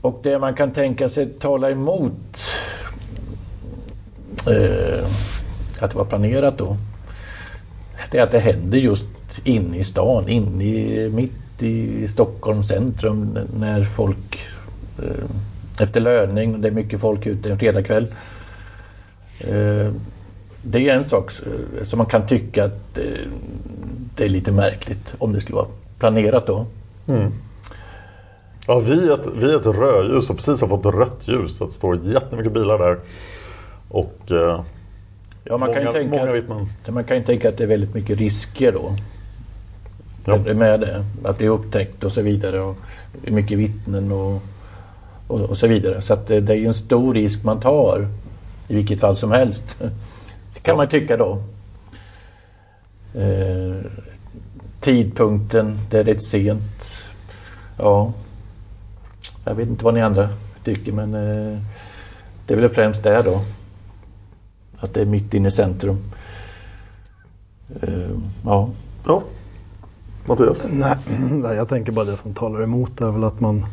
Och 0.00 0.20
det 0.22 0.38
man 0.38 0.54
kan 0.54 0.70
tänka 0.72 1.08
sig 1.08 1.26
tala 1.26 1.70
emot 1.70 2.50
eh, 4.46 5.04
att 5.80 5.90
det 5.90 5.98
var 5.98 6.04
planerat 6.04 6.58
då. 6.58 6.76
Det 8.10 8.18
är 8.18 8.22
att 8.22 8.30
det 8.30 8.40
händer 8.40 8.78
just 8.78 9.04
inne 9.44 9.78
i 9.78 9.84
stan, 9.84 10.28
inne 10.28 10.64
i, 10.64 11.08
mitt 11.08 11.62
i 11.62 12.08
Stockholms 12.08 12.68
centrum 12.68 13.38
när 13.56 13.84
folk 13.84 14.40
eh, 14.98 15.24
efter 15.82 16.00
löning, 16.00 16.60
det 16.60 16.68
är 16.68 16.72
mycket 16.72 17.00
folk 17.00 17.26
ute 17.26 17.50
en 17.50 17.58
fredagkväll. 17.58 18.06
Eh, 19.40 19.92
det 20.62 20.88
är 20.88 20.94
en 20.94 21.04
sak 21.04 21.32
eh, 21.78 21.84
som 21.84 21.98
man 21.98 22.06
kan 22.06 22.26
tycka 22.26 22.64
att 22.64 22.98
eh, 22.98 23.04
det 24.16 24.24
är 24.24 24.28
lite 24.28 24.52
märkligt 24.52 25.14
om 25.18 25.32
det 25.32 25.40
skulle 25.40 25.56
vara 25.56 25.68
planerat 25.98 26.46
då. 26.46 26.66
Mm. 27.08 27.32
Ja, 28.66 28.78
vi 28.78 29.08
är, 29.08 29.12
ett, 29.14 29.28
vi 29.36 29.52
är 29.52 29.56
ett 29.56 29.66
rödljus 29.66 30.30
och 30.30 30.36
precis 30.36 30.60
har 30.60 30.68
fått 30.68 30.94
rött 30.94 31.28
ljus. 31.28 31.58
Det 31.58 31.70
står 31.70 31.96
jättemycket 32.04 32.52
bilar 32.52 32.78
där. 32.78 32.98
Och 33.88 34.32
Ja, 35.44 35.56
man, 35.58 35.72
kan 35.72 35.78
ju 35.78 35.84
många, 35.84 35.92
tänka, 35.92 36.18
många 36.18 36.32
vittnen. 36.32 36.68
man 36.88 37.04
kan 37.04 37.16
ju 37.16 37.22
tänka 37.22 37.48
att 37.48 37.56
det 37.56 37.64
är 37.64 37.68
väldigt 37.68 37.94
mycket 37.94 38.18
risker 38.18 38.72
då. 38.72 38.96
Ja. 40.24 40.54
Med 40.54 40.80
det. 40.80 41.04
Att 41.24 41.38
bli 41.38 41.48
upptäckt 41.48 42.04
och 42.04 42.12
så 42.12 42.22
vidare. 42.22 42.60
Och 42.60 42.76
mycket 43.22 43.58
vittnen 43.58 44.12
och, 44.12 44.42
och, 45.32 45.40
och 45.40 45.58
så 45.58 45.66
vidare. 45.66 46.02
Så 46.02 46.14
att 46.14 46.26
det, 46.26 46.40
det 46.40 46.52
är 46.52 46.56
ju 46.56 46.66
en 46.66 46.74
stor 46.74 47.14
risk 47.14 47.44
man 47.44 47.60
tar. 47.60 48.08
I 48.68 48.74
vilket 48.74 49.00
fall 49.00 49.16
som 49.16 49.30
helst. 49.30 49.76
Det 50.54 50.60
kan 50.62 50.76
man 50.76 50.88
tycka 50.88 51.16
då. 51.16 51.42
Eh, 53.14 53.76
tidpunkten, 54.80 55.78
det 55.90 55.98
är 55.98 56.04
rätt 56.04 56.22
sent. 56.22 57.04
Ja. 57.78 58.12
Jag 59.44 59.54
vet 59.54 59.68
inte 59.68 59.84
vad 59.84 59.94
ni 59.94 60.02
andra 60.02 60.28
tycker 60.64 60.92
men 60.92 61.14
eh, 61.14 61.58
det 62.46 62.54
är 62.54 62.58
väl 62.58 62.68
främst 62.68 63.02
det 63.02 63.22
då. 63.22 63.40
Att 64.78 64.94
det 64.94 65.00
är 65.00 65.06
mitt 65.06 65.34
inne 65.34 65.48
i 65.48 65.50
centrum. 65.50 65.98
Eh, 67.82 68.10
ja. 68.44 68.70
Ja. 69.06 69.22
Mattias? 70.26 70.58
Nej, 70.70 70.96
jag 71.56 71.68
tänker 71.68 71.92
bara 71.92 72.04
det 72.04 72.16
som 72.16 72.34
talar 72.34 72.62
emot 72.62 73.00
är 73.00 73.10
väl 73.10 73.24
att 73.24 73.40
man... 73.40 73.66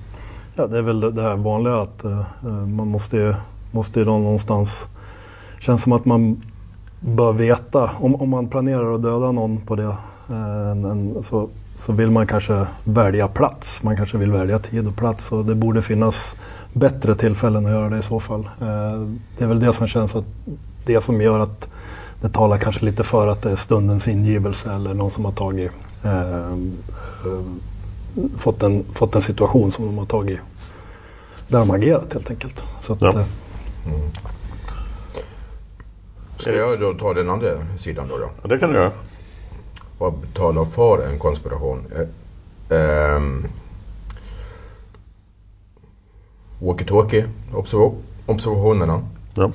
Ja, 0.56 0.68
det 0.68 0.78
är 0.78 0.82
väl 0.82 1.16
det 1.16 1.22
här 1.22 1.36
vanliga 1.36 1.82
att 1.82 2.04
eh, 2.04 2.20
eh, 2.20 2.52
man 2.52 2.88
måste 2.88 3.18
ju, 3.18 3.34
måste 3.72 4.00
ju 4.00 4.06
någonstans... 4.06 4.88
Känns 5.60 5.84
som 5.84 5.92
att 5.92 6.06
man 6.06 6.42
bör 7.00 7.34
veta. 7.34 7.92
Om, 8.00 8.16
om 8.16 8.30
man 8.30 8.48
planerar 8.48 8.94
att 8.94 9.02
döda 9.02 9.32
någon 9.32 9.58
på 9.58 9.76
det 9.76 9.84
eh, 10.30 10.72
en, 10.72 10.86
en, 10.86 11.24
så, 11.24 11.50
så 11.78 11.92
vill 11.92 12.12
man 12.12 12.28
kanske 12.28 12.68
välja 12.84 13.28
plats. 13.28 13.84
Man 13.84 13.98
kanske 13.98 14.18
vill 14.18 14.32
välja 14.32 14.60
tid 14.60 14.88
och 14.88 14.96
plats. 14.96 15.32
Och 15.32 15.46
det 15.46 15.56
borde 15.56 15.82
finnas 15.82 16.36
bättre 16.74 17.16
tillfällen 17.16 17.66
att 17.66 17.72
göra 17.72 17.90
det 17.90 17.98
i 17.98 18.02
så 18.02 18.20
fall. 18.20 18.50
Det 19.38 19.44
är 19.44 19.48
väl 19.48 19.60
det 19.60 19.74
som 19.74 19.88
känns 19.88 20.16
att 20.16 20.26
det 20.86 21.02
som 21.02 21.22
gör 21.22 21.40
att 21.40 21.68
det 22.22 22.30
talar 22.30 22.58
kanske 22.58 22.86
lite 22.86 23.04
för 23.04 23.28
att 23.28 23.42
det 23.42 23.52
är 23.52 23.56
stundens 23.56 24.08
ingivelse 24.08 24.74
eller 24.74 24.94
någon 24.94 25.12
som 25.12 25.26
har 25.26 25.32
tagit 25.32 25.72
eh, 26.04 26.58
fått, 28.38 28.64
en, 28.64 28.86
fått 28.94 29.16
en 29.16 29.22
situation 29.22 29.72
som 29.72 29.86
de 29.86 29.98
har 29.98 30.06
tagit 30.06 30.40
där 31.48 31.60
de 31.60 31.70
har 31.70 31.78
agerat 31.78 32.14
helt 32.14 32.30
enkelt. 32.30 32.62
Så 32.82 32.94
att, 32.94 33.02
Ja. 33.02 33.10
eh, 33.20 33.26
Ska 36.38 36.52
jag 36.56 36.80
då 36.80 36.94
ta 36.94 37.14
den 37.14 37.30
andra 37.30 37.78
sidan 37.78 38.08
då? 38.08 38.18
då? 38.18 38.30
Ja, 38.42 38.48
det 38.48 38.58
kan 38.60 38.70
du 38.70 38.76
göra. 38.76 38.92
Vad 39.98 40.14
talar 40.34 40.66
för 40.66 41.08
en 41.08 41.20
konspiration? 41.20 41.86
Eh, 42.70 42.78
ehm, 42.78 43.46
Walkie-talkie, 46.60 47.28
observ- 47.54 47.96
observationerna. 48.26 49.02
Ja. 49.36 49.52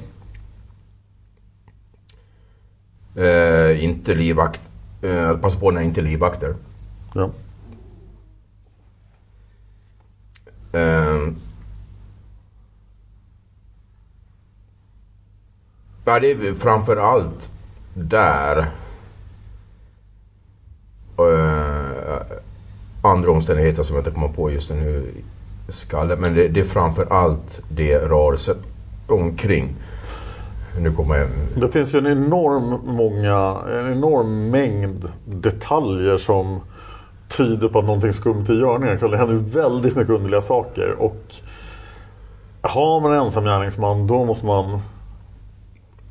Eh, 3.23 3.85
inte 3.85 4.15
livvakt. 4.15 4.61
Eh, 5.03 5.37
passa 5.37 5.61
på 5.61 5.71
när 5.71 5.81
inte 5.83 6.01
livvakter. 6.03 6.55
Ja. 7.15 7.31
Eh, 10.75 11.33
ja, 16.05 16.21
det 16.21 16.31
är 16.31 16.55
framför 16.55 16.97
allt 16.97 17.51
där. 17.95 18.59
Eh, 21.19 22.37
andra 23.03 23.31
omständigheter 23.31 23.83
som 23.83 23.97
jag 23.97 24.01
inte 24.01 24.11
kommer 24.11 24.29
på 24.29 24.51
just 24.51 24.71
nu 24.71 25.13
i 25.69 25.73
skallen. 25.73 26.21
Men 26.21 26.35
det, 26.35 26.49
det 26.49 26.61
är 26.61 26.65
framför 26.65 27.07
allt 27.11 27.61
det 27.69 27.99
rörelsen 27.99 28.57
omkring. 29.07 29.77
Nu 30.79 30.93
kommer 30.93 31.17
jag... 31.17 31.29
Det 31.57 31.69
finns 31.69 31.95
ju 31.95 31.99
en 31.99 32.07
enorm, 32.07 32.81
många, 32.97 33.57
en 33.79 33.93
enorm 33.93 34.51
mängd 34.51 35.09
detaljer 35.25 36.19
som 36.19 36.61
tyder 37.37 37.69
på 37.69 37.79
att 37.79 37.85
någonting 37.85 38.13
skumt 38.13 38.45
är 38.49 38.53
i 38.53 38.59
görningen. 38.59 39.11
Det 39.11 39.17
händer 39.17 39.35
väldigt 39.35 39.97
mycket 39.97 40.15
underliga 40.15 40.43
saker. 40.43 40.95
Och 40.99 41.35
har 42.61 43.01
man 43.01 43.13
en 43.13 43.19
ensam 43.19 43.45
gärningsman 43.45 44.07
då 44.07 44.25
måste 44.25 44.47
man 44.47 44.81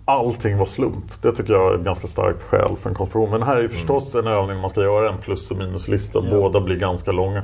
allting 0.05 0.57
vara 0.57 0.67
slump. 0.67 1.21
Det 1.21 1.31
tycker 1.31 1.53
jag 1.53 1.71
är 1.71 1.75
ett 1.75 1.83
ganska 1.85 2.07
starkt 2.07 2.43
skäl 2.43 2.75
för 2.81 2.89
en 2.89 2.95
konspiration. 2.95 3.29
Men 3.29 3.43
här 3.43 3.57
är 3.57 3.61
ju 3.61 3.69
förstås 3.69 4.15
en 4.15 4.27
övning 4.27 4.59
man 4.59 4.69
ska 4.69 4.81
göra 4.81 5.09
en 5.09 5.17
plus 5.17 5.51
och 5.51 5.57
minuslista. 5.57 6.21
Båda 6.21 6.61
blir 6.61 6.75
ganska 6.75 7.11
långa. 7.11 7.43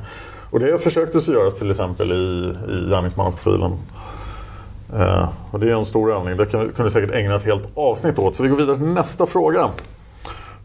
Och 0.50 0.60
det 0.60 0.78
försöktes 0.82 1.28
ju 1.28 1.32
göras 1.32 1.58
till 1.58 1.70
exempel 1.70 2.12
i, 2.12 2.54
i 2.68 2.90
gärningsmannaprofilen. 2.90 3.72
Eh, 4.96 5.28
och 5.50 5.60
det 5.60 5.70
är 5.70 5.74
en 5.74 5.84
stor 5.84 6.12
övning. 6.12 6.36
Det 6.36 6.46
kan, 6.46 6.68
kunde 6.68 6.90
säkert 6.90 7.14
ägna 7.14 7.36
ett 7.36 7.44
helt 7.44 7.68
avsnitt 7.74 8.18
åt. 8.18 8.36
Så 8.36 8.42
vi 8.42 8.48
går 8.48 8.56
vidare 8.56 8.76
till 8.76 8.86
nästa 8.86 9.26
fråga. 9.26 9.70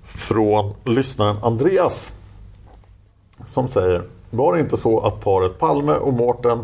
Från 0.06 0.74
lyssnaren 0.84 1.38
Andreas. 1.42 2.14
Som 3.48 3.68
säger 3.68 4.02
Var 4.30 4.54
det 4.54 4.60
inte 4.60 4.78
så 4.78 5.00
att 5.00 5.22
paret 5.22 5.60
Palme 5.60 5.94
och 5.94 6.14
Mårten 6.14 6.60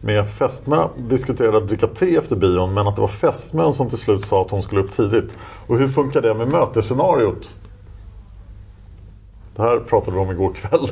med 0.00 0.28
fästmö 0.28 0.88
diskuterade 0.96 1.56
att 1.56 1.68
dricka 1.68 1.86
te 1.86 2.16
efter 2.16 2.36
bion 2.36 2.74
men 2.74 2.86
att 2.86 2.94
det 2.94 3.00
var 3.00 3.08
fästmön 3.08 3.72
som 3.72 3.88
till 3.88 3.98
slut 3.98 4.24
sa 4.24 4.40
att 4.40 4.50
hon 4.50 4.62
skulle 4.62 4.80
upp 4.80 4.92
tidigt? 4.92 5.34
Och 5.66 5.78
hur 5.78 5.88
funkar 5.88 6.22
det 6.22 6.34
med 6.34 6.48
mötesscenariot? 6.48 7.50
Det 9.56 9.62
här 9.62 9.78
pratade 9.78 10.16
vi 10.16 10.22
om 10.22 10.30
igår 10.30 10.52
kväll. 10.52 10.90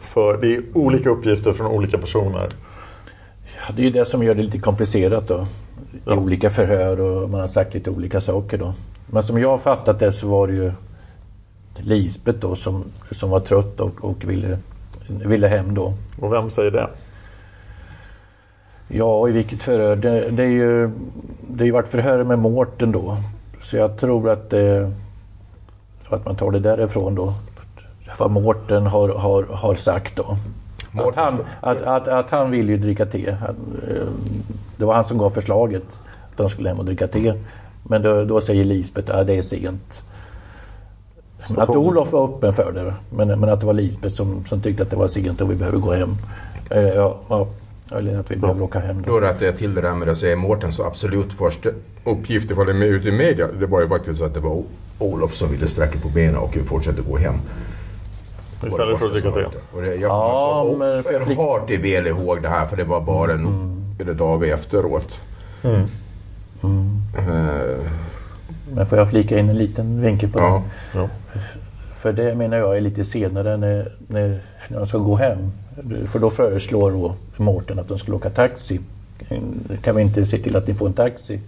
För 0.00 0.36
det 0.36 0.54
är 0.54 0.62
olika 0.74 1.10
uppgifter 1.10 1.52
från 1.52 1.66
olika 1.66 1.98
personer. 1.98 2.48
Ja, 3.56 3.74
det 3.76 3.82
är 3.82 3.84
ju 3.84 3.90
det 3.90 4.04
som 4.04 4.22
gör 4.22 4.34
det 4.34 4.42
lite 4.42 4.58
komplicerat 4.58 5.28
då. 5.28 5.46
I 6.06 6.10
olika 6.10 6.50
förhör 6.50 7.00
och 7.00 7.30
man 7.30 7.40
har 7.40 7.46
sagt 7.46 7.74
lite 7.74 7.90
olika 7.90 8.20
saker 8.20 8.58
då. 8.58 8.74
Men 9.06 9.22
som 9.22 9.38
jag 9.38 9.48
har 9.48 9.58
fattat 9.58 9.98
det 9.98 10.12
så 10.12 10.28
var 10.28 10.46
det 10.46 10.52
ju 10.52 10.72
Lisbeth 11.78 12.38
då 12.38 12.54
som, 12.54 12.84
som 13.10 13.30
var 13.30 13.40
trött 13.40 13.80
och, 13.80 14.04
och 14.04 14.24
ville, 14.24 14.58
ville 15.08 15.48
hem 15.48 15.74
då. 15.74 15.94
Och 16.20 16.32
vem 16.32 16.50
säger 16.50 16.70
det? 16.70 16.88
Ja, 18.88 19.28
i 19.28 19.32
vilket 19.32 19.62
förhör? 19.62 19.96
Det, 19.96 20.30
det 20.30 20.42
är 20.42 20.48
ju 20.48 20.90
det 21.48 21.58
har 21.58 21.66
ju 21.66 21.70
varit 21.72 21.88
förhör 21.88 22.24
med 22.24 22.38
Mårten 22.38 22.92
då. 22.92 23.16
Så 23.62 23.76
jag 23.76 23.96
tror 23.96 24.30
att, 24.30 24.50
det, 24.50 24.92
att 26.08 26.24
man 26.24 26.36
tar 26.36 26.50
det 26.50 26.58
därifrån 26.60 27.14
då. 27.14 27.34
Vad 28.18 28.30
Mårten 28.30 28.86
har, 28.86 29.08
har, 29.08 29.42
har 29.42 29.74
sagt 29.74 30.16
då. 30.16 30.36
Att 31.08 31.14
han, 31.16 31.38
att, 31.60 31.82
att, 31.82 32.08
att 32.08 32.30
han 32.30 32.50
vill 32.50 32.68
ju 32.68 32.76
dricka 32.78 33.06
te. 33.06 33.28
Eh, 33.28 33.36
Det 34.76 34.84
var 34.84 34.94
han 34.94 35.04
som 35.04 35.18
gav 35.18 35.30
förslaget 35.30 35.82
att 36.30 36.36
de 36.36 36.48
skulle 36.48 36.68
hem 36.68 36.78
och 36.78 36.84
dricka 36.84 37.06
te. 37.06 37.34
Men 37.82 38.02
då, 38.02 38.24
då 38.24 38.40
säger 38.40 38.64
Lisbeth 38.64 39.16
att 39.16 39.26
det 39.26 39.34
är 39.34 39.42
sent. 39.42 40.02
Så 41.46 41.60
att 41.60 41.68
Olof 41.68 42.12
var 42.12 42.24
öppen 42.28 42.52
för 42.52 42.72
det. 42.72 42.94
Men, 43.10 43.40
men 43.40 43.48
att 43.48 43.60
det 43.60 43.66
var 43.66 43.72
Lisbeth 43.72 44.14
som, 44.14 44.44
som 44.44 44.60
tyckte 44.60 44.82
att 44.82 44.90
det 44.90 44.96
var 44.96 45.08
sent 45.08 45.40
och 45.40 45.50
vi 45.50 45.54
behöver 45.54 45.78
gå 45.78 45.92
hem. 45.92 46.16
Eh, 46.70 46.78
Ja, 46.82 47.16
ja, 47.28 47.46
eller 47.90 48.18
att 48.20 48.30
vi 48.30 48.36
behöver 48.36 48.62
åka 48.62 48.78
hem. 48.78 49.02
Då. 49.06 49.20
Rättar 49.20 49.46
jag 49.46 49.56
till 49.56 49.74
det 49.74 49.80
där 49.80 49.94
med 49.94 50.08
att 50.08 50.18
säga 50.18 50.36
Mårtens 50.36 50.80
absolut 50.80 51.32
första 51.32 51.68
uppgift 52.04 52.50
ifall 52.50 52.66
det 52.66 52.72
är 52.72 52.76
med 52.76 52.88
ute 52.88 53.08
i 53.08 53.12
media. 53.12 53.48
Det 53.60 53.66
var 53.66 53.80
ju 53.80 53.88
faktiskt 53.88 54.18
så 54.18 54.24
att 54.24 54.34
det 54.34 54.40
var 54.40 54.62
Olof 54.98 55.34
som 55.34 55.48
ville 55.48 55.66
sträcka 55.66 55.98
på 55.98 56.08
benen 56.08 56.36
och 56.36 56.56
fortsätta 56.66 57.02
gå 57.02 57.16
hem. 57.16 57.34
Istället 58.66 58.98
för 58.98 59.06
att 59.06 59.12
dricka 59.12 59.30
te. 59.30 59.44
Och 59.72 59.82
det, 59.82 59.86
jag 59.94 60.00
Ja, 60.10 60.64
kommer 60.70 60.86
men 60.94 61.02
så 61.02 61.08
för 61.08 61.18
jag 61.18 61.28
fick- 61.28 61.38
oerhört 61.38 61.70
väl 61.70 62.06
ihåg 62.06 62.42
det 62.42 62.48
här 62.48 62.66
för 62.66 62.76
det 62.76 62.84
var 62.84 63.00
bara 63.00 63.32
en 63.32 63.46
mm. 63.98 64.16
dagar 64.16 64.54
efteråt. 64.54 65.18
Mm. 65.62 65.80
Eh, 67.18 67.90
Men 68.74 68.86
får 68.86 68.98
jag 68.98 69.10
flika 69.10 69.38
in 69.38 69.48
en 69.50 69.58
liten 69.58 70.00
vinkel 70.02 70.30
på 70.30 70.38
Ja. 70.38 70.62
det? 70.92 70.98
Ja. 70.98 71.08
För 71.94 72.12
det 72.12 72.34
menar 72.34 72.56
jag 72.56 72.76
är 72.76 72.80
lite 72.80 73.04
senare 73.04 73.56
när, 73.56 73.92
när, 74.08 74.40
när 74.68 74.78
de 74.78 74.86
ska 74.86 74.98
gå 74.98 75.16
hem. 75.16 75.52
För 76.06 76.18
då 76.18 76.30
föreslår 76.30 76.90
då 76.90 77.14
Mårten 77.36 77.78
att 77.78 77.88
de 77.88 77.98
skulle 77.98 78.16
åka 78.16 78.30
taxi. 78.30 78.80
Kan 79.82 79.96
vi 79.96 80.02
inte 80.02 80.26
se 80.26 80.38
till 80.38 80.56
att 80.56 80.66
ni 80.66 80.74
får 80.74 80.86
en 80.86 80.92
taxi? 80.92 81.40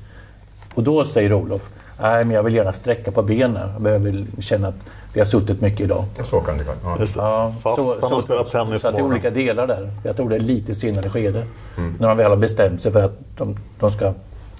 Och 0.74 0.82
då 0.82 1.04
säger 1.04 1.32
Olof, 1.32 1.68
nej 2.00 2.24
men 2.24 2.36
jag 2.36 2.42
vill 2.42 2.54
gärna 2.54 2.72
sträcka 2.72 3.10
på 3.10 3.22
benen. 3.22 3.68
Jag 3.72 3.82
behöver 3.82 4.24
känna 4.40 4.68
att 4.68 4.74
vi 5.12 5.20
har 5.20 5.26
suttit 5.26 5.60
mycket 5.60 5.80
idag. 5.80 6.04
så 6.24 6.40
kan 6.40 6.58
det 6.58 6.64
vara. 6.64 6.76
Ja. 6.84 7.06
Ja, 7.16 7.54
Fast 7.62 8.02
han 8.02 8.12
har 8.12 8.20
spelat 8.20 8.50
tennis 8.50 8.82
så 8.82 8.88
att 8.88 8.94
det 8.94 9.00
är 9.00 9.04
olika 9.04 9.30
delar 9.30 9.66
där. 9.66 9.90
Jag 10.04 10.16
tror 10.16 10.28
det 10.28 10.36
är 10.36 10.40
lite 10.40 10.74
senare 10.74 11.08
skede. 11.10 11.46
Mm. 11.76 11.94
När 12.00 12.08
de 12.08 12.16
väl 12.16 12.30
har 12.30 12.36
bestämt 12.36 12.80
sig 12.80 12.92
för 12.92 13.04
att 13.04 13.18
de, 13.36 13.56
de, 13.78 13.90
ska, 13.90 14.12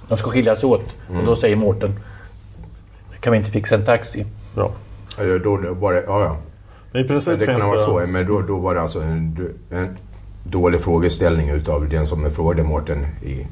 de 0.08 0.18
ska 0.18 0.30
skiljas 0.30 0.64
åt. 0.64 0.96
Mm. 1.08 1.20
Och 1.20 1.26
då 1.26 1.36
säger 1.36 1.56
Mårten, 1.56 2.00
kan 3.20 3.32
vi 3.32 3.38
inte 3.38 3.50
fixa 3.50 3.74
en 3.74 3.84
taxi? 3.84 4.26
Ja. 4.56 4.70
Eller 5.18 5.38
Då 5.38 5.56
då 5.56 5.74
var 5.74 5.92
det, 5.92 6.04
ja, 6.06 6.20
ja. 6.24 6.36
Men 6.92 7.04
i 7.04 7.08
princip 7.08 7.38
Det 7.38 7.46
kan 7.46 7.60
ha 7.60 7.68
varit 7.68 7.80
så, 7.84 8.06
men 8.06 8.26
då, 8.26 8.40
då 8.40 8.58
var 8.58 8.74
det 8.74 8.80
alltså 8.80 9.00
en, 9.00 9.54
en 9.70 9.98
dålig 10.44 10.80
frågeställning 10.80 11.50
utav 11.50 11.88
den 11.88 12.06
som 12.06 12.30
frågade 12.30 12.62
Mårten 12.62 12.98
i... 13.22 13.46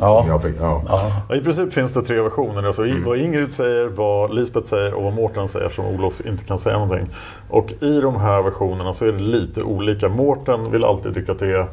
Ja. 0.00 0.38
Fick, 0.38 0.54
ja. 0.60 0.82
Ja. 1.28 1.34
I 1.36 1.40
princip 1.40 1.72
finns 1.72 1.92
det 1.92 2.02
tre 2.02 2.20
versioner. 2.20 2.62
Alltså 2.66 2.86
i- 2.86 3.00
Vad 3.04 3.18
Ingrid 3.18 3.52
säger, 3.52 3.84
vad 3.86 4.34
Lisbeth 4.34 4.66
säger 4.66 4.94
och 4.94 5.02
vad 5.04 5.12
Mårten 5.12 5.48
säger 5.48 5.68
som 5.68 5.86
Olof 5.86 6.20
inte 6.26 6.44
kan 6.44 6.58
säga 6.58 6.78
någonting. 6.78 7.06
Och 7.50 7.72
i 7.80 8.00
de 8.00 8.16
här 8.16 8.42
versionerna 8.42 8.94
så 8.94 9.04
är 9.06 9.12
det 9.12 9.18
lite 9.18 9.62
olika. 9.62 10.08
Mårten 10.08 10.70
vill 10.70 10.84
alltid 10.84 11.12
dricka 11.12 11.34
te. 11.34 11.64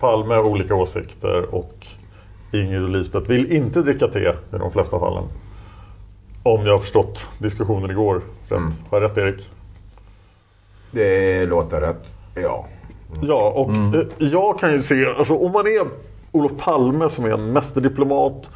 Palme 0.00 0.34
har 0.34 0.42
olika 0.42 0.74
åsikter 0.74 1.54
och 1.54 1.86
Ingrid 2.52 2.82
och 2.82 2.88
Lisbeth 2.88 3.28
vill 3.28 3.52
inte 3.52 3.82
dricka 3.82 4.08
te 4.08 4.18
i 4.28 4.58
de 4.58 4.70
flesta 4.72 4.98
fallen. 4.98 5.24
Om 6.42 6.66
jag 6.66 6.72
har 6.72 6.78
förstått 6.78 7.28
diskussionen 7.38 7.90
igår 7.90 8.20
rätt. 8.48 8.72
Har 8.90 9.00
jag 9.00 9.10
rätt 9.10 9.18
Erik? 9.18 9.50
Det 10.90 11.46
låter 11.46 11.80
rätt. 11.80 12.04
Ja. 12.34 12.66
Ja, 13.22 13.50
och 13.50 13.70
eh, 13.70 14.06
jag 14.18 14.58
kan 14.58 14.72
ju 14.72 14.80
se, 14.80 15.06
alltså 15.18 15.36
om 15.36 15.52
man 15.52 15.66
är 15.66 15.86
Olof 16.32 16.52
Palme 16.58 17.08
som 17.08 17.24
är 17.24 17.30
en 17.30 17.52
mästerdiplomat 17.52 18.50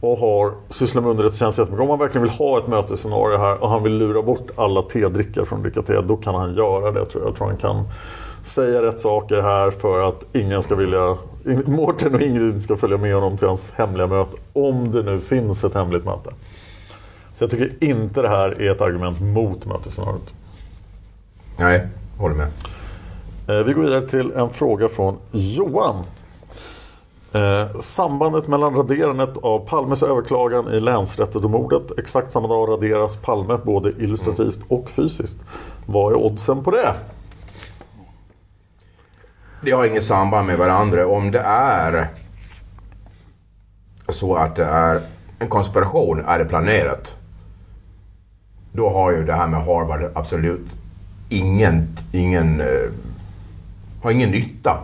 och 0.00 0.18
har 0.18 0.52
sysslat 0.68 1.04
med 1.04 1.10
underrättelsetjänst 1.10 1.58
jättemycket. 1.58 1.82
Om 1.82 1.88
man 1.88 1.98
verkligen 1.98 2.22
vill 2.22 2.36
ha 2.36 2.58
ett 2.58 2.66
mötesscenario 2.66 3.38
här 3.38 3.62
och 3.62 3.68
han 3.68 3.82
vill 3.82 3.98
lura 3.98 4.22
bort 4.22 4.50
alla 4.56 4.82
tedrickare 4.82 5.44
från 5.44 5.70
te, 5.70 6.00
då 6.00 6.16
kan 6.16 6.34
han 6.34 6.54
göra 6.54 6.90
det. 6.90 7.06
Tror 7.06 7.22
jag. 7.22 7.30
jag 7.30 7.36
tror 7.36 7.46
han 7.46 7.56
kan 7.56 7.84
säga 8.44 8.82
rätt 8.82 9.00
saker 9.00 9.40
här 9.40 9.70
för 9.70 10.08
att 10.08 10.24
ingen 10.32 10.62
ska 10.62 10.74
vilja, 10.74 11.16
Mårten 11.66 12.14
och 12.14 12.20
Ingrid 12.20 12.62
ska 12.62 12.76
följa 12.76 12.96
med 12.96 13.14
honom 13.14 13.38
till 13.38 13.48
hans 13.48 13.70
hemliga 13.70 14.06
möte. 14.06 14.36
Om 14.52 14.92
det 14.92 15.02
nu 15.02 15.20
finns 15.20 15.64
ett 15.64 15.74
hemligt 15.74 16.04
möte. 16.04 16.30
Så 17.38 17.44
jag 17.44 17.50
tycker 17.50 17.84
inte 17.84 18.22
det 18.22 18.28
här 18.28 18.62
är 18.62 18.70
ett 18.70 18.80
argument 18.80 19.20
mot 19.20 19.64
mötesscenariot. 19.66 20.34
Nej, 21.56 21.86
håller 22.18 22.34
med. 22.34 22.48
Eh, 23.48 23.64
Vi 23.64 23.72
går 23.72 23.82
vidare 23.82 24.08
till 24.08 24.32
en 24.32 24.50
fråga 24.50 24.88
från 24.88 25.16
Johan. 25.30 26.04
Eh, 27.32 27.80
sambandet 27.80 28.48
mellan 28.48 28.74
raderandet 28.74 29.36
av 29.36 29.66
Palmes 29.68 30.02
överklagan 30.02 30.68
i 30.74 30.80
länsrättet 30.80 31.44
och 31.44 31.50
mordet. 31.50 31.98
Exakt 31.98 32.32
samma 32.32 32.48
dag 32.48 32.68
raderas 32.68 33.16
Palme 33.16 33.58
både 33.64 33.90
illustrativt 33.90 34.58
och 34.68 34.90
fysiskt. 34.90 35.40
Vad 35.86 36.12
är 36.12 36.16
oddsen 36.16 36.64
på 36.64 36.70
det? 36.70 36.94
Det 39.62 39.70
har 39.70 39.84
inget 39.84 40.04
samband 40.04 40.46
med 40.46 40.58
varandra. 40.58 41.06
Om 41.06 41.30
det 41.30 41.40
är 41.46 42.08
så 44.08 44.34
att 44.34 44.56
det 44.56 44.64
är 44.64 45.00
en 45.38 45.48
konspiration, 45.48 46.24
är 46.26 46.38
det 46.38 46.44
planerat. 46.44 47.16
Då 48.76 48.90
har 48.90 49.10
ju 49.10 49.24
det 49.24 49.32
här 49.32 49.46
med 49.46 49.64
Harvard 49.64 50.10
absolut 50.14 50.66
ingen, 51.28 51.88
ingen, 52.12 52.60
eh, 52.60 52.90
har 54.02 54.10
ingen 54.10 54.30
nytta. 54.30 54.78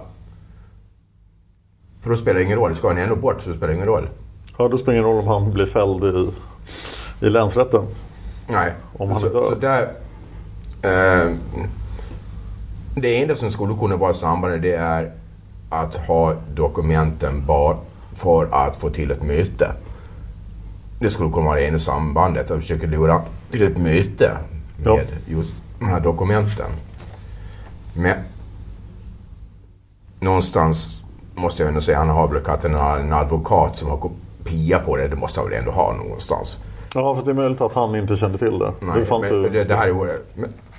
För 2.03 2.11
då 2.11 2.16
spelar 2.16 2.38
det 2.38 2.45
ingen 2.45 2.59
roll. 2.59 2.76
Ska 2.76 2.88
han 2.88 2.99
ändå 2.99 3.16
bort 3.16 3.43
så 3.43 3.53
spelar 3.53 3.68
det 3.68 3.74
ingen 3.74 3.86
roll. 3.86 4.09
Ja, 4.59 4.68
då 4.68 4.78
spelar 4.78 4.93
det 4.93 4.99
ingen 4.99 5.11
roll 5.11 5.22
om 5.22 5.28
han 5.28 5.53
blir 5.53 5.66
fälld 5.66 6.05
i, 6.05 6.30
i 7.26 7.30
länsrätten. 7.30 7.82
Nej. 8.49 8.72
Om 8.99 9.11
han 9.11 9.20
så, 9.20 9.26
är 9.26 9.30
död. 9.30 9.45
så 9.49 9.55
där, 9.55 9.82
eh, 10.82 11.32
det 12.95 13.22
enda 13.22 13.34
som 13.34 13.51
skulle 13.51 13.74
kunna 13.74 13.97
vara 13.97 14.12
sambandet 14.12 14.62
det 14.62 14.72
är 14.72 15.12
att 15.68 15.95
ha 15.95 16.34
dokumenten 16.55 17.47
bara 17.47 17.76
för 18.12 18.49
att 18.53 18.76
få 18.76 18.90
till 18.90 19.11
ett 19.11 19.22
möte. 19.22 19.72
Det 21.01 21.11
skulle 21.11 21.30
kunna 21.30 21.47
vara 21.47 21.57
det 21.57 21.66
ena 21.66 21.78
sambandet. 21.78 22.51
Att 22.51 22.61
försöka 22.61 22.86
lura 22.86 23.22
till 23.53 23.62
ett 23.62 23.78
möte 23.78 24.36
med 24.76 24.86
Ja. 24.86 24.98
just 25.26 25.50
de 25.78 25.88
här 25.88 26.00
dokumenten. 26.00 26.70
Men 27.94 28.16
någonstans 30.20 31.00
måste 31.34 31.62
jag 31.62 31.68
ändå 31.68 31.80
säga, 31.80 31.98
han 31.98 32.09
har 32.09 32.28
väl 32.28 32.42
kanske 32.44 32.68
en, 32.68 32.74
en 32.74 33.12
advokat 33.12 33.76
som 33.76 33.88
har 33.88 33.96
kopia 33.96 34.78
på 34.78 34.96
det. 34.96 35.09
Det 35.09 35.16
måste 35.16 35.40
han 35.40 35.48
väl 35.50 35.59
ändå 35.59 35.70
ha 35.70 35.92
någonstans. 35.96 36.59
Ja, 36.94 37.16
för 37.16 37.24
det 37.24 37.30
är 37.30 37.34
möjligt 37.34 37.61
att 37.61 37.72
han 37.72 37.96
inte 37.96 38.16
kände 38.16 38.38
till 38.38 38.59
det. 38.59 38.72
Nej, 38.80 39.00
det 39.00 39.07
fanns 39.07 39.24
ju... 39.26 39.48
det, 39.48 39.64
det, 39.64 39.76
här 39.76 39.88
är, 39.88 40.18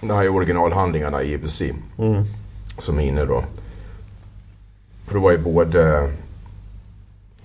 det 0.01 0.13
här 0.13 0.24
är 0.24 0.30
originalhandlingarna 0.30 1.24
i 1.24 1.34
IBC 1.34 1.61
Mm. 1.97 2.24
som 2.80 2.99
är 2.99 3.03
inne 3.03 3.26
då. 3.26 3.43
För 5.07 5.13
det 5.13 5.19
var 5.19 5.32
ju 5.32 5.38
både 5.38 6.11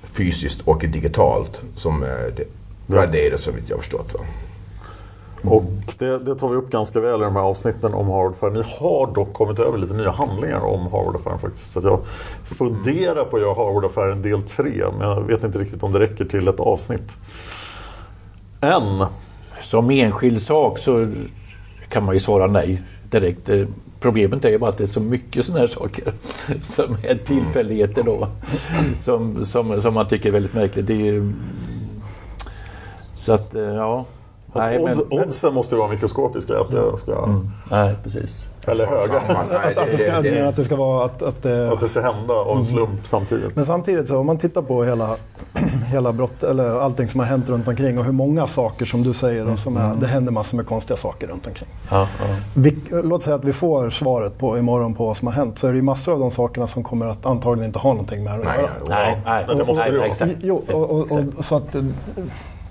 fysiskt 0.03 0.61
och 0.61 0.79
digitalt 0.89 1.63
som 1.75 2.03
eh, 2.03 2.09
det 2.09 2.45
värderades 2.87 3.43
så 3.43 3.51
vitt 3.53 3.69
jag 3.69 3.77
har 3.77 3.83
förstått. 3.83 4.15
Va? 4.15 4.21
Och 5.45 5.65
det, 5.99 6.19
det 6.19 6.35
tar 6.35 6.49
vi 6.49 6.57
upp 6.57 6.71
ganska 6.71 7.01
väl 7.01 7.21
i 7.21 7.25
de 7.25 7.37
här 7.37 7.43
avsnitten 7.43 7.95
om 7.95 8.09
Harvard-affären. 8.09 8.53
Ni 8.53 8.63
har 8.79 9.15
dock 9.15 9.33
kommit 9.33 9.59
över 9.59 9.79
lite 9.79 9.95
nya 9.95 10.11
handlingar 10.11 10.61
om 10.61 10.81
Harvard-affären 10.81 11.39
faktiskt. 11.39 11.73
Så 11.73 11.79
att 11.79 11.85
jag 11.85 12.01
funderar 12.45 13.25
på 13.25 13.37
att 13.37 13.43
göra 13.43 13.55
Harvard-affären 13.55 14.23
del 14.23 14.43
3. 14.43 14.85
Men 14.99 15.09
jag 15.09 15.21
vet 15.21 15.45
inte 15.45 15.59
riktigt 15.59 15.83
om 15.83 15.93
det 15.93 15.99
räcker 15.99 16.25
till 16.25 16.49
ett 16.49 16.61
avsnitt. 16.61 17.17
Än. 18.61 19.07
Som 19.61 19.91
enskild 19.91 20.43
sak 20.43 20.79
så 20.79 21.13
kan 21.89 22.05
man 22.05 22.15
ju 22.15 22.21
svara 22.21 22.47
nej 22.47 22.83
direkt. 23.11 23.49
Eh, 23.49 23.67
problemet 24.01 24.45
är 24.45 24.49
ju 24.49 24.59
bara 24.59 24.71
att 24.71 24.79
det 24.79 24.85
är 24.85 24.89
så 24.89 25.01
mycket 25.01 25.47
sådana 25.47 25.61
här 25.61 25.67
saker 25.67 26.13
som 26.61 26.97
är 27.03 27.15
tillfälligheter 27.15 28.03
då. 28.03 28.29
Som, 28.99 29.45
som, 29.45 29.83
som 29.83 29.95
man 29.95 30.09
tycker 30.09 30.29
är 30.29 30.33
väldigt 30.33 30.55
märkligt. 30.55 30.87
Det 30.87 30.93
är 30.93 31.13
ju... 31.13 31.33
Så 33.15 33.33
att, 33.33 33.55
eh, 33.55 33.63
ja. 33.63 34.07
Nej, 34.53 34.79
men, 34.85 35.01
Odd, 35.01 35.07
oddsen 35.13 35.55
måste 35.55 35.75
ju 35.75 35.79
vara 35.79 35.91
mikroskopiska. 35.91 36.61
Att 36.61 36.71
det 36.71 36.99
ska, 36.99 37.25
Mm. 37.25 37.51
nej, 37.71 37.95
precis. 38.05 38.49
Eller 38.67 38.87
höga. 38.87 39.23
Nej, 39.51 39.77
Att 39.77 39.91
det 39.91 39.99
ska, 39.99 40.21
det, 40.21 40.49
att 40.49 40.57
det 40.57 40.65
ska 40.65 40.77
vara 40.77 41.05
att, 41.05 41.23
att 41.23 41.43
det, 41.43 41.73
Att 41.73 41.81
det 41.81 41.89
ska 41.89 42.01
hända 42.01 42.35
av 42.35 42.57
en 42.59 42.65
slump 42.65 43.07
samtidigt. 43.07 43.57
Men 43.57 43.67
samtidigt 43.67 44.09
så 44.09 44.19
om 44.19 44.27
man 44.27 44.39
tittar 44.39 44.63
på 44.63 44.85
hela, 44.85 45.17
hela 45.93 46.13
brott, 46.13 46.43
eller 46.43 46.81
allting 46.81 47.09
som 47.09 47.21
har 47.21 47.27
hänt 47.27 47.49
runt 47.49 47.69
omkring 47.69 47.99
och 47.99 48.05
hur 48.05 48.13
många 48.13 48.47
saker 48.47 48.85
som 48.87 49.03
du 49.03 49.15
säger 49.15 49.49
och 49.49 49.59
som 49.59 49.77
är, 49.77 49.95
det 49.95 50.07
händer 50.07 50.33
massor 50.33 50.57
med 50.57 50.67
konstiga 50.67 50.97
saker 50.97 51.27
runt 51.27 51.47
omkring. 51.47 51.69
Ja, 51.91 52.09
ja. 52.21 52.27
Vi, 52.55 52.77
låt 52.91 53.23
säga 53.23 53.37
att 53.37 53.45
vi 53.45 53.53
får 53.53 53.91
svaret 53.91 54.39
på 54.39 54.59
imorgon 54.59 54.95
på 54.95 55.07
vad 55.07 55.17
som 55.17 55.27
har 55.29 55.35
hänt 55.35 55.59
så 55.59 55.67
är 55.67 55.71
det 55.71 55.77
ju 55.77 55.83
massor 55.83 56.13
av 56.13 56.19
de 56.21 56.31
sakerna 56.31 56.67
som 56.67 56.85
kommer 56.85 57.07
att 57.07 57.27
antagligen 57.27 57.67
inte 57.67 57.79
ha 57.79 57.91
någonting 57.91 58.25
med 58.25 58.33
det 58.33 58.39
att 58.41 58.45
nej, 58.47 58.59
göra. 58.59 58.71
nej, 58.89 59.13
Nej, 59.15 59.23
nej, 59.25 59.45
Men 59.49 59.59
det 59.59 59.65
måste 59.65 59.91
nej, 60.25 60.37
det 60.41 60.73
och, 60.73 61.45
så 61.45 61.57
att... 61.57 61.77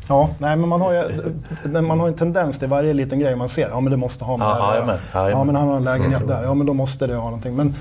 Ja, 0.10 0.30
nej 0.38 0.56
men 0.56 0.70
man 0.70 0.82
har 0.82 0.94
ju 0.94 1.82
man 1.82 2.00
har 2.00 2.08
en 2.08 2.14
tendens 2.14 2.60
till 2.60 2.68
varje 2.68 2.94
liten 2.94 3.20
grej 3.20 3.36
man 3.36 3.50
ser. 3.50 3.70
Ja 3.70 3.80
men 3.80 3.92
det 3.92 3.98
måste 3.98 4.26
ha 4.26 4.38
med 4.38 4.48
Ja, 4.48 4.56
det 4.56 4.64
här 4.64 4.74
jajamän. 4.74 4.98
Ja 5.14 5.44
men 5.44 5.56
han 5.56 5.68
har 5.68 5.78
en 5.78 5.84
lägenhet 5.84 6.28
där. 6.28 6.44
Ja 6.44 6.54
men 6.54 6.68
då 6.68 6.74
måste 6.74 7.08
det 7.08 7.16
ha 7.16 7.24
någonting. 7.24 7.56
Men 7.56 7.76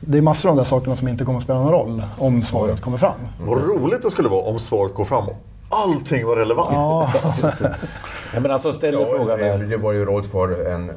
det 0.00 0.18
är 0.18 0.22
massor 0.22 0.48
av 0.50 0.56
de 0.56 0.60
där 0.62 0.68
sakerna 0.68 0.96
som 0.96 1.08
inte 1.08 1.24
kommer 1.24 1.38
att 1.38 1.44
spela 1.44 1.58
någon 1.58 1.72
roll 1.72 2.02
om 2.18 2.42
svaret 2.42 2.80
kommer 2.80 2.98
fram. 2.98 3.14
Vad 3.40 3.58
roligt 3.62 4.02
det 4.02 4.10
skulle 4.10 4.28
vara 4.28 4.42
om 4.42 4.58
svaret 4.58 4.94
går 4.94 5.04
fram 5.04 5.28
och 5.28 5.36
allting 5.68 6.26
var 6.26 6.36
relevant. 6.36 6.68
Ja. 6.72 7.12
ja, 8.34 8.40
men 8.40 8.50
alltså 8.50 8.72
ställer 8.72 9.00
ja, 9.00 9.06
frågan 9.16 9.38
det, 9.38 9.44
här. 9.44 9.58
det 9.58 9.76
var 9.76 9.92
ju 9.92 10.04
roligt 10.04 10.26
för 10.26 10.66
en 10.74 10.90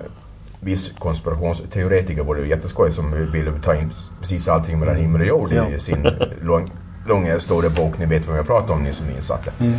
viss 0.59 0.91
konspirationsteoretiker 0.99 2.23
var 2.23 2.35
det 2.35 2.41
ju 2.41 2.47
jätteskoj 2.47 2.91
som 2.91 3.31
ville 3.31 3.51
ta 3.63 3.75
in 3.75 3.91
precis 4.21 4.47
allting 4.47 4.79
mellan 4.79 4.95
himmel 4.95 5.21
och 5.21 5.27
jord 5.27 5.51
Ja. 5.51 5.67
i 5.67 5.79
sin 5.79 6.07
lång, 6.41 6.71
långa 7.07 7.39
stora 7.39 7.69
bok. 7.69 7.99
Ni 7.99 8.05
vet 8.05 8.27
vad 8.27 8.37
jag 8.37 8.47
pratar 8.47 8.73
om, 8.73 8.83
ni 8.83 8.93
som 8.93 9.07
är 9.07 9.11
insatta. 9.11 9.51
Mm. 9.59 9.73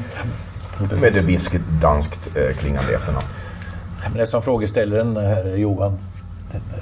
Med 1.00 1.16
ett 1.16 1.24
visst 1.24 1.52
danskt 1.82 2.36
eh, 2.36 2.56
klingande 2.56 2.94
efternamn. 2.94 3.26
Men 4.02 4.18
det 4.18 4.26
som 4.26 4.42
frågeställaren 4.42 5.16
här, 5.16 5.56
Johan 5.56 5.98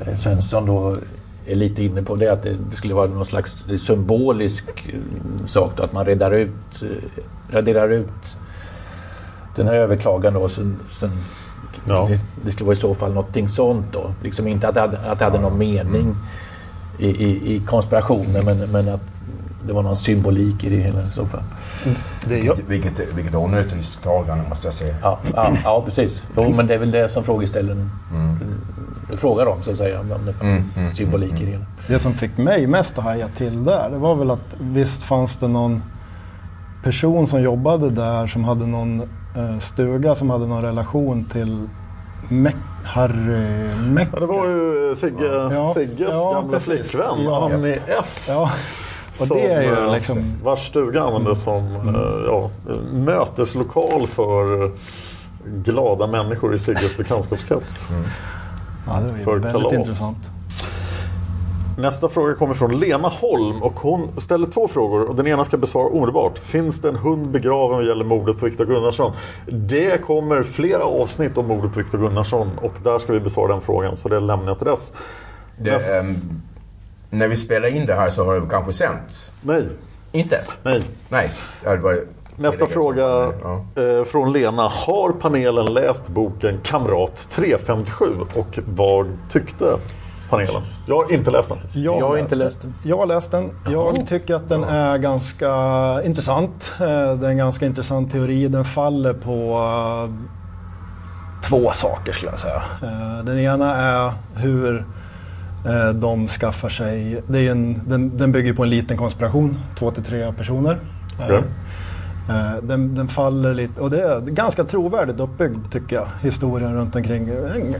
eh, 0.06 0.16
Svensson 0.16 0.66
då 0.66 0.96
är 1.46 1.54
lite 1.54 1.84
inne 1.84 2.02
på 2.02 2.16
det 2.16 2.28
att 2.28 2.42
det 2.42 2.56
skulle 2.76 2.94
vara 2.94 3.06
någon 3.06 3.26
slags 3.26 3.64
symbolisk 3.78 4.64
eh, 4.88 5.46
sak 5.46 5.72
då, 5.76 5.82
att 5.82 5.92
man 5.92 6.04
räddar 6.04 6.30
ut, 6.32 6.82
eh, 6.82 6.88
raderar 7.54 7.88
ut 7.88 8.36
den 9.56 9.66
här 9.66 9.74
överklagan 9.74 10.34
då. 10.34 10.48
Sen, 10.48 10.76
sen 10.88 11.10
Ja. 11.88 12.08
det, 12.10 12.20
det 12.44 12.52
skulle 12.52 12.66
vara 12.66 12.76
i 12.76 12.80
så 12.80 12.94
fall 12.94 13.12
någonting 13.12 13.48
sånt 13.48 13.86
då. 13.92 14.12
Liksom 14.22 14.46
inte 14.46 14.68
att 14.68 14.74
det 14.74 14.80
hade, 14.80 14.98
att 14.98 15.18
det 15.18 15.24
hade 15.24 15.40
någon 15.40 15.58
mening 15.58 16.16
i, 16.98 17.08
i, 17.08 17.54
i 17.54 17.60
konspirationen 17.60 18.44
men, 18.44 18.58
men 18.58 18.88
att 18.88 19.00
det 19.66 19.72
var 19.72 19.82
någon 19.82 19.96
symbolik 19.96 20.64
i 20.64 20.70
det 20.70 20.76
hela 20.76 21.02
i 21.02 21.10
så 21.10 21.26
fall. 21.26 21.42
Det 22.28 22.38
gör, 22.38 22.56
Vilket, 22.68 23.00
vilket 23.14 23.34
onödigt 23.34 23.72
risktagande 23.74 24.44
måste 24.48 24.66
jag 24.66 24.74
säga. 24.74 24.94
Ja, 25.02 25.18
ja, 25.34 25.52
ja 25.64 25.82
precis. 25.86 26.22
Jo, 26.36 26.50
men 26.50 26.66
det 26.66 26.74
är 26.74 26.78
väl 26.78 26.90
det 26.90 27.08
som 27.08 27.24
frågeställaren 27.24 27.90
eh, 29.10 29.16
frågar 29.16 29.46
om 29.46 29.62
så 29.62 29.70
att 29.70 29.76
säga. 29.76 30.00
Om 30.00 30.08
det 30.08 30.34
Mm, 30.46 30.62
mm, 30.76 30.90
symbolik 30.90 31.40
i 31.40 31.44
det 31.44 31.50
hela. 31.50 31.64
Det 31.88 31.98
som 31.98 32.12
fick 32.12 32.38
mig 32.38 32.66
mest 32.66 32.98
att 32.98 33.04
haja 33.04 33.28
till 33.28 33.64
där, 33.64 33.90
det 33.90 33.98
var 33.98 34.14
väl 34.14 34.30
att 34.30 34.46
visst 34.58 35.02
fanns 35.02 35.36
det 35.36 35.48
någon 35.48 35.82
person 36.82 37.26
som 37.26 37.42
jobbade 37.42 37.90
där 37.90 38.26
som 38.26 38.44
hade 38.44 38.66
någon 38.66 39.00
eh, 39.36 39.58
stuga 39.60 40.14
som 40.14 40.30
hade 40.30 40.46
någon 40.46 40.62
relation 40.62 41.24
till 41.24 41.68
Meck, 42.28 42.56
Harry 42.84 43.68
Meck. 43.88 44.08
Ja, 44.12 44.20
det 44.20 44.26
var 44.26 44.46
ju 44.46 44.94
Sigge, 44.96 45.48
Ja. 45.54 45.74
Sigges 45.74 46.08
Ja, 46.12 46.32
gamla 46.32 46.58
precis. 46.58 46.90
flickvän, 46.90 47.22
Ja. 47.24 47.50
Annie 47.54 47.78
F. 47.86 48.26
Ja, 48.28 48.50
och 49.20 49.26
som, 49.26 49.36
det 49.36 49.52
är 49.52 49.62
ju 49.62 49.86
eh, 49.86 49.92
liksom... 49.94 50.18
Mm. 50.18 50.32
Vars 50.44 50.68
stuga 50.68 51.02
användes 51.02 51.42
som 51.42 51.64
eh, 51.76 52.26
ja, 52.26 52.50
möteslokal 52.92 54.06
för 54.06 54.70
glada 55.44 56.06
människor 56.06 56.54
i 56.54 56.58
Sigges 56.58 56.96
bekantskapskrets. 56.96 57.88
Ja, 58.86 59.00
det 59.00 59.24
var 59.24 59.32
väldigt 59.34 59.52
kalas. 59.52 59.72
intressant. 59.72 60.18
Nästa 61.78 62.08
fråga 62.08 62.34
kommer 62.34 62.54
från 62.54 62.78
Lena 62.80 63.08
Holm 63.08 63.62
och 63.62 63.72
hon 63.72 64.08
ställer 64.16 64.46
två 64.46 64.68
frågor 64.68 65.02
och 65.08 65.14
den 65.14 65.26
ena 65.26 65.44
ska 65.44 65.56
besvara 65.56 65.86
omedelbart. 65.86 66.38
Finns 66.38 66.80
det 66.80 66.88
en 66.88 66.96
hund 66.96 67.28
begraven 67.28 67.76
vad 67.76 67.86
gäller 67.86 68.04
mordet 68.04 68.38
på 68.38 68.46
Viktor 68.46 68.64
Gunnarsson? 68.64 69.12
Det 69.46 70.02
kommer 70.04 70.42
flera 70.42 70.84
avsnitt 70.84 71.38
om 71.38 71.46
mordet 71.46 71.72
på 71.72 71.78
Viktor 71.78 71.98
Gunnarsson 71.98 72.50
och 72.62 72.72
där 72.82 72.98
ska 72.98 73.12
vi 73.12 73.20
besvara 73.20 73.52
den 73.52 73.60
frågan 73.60 73.96
så 73.96 74.08
det 74.08 74.20
lämnar 74.20 74.48
jag 74.48 74.58
till 74.58 74.66
dess. 74.66 74.92
Det, 75.58 75.70
Näst- 75.70 76.00
ehm, 76.00 76.14
när 77.10 77.28
vi 77.28 77.36
spelar 77.36 77.68
in 77.68 77.86
det 77.86 77.94
här 77.94 78.10
så 78.10 78.24
har 78.24 78.40
det 78.40 78.46
kanske 78.50 78.72
sänts. 78.72 79.32
Nej, 79.42 79.68
Inte? 80.12 80.36
nej. 80.62 80.82
Nej. 81.08 81.30
Bara... 81.82 81.96
Nästa 82.38 82.66
fråga 82.66 83.02
Ja. 83.02 83.64
eh, 83.82 84.04
från 84.04 84.32
Lena. 84.32 84.62
Har 84.68 85.12
panelen 85.12 85.66
läst 85.74 86.08
boken 86.08 86.60
Kamrat 86.62 87.28
357 87.30 88.04
och 88.34 88.58
vad 88.66 89.06
tyckte 89.30 89.76
panelen? 90.30 90.62
Jag 90.86 90.96
har 90.96 91.12
inte 91.12 91.30
läst 91.30 91.48
den. 91.48 91.58
Jag, 91.74 92.00
Jag 92.00 92.08
har 92.08 92.16
inte 92.18 92.34
läst 92.34 92.62
den. 92.62 92.74
Jag 92.84 92.96
har 92.96 93.06
läst 93.06 93.30
den. 93.30 93.50
Jag 93.68 94.06
tycker 94.08 94.34
att 94.34 94.48
den 94.48 94.64
är 94.64 94.98
ganska 94.98 95.50
intressant. 96.04 96.72
Eh, 96.80 96.86
Det 96.86 97.26
är 97.26 97.30
en 97.30 97.36
ganska 97.36 97.66
intressant 97.66 98.12
teori. 98.12 98.48
Den 98.48 98.64
faller 98.64 99.12
på 99.12 99.58
eh, 100.08 100.14
två 101.48 101.70
saker 101.70 102.12
skulle 102.12 102.30
jag 102.32 102.38
säga. 102.38 102.62
Den 103.22 103.38
ena 103.38 103.76
är 103.76 104.12
hur 104.34 104.84
de 105.94 106.28
skaffar 106.28 106.68
sig... 106.68 107.22
Det 107.26 107.38
är 107.46 107.50
en, 107.50 107.80
den, 107.86 108.16
den 108.18 108.32
bygger 108.32 108.52
på 108.52 108.62
en 108.62 108.70
liten 108.70 108.96
konspiration, 108.96 109.58
två 109.78 109.90
till 109.90 110.04
tre 110.04 110.32
personer. 110.32 110.78
Eh, 111.18 111.24
Okej. 111.24 111.42
Eh, 112.28 112.62
Den, 112.62 112.94
den 112.94 113.08
faller 113.08 113.54
lite, 113.54 113.80
och 113.80 113.90
det 113.90 114.02
är 114.02 114.20
ganska 114.20 114.64
trovärdigt 114.64 115.20
uppbyggd 115.20 115.72
tycker 115.72 115.96
jag, 115.96 116.06
historien 116.22 116.74
runt 116.74 116.96
omkring. 116.96 117.28
En 117.28 117.74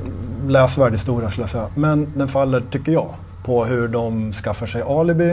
läsvärd 0.52 0.92
historia 0.92 1.30
skulle 1.30 1.42
jag 1.42 1.50
säga. 1.50 1.66
Men 1.74 2.12
den 2.16 2.28
faller, 2.28 2.60
tycker 2.70 2.92
jag, 2.92 3.08
på 3.44 3.64
hur 3.64 3.88
de 3.88 4.32
skaffar 4.32 4.66
sig 4.66 4.82
alibi. 4.82 5.30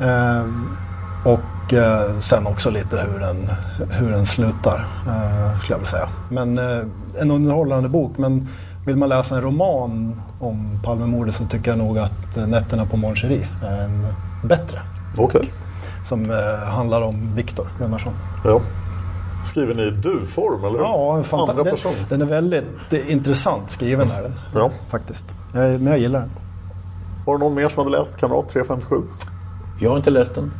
Eh, 0.00 0.44
och 1.24 1.72
eh, 1.72 2.18
sen 2.20 2.46
också 2.46 2.70
lite 2.70 2.96
hur 3.12 3.18
den, 3.20 3.36
hur 3.90 4.10
den 4.10 4.26
slutar, 4.26 4.84
eh, 5.06 5.58
skulle 5.58 5.74
jag 5.74 5.78
vilja 5.78 5.90
säga. 5.90 6.08
Men 6.28 6.58
eh, 6.58 6.84
en 7.20 7.30
underhållande 7.30 7.88
bok. 7.88 8.18
Men 8.18 8.48
vill 8.86 8.96
man 8.96 9.08
läsa 9.08 9.34
en 9.36 9.40
roman 9.42 10.20
om 10.40 10.80
Palmemordet 10.84 11.34
så 11.34 11.44
tycker 11.46 11.70
jag 11.70 11.78
nog 11.78 11.98
att 11.98 12.36
eh, 12.36 12.46
Nätterna 12.46 12.86
på 12.86 12.96
Mon 12.96 13.16
Cherie 13.16 13.48
är 13.64 13.84
en 13.84 14.06
bättre. 14.44 14.80
Okej. 15.18 15.52
Som 16.04 16.30
eh, 16.30 16.68
handlar 16.68 17.02
om 17.02 17.34
Viktor 17.34 17.66
Gunnarsson. 17.78 18.12
Ja. 18.44 18.60
Skriver 19.46 19.74
ni 19.74 19.82
i 19.82 19.90
du-form 19.90 20.64
eller? 20.64 20.78
Ja, 20.78 21.16
en 21.16 21.24
fanta- 21.24 21.50
Andra 21.50 21.64
den, 21.64 21.74
person? 21.74 21.94
den 22.08 22.22
är 22.22 22.26
väldigt 22.26 22.64
eh, 22.92 23.12
intressant 23.12 23.70
skriven 23.70 24.10
är 24.10 24.22
den. 24.22 24.32
Ja. 24.54 24.70
Faktiskt. 24.90 25.26
Jag, 25.54 25.80
men 25.80 25.86
jag 25.86 25.98
gillar 25.98 26.20
den. 26.20 26.30
Var 27.26 27.38
det 27.38 27.44
någon 27.44 27.54
mer 27.54 27.68
som 27.68 27.84
hade 27.84 27.98
läst 27.98 28.16
Kamrat 28.16 28.48
357? 28.48 28.96
Jag 29.80 29.90
har 29.90 29.96
inte 29.96 30.10
läst 30.10 30.34
den. 30.34 30.52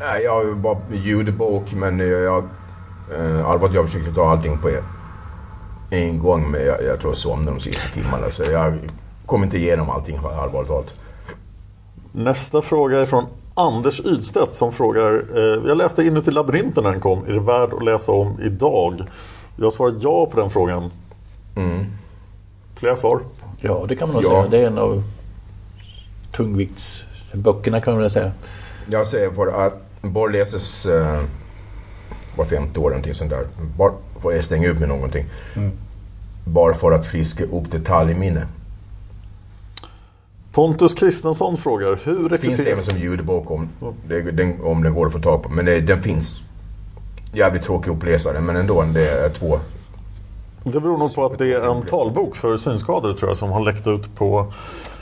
Nej, 0.00 0.22
jag 0.24 0.32
har 0.32 0.54
bara 0.54 0.76
ljudbok 0.92 1.72
men 1.74 1.98
jag, 1.98 2.20
jag, 2.22 2.44
eh, 3.18 3.46
allvarligt 3.50 3.74
jag 3.74 3.86
försökte 3.86 4.12
ta 4.14 4.30
allting 4.30 4.58
på 4.58 4.68
en 5.90 6.18
gång 6.18 6.50
men 6.50 6.66
jag, 6.66 6.82
jag 6.84 7.00
tror 7.00 7.10
jag 7.10 7.16
somnade 7.16 7.56
de 7.56 7.60
sista 7.60 7.88
timmarna 7.94 8.30
så 8.30 8.42
jag 8.42 8.78
kom 9.26 9.42
inte 9.42 9.56
igenom 9.58 9.90
allting 9.90 10.16
allvarligt 10.16 10.68
talat. 10.70 10.94
Nästa 12.12 12.62
fråga 12.62 12.98
är 13.00 13.06
från 13.06 13.26
Anders 13.54 14.00
Ydstedt 14.04 14.54
som 14.54 14.72
frågar 14.72 15.24
eh, 15.36 15.68
Jag 15.68 15.76
läste 15.76 16.02
Inuti 16.02 16.30
labyrinten 16.30 16.84
när 16.84 16.90
den 16.90 17.00
kom. 17.00 17.24
Är 17.26 17.32
det 17.32 17.40
värd 17.40 17.72
att 17.72 17.84
läsa 17.84 18.12
om 18.12 18.40
idag? 18.42 19.02
Jag 19.56 19.72
svarar 19.72 19.94
ja 20.00 20.26
på 20.26 20.40
den 20.40 20.50
frågan. 20.50 20.90
Mm. 21.56 21.84
Flera 22.76 22.96
svar? 22.96 23.20
Ja, 23.60 23.84
det 23.88 23.96
kan 23.96 24.08
man 24.08 24.22
nog 24.22 24.32
Ja. 24.32 24.42
säga. 24.42 24.46
Det 24.50 24.58
är 24.58 24.66
en 24.66 24.78
av 24.78 25.02
tungviktsböckerna 26.32 27.80
kan 27.80 27.92
man 27.94 28.00
väl 28.02 28.10
säga. 28.10 28.32
Jag 28.90 29.06
säger 29.06 29.30
för 29.30 29.66
att 29.66 29.82
bara 30.02 30.30
läses 30.30 30.86
eh, 30.86 31.20
var 32.36 32.44
femte 32.44 32.80
år 32.80 32.88
någonting 32.90 33.14
sånt 33.14 33.30
där. 33.30 33.46
Bara 33.76 33.92
får 34.20 34.34
jag 34.34 34.44
stänga 34.44 34.68
ut 34.68 34.78
med 34.78 34.88
någonting. 34.88 35.24
Bara 36.44 36.74
för 36.74 36.92
att 36.92 37.06
friska 37.06 37.44
upp 37.44 37.70
detaljminne. 37.70 38.46
Pontus 40.52 40.94
Kristensson 40.94 41.56
frågar 41.56 41.98
Hur 42.04 42.28
Det 42.28 42.38
finns 42.38 42.60
även 42.60 42.82
som 42.82 42.98
ljudbok 42.98 43.50
om, 43.50 43.68
det, 44.08 44.20
den, 44.20 44.60
om 44.62 44.82
den 44.82 44.94
går 44.94 45.06
att 45.06 45.12
få 45.12 45.18
tag 45.18 45.42
på. 45.42 45.48
Men 45.48 45.64
det, 45.64 45.80
den 45.80 46.02
finns. 46.02 46.42
Jävligt 47.32 47.62
tråkig 47.62 47.90
att 47.90 48.02
läsa 48.02 48.32
den 48.32 48.44
men 48.44 48.56
ändå. 48.56 48.82
Det 48.82 49.10
är 49.10 49.28
två. 49.28 49.60
Det 50.64 50.80
beror 50.80 50.98
nog 50.98 51.14
på 51.14 51.26
att 51.26 51.38
det 51.38 51.52
är 51.54 51.76
en 51.76 51.82
talbok 51.82 52.36
för 52.36 52.56
synskadade 52.56 53.14
tror 53.14 53.30
jag 53.30 53.36
som 53.36 53.50
har 53.50 53.60
läckt 53.60 53.86
ut 53.86 54.14
på 54.16 54.52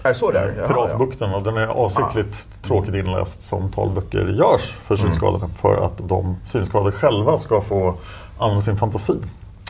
Är 0.03 0.13
så 0.13 0.31
där? 0.31 0.55
Jaha, 0.57 0.69
Piratbukten 0.69 1.35
och 1.35 1.43
den 1.43 1.57
är 1.57 1.67
avsiktligt 1.67 2.47
tråkigt 2.63 2.95
inläst 2.95 3.43
som 3.43 3.73
talböcker 3.73 4.27
görs 4.39 4.77
för 4.83 4.97
synskadade 4.97 5.49
för 5.61 5.85
att 5.85 6.09
de 6.09 6.37
synskadade 6.45 6.93
själva 6.93 7.39
ska 7.39 7.61
få 7.61 7.95
använda 8.39 8.63
sin 8.63 8.77
fantasi. 8.77 9.15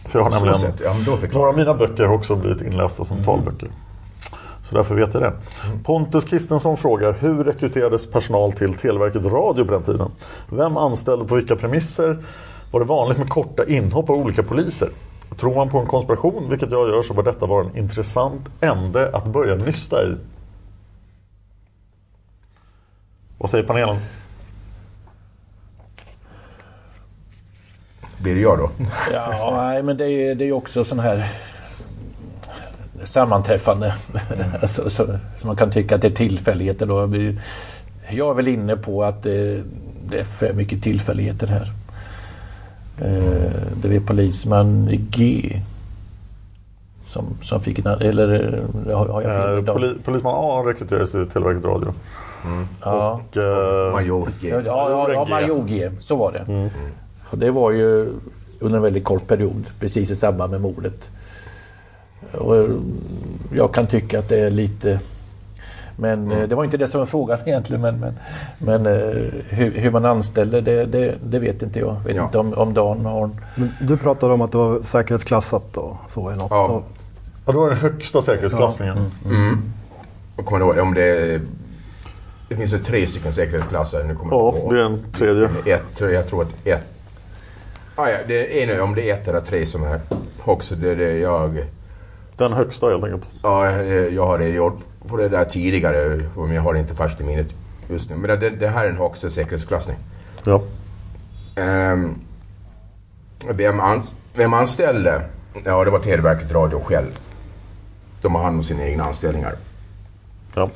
För 0.08 0.18
jag 0.18 0.24
har 0.24 0.30
nämligen 0.30 0.58
sätt. 0.58 0.80
Ja, 0.84 0.94
några 1.32 1.48
av 1.48 1.56
mina 1.56 1.74
böcker 1.74 2.04
har 2.04 2.14
också 2.14 2.36
blivit 2.36 2.62
inlästa 2.62 3.04
som 3.04 3.24
talböcker. 3.24 3.68
Så 4.68 4.74
därför 4.74 4.94
vet 4.94 5.14
jag 5.14 5.22
det. 5.22 5.32
Pontus 5.84 6.24
Kristensson 6.24 6.76
frågar 6.76 7.12
Hur 7.12 7.44
rekryterades 7.44 8.10
personal 8.10 8.52
till 8.52 8.74
Televerket 8.74 9.24
Radio 9.24 9.64
på 9.64 9.72
den 9.72 9.82
tiden? 9.82 10.10
Vem 10.48 10.76
anställde 10.76 11.24
på 11.24 11.34
vilka 11.34 11.56
premisser? 11.56 12.24
Var 12.70 12.80
det 12.80 12.86
vanligt 12.86 13.18
med 13.18 13.28
korta 13.28 13.64
inhopp 13.66 14.10
av 14.10 14.16
olika 14.16 14.42
poliser? 14.42 14.88
Tror 15.36 15.54
man 15.54 15.68
på 15.68 15.78
en 15.78 15.86
konspiration, 15.86 16.50
vilket 16.50 16.70
jag 16.70 16.88
gör, 16.88 17.02
så 17.02 17.14
bör 17.14 17.22
detta 17.22 17.46
vara 17.46 17.66
en 17.66 17.76
intressant 17.76 18.48
ände 18.60 19.10
att 19.12 19.26
börja 19.26 19.54
nysta 19.54 20.02
i. 20.08 20.14
Vad 23.38 23.50
säger 23.50 23.64
panelen? 23.64 23.96
Blir 28.26 28.34
det 28.34 28.40
jag 28.40 28.58
då? 28.58 28.70
Ja, 29.12 29.54
nej, 29.56 29.82
men 29.82 29.96
det 29.96 30.10
är, 30.10 30.34
det 30.34 30.44
är 30.44 30.52
också 30.52 30.84
sån 30.84 30.98
här 30.98 31.28
sammanträffande. 33.04 33.94
alltså, 34.62 34.90
så, 34.90 35.18
så 35.36 35.46
man 35.46 35.56
kan 35.56 35.70
tycka 35.70 35.94
att 35.94 36.02
det 36.02 36.08
är 36.08 36.12
tillfälligheter. 36.12 36.86
Då. 36.86 37.08
Jag 38.10 38.30
är 38.30 38.34
väl 38.34 38.48
inne 38.48 38.76
på 38.76 39.04
att 39.04 39.22
det, 39.22 39.62
det 40.10 40.18
är 40.18 40.24
för 40.24 40.52
mycket 40.52 40.82
tillfälligheter 40.82 41.46
här. 41.46 41.72
Eh, 42.98 43.52
det 43.82 43.96
är 43.96 44.00
polisman 44.00 44.88
G 45.10 45.50
som, 47.06 47.24
som 47.42 47.60
fick 47.60 47.78
en... 47.78 47.86
Eller 47.86 48.62
har, 48.92 49.06
har 49.06 49.22
jag 49.22 49.34
fel? 49.34 49.68
Eh, 49.68 49.74
poli, 49.74 49.94
polisman 50.04 50.34
A 50.36 50.62
rekryterades 50.66 51.14
i 51.14 51.26
Televerket 51.26 51.64
Radio. 51.64 51.94
Ja. 52.84 53.20
Och, 53.30 53.36
eh, 53.36 53.92
Major 53.92 54.28
G. 54.40 54.48
Ja, 54.48 54.60
ja, 54.64 55.12
ja. 55.12 55.24
Major 55.24 55.64
G. 55.68 55.90
Så 56.00 56.16
var 56.16 56.32
det. 56.32 56.70
Och 57.30 57.38
det 57.38 57.50
var 57.50 57.70
ju 57.70 58.12
under 58.60 58.76
en 58.76 58.82
väldigt 58.82 59.04
kort 59.04 59.26
period, 59.26 59.64
precis 59.80 60.10
i 60.10 60.14
samband 60.16 60.50
med 60.50 60.60
mordet. 60.60 61.10
Och 62.32 62.56
eh, 62.56 62.70
jag 63.52 63.74
kan 63.74 63.86
tycka 63.86 64.18
att 64.18 64.28
det 64.28 64.40
är 64.40 64.50
lite... 64.50 65.00
Men 65.98 66.32
eh, 66.32 66.48
det 66.48 66.54
var 66.54 66.64
inte 66.64 66.76
det 66.76 66.88
som 66.88 67.00
var 67.00 67.06
frågan 67.06 67.38
egentligen. 67.46 67.82
Men, 67.82 68.00
men, 68.00 68.14
men 68.58 68.86
eh, 68.86 69.22
hur, 69.48 69.70
hur 69.70 69.90
man 69.90 70.04
anställer, 70.04 70.60
det, 70.60 70.84
det, 70.84 71.14
det 71.24 71.38
vet 71.38 71.62
inte 71.62 71.78
jag. 71.78 71.96
vet 72.04 72.16
Ja. 72.16 72.24
inte 72.24 72.38
om, 72.38 72.54
om 72.54 72.74
Dan 72.74 73.04
har... 73.06 73.30
Men 73.54 73.70
du 73.80 73.96
pratade 73.96 74.34
om 74.34 74.40
att 74.40 74.52
det 74.52 74.58
var 74.58 74.80
säkerhetsklassat 74.80 75.76
och 75.76 75.96
så 76.08 76.32
i 76.32 76.36
något. 76.36 76.46
Ja. 76.50 76.66
Och, 76.66 76.84
ja, 77.46 77.52
det 77.52 77.58
var 77.58 77.68
den 77.68 77.78
högsta 77.78 78.22
säkerhetsklassningen. 78.22 79.10
Jag 80.36 80.46
kommer 80.46 80.60
ihåg 80.66 80.78
om 80.78 80.94
det... 80.94 81.40
Det 82.48 82.56
finns 82.56 82.72
ju 82.74 82.78
tre 82.78 83.06
stycken 83.06 83.32
säkerhetsklasser. 83.32 84.04
Nu 84.04 84.14
kommer 84.14 84.32
Ja, 84.36 84.54
det 84.70 84.80
är 84.80 84.84
en 84.84 85.12
tredje. 85.12 85.48
Ett, 85.64 86.00
jag 86.00 86.28
tror 86.28 86.42
att 86.42 86.48
ett... 86.64 86.95
Ah, 87.98 88.08
ja, 88.08 88.18
det 88.28 88.62
är 88.62 88.70
en, 88.70 88.80
om 88.80 88.94
det 88.94 89.10
är 89.10 89.14
ett 89.14 89.28
eller 89.28 89.40
tre 89.40 89.66
som 89.66 89.84
är 89.84 90.00
högst. 90.40 90.72
Det 90.76 90.90
är 90.90 90.96
det 90.96 91.18
jag... 91.18 91.64
Den 92.36 92.52
högsta 92.52 92.86
helt 92.86 93.04
enkelt. 93.04 93.30
Ja, 93.42 93.70
jag 93.70 94.12
jag 94.12 94.26
har 94.26 94.38
redogjort 94.38 94.78
på 95.08 95.16
det 95.16 95.28
där 95.28 95.44
tidigare. 95.44 96.22
Men 96.36 96.54
jag 96.54 96.62
har 96.62 96.74
det 96.74 96.80
inte 96.80 96.94
färskt 96.94 97.20
i 97.20 97.24
minnet 97.24 97.46
just 97.88 98.10
nu. 98.10 98.16
Men 98.16 98.40
det, 98.40 98.50
det 98.50 98.68
här 98.68 98.84
är 98.84 98.90
en 98.90 98.96
högsta 98.96 99.30
säkerhetsklassning. 99.30 99.96
Ja. 100.44 100.62
Ehm, 101.56 102.14
vem, 103.48 103.80
ans 103.80 104.14
vem 104.34 104.54
anställde? 104.54 105.22
Ja, 105.64 105.84
det 105.84 105.90
var 105.90 105.98
Televerket 105.98 106.52
Radio 106.52 106.80
själv. 106.80 107.18
De 108.22 108.34
har 108.34 108.42
hand 108.42 108.56
om 108.56 108.64
sina 108.64 108.84
egna 108.84 109.04
anställningar. 109.04 109.56
Ja. 110.54 110.70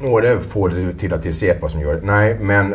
Och 0.00 0.22
det 0.22 0.40
får 0.40 0.68
det 0.68 0.94
till 0.94 1.14
att 1.14 1.22
det 1.22 1.28
är 1.28 1.32
SEPA 1.32 1.68
som 1.68 1.80
gör 1.80 1.94
det. 1.94 2.00
Nej, 2.06 2.38
men 2.40 2.74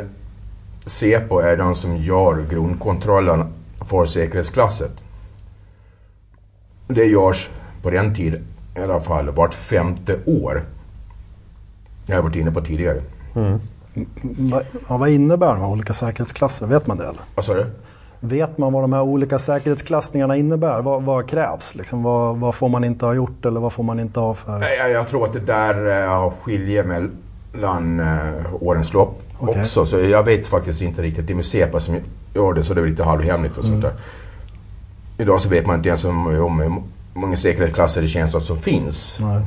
SEPO 0.85 1.39
är 1.39 1.57
de 1.57 1.75
som 1.75 1.97
gör 1.97 2.45
grundkontrollen 2.49 3.53
för 3.89 4.05
säkerhetsklasset. 4.05 4.91
Det 6.87 7.05
görs 7.05 7.49
på 7.81 7.89
den 7.89 8.15
tiden 8.15 8.43
i 8.77 8.79
alla 8.79 8.99
fall 8.99 9.29
vart 9.29 9.53
femte 9.53 10.19
år. 10.25 10.63
Jag 12.05 12.15
har 12.15 12.23
varit 12.23 12.35
inne 12.35 12.51
på 12.51 12.61
tidigare. 12.61 13.01
vad, 14.21 14.63
ja, 14.87 14.97
vad 14.97 15.09
innebär 15.09 15.47
de 15.47 15.59
här 15.59 15.69
olika 15.69 15.93
säkerhetsklasserna? 15.93 16.71
Vet 16.71 16.87
man 16.87 16.97
det 16.97 17.03
eller? 17.03 17.21
Vad 17.35 17.45
sa 17.45 17.53
du? 17.53 17.65
Vet 18.23 18.57
man 18.57 18.73
vad 18.73 18.83
de 18.83 18.93
här 18.93 19.01
olika 19.01 19.39
säkerhetsklassningarna 19.39 20.37
innebär? 20.37 20.81
Vad, 20.81 21.03
vad 21.03 21.29
krävs? 21.29 21.75
Liksom, 21.75 22.03
vad, 22.03 22.37
vad 22.37 22.55
får 22.55 22.69
man 22.69 22.83
inte 22.83 23.05
ha 23.05 23.13
gjort 23.13 23.45
eller 23.45 23.59
vad 23.59 23.73
får 23.73 23.83
man 23.83 23.99
inte 23.99 24.19
ha 24.19 24.33
för... 24.33 24.59
Nej, 24.59 24.77
Jag, 24.77 24.91
jag 24.91 25.07
tror 25.07 25.25
att 25.25 25.33
det 25.33 25.39
där 25.39 26.05
uh, 26.05 26.33
skiljer 26.41 26.83
mellan 27.53 27.99
uh, 27.99 28.63
årens 28.63 28.93
lopp 28.93 29.21
Okej. 29.41 29.61
också. 29.61 29.85
Så 29.85 29.99
jag 29.99 30.23
vet 30.23 30.47
faktiskt 30.47 30.81
inte 30.81 31.01
riktigt. 31.01 31.27
Det 31.27 31.33
är 31.33 31.35
med 31.35 31.45
SEPA 31.45 31.79
som 31.79 31.99
gör 32.33 32.53
det 32.53 32.63
så 32.63 32.73
det 32.73 32.81
är 32.81 32.85
lite 32.85 33.03
halvhemligt 33.03 33.57
och 33.57 33.65
sånt 33.65 33.81
där. 33.81 33.93
Idag 35.17 35.41
så 35.41 35.49
vet 35.49 35.65
man 35.65 35.75
inte 35.75 35.89
ens 35.89 36.03
om, 36.03 36.25
hur 36.27 36.81
många 37.13 37.37
säkerhetsklasser 37.37 38.01
det 38.01 38.07
tjänster 38.07 38.39
som 38.39 38.57
finns. 38.57 39.19
Nej. 39.21 39.41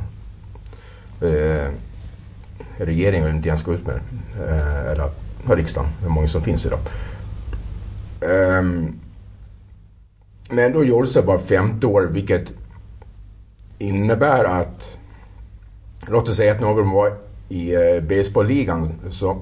Eh, 1.31 1.69
regeringen 2.77 3.25
vill 3.25 3.35
inte 3.35 3.49
ens 3.49 3.63
gå 3.63 3.73
ut 3.73 3.85
med. 3.87 3.99
Eh, 4.47 4.91
eller 4.91 5.09
riksdagen, 5.47 5.89
hur 6.01 6.09
många 6.09 6.27
som 6.27 6.41
finns 6.41 6.65
idag. 6.65 6.79
Ehm, 8.21 8.99
men 10.49 10.73
då 10.73 10.83
gjordes 10.83 11.13
det 11.13 11.21
bara 11.21 11.39
femte 11.39 11.87
år 11.87 12.01
vilket 12.01 12.51
innebär 13.77 14.43
att 14.43 14.95
Låt 16.07 16.29
oss 16.29 16.35
säga 16.35 16.51
att 16.51 16.61
någon 16.61 16.91
var 16.91 17.13
i 17.49 17.73
eh, 17.73 18.01
baseballligan 18.01 18.93
så, 19.11 19.41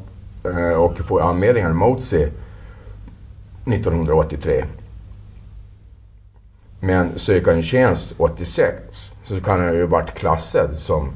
och 0.77 0.97
får 0.97 1.21
anmälningar 1.21 1.73
mot 1.73 2.03
sig 2.03 2.31
1983. 3.65 4.65
Men 6.79 7.19
söker 7.19 7.51
en 7.51 7.63
tjänst 7.63 8.13
86 8.17 9.11
så 9.23 9.41
kan 9.41 9.59
han 9.59 9.73
ju 9.73 9.85
varit 9.85 10.13
klassad 10.13 10.75
som 10.75 11.11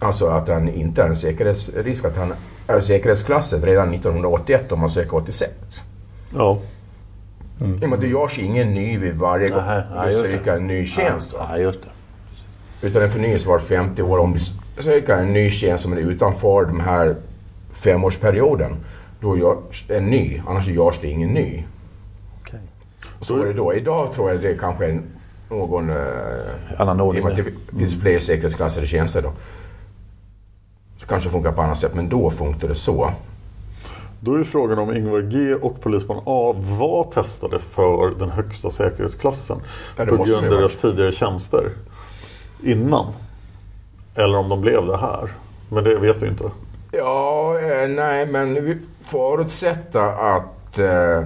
Alltså 0.00 0.26
att 0.26 0.48
han 0.48 0.68
inte 0.68 1.02
är 1.02 1.06
en 1.06 1.16
säkerhetsrisk, 1.16 2.04
att 2.04 2.16
han 2.16 2.34
är 2.66 2.80
säkerhetsklassad 2.80 3.64
redan 3.64 3.94
1981 3.94 4.72
om 4.72 4.80
man 4.80 4.90
söker 4.90 5.14
86. 5.14 5.52
Ja. 6.34 6.58
Ja, 7.80 7.88
men 7.88 8.00
det 8.00 8.06
görs 8.06 8.38
ingen 8.38 8.74
ny 8.74 8.98
vid 8.98 9.14
varje 9.14 9.48
gång 9.48 9.62
du 10.06 10.12
söker 10.12 10.56
en 10.56 10.66
ny 10.66 10.86
tjänst. 10.86 11.34
Ja, 11.38 11.58
just 11.58 11.80
det. 11.82 11.88
Utan 12.86 13.02
den 13.02 13.10
förnyas 13.10 13.46
var 13.46 13.58
50 13.58 14.02
år. 14.02 14.18
Om 14.18 14.32
du 14.32 14.40
söker 14.82 15.14
en 15.14 15.32
ny 15.32 15.50
tjänst 15.50 15.84
som 15.84 15.92
är 15.92 15.96
utanför 15.96 16.64
den 16.64 16.80
här 16.80 17.16
femårsperioden, 17.72 18.76
då 19.20 19.38
görs 19.38 19.84
en 19.90 20.10
ny. 20.10 20.42
Annars 20.46 20.66
görs 20.66 20.98
det 21.00 21.08
ingen 21.08 21.30
ny. 21.30 21.64
Okej. 22.40 22.60
Så 23.20 23.42
är 23.42 23.46
det 23.46 23.52
då. 23.52 23.74
Idag 23.74 24.12
tror 24.14 24.30
jag 24.30 24.40
det 24.40 24.54
kanske 24.54 24.86
är 24.86 25.00
någon... 25.50 25.90
Eh, 25.90 25.96
Annan 26.78 26.96
I 26.96 27.00
och 27.00 27.06
ordning. 27.06 27.24
med 27.24 27.32
att 27.32 27.38
det 27.70 27.78
finns 27.78 28.00
fler 28.00 28.18
säkerhetsklassade 28.18 28.86
tjänster 28.86 29.22
då. 29.22 29.32
Så 31.00 31.06
kanske 31.06 31.28
det 31.28 31.32
funkar 31.32 31.52
på 31.52 31.62
annat 31.62 31.78
sätt, 31.78 31.94
men 31.94 32.08
då 32.08 32.30
funkar 32.30 32.68
det 32.68 32.74
så. 32.74 33.10
Då 34.20 34.34
är 34.34 34.44
frågan 34.44 34.78
om 34.78 34.96
Ingvar 34.96 35.20
G 35.20 35.54
och 35.54 35.80
polisman 35.80 36.22
A 36.26 36.54
var 36.58 37.10
testade 37.14 37.58
för 37.58 38.18
den 38.18 38.30
högsta 38.30 38.70
säkerhetsklassen 38.70 39.58
Ja, 39.96 40.04
det 40.04 40.10
på 40.10 40.24
grund 40.24 40.46
det 40.46 40.48
av 40.48 40.56
deras 40.56 40.80
tidigare 40.80 41.12
tjänster 41.12 41.70
innan. 42.62 43.06
Eller 44.18 44.38
om 44.38 44.48
de 44.48 44.60
blev 44.60 44.86
det 44.86 44.96
här. 44.96 45.28
Men 45.68 45.84
det 45.84 45.94
vet 45.94 46.22
vi 46.22 46.28
inte. 46.28 46.44
Ja, 46.92 47.58
eh, 47.58 47.88
nej, 47.88 48.26
men 48.26 48.54
vi 48.54 48.78
förutsätta 49.04 50.04
att 50.06 50.78
eh, 50.78 51.24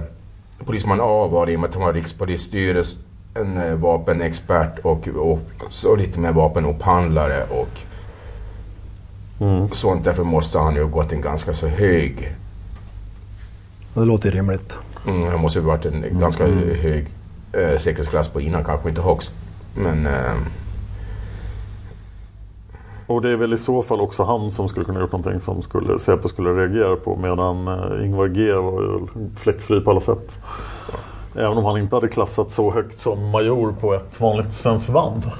polisman 0.65 0.99
A 1.01 1.27
var 1.27 1.45
det 1.45 1.51
i 1.51 1.55
och 1.55 1.59
med 1.59 1.69
att 1.69 1.75
han 1.75 1.83
var 1.83 1.93
rikspolisstyrelsen, 1.93 2.99
en 3.35 3.57
eh, 3.57 3.75
vapenexpert 3.75 4.79
och, 4.79 5.07
och 5.07 5.39
så 5.69 5.95
lite 5.95 6.19
mer 6.19 6.31
vapenupphandlare 6.31 7.43
och 7.49 7.79
sånt. 9.75 10.03
Därför 10.03 10.23
måste 10.23 10.59
han 10.59 10.75
ju 10.75 10.83
ha 10.83 10.89
gått 10.89 11.11
en 11.11 11.21
ganska 11.21 11.53
så 11.53 11.67
hög 11.67 12.35
Det 13.93 14.05
låter 14.05 14.31
rimligt. 14.31 14.77
Mm, 15.07 15.31
det 15.31 15.37
måste 15.37 15.59
ju 15.59 15.65
varit 15.65 15.85
en 15.85 16.19
ganska 16.19 16.47
hög 16.47 17.07
eh, 17.53 17.77
säkerhetsklass 17.79 18.27
på 18.27 18.41
innan, 18.41 18.63
kanske 18.63 18.89
inte 18.89 19.01
högst. 19.01 19.31
Men 19.75 20.05
eh, 20.05 20.33
och 23.07 23.21
det 23.21 23.29
är 23.29 23.35
väl 23.35 23.53
i 23.53 23.57
så 23.57 23.81
fall 23.81 24.01
också 24.01 24.23
han 24.23 24.51
som 24.51 24.69
skulle 24.69 24.85
kunna 24.85 24.99
gjort 24.99 25.11
någonting 25.11 25.41
som 25.41 25.61
skulle, 25.61 25.99
Säpo 25.99 26.27
skulle 26.27 26.49
reagera 26.49 26.95
på 26.95 27.15
medan 27.15 27.67
eh, 27.67 28.05
Ingvar 28.05 28.27
G 28.27 28.53
var 28.53 28.81
ju 28.81 29.07
fläckfri 29.35 29.81
på 29.81 29.91
alla 29.91 30.01
sätt. 30.01 30.39
Även 31.35 31.57
om 31.57 31.65
han 31.65 31.77
inte 31.77 31.95
hade 31.95 32.07
klassat 32.07 32.51
så 32.51 32.71
högt 32.71 32.99
som 32.99 33.29
major 33.29 33.75
på 33.81 33.93
ett 33.93 34.19
vanligt 34.19 34.53
svenskt 34.53 34.85
förband. 34.85 35.31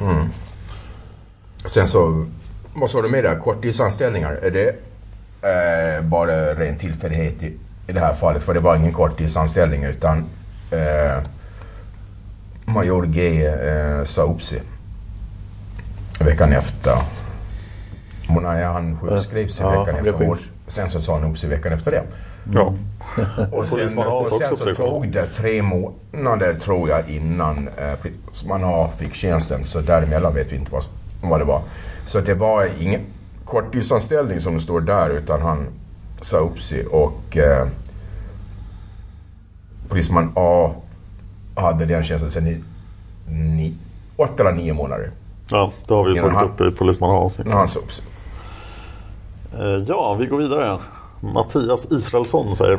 Mm. 0.00 0.26
sen 1.64 1.88
så, 1.88 2.26
vad 2.74 2.90
sa 2.90 3.02
du 3.02 3.08
med 3.08 3.24
där? 3.24 3.38
Korttidsanställningar, 3.38 4.32
är 4.32 4.50
det 4.50 4.68
eh, 5.42 6.04
bara 6.04 6.54
ren 6.54 6.78
tillfällighet 6.78 7.42
i, 7.42 7.58
i 7.86 7.92
det 7.92 8.00
här 8.00 8.14
fallet? 8.14 8.42
För 8.42 8.54
det 8.54 8.60
var 8.60 8.76
ingen 8.76 8.92
korttidsanställning 8.92 9.84
utan 9.84 10.24
eh, 10.70 11.22
Major 12.74 13.06
G 13.06 13.46
eh, 13.46 14.04
sa 14.04 14.22
upp 14.22 14.42
sig 14.42 14.62
veckan 16.24 16.52
efter. 16.52 16.96
Nej, 18.42 18.64
han 18.64 18.98
sjukskrev 18.98 19.48
sig 19.48 19.66
Ja, 19.66 19.70
veckan 19.70 19.94
han 19.94 20.02
blev 20.02 20.14
efter. 20.14 20.30
Och 20.30 20.38
sen 20.72 20.90
så 20.90 21.00
sa 21.00 21.18
han 21.18 21.30
upp 21.30 21.38
sig 21.38 21.50
veckan 21.50 21.72
efter 21.72 21.90
det. 21.90 22.02
Ja. 22.52 22.74
Och 23.52 23.68
sen, 23.68 23.98
och 23.98 24.26
sen 24.26 24.56
så 24.56 24.74
tog 24.74 25.08
det 25.08 25.26
tre 25.26 25.62
månader 25.62 26.54
tror 26.54 26.88
jag 26.88 27.10
innan 27.10 27.68
eh, 27.68 28.10
man 28.48 28.90
fick 28.98 29.14
tjänsten. 29.14 29.64
Så 29.64 29.80
däremellan 29.80 30.34
vet 30.34 30.52
vi 30.52 30.56
inte 30.56 30.72
vad, 30.72 30.84
vad 31.22 31.40
det 31.40 31.44
var. 31.44 31.62
Så 32.06 32.20
det 32.20 32.34
var 32.34 32.68
ingen 32.80 33.00
korttidsanställning 33.44 34.40
som 34.40 34.54
det 34.54 34.60
står 34.60 34.80
där 34.80 35.10
utan 35.10 35.42
han 35.42 35.66
sa 36.20 36.36
upp 36.36 36.60
sig 36.60 36.86
och 36.86 37.36
eh, 37.36 37.68
polisman 39.88 40.32
A 40.36 40.74
hade 41.54 41.84
den 41.86 42.04
tjänsten 42.04 42.30
sedan 42.30 42.46
i 42.46 42.62
ni, 43.26 43.74
åtta 44.16 44.42
eller 44.42 44.52
nio 44.52 44.74
månader. 44.74 45.10
Ja, 45.50 45.70
det 45.86 45.94
har 45.94 46.04
vi 46.04 46.18
Innan 46.18 46.34
tagit 46.34 46.50
upp 46.60 46.60
i 46.74 46.76
polisman 46.76 47.30
sig. 47.30 47.44
Eh, 49.58 49.82
Ja, 49.86 50.14
vi 50.14 50.26
går 50.26 50.38
vidare. 50.38 50.78
Mattias 51.20 51.92
Israelsson 51.92 52.56
säger 52.56 52.78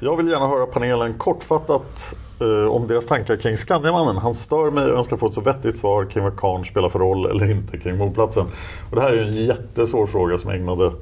Jag 0.00 0.16
vill 0.16 0.28
gärna 0.28 0.46
höra 0.46 0.66
panelen 0.66 1.14
kortfattat 1.14 2.14
eh, 2.40 2.68
om 2.70 2.86
deras 2.86 3.06
tankar 3.06 3.36
kring 3.36 3.56
Skandiamannen. 3.56 4.16
Han 4.16 4.34
stör 4.34 4.70
mig 4.70 4.84
och 4.92 4.98
önskar 4.98 5.16
få 5.16 5.26
ett 5.26 5.34
så 5.34 5.40
vettigt 5.40 5.76
svar 5.76 6.04
kring 6.04 6.24
vad 6.24 6.36
Karn 6.36 6.64
spelar 6.64 6.88
för 6.88 6.98
roll 6.98 7.26
eller 7.26 7.50
inte 7.50 7.78
kring 7.78 7.98
mordplatsen. 7.98 8.46
Och 8.90 8.96
det 8.96 9.02
här 9.02 9.12
är 9.12 9.14
ju 9.14 9.22
en 9.28 9.46
jättesvår 9.46 10.06
fråga 10.06 10.38
som 10.38 10.50
jag 10.50 10.60
ägnade 10.60 10.92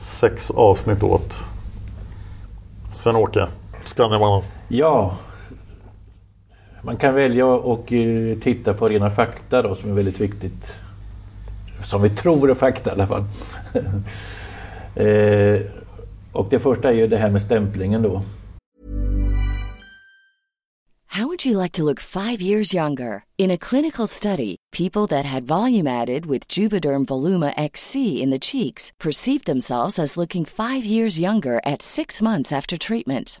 sex 0.00 0.50
avsnitt 0.50 1.02
åt. 1.02 1.36
Sven-Åke, 2.92 3.46
Skandiamannen. 3.86 4.42
Ja 4.68 5.14
man 6.82 6.96
kan 6.96 7.14
välja 7.14 7.46
och 7.46 7.92
eh, 7.92 8.38
titta 8.38 8.74
på 8.74 8.88
rena 8.88 9.10
fakta 9.10 9.62
då 9.62 9.74
som 9.74 9.90
är 9.90 9.94
väldigt 9.94 10.20
viktigt. 10.20 10.72
Som 11.82 12.02
vi 12.02 12.10
tror 12.10 12.50
är 12.50 12.54
fakta 12.54 12.90
i 12.90 12.92
alla 12.92 13.06
fall. 13.06 13.24
Eh, 14.94 15.60
och 16.32 16.46
det 16.50 16.58
första 16.58 16.88
är 16.88 16.92
ju 16.92 17.06
det 17.06 17.16
här 17.16 17.30
med 17.30 17.42
stämplingen 17.42 18.02
då. 18.02 18.22
How 21.06 21.26
would 21.26 21.46
you 21.46 21.62
like 21.62 21.72
to 21.72 21.84
look 21.84 22.00
five 22.00 22.40
years 22.40 22.74
younger? 22.74 23.24
In 23.38 23.50
a 23.50 23.58
clinical 23.58 24.06
study, 24.06 24.56
people 24.70 25.06
that 25.08 25.24
had 25.24 25.44
volume 25.44 25.86
added 25.86 26.26
with 26.26 26.46
Juvederm 26.48 27.04
Voluma 27.06 27.52
XC 27.72 27.96
in 28.22 28.30
the 28.30 28.38
cheeks 28.38 28.92
perceived 28.98 29.44
themselves 29.46 29.98
as 29.98 30.16
looking 30.16 30.44
five 30.44 30.84
years 30.84 31.18
younger 31.18 31.60
at 31.66 31.82
six 31.82 32.22
months 32.22 32.52
after 32.52 32.76
treatment. 32.78 33.40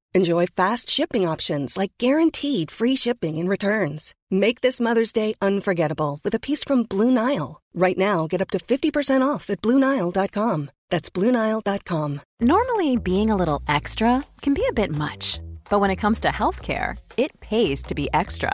Enjoy 0.13 0.45
fast 0.45 0.89
shipping 0.89 1.25
options 1.25 1.77
like 1.77 1.97
guaranteed 1.97 2.69
free 2.69 2.97
shipping 2.97 3.37
and 3.37 3.47
returns. 3.47 4.13
Make 4.29 4.59
this 4.59 4.81
Mother's 4.81 5.13
Day 5.13 5.35
unforgettable 5.41 6.19
with 6.23 6.35
a 6.35 6.39
piece 6.39 6.65
from 6.65 6.83
Blue 6.83 7.09
Nile. 7.09 7.61
Right 7.73 7.97
now, 7.97 8.27
get 8.27 8.41
up 8.41 8.51
to 8.51 8.59
50% 8.59 9.25
off 9.25 9.49
at 9.49 9.61
BlueNile.com. 9.61 10.71
That's 10.89 11.09
BlueNile.com. 11.09 12.21
Normally, 12.41 12.97
being 12.97 13.29
a 13.29 13.37
little 13.37 13.61
extra 13.69 14.25
can 14.41 14.53
be 14.53 14.65
a 14.67 14.73
bit 14.73 14.91
much, 14.91 15.39
but 15.69 15.79
when 15.79 15.91
it 15.91 16.01
comes 16.01 16.19
to 16.21 16.27
healthcare, 16.27 16.97
it 17.15 17.39
pays 17.39 17.81
to 17.83 17.95
be 17.95 18.09
extra. 18.13 18.53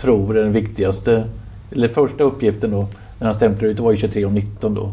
tror 0.00 0.36
är 0.36 0.42
den 0.42 0.52
viktigaste, 0.52 1.24
eller 1.70 1.88
första 1.88 2.24
uppgiften 2.24 2.70
då, 2.70 2.86
när 3.18 3.26
han 3.26 3.34
stämplade 3.34 3.70
ut, 3.70 3.76
det 3.76 3.82
var 3.82 3.90
ju 3.90 3.96
23 3.96 4.24
och 4.24 4.32
19 4.32 4.74
då. 4.74 4.92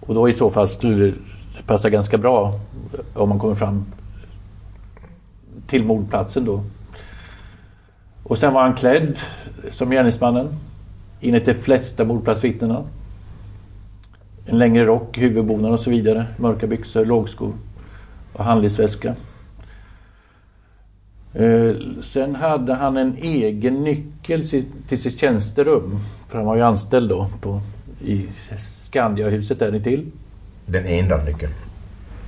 Och 0.00 0.14
då 0.14 0.28
i 0.28 0.32
så 0.32 0.50
fall 0.50 0.68
skulle 0.68 1.04
det 1.04 1.62
passa 1.66 1.90
ganska 1.90 2.18
bra 2.18 2.54
om 3.14 3.28
man 3.28 3.38
kommer 3.38 3.54
fram 3.54 3.84
till 5.66 5.84
mordplatsen 5.84 6.44
då. 6.44 6.62
Och 8.22 8.38
sen 8.38 8.52
var 8.52 8.62
han 8.62 8.74
klädd 8.74 9.18
som 9.70 9.90
gärningsmannen 9.90 10.48
enligt 11.20 11.46
de 11.46 11.54
flesta 11.54 12.04
mordplatsvittnena. 12.04 12.84
En 14.46 14.58
längre 14.58 14.84
rock, 14.84 15.18
huvudbonad 15.18 15.72
och 15.72 15.80
så 15.80 15.90
vidare, 15.90 16.26
mörka 16.36 16.66
byxor, 16.66 17.04
lågskor 17.04 17.52
och 18.32 18.44
handledsväska. 18.44 19.14
Eh, 21.34 21.76
sen 22.02 22.34
hade 22.34 22.74
han 22.74 22.96
en 22.96 23.16
egen 23.22 23.84
nyckel 23.84 24.48
till 24.88 25.02
sitt 25.02 25.20
tjänsterum. 25.20 25.98
För 26.28 26.38
han 26.38 26.46
var 26.46 26.56
ju 26.56 26.62
anställd 26.62 27.08
då 27.08 27.28
på, 27.40 27.60
i 28.04 28.26
Skandiahuset 28.58 29.58
där 29.58 29.80
till. 29.80 30.06
Den 30.66 30.86
enda 30.86 31.24
nyckeln? 31.24 31.52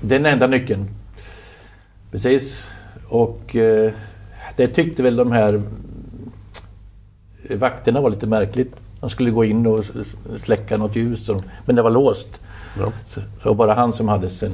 Den 0.01 0.27
enda 0.27 0.47
nyckeln. 0.47 0.89
Precis. 2.11 2.69
Och 3.09 3.57
eh, 3.57 3.93
det 4.57 4.69
tyckte 4.69 5.03
väl 5.03 5.17
de 5.17 5.33
här 5.33 5.63
vakterna 7.51 8.01
var 8.01 8.11
lite 8.11 8.27
märkligt. 8.27 8.77
De 9.01 9.11
skulle 9.11 9.31
gå 9.31 9.45
in 9.45 9.67
och 9.67 9.85
släcka 10.37 10.77
något 10.77 10.97
ljus, 10.97 11.31
men 11.67 11.77
det 11.77 11.83
var 11.83 11.91
låst. 11.91 12.29
Ja. 12.79 12.93
Så, 13.07 13.21
så 13.43 13.55
bara 13.55 13.75
han 13.75 13.93
som 13.93 14.09
hade 14.09 14.31
sen, 14.31 14.53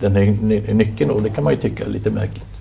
den 0.00 0.12
här 0.12 0.24
nyckeln 0.74 1.10
och 1.10 1.22
det 1.22 1.30
kan 1.30 1.44
man 1.44 1.52
ju 1.52 1.58
tycka 1.58 1.84
är 1.84 1.88
lite 1.88 2.10
märkligt. 2.10 2.57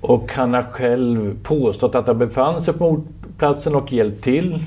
Och 0.00 0.32
han 0.32 0.54
har 0.54 0.62
själv 0.62 1.42
påstått 1.42 1.94
att 1.94 2.06
han 2.06 2.18
befann 2.18 2.62
sig 2.62 2.74
på 2.74 2.90
mordplatsen 2.90 3.74
och 3.74 3.92
hjälpt 3.92 4.24
till. 4.24 4.64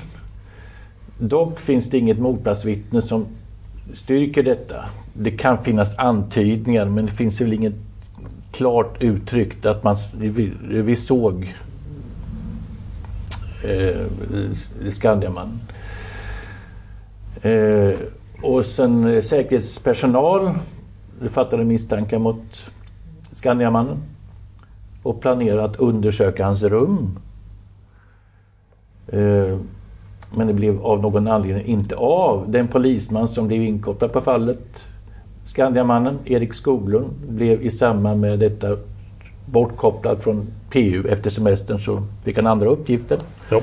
Dock 1.18 1.60
finns 1.60 1.90
det 1.90 1.98
inget 1.98 2.18
mordplatsvittne 2.18 3.02
som 3.02 3.26
styrker 3.94 4.42
detta. 4.42 4.84
Det 5.12 5.30
kan 5.30 5.58
finnas 5.58 5.98
antydningar 5.98 6.84
men 6.84 7.06
det 7.06 7.12
finns 7.12 7.40
väl 7.40 7.52
inget 7.52 7.74
klart 8.52 9.02
uttryckt 9.02 9.66
att 9.66 9.84
man, 9.84 9.96
vi, 10.18 10.52
vi 10.66 10.96
såg 10.96 11.54
eh, 13.64 14.06
Skandiamannen. 14.90 15.60
Eh, 17.42 17.98
och 18.42 18.64
sen 18.64 19.14
eh, 19.14 19.22
säkerhetspersonal 19.22 20.50
fattade 21.30 21.64
misstankar 21.64 22.18
mot 22.18 22.70
Skandiamannen 23.32 23.96
och 25.02 25.20
planerar 25.20 25.64
att 25.64 25.76
undersöka 25.76 26.44
hans 26.44 26.62
rum. 26.62 27.18
Eh, 29.08 29.58
men 30.34 30.46
det 30.46 30.52
blev 30.52 30.82
av 30.82 31.00
någon 31.00 31.28
anledning 31.28 31.64
inte 31.64 31.96
av. 31.96 32.50
Den 32.50 32.68
polisman 32.68 33.28
som 33.28 33.48
blev 33.48 33.62
inkopplad 33.62 34.12
på 34.12 34.20
fallet, 34.20 34.84
Skandiamannen, 35.44 36.18
Erik 36.24 36.54
Skoglund, 36.54 37.10
blev 37.28 37.62
i 37.62 37.70
samband 37.70 38.20
med 38.20 38.38
detta 38.38 38.76
bortkopplad 39.46 40.22
från 40.22 40.46
PU 40.70 41.08
efter 41.08 41.30
semestern 41.30 41.78
så 41.78 42.02
fick 42.24 42.36
han 42.36 42.46
andra 42.46 42.68
uppgifter. 42.68 43.18
Ja. 43.50 43.60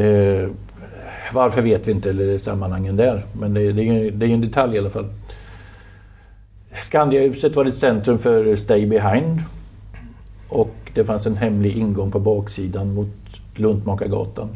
Eh, 0.00 0.48
varför 1.32 1.62
vet 1.62 1.88
vi 1.88 1.92
inte, 1.92 2.10
eller 2.10 2.38
sammanhangen 2.38 2.96
där. 2.96 3.22
Men 3.40 3.54
det, 3.54 3.72
det, 3.72 3.82
är, 3.82 4.10
det 4.10 4.26
är 4.26 4.30
en 4.30 4.40
detalj 4.40 4.76
i 4.76 4.78
alla 4.78 4.90
fall. 4.90 5.06
Skandiahuset 6.82 7.56
var 7.56 7.64
ett 7.64 7.74
centrum 7.74 8.18
för 8.18 8.56
Stay 8.56 8.86
Behind 8.86 9.40
och 10.48 10.74
det 10.94 11.04
fanns 11.04 11.26
en 11.26 11.36
hemlig 11.36 11.76
ingång 11.76 12.10
på 12.10 12.18
baksidan 12.18 12.94
mot 12.94 13.08
Luntmakargatan. 13.54 14.48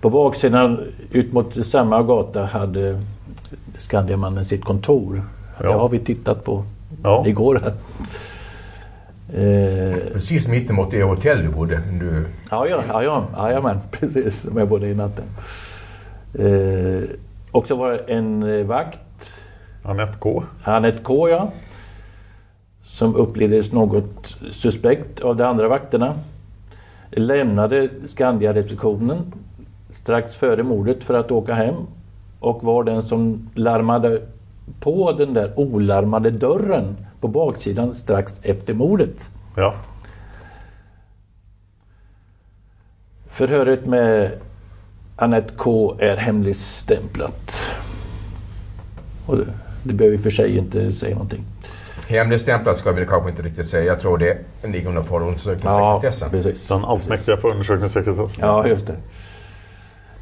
På 0.00 0.10
baksidan 0.10 0.80
ut 1.10 1.32
mot 1.32 1.66
samma 1.66 2.02
gata 2.02 2.44
hade 2.44 3.00
Skandiamannen 3.78 4.44
sitt 4.44 4.64
kontor. 4.64 5.22
Ja. 5.58 5.68
Det 5.68 5.74
har 5.74 5.88
vi 5.88 5.98
tittat 5.98 6.44
på 6.44 6.64
ja. 7.02 7.26
igår. 7.26 7.62
Här. 7.62 7.72
Eh, 9.28 9.96
precis 10.12 10.48
mittemot 10.48 10.90
det 10.90 11.02
hotell 11.02 11.42
du 11.42 11.48
bodde? 11.48 11.82
Du... 12.00 12.24
Ja, 12.50 12.66
ja, 12.66 12.82
ja, 12.88 13.02
ja, 13.02 13.28
jajamän, 13.36 13.78
precis 13.90 14.40
som 14.42 14.56
jag 14.56 14.68
bodde 14.68 14.88
i 14.88 14.94
natten. 14.94 15.24
Eh, 16.34 17.02
och 17.52 17.66
så 17.66 17.76
var 17.76 17.90
det 17.90 17.98
en 17.98 18.66
vakt. 18.66 18.98
Anette 19.82 20.18
K. 20.18 20.44
Anette 20.64 20.98
K, 21.02 21.28
ja 21.28 21.52
som 22.88 23.16
upplevdes 23.16 23.72
något 23.72 24.36
suspekt 24.52 25.20
av 25.20 25.36
de 25.36 25.44
andra 25.44 25.68
vakterna 25.68 26.14
lämnade 27.10 27.88
Skandia-receptionen 28.06 29.32
strax 29.90 30.36
före 30.36 30.62
mordet 30.62 31.04
för 31.04 31.14
att 31.14 31.30
åka 31.30 31.54
hem 31.54 31.74
och 32.40 32.64
var 32.64 32.84
den 32.84 33.02
som 33.02 33.48
larmade 33.54 34.22
på 34.80 35.12
den 35.12 35.34
där 35.34 35.52
olarmade 35.56 36.30
dörren 36.30 36.96
på 37.20 37.28
baksidan 37.28 37.94
strax 37.94 38.40
efter 38.42 38.74
mordet. 38.74 39.30
Ja. 39.56 39.74
Förhöret 43.26 43.86
med 43.86 44.30
Annette 45.16 45.52
K 45.56 45.96
är 45.98 46.16
hemligstämplat. 46.16 47.52
Och 49.26 49.36
det, 49.36 49.44
det 49.82 49.92
behöver 49.92 50.16
i 50.16 50.18
och 50.18 50.22
för 50.22 50.30
sig 50.30 50.56
inte 50.56 50.92
säga 50.92 51.14
någonting. 51.14 51.44
Hemligstämplat 52.08 52.76
ska 52.76 52.92
vi 52.92 53.06
kanske 53.06 53.30
inte 53.30 53.42
riktigt 53.42 53.66
säga. 53.66 53.84
Jag 53.84 54.00
tror 54.00 54.18
det 54.18 54.38
ligger 54.62 54.88
under 54.88 55.02
förundersökningssekretessen. 55.02 56.28
Ja, 56.32 56.42
precis. 56.42 56.68
Den 56.68 56.84
allsmäktiga 56.84 57.36
förundersökningssekretessen. 57.36 58.46
Ja, 58.46 58.66
just 58.66 58.86
det. 58.86 58.96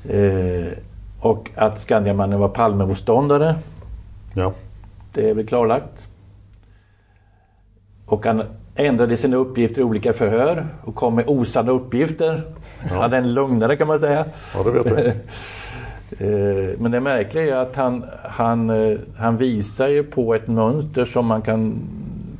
Eh, 0.08 0.78
och 1.20 1.50
att 1.54 1.80
Skandiamannen 1.80 2.40
var 2.40 2.48
Palmemotståndare. 2.48 3.56
Ja. 4.34 4.52
Det 5.12 5.30
är 5.30 5.34
väl 5.34 5.46
klarlagt. 5.46 6.06
Och 8.06 8.26
han 8.26 8.42
ändrade 8.74 9.16
sina 9.16 9.36
uppgifter 9.36 9.80
i 9.80 9.84
olika 9.84 10.12
förhör 10.12 10.66
och 10.84 10.94
kom 10.94 11.14
med 11.14 11.24
osanna 11.28 11.72
uppgifter. 11.72 12.42
Ja. 12.90 13.00
Han 13.00 13.12
är 13.12 13.18
en 13.18 13.34
lögnare 13.34 13.76
kan 13.76 13.88
man 13.88 13.98
säga. 13.98 14.24
Ja, 14.54 14.62
det 14.62 14.70
vet 14.70 14.86
jag. 14.86 15.12
Eh, 16.10 16.78
Men 16.78 16.90
det 16.90 17.00
märkliga 17.00 17.56
är 17.56 17.62
att 17.62 17.76
han, 17.76 18.04
han, 18.24 18.70
eh, 18.70 18.98
han 19.16 19.36
visar 19.36 19.88
ju 19.88 20.02
på 20.04 20.34
ett 20.34 20.48
mönster 20.48 21.04
som 21.04 21.26
man 21.26 21.42
kan 21.42 21.78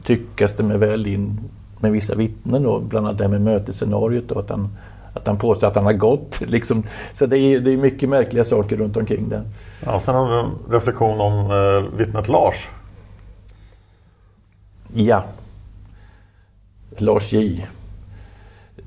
tycka 0.04 0.48
stämmer 0.48 0.76
väl 0.76 1.06
in 1.06 1.40
med 1.80 1.92
vissa 1.92 2.14
vittnen 2.14 2.62
då, 2.62 2.80
bland 2.80 3.06
annat 3.06 3.18
det 3.18 3.24
här 3.24 3.30
med 3.30 3.40
mötesscenariot 3.40 4.30
och 4.30 4.40
att 4.40 4.50
han, 4.50 4.68
att 5.14 5.26
han 5.26 5.38
påstår 5.38 5.66
att 5.66 5.74
han 5.74 5.84
har 5.84 5.92
gått. 5.92 6.40
Liksom. 6.46 6.82
Så 7.12 7.26
det 7.26 7.38
är, 7.38 7.60
det 7.60 7.70
är 7.70 7.76
mycket 7.76 8.08
märkliga 8.08 8.44
saker 8.44 8.76
runt 8.76 8.96
omkring 8.96 9.28
det. 9.28 9.42
Ja, 9.84 10.00
sen 10.00 10.14
har 10.14 10.28
du 10.28 10.40
en 10.40 10.50
reflektion 10.70 11.20
om 11.20 11.50
eh, 11.50 11.98
vittnet 11.98 12.28
Lars. 12.28 12.68
Ja. 14.94 15.24
Lars 16.98 17.32
J. 17.32 17.66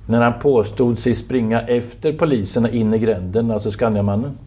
När 0.06 0.22
han 0.22 0.40
påstod 0.40 1.00
sig 1.00 1.16
springa 1.16 1.62
efter 1.62 2.14
poliserna 2.14 2.70
in 2.70 2.94
i 2.94 3.00
gränden, 3.00 3.52
alltså 3.52 3.72
Skandiamannen. 3.72 4.38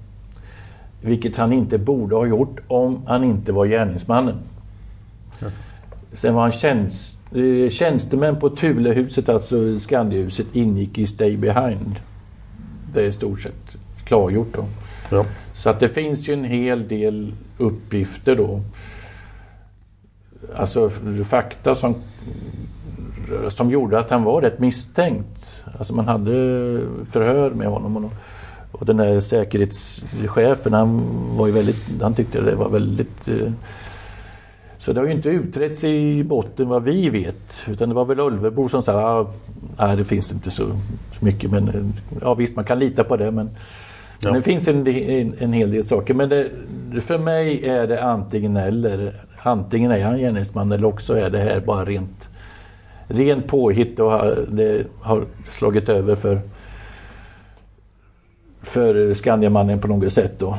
Vilket 1.02 1.36
han 1.36 1.52
inte 1.52 1.78
borde 1.78 2.14
ha 2.14 2.26
gjort 2.26 2.60
om 2.66 3.02
han 3.06 3.24
inte 3.24 3.52
var 3.52 3.66
gärningsmannen. 3.66 4.38
Sen 6.12 6.34
var 6.34 6.42
han 6.42 6.52
tjänst, 6.52 7.18
eh, 7.34 7.70
tjänstemän 7.70 8.36
på 8.36 8.50
Thulehuset, 8.50 9.28
alltså 9.28 9.80
Skandiahuset, 9.80 10.46
ingick 10.52 10.98
i 10.98 11.06
Stay 11.06 11.36
Behind. 11.36 12.00
Det 12.94 13.00
är 13.00 13.06
i 13.06 13.12
stort 13.12 13.40
sett 13.40 13.76
klargjort 14.04 14.54
då. 14.54 14.64
Ja. 15.10 15.24
Så 15.54 15.70
att 15.70 15.80
det 15.80 15.88
finns 15.88 16.28
ju 16.28 16.32
en 16.32 16.44
hel 16.44 16.88
del 16.88 17.32
uppgifter 17.58 18.36
då. 18.36 18.60
Alltså 20.56 20.90
fakta 21.24 21.74
som, 21.74 21.94
som 23.48 23.70
gjorde 23.70 23.98
att 23.98 24.10
han 24.10 24.24
var 24.24 24.40
rätt 24.40 24.58
misstänkt. 24.58 25.64
Alltså 25.78 25.94
man 25.94 26.08
hade 26.08 26.32
förhör 27.10 27.50
med 27.50 27.68
honom. 27.68 27.96
Och, 27.96 28.12
och 28.72 28.86
den 28.86 28.96
där 28.96 29.20
säkerhetschefen 29.20 30.72
han 30.72 31.02
var 31.36 31.46
ju 31.46 31.52
väldigt, 31.52 32.02
han 32.02 32.14
tyckte 32.14 32.40
det 32.40 32.54
var 32.54 32.68
väldigt 32.68 33.28
eh, 33.28 33.52
så 34.78 34.92
det 34.92 35.00
har 35.00 35.06
ju 35.06 35.12
inte 35.12 35.28
utretts 35.28 35.84
i 35.84 36.24
botten 36.24 36.68
vad 36.68 36.82
vi 36.82 37.08
vet. 37.08 37.62
Utan 37.68 37.88
det 37.88 37.94
var 37.94 38.04
väl 38.04 38.20
Ulvebo 38.20 38.68
som 38.68 38.82
sa 38.82 38.92
ah, 38.92 39.26
nej 39.78 39.96
det 39.96 40.04
finns 40.04 40.32
inte 40.32 40.50
så 40.50 40.64
mycket 41.20 41.50
men 41.50 41.68
eh, 41.68 42.20
ja 42.22 42.34
visst 42.34 42.56
man 42.56 42.64
kan 42.64 42.78
lita 42.78 43.04
på 43.04 43.16
det 43.16 43.30
men 43.30 43.50
Ja. 44.24 44.30
men 44.30 44.40
det 44.40 44.44
finns 44.44 44.68
en, 44.68 44.86
en, 44.86 45.34
en 45.38 45.52
hel 45.52 45.70
del 45.70 45.84
saker. 45.84 46.14
Men 46.14 46.28
det, 46.28 46.50
för 47.00 47.18
mig 47.18 47.68
är 47.68 47.86
det 47.86 48.04
antingen 48.04 48.56
eller. 48.56 49.12
Antingen 49.44 49.90
är 49.90 50.04
han 50.04 50.18
gärningsman 50.18 50.72
eller 50.72 50.86
också 50.86 51.18
är 51.18 51.30
det 51.30 51.38
här 51.38 51.60
bara 51.60 51.84
rent, 51.84 52.30
rent 53.08 53.46
påhitt 53.46 54.00
och 54.00 54.10
har, 54.10 54.38
det 54.48 54.86
har 55.00 55.24
slagit 55.50 55.88
över 55.88 56.14
för, 56.14 56.40
för 58.62 59.14
Skandiamannen 59.14 59.78
på 59.78 59.88
något 59.88 60.12
sätt. 60.12 60.32
Då. 60.38 60.58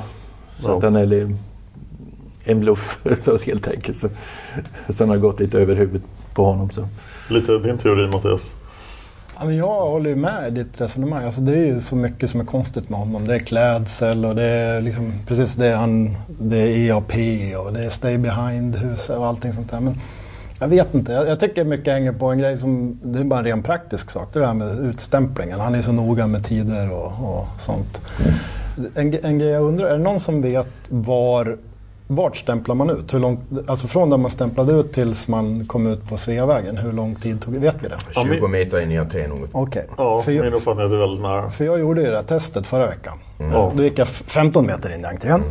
Så 0.60 0.70
Ja. 0.70 0.76
att 0.76 0.82
den 0.82 0.96
är 0.96 1.36
en 2.44 2.60
bluff 2.60 3.00
så 3.18 3.38
helt 3.38 3.68
enkelt. 3.68 3.98
Så, 3.98 4.08
som 4.90 5.10
har 5.10 5.18
gått 5.18 5.40
lite 5.40 5.60
över 5.60 5.76
huvudet 5.76 6.02
på 6.34 6.46
honom. 6.46 6.70
Så. 6.70 6.88
Lite 7.30 7.58
din 7.58 7.78
teori 7.78 8.08
Mattias. 8.08 8.52
Ja, 9.40 9.46
men 9.46 9.56
jag 9.56 9.82
håller 9.90 10.10
ju 10.10 10.16
med 10.16 10.48
i 10.48 10.52
ditt 10.52 10.82
resonemang. 10.82 11.24
Alltså, 11.26 11.42
det 11.42 11.52
är 11.52 11.66
ju 11.66 11.82
så 11.82 11.96
mycket 11.96 12.30
som 12.30 12.40
är 12.40 12.46
konstigt 12.46 12.90
med 12.90 13.00
honom. 13.00 13.28
Det 13.28 13.36
är 13.36 13.40
klädsel 13.40 14.26
och 14.26 14.36
det 14.36 14.44
är 14.44 14.82
liksom 14.82 15.14
precis 15.28 15.54
det 15.56 15.72
han, 15.76 16.16
det 16.40 16.58
är 16.58 16.68
EAP 16.68 17.12
och 17.66 17.74
det 17.74 17.86
är 17.86 17.90
Stay 17.90 18.18
Behind-hus 18.18 19.10
och 19.10 19.26
allting 19.26 19.54
sånt 19.54 19.72
där. 19.72 19.80
Men 19.80 20.00
jag 20.64 20.68
vet 20.70 20.94
inte. 20.96 21.12
Jag, 21.12 21.28
jag 21.28 21.40
tycker 21.40 21.64
mycket 21.64 21.94
hänger 21.94 22.12
på 22.12 22.26
en 22.26 22.38
grej 22.38 22.58
som, 22.58 23.00
det 23.04 23.20
är 23.20 23.24
bara 23.24 23.40
en 23.40 23.46
ren 23.46 23.64
praktisk 23.64 24.12
sak. 24.12 24.30
Det 24.34 24.40
är 24.40 24.42
det 24.42 24.48
här 24.48 24.54
med 24.54 24.80
utstämplingen. 24.80 25.60
Han 25.60 25.76
är 25.76 25.82
så 25.82 25.92
noga 25.92 26.28
med 26.28 26.46
tider 26.46 26.92
och, 26.92 27.06
och 27.06 27.48
sånt. 27.60 28.02
En, 28.96 29.18
en 29.26 29.40
grej 29.40 29.50
jag 29.50 29.64
undrar, 29.64 29.88
är 29.88 29.98
det 29.98 30.04
någon 30.04 30.20
som 30.20 30.42
vet 30.42 30.68
var 30.90 31.58
vart 32.08 32.38
stämplar 32.38 32.76
man 32.76 32.90
ut? 32.90 33.14
Hur 33.14 33.20
långt, 33.20 33.40
alltså 33.68 33.88
från 33.88 34.10
där 34.10 34.18
man 34.18 34.32
stämplade 34.32 34.74
ut 34.74 34.94
tills 34.94 35.28
man 35.28 35.66
kom 35.66 35.88
ut 35.88 36.10
på 36.10 36.18
Sveavägen, 36.18 36.78
hur 36.78 36.92
lång 36.92 37.16
tid 37.16 37.42
tog 37.42 37.54
det? 37.54 37.60
Vet 37.60 37.76
vi 37.84 37.88
det? 37.88 37.98
20 38.38 38.48
meter 38.48 38.80
in 38.80 38.92
i 38.92 38.98
entrén 38.98 39.32
ungefär. 39.32 39.60
Okej. 39.60 39.86
Ja, 39.98 40.22
För 40.22 40.32
jag- 40.32 40.44
min 40.46 40.54
uppfattning 40.54 40.86
är 40.86 40.90
det 40.90 40.98
väldigt 40.98 41.22
nära. 41.22 41.50
För 41.52 41.66
jag 41.66 41.80
gjorde 41.80 42.02
ju 42.02 42.10
det 42.10 42.16
här 42.16 42.24
testet 42.24 42.68
förra 42.68 42.86
veckan. 42.88 43.18
Ja. 43.38 43.72
Då 43.76 43.84
gick 43.84 44.00
jag 44.00 44.08
f- 44.08 44.24
15 44.28 44.66
meter 44.66 44.94
in 44.96 45.02
i 45.02 45.06
entrén. 45.06 45.42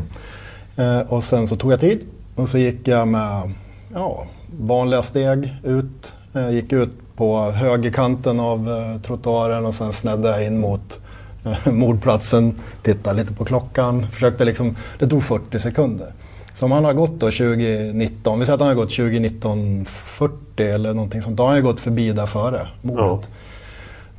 Eh, 0.77 0.99
och 1.13 1.25
sen 1.25 1.49
så 1.49 1.57
tog 1.57 1.73
jag 1.73 1.81
tid. 1.81 2.01
Och 2.35 2.49
så 2.49 2.59
gick 2.59 2.89
jag 2.89 3.09
med 3.09 3.53
ja, 3.95 4.25
vanliga 4.59 5.03
steg 5.03 5.55
ut. 5.65 6.13
Eh, 6.35 6.51
gick 6.51 6.73
ut 6.73 7.17
på 7.17 7.51
högerkanten 7.51 8.41
av 8.41 8.71
eh, 8.71 9.03
trottoaren 9.03 9.67
och 9.67 9.75
sen 9.75 9.93
snedde 9.93 10.29
jag 10.29 10.47
in 10.47 10.61
mot 10.61 11.01
eh, 11.45 11.73
mordplatsen. 11.73 12.55
Tittade 12.83 13.21
lite 13.21 13.33
på 13.33 13.45
klockan. 13.45 14.07
Försökte 14.07 14.45
liksom, 14.45 14.77
det 14.99 15.09
tog 15.09 15.25
40 15.25 15.59
sekunder. 15.59 16.13
Så 16.55 16.65
om 16.65 16.73
han 16.73 16.85
har 16.85 16.93
gått 16.93 17.21
då 17.21 17.27
2019, 17.27 18.41
vi 18.41 18.47
säger 18.47 18.55
att 18.55 18.61
han 18.61 18.69
har 18.69 18.75
gått 18.75 18.91
2019 18.91 19.85
40 19.89 20.63
eller 20.63 20.95
någonting 20.95 21.23
sånt. 21.23 21.37
Då 21.37 21.43
har 21.43 21.49
han 21.49 21.57
ju 21.57 21.63
gått 21.63 21.81
förbi 21.81 22.13
där 22.13 22.27
före 22.27 22.67
mordet. 22.83 23.29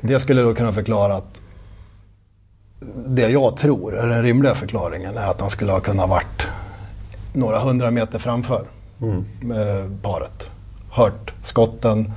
Det 0.01 0.19
skulle 0.19 0.41
då 0.41 0.53
kunna 0.53 0.73
förklara 0.73 1.15
att 1.15 1.41
det 3.07 3.29
jag 3.29 3.57
tror 3.57 3.97
är 3.97 4.07
den 4.07 4.23
rimliga 4.23 4.55
förklaringen 4.55 5.17
är 5.17 5.27
att 5.27 5.41
han 5.41 5.49
skulle 5.49 5.71
ha 5.71 5.79
kunnat 5.79 6.09
varit 6.09 6.47
några 7.33 7.59
hundra 7.59 7.91
meter 7.91 8.19
framför 8.19 8.65
Mm. 9.01 9.25
med 9.41 10.01
paret. 10.01 10.49
Hört 10.89 11.33
skotten, 11.43 12.13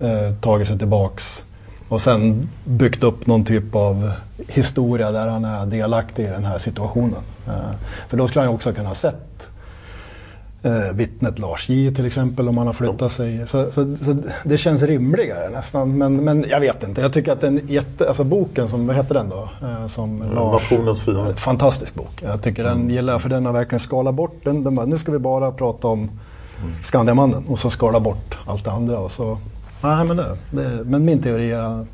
eh, 0.00 0.34
tagit 0.40 0.68
sig 0.68 0.78
tillbaks 0.78 1.44
och 1.88 2.00
sen 2.00 2.48
byggt 2.64 3.02
upp 3.02 3.26
någon 3.26 3.44
typ 3.44 3.74
av 3.74 4.12
historia 4.48 5.10
där 5.10 5.28
han 5.28 5.44
är 5.44 5.66
delaktig 5.66 6.24
i 6.24 6.26
den 6.26 6.44
här 6.44 6.58
situationen. 6.58 7.22
Eh, 7.46 7.76
för 8.08 8.16
då 8.16 8.28
skulle 8.28 8.40
han 8.40 8.50
ju 8.50 8.54
också 8.54 8.72
kunna 8.72 8.88
ha 8.88 8.94
sett 8.94 9.48
eh, 10.62 10.92
vittnet 10.94 11.38
Lars 11.38 11.68
J 11.68 11.94
till 11.94 12.06
exempel 12.06 12.48
om 12.48 12.58
han 12.58 12.66
har 12.66 12.74
flyttat 12.74 13.12
sig. 13.12 13.46
Så, 13.46 13.70
så, 13.72 13.96
så 14.04 14.16
det 14.44 14.58
känns 14.58 14.82
rimligare 14.82 15.48
nästan. 15.50 15.98
Men, 15.98 16.16
men 16.16 16.44
jag 16.48 16.60
vet 16.60 16.82
inte. 16.82 17.00
Jag 17.00 17.12
tycker 17.12 17.32
att 17.32 17.40
den 17.40 17.60
jätte, 17.66 18.08
alltså 18.08 18.24
boken 18.24 18.68
som, 18.68 18.86
vad 18.86 18.96
heter 18.96 19.14
den 19.14 19.28
då? 19.28 19.48
Eh, 19.62 19.86
som 19.86 20.22
Lars, 20.34 20.70
Nationens 20.70 21.02
fiende. 21.02 21.34
fantastisk 21.34 21.94
bok. 21.94 22.22
Jag 22.22 22.42
tycker 22.42 22.64
den 22.64 22.90
gillar 22.90 23.18
för 23.18 23.28
den 23.28 23.46
har 23.46 23.52
verkligen 23.52 23.80
skalat 23.80 24.14
bort 24.14 24.44
den. 24.44 24.64
den 24.64 24.74
bara, 24.74 24.86
nu 24.86 24.98
ska 24.98 25.12
vi 25.12 25.18
bara 25.18 25.52
prata 25.52 25.88
om 25.88 26.10
Skandiamannen 26.84 27.44
och 27.48 27.58
så 27.58 27.70
skala 27.70 28.00
bort 28.00 28.38
allt 28.46 28.64
det 28.64 28.70
andra. 28.70 28.98
Och 28.98 29.12
så, 29.12 29.38
nej, 29.82 30.04
men, 30.04 30.16
det, 30.16 30.36
det, 30.50 30.84
men 30.84 31.04
min 31.04 31.22
teori 31.22 31.52
är, 31.52 31.86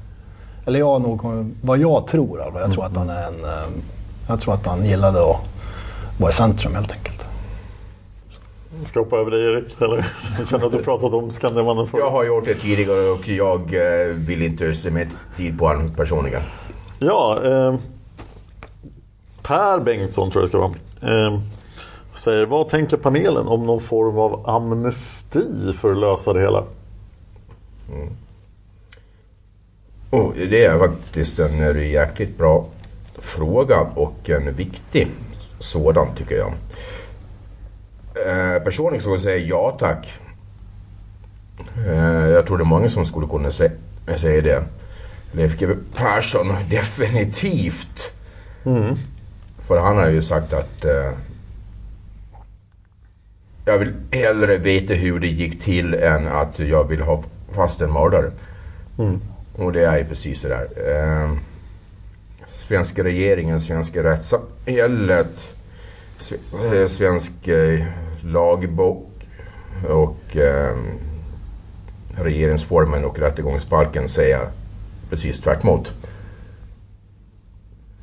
eller 0.66 0.78
jag 0.78 1.02
nog, 1.02 1.50
vad 1.62 1.78
jag 1.78 2.06
tror, 2.06 2.52
jag 2.54 2.72
tror 2.72 2.86
att 2.86 2.96
han 2.96 3.10
är 3.10 3.26
en, 3.26 3.44
eh, 3.44 3.68
jag 4.28 4.40
tror 4.40 4.54
att 4.54 4.66
han 4.66 4.84
gillade 4.84 5.20
att 5.30 5.36
vara 6.18 6.30
i 6.30 6.34
centrum 6.34 6.74
helt 6.74 6.92
enkelt. 6.92 7.24
Ska 8.84 9.00
hoppa 9.00 9.16
över 9.16 9.30
dig 9.30 9.44
Erik? 9.44 9.80
Eller? 9.80 10.06
Jag 10.38 10.48
känner 10.48 10.66
att 10.66 10.72
du 10.72 10.82
pratat 10.82 11.12
om 11.12 11.30
Skandiamannen 11.30 11.86
förut. 11.86 12.04
Jag 12.04 12.10
har 12.10 12.24
gjort 12.24 12.44
det 12.44 12.54
tidigare 12.54 13.10
och 13.10 13.28
jag 13.28 13.60
eh, 13.60 14.14
vill 14.14 14.42
inte 14.42 14.64
ödsla 14.64 14.90
mer 14.90 15.08
tid 15.36 15.58
på 15.58 15.66
honom 15.66 15.94
personligen. 15.94 16.42
Ja, 16.98 17.40
eh, 17.44 17.74
Per 19.42 19.80
Bengtsson 19.80 20.30
tror 20.30 20.42
jag 20.42 20.46
det 20.46 20.50
ska 20.50 20.58
vara. 20.58 21.26
Eh, 21.26 21.40
säger, 22.14 22.46
vad 22.46 22.68
tänker 22.68 22.96
panelen 22.96 23.48
om 23.48 23.66
någon 23.66 23.80
form 23.80 24.18
av 24.18 24.50
amnesti 24.50 25.72
för 25.80 25.92
att 25.92 25.98
lösa 25.98 26.32
det 26.32 26.40
hela? 26.40 26.64
Oh, 30.10 30.32
det 30.34 30.64
är 30.64 30.78
faktiskt 30.78 31.38
en 31.38 31.90
jäkligt 31.90 32.38
bra 32.38 32.66
fråga 33.18 33.80
och 33.94 34.30
en 34.30 34.54
viktig 34.54 35.08
sådan 35.58 36.14
tycker 36.14 36.36
jag. 36.36 36.52
Eh, 38.26 38.62
personligen 38.62 39.00
skulle 39.00 39.14
jag 39.14 39.22
säga 39.22 39.36
ja 39.46 39.76
tack. 39.80 40.12
Eh, 41.86 42.28
jag 42.28 42.46
tror 42.46 42.58
det 42.58 42.62
är 42.62 42.66
många 42.66 42.88
som 42.88 43.04
skulle 43.04 43.26
kunna 43.26 43.48
sä- 43.48 44.16
säga 44.16 44.42
det. 44.42 44.62
Leif 45.32 45.58
GW 45.58 45.74
Persson 45.96 46.54
definitivt. 46.70 48.12
Mm. 48.64 48.96
För 49.58 49.78
han 49.80 49.96
har 49.96 50.08
ju 50.08 50.22
sagt 50.22 50.52
att 50.52 50.84
eh, 50.84 51.10
jag 53.64 53.78
vill 53.78 53.92
hellre 54.10 54.56
veta 54.58 54.94
hur 54.94 55.20
det 55.20 55.26
gick 55.26 55.62
till 55.62 55.94
än 55.94 56.26
att 56.28 56.58
jag 56.58 56.84
vill 56.88 57.00
ha 57.00 57.22
fast 57.52 57.80
en 57.80 57.92
mördare. 57.92 58.30
Mm. 58.98 59.20
Och 59.56 59.72
det 59.72 59.84
är 59.84 59.98
ju 59.98 60.04
precis 60.04 60.42
det 60.42 60.48
där. 60.48 60.68
Eh, 61.24 61.30
svenska 62.48 63.04
regeringen, 63.04 63.60
svenska 63.60 64.02
rättssamhället, 64.02 65.54
svensk 66.88 67.48
eh, 67.48 67.84
lagbok 68.24 69.08
och 69.88 70.36
eh, 70.36 70.76
regeringsformen 72.16 73.04
och 73.04 73.18
rättegångsbalken 73.18 74.08
säger 74.08 74.40
precis 75.10 75.40
tvärt 75.40 75.64
emot. 75.64 75.92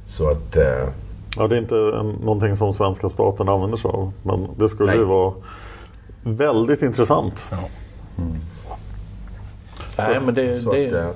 Så 0.08 0.30
att... 0.30 0.56
Eh, 0.56 0.90
Ja, 1.38 1.48
det 1.48 1.56
är 1.56 1.60
inte 1.60 1.76
en, 1.76 2.10
någonting 2.10 2.56
som 2.58 2.74
svenska 2.74 3.10
staten 3.10 3.50
använder 3.50 3.78
sig 3.78 3.90
av. 3.92 4.14
Men 4.24 4.48
det 4.58 4.70
skulle 4.70 4.90
Nej. 4.92 4.98
ju 5.00 5.06
vara 5.06 5.34
väldigt 6.24 6.82
intressant. 6.82 7.52
Nej, 9.98 10.20
men 10.22 10.36
det, 10.36 10.58
så 10.58 10.74
det, 10.74 10.86
att, 10.88 10.94
eh, 10.94 11.10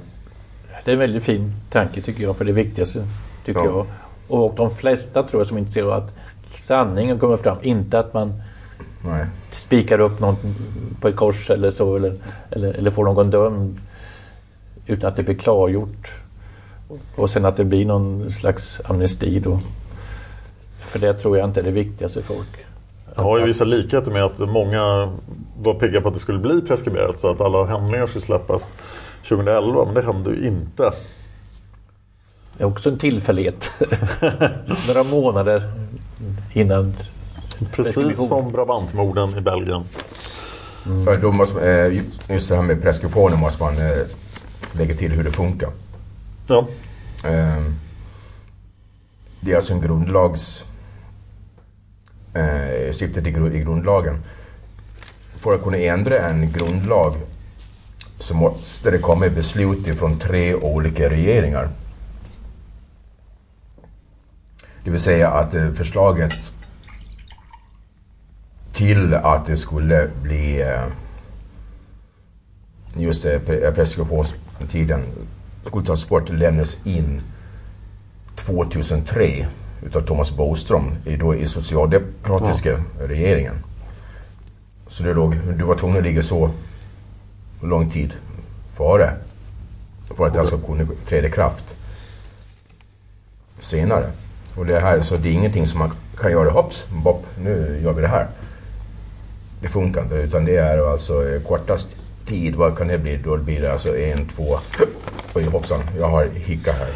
det 0.85 0.91
är 0.91 0.93
en 0.93 0.99
väldigt 0.99 1.23
fin 1.23 1.53
tanke 1.71 2.01
tycker 2.01 2.23
jag. 2.23 2.35
För 2.37 2.45
det 2.45 2.51
viktigaste 2.51 3.07
tycker 3.45 3.59
Ja. 3.59 3.65
jag. 3.65 3.85
Och 4.39 4.53
de 4.55 4.75
flesta 4.75 5.23
tror 5.23 5.39
jag 5.39 5.47
som 5.47 5.57
är 5.57 5.61
intresserade 5.61 5.95
av 5.95 6.03
att 6.03 6.13
sanningen 6.57 7.19
kommer 7.19 7.37
fram. 7.37 7.57
Inte 7.61 7.99
att 7.99 8.13
man 8.13 8.41
Nej. 9.05 9.25
spikar 9.51 9.99
upp 9.99 10.19
någon 10.19 10.35
på 11.01 11.07
ett 11.07 11.15
kors 11.15 11.49
eller 11.49 11.71
så. 11.71 11.95
Eller, 11.95 12.17
eller, 12.49 12.73
eller 12.73 12.91
får 12.91 13.05
någon 13.05 13.29
dömd. 13.29 13.79
Utan 14.85 15.09
att 15.09 15.15
det 15.15 15.23
blir 15.23 15.35
klargjort. 15.35 16.11
Och 17.15 17.29
sen 17.29 17.45
att 17.45 17.57
det 17.57 17.63
blir 17.63 17.85
någon 17.85 18.31
slags 18.31 18.81
amnesti 18.85 19.39
då. 19.39 19.59
För 20.79 20.99
det 20.99 21.13
tror 21.13 21.37
jag 21.37 21.49
inte 21.49 21.59
är 21.59 21.63
det 21.63 21.71
viktigaste 21.71 22.21
för 22.21 22.33
folk. 22.33 22.65
Det 23.15 23.21
har 23.21 23.39
ju 23.39 23.45
vissa 23.45 23.63
likheter 23.63 24.11
med 24.11 24.23
att 24.23 24.39
många 24.39 25.13
var 25.61 25.73
pigga 25.73 26.01
på 26.01 26.07
att 26.07 26.13
det 26.13 26.19
skulle 26.19 26.39
bli 26.39 26.61
preskriberat 26.61 27.19
så 27.19 27.29
att 27.31 27.41
alla 27.41 27.65
handlingar 27.65 28.07
skulle 28.07 28.21
släppas 28.21 28.73
2011 29.27 29.85
men 29.85 29.93
det 29.93 30.01
hände 30.01 30.29
ju 30.29 30.47
inte. 30.47 30.91
Det 32.57 32.63
är 32.63 32.67
också 32.67 32.89
en 32.89 32.97
tillfällighet. 32.97 33.71
Några 34.87 35.03
månader 35.03 35.71
innan 36.53 36.93
Precis 37.71 38.27
som 38.27 38.51
Brabantmorden 38.51 39.37
i 39.37 39.41
Belgien. 39.41 39.83
För 41.05 41.17
då 41.17 41.31
måste, 41.31 41.55
man, 41.55 41.63
eh, 41.63 42.01
just 42.29 42.49
det 42.49 42.55
här 42.55 42.61
med 42.63 42.81
preskriptionen 42.81 43.39
måste 43.39 43.63
man 43.63 43.77
eh, 43.77 43.97
lägga 44.71 44.95
till 44.95 45.11
hur 45.11 45.23
det 45.23 45.31
funkar. 45.31 45.69
Ja. 46.47 46.67
Eh, 47.25 47.63
Det 49.39 49.51
är 49.51 49.55
alltså 49.55 49.73
en 49.73 49.81
grundlags... 49.81 50.63
Eh, 52.33 52.91
syftet 52.91 53.27
i, 53.27 53.31
gru- 53.31 53.53
i 53.53 53.59
grundlagen. 53.63 54.23
För 55.35 55.55
att 55.55 55.63
kunna 55.63 55.77
ändra 55.77 56.19
en 56.19 56.51
grundlag 56.51 57.13
så 58.19 58.33
måste 58.33 58.91
det 58.91 58.97
komma 58.97 59.29
beslut 59.29 59.87
ifrån 59.87 60.19
tre 60.19 60.55
olika 60.55 61.09
regeringar. 61.09 61.69
Det 64.83 64.89
vill 64.89 65.01
säga 65.01 65.29
att 65.29 65.53
eh, 65.53 65.71
förslaget 65.71 66.53
till 68.73 69.13
att 69.13 69.45
det 69.45 69.57
skulle 69.57 70.09
bli 70.21 70.61
eh, 70.61 70.83
just 72.95 73.23
det, 73.23 73.39
pre- 73.39 73.71
preskriptionstiden 73.75 75.03
skulle 75.65 75.85
tas 75.85 76.09
bort 76.09 76.29
lämnas 76.29 76.77
in 76.83 77.21
2003 78.35 79.47
utav 79.85 80.01
Thomas 80.01 80.31
Boström 80.31 80.95
i, 81.05 81.15
då 81.15 81.35
i 81.35 81.47
socialdemokratiska 81.47 82.83
regeringen. 82.99 83.55
Så 84.87 85.03
det 85.03 85.13
låg, 85.13 85.35
du 85.57 85.63
var 85.63 85.75
tvungen 85.75 85.97
att 85.97 86.03
ligga 86.03 86.21
så 86.21 86.49
lång 87.61 87.89
tid 87.89 88.13
före 88.73 89.13
för 90.15 90.27
att 90.27 90.33
det 90.33 90.45
ska 90.45 90.57
kunna 90.57 90.85
träda 91.07 91.27
i 91.27 91.31
kraft 91.31 91.75
senare. 93.59 94.11
Och 94.57 94.65
det 94.65 94.79
här, 94.79 95.01
så 95.01 95.17
det 95.17 95.29
är 95.29 95.33
ingenting 95.33 95.67
som 95.67 95.79
man 95.79 95.91
kan 96.17 96.31
göra 96.31 96.49
hopps, 96.49 96.85
bopp, 97.03 97.25
nu 97.43 97.79
gör 97.83 97.93
vi 97.93 98.01
det 98.01 98.07
här. 98.07 98.27
Det 99.61 99.67
funkar 99.67 100.01
inte 100.01 100.15
utan 100.15 100.45
det 100.45 100.55
är 100.57 100.91
alltså 100.91 101.13
eh, 101.29 101.41
kortast 101.41 101.95
tid, 102.25 102.55
vad 102.55 102.77
kan 102.77 102.87
det 102.87 102.97
bli? 102.97 103.17
Då 103.23 103.37
blir 103.37 103.61
det 103.61 103.71
alltså 103.71 103.97
en, 103.97 104.27
två, 104.27 104.59
oj 105.35 105.43
hoppsan, 105.43 105.79
jag 105.99 106.07
har 106.07 106.25
hicka 106.25 106.71
här. 106.71 106.87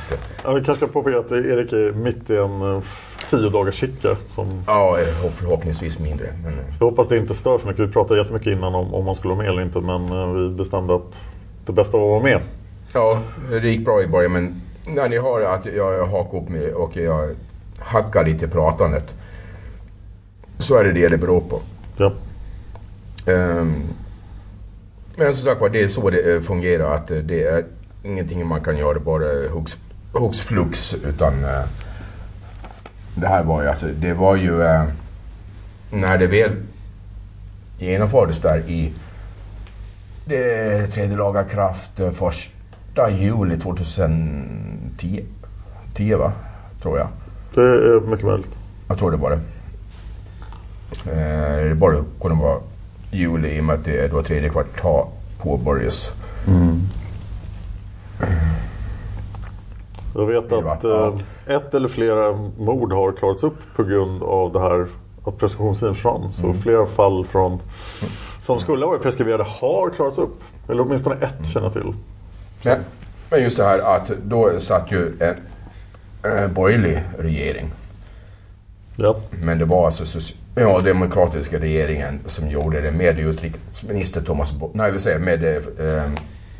Ja, 0.43 0.53
vi 0.53 0.63
kanske 0.65 0.85
ska 0.85 0.93
påpeka 0.93 1.19
att 1.19 1.31
Erik 1.31 1.73
är 1.73 1.93
mitt 1.93 2.29
i 2.29 2.35
en 2.37 2.61
eh, 2.75 2.81
tio 3.29 3.49
dagars 3.49 3.75
chicka. 3.75 4.15
Som... 4.35 4.63
Ja, 4.67 4.99
eh, 4.99 5.07
hopp- 5.23 5.33
förhoppningsvis 5.33 5.99
mindre. 5.99 6.27
Men, 6.43 6.53
Jag 6.79 6.85
hoppas 6.85 7.07
det 7.07 7.17
inte 7.17 7.33
stör 7.33 7.57
för 7.57 7.67
mycket. 7.67 7.87
Vi 7.87 7.91
pratade 7.91 8.19
jättemycket 8.19 8.47
innan 8.47 8.75
om, 8.75 8.93
om 8.93 9.05
man 9.05 9.15
skulle 9.15 9.33
vara 9.33 9.43
med 9.43 9.51
eller 9.51 9.61
inte 9.61 9.79
men 9.79 10.33
vi 10.49 10.55
bestämde 10.55 10.95
att 10.95 11.19
det 11.65 11.73
bästa 11.73 11.97
var 11.97 12.05
att 12.05 12.23
vara 12.23 12.33
med. 12.33 12.41
Ja, 12.93 13.19
det 13.49 13.69
gick 13.69 13.85
bra 13.85 14.01
i 14.01 14.07
början 14.07 14.31
men 14.31 14.61
när 14.87 15.09
ni 15.09 15.19
hör 15.19 15.41
att 15.41 15.65
jag 15.65 16.07
hakar 16.07 16.37
upp 16.37 16.49
mig 16.49 16.73
och 16.73 16.97
jag 16.97 17.35
hackar 17.79 18.25
lite 18.25 18.45
i 18.45 18.47
pratandet 18.47 19.15
så 20.59 20.75
är 20.75 20.83
det 20.83 20.91
det 20.91 21.07
det 21.07 21.17
beror 21.17 21.41
på. 21.41 21.61
Ja. 21.97 22.13
Ehm, 23.25 23.83
men 25.15 25.33
som 25.33 25.45
sagt 25.45 25.61
var, 25.61 25.69
det 25.69 25.83
är 25.83 25.87
så 25.87 26.09
det 26.09 26.35
eh, 26.35 26.41
fungerar 26.41 26.95
att 26.95 27.11
eh, 27.11 27.17
det 27.17 27.43
är 27.43 27.65
ingenting 28.03 28.47
man 28.47 28.61
kan 28.61 28.77
göra 28.77 28.99
bara 28.99 29.49
hux, 29.49 29.77
hux 30.13 30.41
flux 30.41 30.93
utan 30.93 31.43
eh, 31.43 31.63
det 33.15 33.27
här 33.27 33.43
var 33.43 33.61
ju 33.61 33.69
alltså, 33.69 33.85
det 33.85 34.13
var 34.13 34.35
ju 34.35 34.63
eh, 34.63 34.83
när 35.91 36.17
det 36.17 36.27
väl 36.27 36.51
genomfördes 37.79 38.41
där 38.41 38.59
i 38.59 38.93
det 40.25 40.87
tredje 40.87 41.17
laga 41.17 41.43
kraft 41.43 41.91
första 42.13 43.09
juli 43.11 43.59
2010. 43.59 45.23
10 45.93 46.17
va? 46.17 46.31
Tror 46.81 46.97
jag. 46.97 47.07
Det 47.57 47.63
är 47.63 47.99
mycket 47.99 48.25
möjligt. 48.25 48.57
Jag 48.87 48.99
tror 48.99 49.11
det 49.11 49.17
var 49.17 49.29
det. 49.29 49.39
Eh, 51.11 51.69
det 51.69 51.75
borde 51.75 52.03
kunna 52.21 52.35
vara 52.35 52.59
juli 53.11 53.49
i 53.49 53.59
och 53.59 53.63
med 53.63 53.75
att 53.75 53.85
det 53.85 53.97
är 53.97 54.09
då 54.09 54.23
tredje 54.23 54.49
kvartal 54.49 55.07
påbörjas. 55.41 56.13
Jag 60.15 60.25
vet 60.25 60.51
att 60.51 60.83
eh, 60.83 61.19
ett 61.45 61.73
eller 61.73 61.87
flera 61.87 62.33
mord 62.57 62.93
har 62.93 63.11
klarats 63.11 63.43
upp 63.43 63.57
på 63.75 63.83
grund 63.83 64.23
av 64.23 64.53
det 64.53 64.59
här 64.59 64.87
att 65.25 65.37
preskriptionstiden 65.37 65.95
försvann. 65.95 66.31
Så 66.31 66.53
flera 66.53 66.85
fall 66.85 67.25
från, 67.25 67.59
som 68.41 68.59
skulle 68.59 68.85
ha 68.85 68.91
varit 68.91 69.03
preskriberade 69.03 69.43
har 69.43 69.89
klarats 69.89 70.17
upp. 70.17 70.41
Eller 70.69 70.81
åtminstone 70.83 71.15
ett 71.15 71.47
känner 71.53 71.65
jag 71.65 71.73
till. 71.73 71.93
Men, 72.63 72.79
men 73.29 73.43
just 73.43 73.57
det 73.57 73.63
här 73.63 73.79
att 73.79 74.11
då 74.23 74.59
satt 74.59 74.91
ju 74.91 75.17
en, 75.19 75.35
en 76.23 76.53
borgerlig 76.53 77.03
regering. 77.19 77.71
Ja. 78.95 79.19
Men 79.29 79.57
det 79.57 79.65
var 79.65 79.85
alltså 79.85 80.05
socialdemokratiska 80.05 81.59
regeringen 81.59 82.19
som 82.25 82.49
gjorde 82.49 82.81
det 82.81 82.91
med 82.91 83.19
utrikesminister 83.19 84.21
Thomas 84.21 84.51
Bo- 84.51 84.71
Nej, 84.73 84.91
vill 84.91 85.01
säga 85.01 85.19
med 85.19 85.43
eh, 85.43 86.03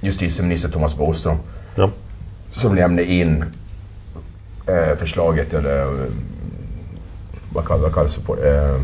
justitieminister 0.02 0.70
Thomas 0.70 0.96
Bodström. 0.96 1.38
Ja. 1.76 1.90
Som 2.52 2.76
lämnade 2.76 3.12
in 3.12 3.44
eh, 4.68 4.96
förslaget 4.96 5.54
eller 5.54 5.82
eh, 5.82 6.06
vad, 7.54 7.66
kall, 7.66 7.80
vad 7.82 7.94
kallas 7.94 8.16
det 8.16 8.22
på? 8.22 8.38
Eh, 8.44 8.80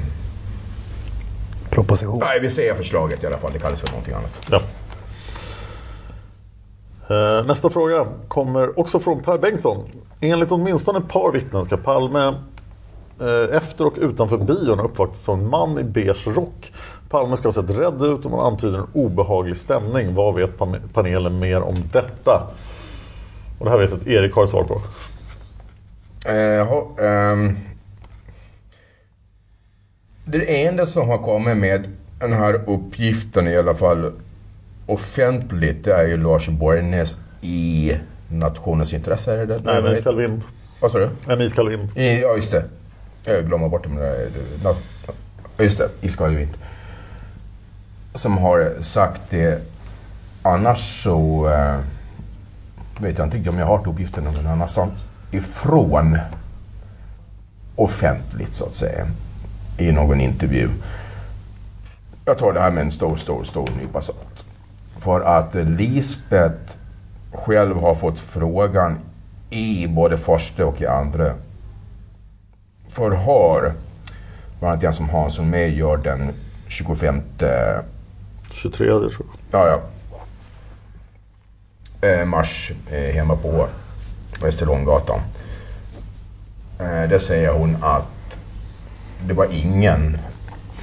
Proposition. 1.70 2.20
nej, 2.20 2.40
vi 2.40 2.50
säger 2.50 2.76
förslaget 2.76 3.24
i 3.24 3.28
alla 3.28 3.38
fall. 3.38 3.52
Det 3.54 3.60
kallas 3.60 3.80
för 3.80 3.88
någonting 3.88 4.14
annat. 4.14 4.32
Ja. 4.52 4.62
Eh, 7.10 7.46
nästa 7.46 7.70
fråga 7.70 8.08
kommer 8.28 8.80
också 8.80 9.00
från 9.00 9.24
Per 9.24 9.38
Bengtsson. 9.38 9.86
Enligt 10.22 10.52
åtminstone 10.52 11.00
ett 11.00 11.08
par 11.08 11.32
vittnen 11.32 11.66
ska 11.66 11.78
Palme 11.78 12.34
eh, 13.22 13.58
efter 13.58 13.86
och 13.86 13.94
utanför 13.98 14.38
bion 14.38 14.80
ha 14.80 14.86
uppvaktats 14.86 15.30
av 15.30 15.40
en 15.40 15.50
man 15.50 15.80
i 15.80 15.84
beige 15.84 16.28
rock. 16.28 16.74
Palme 17.10 17.38
ska 17.38 17.48
ha 17.48 17.54
sett 17.54 17.70
rädd 17.70 18.02
ut 18.02 18.26
och 18.26 18.32
man 18.32 18.54
antyder 18.54 18.78
en 18.78 18.88
obehaglig 18.94 19.58
stämning. 19.58 20.16
Vad 20.16 20.36
vet 20.36 20.60
panelen 20.94 21.40
mer 21.40 21.62
om 21.62 21.76
detta? 21.92 22.48
Och 23.60 23.66
det 23.66 23.72
här 23.72 23.78
vet 23.78 23.90
jag 23.90 24.00
att 24.00 24.08
Erik 24.08 24.36
har 24.36 24.44
ett 24.44 24.50
svar 24.50 24.64
på. 24.64 24.82
Eh, 26.30 26.68
ho, 26.68 27.04
ehm, 27.04 27.56
det 30.26 30.66
enda 30.66 30.86
som 30.86 31.10
har 31.10 31.18
kommit 31.18 31.58
med 31.58 31.88
den 32.20 32.34
här 32.34 32.70
uppgiften 32.70 33.48
i 33.48 33.58
alla 33.58 33.74
fall 33.74 34.12
offentligt 34.86 35.84
det 35.84 35.94
är 35.94 36.04
ju 36.08 36.18
Lars 36.18 36.48
Borgnäs 36.50 37.18
i 37.42 37.94
Nationens 38.30 38.94
intresse. 38.94 39.34
Är 39.42 39.46
det? 39.46 39.60
Nej, 39.64 39.78
en 39.78 39.84
vad 39.84 39.94
iskall 39.94 40.16
vind. 40.18 40.42
Vad 40.82 40.92
sa 40.92 40.98
du? 41.00 41.10
En 41.28 41.42
iskall 41.42 41.70
vind. 41.70 41.98
I, 41.98 42.22
ja, 42.22 42.36
just 42.36 42.52
det. 42.52 42.64
Jag 43.26 43.46
glömmer 43.48 43.70
bort 43.70 43.84
det. 43.84 43.90
men 43.90 44.00
det 44.00 44.08
är- 44.08 44.32
na- 44.64 44.76
Just 45.58 45.78
det, 45.78 45.90
iskall 46.02 46.36
vind. 46.36 46.54
Som 48.16 48.38
har 48.38 48.74
sagt 48.82 49.22
det. 49.30 49.62
Annars 50.42 51.04
så 51.04 51.48
eh, 51.50 51.80
vet 53.04 53.18
jag 53.18 53.34
inte 53.36 53.50
om 53.50 53.60
jag 53.60 53.66
har 53.66 53.88
uppgifterna 53.90 54.32
men 54.32 54.46
han 54.46 54.60
har 54.60 54.68
sagt 54.68 54.92
ifrån 55.32 56.18
offentligt 57.76 58.50
så 58.54 58.66
att 58.66 58.74
säga 58.76 59.08
i 59.78 59.92
någon 59.92 60.22
intervju. 60.22 60.70
Jag 62.26 62.38
tar 62.38 62.54
det 62.54 62.60
här 62.60 62.72
med 62.72 62.82
en 62.82 62.92
stor, 62.92 63.16
stor, 63.16 63.44
stor 63.44 63.70
nypa 63.82 64.02
salt. 64.02 64.18
För 65.04 65.22
att 65.22 65.54
Lisbeth 65.54 66.74
själv 67.32 67.78
har 67.78 67.96
fått 67.96 68.20
frågan 68.20 68.98
i 69.50 69.88
både 69.88 70.18
första 70.18 70.66
och 70.66 70.82
i 70.82 70.86
andra 70.86 71.34
förhör. 72.90 73.74
Bland 74.60 74.72
annat 74.72 74.82
den 74.82 74.94
som 74.94 75.10
Hans 75.10 75.40
med 75.40 75.74
gör 75.74 75.98
den 75.98 76.34
25... 76.68 77.22
23 78.52 78.88
tror 78.88 79.12
jag. 79.52 79.62
Ja, 79.62 79.68
ja. 79.68 79.82
Eh, 82.08 82.26
mars 82.26 82.72
eh, 82.92 83.16
hemma 83.16 83.36
på 83.36 83.68
Västerlånggatan. 84.42 85.20
Eh, 86.80 87.10
där 87.10 87.20
säger 87.20 87.54
hon 87.54 87.78
att 87.82 88.08
det 89.28 89.34
var 89.34 89.48
ingen, 89.52 90.18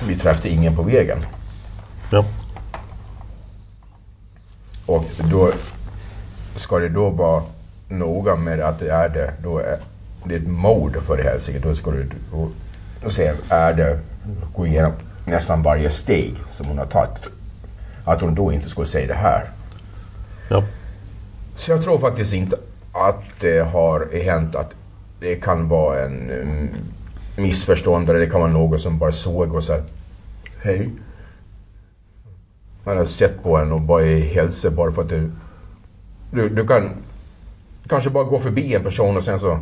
vi 0.07 0.17
träffade 0.17 0.49
ingen 0.49 0.77
på 0.77 0.83
vägen. 0.83 1.19
Ja. 2.11 2.25
Och 4.91 5.05
då 5.31 5.53
ska 6.57 6.79
det 6.79 6.89
då 6.89 7.11
vara 7.11 7.43
noga 7.89 8.37
med 8.37 8.61
att 8.61 8.79
det 8.79 8.91
är 8.91 9.09
det, 9.09 9.33
då 9.43 9.59
är 9.59 9.79
det 10.25 10.35
ett 10.35 10.47
mord 10.47 10.97
för 11.07 11.17
det 11.17 11.23
helsike. 11.23 11.59
Då 11.59 11.75
ska 11.75 11.91
du 11.91 12.07
då, 12.33 12.49
då 13.03 13.11
säger 13.11 13.37
är 13.49 13.73
det, 13.73 13.99
gå 14.55 14.67
igenom 14.67 14.93
nästan 15.25 15.63
varje 15.63 15.91
steg 15.91 16.35
som 16.51 16.67
hon 16.67 16.79
har 16.79 16.87
tagit. 16.87 17.29
Att 18.05 18.21
hon 18.21 18.35
då 18.35 18.53
inte 18.53 18.69
skulle 18.69 18.87
säga 18.87 19.07
det 19.07 19.15
här. 19.15 19.45
Ja. 20.49 20.65
Så 21.57 21.71
jag 21.71 21.83
tror 21.83 21.99
faktiskt 21.99 22.33
inte 22.33 22.57
att 22.93 23.23
det 23.41 23.61
har 23.61 24.25
hänt 24.25 24.55
att 24.55 24.71
det 25.21 25.35
kan 25.35 25.69
vara 25.69 26.01
en 26.01 26.31
um, 26.31 26.69
missförstånd 27.37 28.11
eller 28.11 28.21
det 28.21 28.31
kan 28.31 28.41
vara 28.41 28.53
någon 28.53 28.79
som 28.79 28.99
bara 28.99 29.13
såg 29.13 29.55
och 29.55 29.65
sa 29.65 29.79
Hej. 30.63 30.91
Man 32.91 32.99
har 32.99 33.05
sett 33.05 33.43
på 33.43 33.57
en 33.57 33.73
och 33.73 33.81
bara 33.81 34.05
hälsa 34.05 34.71
bara 34.71 34.93
för 34.93 35.03
att 35.03 35.09
du, 35.09 35.31
du... 36.31 36.49
Du 36.49 36.67
kan 36.67 36.91
kanske 37.89 38.11
bara 38.11 38.25
gå 38.25 38.39
förbi 38.39 38.75
en 38.75 38.83
person 38.83 39.17
och 39.17 39.23
sen 39.23 39.39
så 39.39 39.59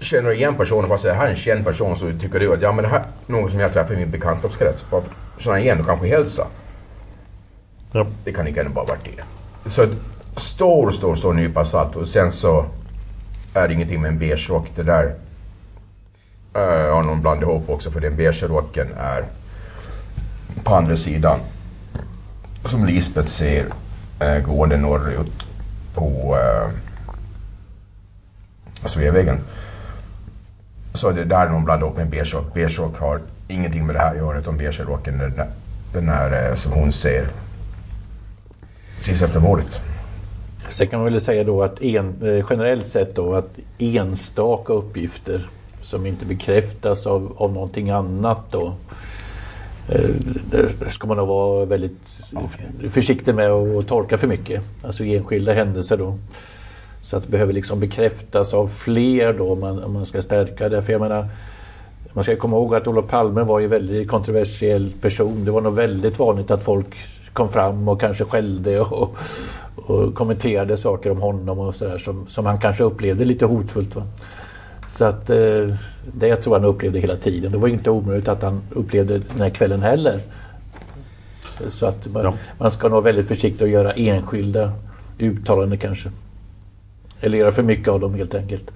känner 0.00 0.30
du 0.30 0.36
igen 0.36 0.54
personen 0.54 0.88
fast 0.88 1.04
det 1.04 1.14
här 1.14 1.26
är 1.26 1.30
en 1.30 1.36
känd 1.36 1.64
person 1.64 1.96
så 1.96 2.12
tycker 2.20 2.40
du 2.40 2.52
att 2.52 2.62
ja 2.62 2.72
men 2.72 2.82
det 2.82 2.88
här 2.88 2.98
är 2.98 3.04
någon 3.26 3.50
som 3.50 3.60
jag 3.60 3.72
träffar 3.72 3.94
i 3.94 3.96
min 3.96 4.10
bekantskapskrets. 4.10 4.84
Bara 4.90 5.02
känna 5.38 5.60
igen 5.60 5.80
och 5.80 5.86
kanske 5.86 6.06
hälsa. 6.06 6.46
Ja. 7.92 8.06
Det 8.24 8.32
kan 8.32 8.44
lika 8.44 8.60
gärna 8.60 8.74
bara 8.74 8.84
varit 8.84 9.04
det. 9.04 9.70
Så 9.70 9.82
ett 9.82 9.96
stor, 10.36 10.90
stor, 10.90 11.14
stor 11.14 11.32
nypa 11.32 11.64
salt 11.64 11.96
och 11.96 12.08
sen 12.08 12.32
så 12.32 12.66
är 13.54 13.68
det 13.68 13.74
ingenting 13.74 14.00
med 14.00 14.08
en 14.08 14.18
beige 14.18 14.50
rock. 14.50 14.68
Det 14.74 14.82
där 14.82 15.04
uh, 16.56 16.94
har 16.94 17.02
någon 17.02 17.20
blandat 17.20 17.42
ihop 17.42 17.70
också 17.70 17.90
för 17.90 18.00
den 18.00 18.16
beige 18.16 18.42
rocken 18.42 18.88
är 18.98 19.24
på 20.64 20.74
andra 20.74 20.96
sidan 20.96 21.40
som 22.64 22.86
Lisbeth 22.86 23.28
ser 23.28 23.64
uh, 23.64 24.28
eh, 24.28 24.42
gående 24.42 24.76
norrut 24.76 25.42
på 25.94 26.36
eh, 26.40 26.68
alltså 28.82 28.98
uh, 28.98 29.04
Sveavägen. 29.04 29.40
Så 30.94 31.10
det 31.10 31.20
är 31.20 31.24
där 31.24 31.48
de 31.48 31.64
blandar 31.64 31.86
upp 31.86 31.88
ihop 31.88 31.96
med 31.96 32.04
en 32.04 32.10
beige 32.10 32.34
rock. 32.34 32.54
Beige 32.54 32.78
rock 32.78 32.98
har 32.98 33.20
ingenting 33.48 33.86
med 33.86 33.94
det 33.94 33.98
här 33.98 34.10
att 34.10 34.16
göra 34.16 34.38
utan 34.38 34.56
beige 34.56 34.80
rocken 34.80 35.18
den, 35.18 35.40
den 35.92 36.08
är 36.08 36.50
eh, 36.50 36.56
som 36.56 36.72
hon 36.72 36.92
ser 36.92 37.28
precis 38.96 39.22
efter 39.22 39.40
mordet. 39.40 39.80
Sen 40.70 40.86
kan 40.86 41.00
man 41.00 41.12
väl 41.12 41.20
säga 41.20 41.44
då 41.44 41.62
att 41.62 41.82
en, 41.82 42.14
generellt 42.50 42.86
sett 42.86 43.16
då 43.16 43.34
att 43.34 43.48
enstaka 43.78 44.72
uppgifter 44.72 45.48
som 45.82 46.06
inte 46.06 46.26
bekräftas 46.26 47.06
av, 47.06 47.34
av 47.36 47.52
någonting 47.52 47.90
annat 47.90 48.38
då. 48.50 48.74
Där 49.86 50.88
ska 50.90 51.06
man 51.06 51.16
nog 51.16 51.28
vara 51.28 51.64
väldigt 51.64 52.20
okay. 52.32 52.88
försiktig 52.88 53.34
med 53.34 53.50
att 53.50 53.86
tolka 53.88 54.18
för 54.18 54.26
mycket. 54.26 54.62
Alltså 54.82 55.04
enskilda 55.04 55.52
händelser 55.52 55.96
då. 55.96 56.18
Så 57.02 57.16
att 57.16 57.22
det 57.22 57.30
behöver 57.30 57.52
liksom 57.52 57.80
bekräftas 57.80 58.54
av 58.54 58.68
fler 58.68 59.32
då 59.32 59.52
om 59.52 59.60
man, 59.60 59.84
om 59.84 59.92
man 59.92 60.06
ska 60.06 60.22
stärka 60.22 60.68
det. 60.68 60.82
För 60.82 60.92
jag 60.92 61.00
menar, 61.00 61.28
man 62.12 62.24
ska 62.24 62.36
komma 62.36 62.56
ihåg 62.56 62.74
att 62.74 62.86
Olof 62.86 63.10
Palme 63.10 63.42
var 63.42 63.58
ju 63.58 63.64
en 63.64 63.70
väldigt 63.70 64.08
kontroversiell 64.08 64.92
person. 65.00 65.44
Det 65.44 65.50
var 65.50 65.60
nog 65.60 65.74
väldigt 65.74 66.18
vanligt 66.18 66.50
att 66.50 66.62
folk 66.62 66.86
kom 67.32 67.48
fram 67.48 67.88
och 67.88 68.00
kanske 68.00 68.24
skällde 68.24 68.80
och, 68.80 69.16
och 69.76 70.14
kommenterade 70.14 70.76
saker 70.76 71.10
om 71.10 71.18
honom 71.18 71.58
och 71.58 71.74
sådär 71.74 71.98
som, 71.98 72.26
som 72.28 72.46
han 72.46 72.60
kanske 72.60 72.84
upplevde 72.84 73.24
lite 73.24 73.44
hotfullt. 73.44 73.96
Va? 73.96 74.02
Så 74.94 75.04
att 75.04 75.30
eh, 75.30 75.36
det 76.12 76.36
tror 76.36 76.56
jag 76.56 76.60
han 76.60 76.64
upplevde 76.64 76.98
hela 76.98 77.16
tiden. 77.16 77.52
Det 77.52 77.58
var 77.58 77.68
inte 77.68 77.90
omöjligt 77.90 78.28
att 78.28 78.42
han 78.42 78.62
upplevde 78.70 79.18
den 79.18 79.40
här 79.40 79.50
kvällen 79.50 79.82
heller. 79.82 80.20
Så 81.68 81.86
att 81.86 82.06
man, 82.06 82.24
ja. 82.24 82.34
man 82.58 82.70
ska 82.70 82.82
nog 82.82 82.92
vara 82.92 83.00
väldigt 83.00 83.28
försiktig 83.28 83.64
att 83.64 83.70
göra 83.70 83.92
enskilda 83.92 84.72
uttalanden 85.18 85.78
kanske. 85.78 86.10
Eller 87.20 87.38
göra 87.38 87.52
för 87.52 87.62
mycket 87.62 87.88
av 87.88 88.00
dem 88.00 88.14
helt 88.14 88.34
enkelt. 88.34 88.70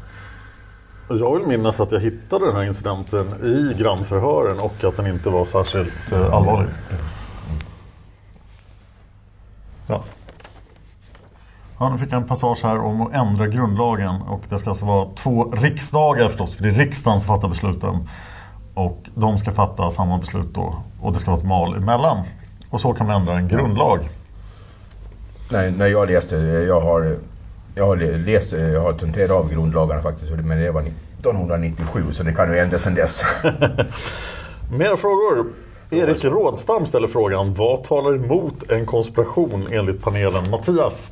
Jag 1.09 1.39
vill 1.39 1.47
minnas 1.47 1.81
att 1.81 1.93
jag 1.93 2.01
hittade 2.01 2.47
den 2.47 2.57
här 2.57 2.65
incidenten 2.65 3.27
i 3.45 3.75
grannförhören 3.79 4.59
och 4.59 4.85
att 4.85 4.97
den 4.97 5.07
inte 5.07 5.31
var 5.31 5.45
särskilt 5.45 6.13
eh, 6.13 6.35
allvarlig. 6.35 6.71
Ja. 9.87 10.05
Ja, 11.81 11.91
nu 11.91 11.99
fick 11.99 12.13
jag 12.13 12.23
en 12.23 12.29
passage 12.29 12.61
här 12.63 12.79
om 12.79 13.01
att 13.01 13.15
ändra 13.15 13.47
grundlagen 13.47 14.23
och 14.23 14.41
det 14.49 14.59
ska 14.59 14.71
alltså 14.71 14.87
vara 14.87 15.09
två 15.15 15.45
riksdagar 15.45 16.29
förstås, 16.29 16.55
för 16.55 16.63
det 16.63 16.69
är 16.69 16.75
riksdagen 16.75 17.21
som 17.21 17.29
fattar 17.29 17.49
besluten. 17.49 18.09
Och 18.75 19.07
de 19.15 19.39
ska 19.39 19.53
fatta 19.53 19.91
samma 19.91 20.19
beslut 20.19 20.55
då 20.55 20.75
och 21.01 21.13
det 21.13 21.19
ska 21.19 21.31
vara 21.31 21.41
ett 21.41 21.47
mal 21.47 21.75
emellan. 21.75 22.25
Och 22.71 22.81
så 22.81 22.93
kan 22.93 23.07
man 23.07 23.21
ändra 23.21 23.37
en 23.37 23.49
grundlag. 23.49 23.99
Nej, 25.51 25.71
när 25.71 25.87
jag 25.87 26.11
läste, 26.11 26.37
jag 26.37 26.81
har, 26.81 27.17
jag 27.75 27.87
har 27.87 27.97
läst, 27.97 28.53
jag 28.53 28.81
har 28.81 28.93
tenterat 28.93 29.31
av 29.31 29.51
grundlagarna 29.51 30.03
faktiskt, 30.03 30.33
men 30.33 30.61
det 30.61 30.71
var 30.71 30.81
1997 30.81 32.03
så 32.11 32.23
det 32.23 32.33
kan 32.33 32.53
ju 32.53 32.59
ändras 32.59 32.83
sedan 32.83 32.95
dess. 32.95 33.23
Mer 34.79 34.97
frågor? 34.97 35.47
Erik 35.91 36.25
Rådstam 36.25 36.87
ställer 36.87 37.09
frågan, 37.09 37.55
vad 37.55 37.85
talar 37.85 38.15
emot 38.15 38.71
en 38.71 38.87
konspiration 38.87 39.67
enligt 39.71 40.03
panelen? 40.03 40.51
Mattias? 40.51 41.11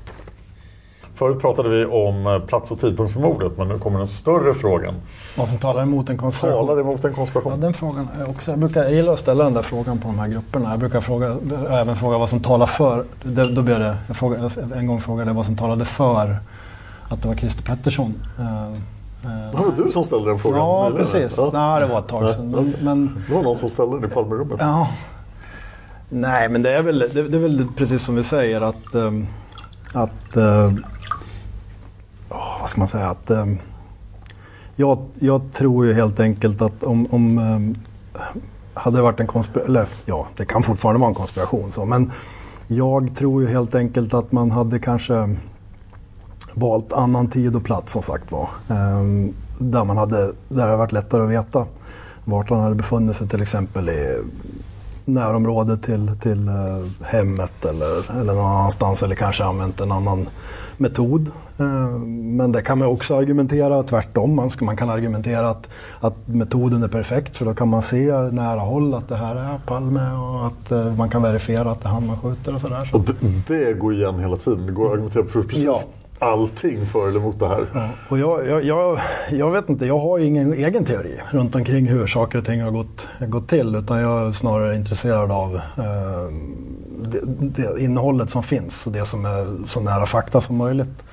Förut 1.17 1.41
pratade 1.41 1.69
vi 1.69 1.85
om 1.85 2.27
eh, 2.27 2.39
plats 2.39 2.71
och 2.71 2.81
tidpunkt 2.81 3.13
för 3.13 3.21
mordet 3.21 3.59
men 3.59 3.69
nu 3.69 3.79
kommer 3.79 3.99
den 3.99 4.09
större 4.09 4.55
frågan. 4.55 4.95
Vad 5.37 5.49
som 5.49 5.59
talar 5.59 5.83
emot 5.83 6.11
en 6.11 6.19
konspiration? 6.19 6.67
Talar 6.67 6.81
emot 6.81 7.05
en 7.05 7.13
konspiration? 7.13 7.53
Ja, 7.53 7.59
den 7.59 7.75
frågan 7.75 8.09
är 8.21 8.31
också, 8.31 8.51
jag, 8.51 8.59
brukar, 8.59 8.83
jag 8.83 8.93
gillar 8.93 9.13
att 9.13 9.19
ställa 9.19 9.45
den 9.45 9.55
där 9.55 9.63
frågan 9.63 9.99
på 9.99 10.09
de 10.09 10.19
här 10.19 10.29
grupperna. 10.29 10.71
Jag 10.71 10.79
brukar 10.79 11.01
fråga, 11.01 11.37
även 11.71 11.97
fråga 11.97 12.19
vad 12.19 12.29
som 12.29 12.41
talar 12.41 12.67
för. 12.67 13.05
Det, 13.23 13.55
då 13.55 13.63
blir 13.63 13.79
det, 13.79 13.97
jag 14.07 14.17
fråga, 14.17 14.51
en 14.75 14.87
gång 14.87 15.01
frågade 15.01 15.31
jag 15.31 15.35
vad 15.35 15.47
som 15.47 15.57
talade 15.57 15.85
för 15.85 16.37
att 17.09 17.23
det 17.23 17.29
var 17.29 17.35
Christer 17.35 17.63
Pettersson. 17.63 18.15
Uh, 18.39 18.79
det 19.53 19.59
var 19.59 19.85
du 19.85 19.91
som 19.91 20.05
ställde 20.05 20.31
den 20.31 20.39
frågan? 20.39 20.59
Ja, 20.59 20.93
precis. 20.97 21.35
Ja. 21.37 21.51
Nej, 21.53 21.81
det 21.81 21.87
var 21.87 21.99
ett 21.99 22.09
tag 22.09 22.35
sedan. 22.35 22.51
Men, 22.51 22.75
men, 22.81 23.25
det 23.29 23.35
var 23.35 23.43
någon 23.43 23.57
som 23.57 23.71
ställde 23.71 24.01
den 24.01 24.11
i 24.11 24.15
Palmerummet. 24.15 24.57
Ja. 24.61 24.89
Nej, 26.09 26.49
men 26.49 26.63
det 26.63 26.71
är 26.71 26.83
väl, 26.83 26.99
det, 26.99 27.23
det 27.23 27.37
är 27.37 27.41
väl 27.41 27.67
precis 27.77 28.05
som 28.05 28.15
vi 28.15 28.23
säger 28.23 28.61
att, 28.61 28.95
um, 28.95 29.27
att 29.93 30.37
oh, 32.29 32.61
vad 32.61 32.69
ska 32.69 32.81
man 32.81 32.89
säga? 32.89 33.11
Att, 33.11 33.31
eh, 33.31 33.47
jag, 34.77 34.99
jag, 35.19 35.53
tror 35.53 35.87
ju 35.87 35.93
helt 35.93 36.21
enkelt 36.21 36.63
att 36.63 36.83
om, 36.83 37.07
om 37.11 37.39
eh, 37.39 38.21
hade 38.75 38.97
det 38.97 39.03
varit 39.03 39.21
en 39.21 39.27
konspiration, 39.27 39.71
eller 39.71 39.89
ja, 40.05 40.27
det 40.37 40.45
kan 40.45 40.63
fortfarande 40.63 41.01
vara 41.01 41.09
en 41.09 41.15
konspiration 41.15 41.73
så, 41.73 41.85
men 41.85 42.13
jag 42.67 43.17
tror 43.17 43.43
ju 43.43 43.49
helt 43.49 43.75
enkelt 43.75 44.15
att 44.15 44.33
man 44.33 44.51
hade 44.51 44.79
kanske 44.79 45.37
valt 46.55 46.93
annan 46.93 47.31
tid 47.31 47.57
och 47.57 47.65
plats 47.65 47.93
som 47.93 48.03
sagt 48.03 48.33
var. 48.33 48.49
Eh, 48.69 49.03
där, 49.59 49.85
man 49.85 49.99
hade, 49.99 50.27
där 50.27 50.35
det 50.49 50.63
hade 50.63 50.77
varit 50.77 50.93
lättare 50.93 51.23
att 51.23 51.31
veta 51.31 51.67
vart 52.25 52.51
han 52.51 52.61
hade 52.61 52.75
befunnit 52.75 53.17
sig 53.17 53.29
till 53.29 53.43
exempel 53.43 53.89
i 53.89 54.23
närområdet 55.05 55.83
till, 55.83 56.19
till 56.21 56.49
eh, 56.49 57.07
hemmet 57.07 57.65
eller, 57.65 58.21
eller 58.21 58.35
någon 58.35 58.47
annanstans 58.47 59.03
eller 59.03 59.15
kanske 59.15 59.45
använt 59.45 59.81
en 59.81 59.93
annan 59.93 60.29
metod. 60.79 61.31
Uh, 61.61 61.67
men 62.39 62.53
det 62.53 62.63
kan 62.63 62.79
man 62.79 62.89
också 62.89 63.17
argumentera 63.17 63.83
tvärtom. 63.83 64.37
Man, 64.37 64.51
ska, 64.51 64.65
man 64.65 64.77
kan 64.77 64.91
argumentera 64.91 65.51
att, 65.51 65.69
att 66.01 66.29
metoden 66.29 66.83
är 66.83 66.89
perfekt 66.89 67.37
för 67.37 67.45
då 67.45 67.55
kan 67.55 67.69
man 67.69 67.83
se 67.83 68.13
nära 68.33 68.61
håll 68.61 68.95
att 68.95 69.09
det 69.09 69.17
här 69.17 69.37
är 69.37 69.59
Palme 69.67 70.11
och 70.11 70.47
att 70.47 70.73
uh, 70.73 70.97
man 70.97 71.11
kan 71.11 71.23
verifiera 71.23 71.71
att 71.71 71.83
det 71.83 71.89
är 71.89 71.93
han 71.93 72.07
man 72.07 72.21
skjuter 72.21 72.55
och 72.55 72.61
sådär. 72.61 72.85
Så. 72.85 72.97
Och 72.97 73.05
det, 73.05 73.15
det 73.47 73.73
går 73.73 73.95
igen 73.95 74.19
hela 74.21 74.37
tiden. 74.37 74.67
Det 74.67 74.73
går 74.73 74.87
att 74.87 74.93
argumentera 74.93 75.25
precis 75.25 75.65
ja 75.65 75.81
allting 76.19 76.87
för 76.87 77.09
eller 77.09 77.21
emot 77.21 77.39
det 77.39 77.49
här. 77.49 77.67
Ja, 77.75 77.89
och 78.09 78.19
jag, 78.19 78.47
jag, 78.49 78.65
jag, 78.65 78.99
jag, 79.31 79.51
vet 79.51 79.69
inte, 79.69 79.87
jag 79.87 79.99
har 79.99 80.19
ingen 80.19 80.53
egen 80.53 80.85
teori 80.85 81.21
runt 81.31 81.55
omkring 81.55 81.87
hur 81.87 82.07
saker 82.07 82.39
och 82.39 82.45
ting 82.45 82.63
har 82.63 82.71
gått, 82.71 83.07
gått 83.21 83.49
till. 83.49 83.75
Utan 83.75 84.01
jag 84.01 84.29
är 84.29 84.33
snarare 84.33 84.77
intresserad 84.77 85.31
av 85.31 85.55
eh, 85.55 86.33
det, 87.03 87.21
det, 87.25 87.83
innehållet 87.83 88.31
som 88.31 88.43
finns 88.43 88.87
och 88.87 88.93
det 88.93 89.05
som 89.05 89.25
är 89.25 89.69
så 89.69 89.81
nära 89.81 90.07
fakta 90.07 90.41
som 90.41 90.57
möjligt. 90.57 91.05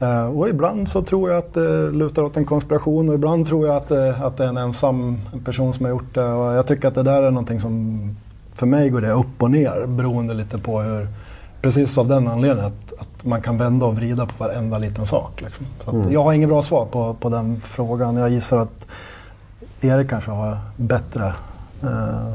Eh, 0.00 0.26
och 0.26 0.48
ibland 0.48 0.88
så 0.88 1.02
tror 1.02 1.30
jag 1.30 1.38
att 1.38 1.54
det 1.54 1.90
lutar 1.90 2.22
åt 2.22 2.36
en 2.36 2.44
konspiration 2.44 3.08
och 3.08 3.14
ibland 3.14 3.46
tror 3.46 3.66
jag 3.66 3.76
att, 3.76 3.88
det, 3.88 4.16
att 4.16 4.36
det 4.36 4.44
är 4.44 4.48
en 4.48 4.56
ensam 4.56 5.20
person 5.44 5.74
som 5.74 5.84
har 5.84 5.90
gjort 5.90 6.14
det. 6.14 6.24
Och 6.24 6.56
jag 6.56 6.66
tycker 6.66 6.88
att 6.88 6.94
det 6.94 7.02
där 7.02 7.22
är 7.22 7.30
någonting 7.30 7.60
som 7.60 8.00
för 8.54 8.66
mig 8.66 8.90
går 8.90 9.00
det 9.00 9.12
upp 9.12 9.42
och 9.42 9.50
ner 9.50 9.86
beroende 9.86 10.34
lite 10.34 10.58
på 10.58 10.80
hur, 10.80 11.08
precis 11.62 11.98
av 11.98 12.08
den 12.08 12.28
anledningen 12.28 12.66
att, 12.66 13.00
att 13.00 13.11
man 13.22 13.42
kan 13.42 13.58
vända 13.58 13.86
och 13.86 13.96
vrida 13.96 14.26
på 14.26 14.32
varenda 14.44 14.78
liten 14.78 15.06
sak. 15.06 15.40
Liksom. 15.40 15.66
Så 15.84 15.90
att 15.90 15.96
Mm. 15.96 16.12
Jag 16.12 16.22
har 16.24 16.32
inget 16.32 16.48
bra 16.48 16.62
svar 16.62 16.86
på, 16.86 17.14
på 17.14 17.28
den 17.28 17.60
frågan. 17.60 18.16
Jag 18.16 18.30
gissar 18.30 18.58
att 18.58 18.86
Erik 19.80 20.10
kanske 20.10 20.30
har 20.30 20.58
bättre. 20.76 21.24
Eh, 21.82 22.32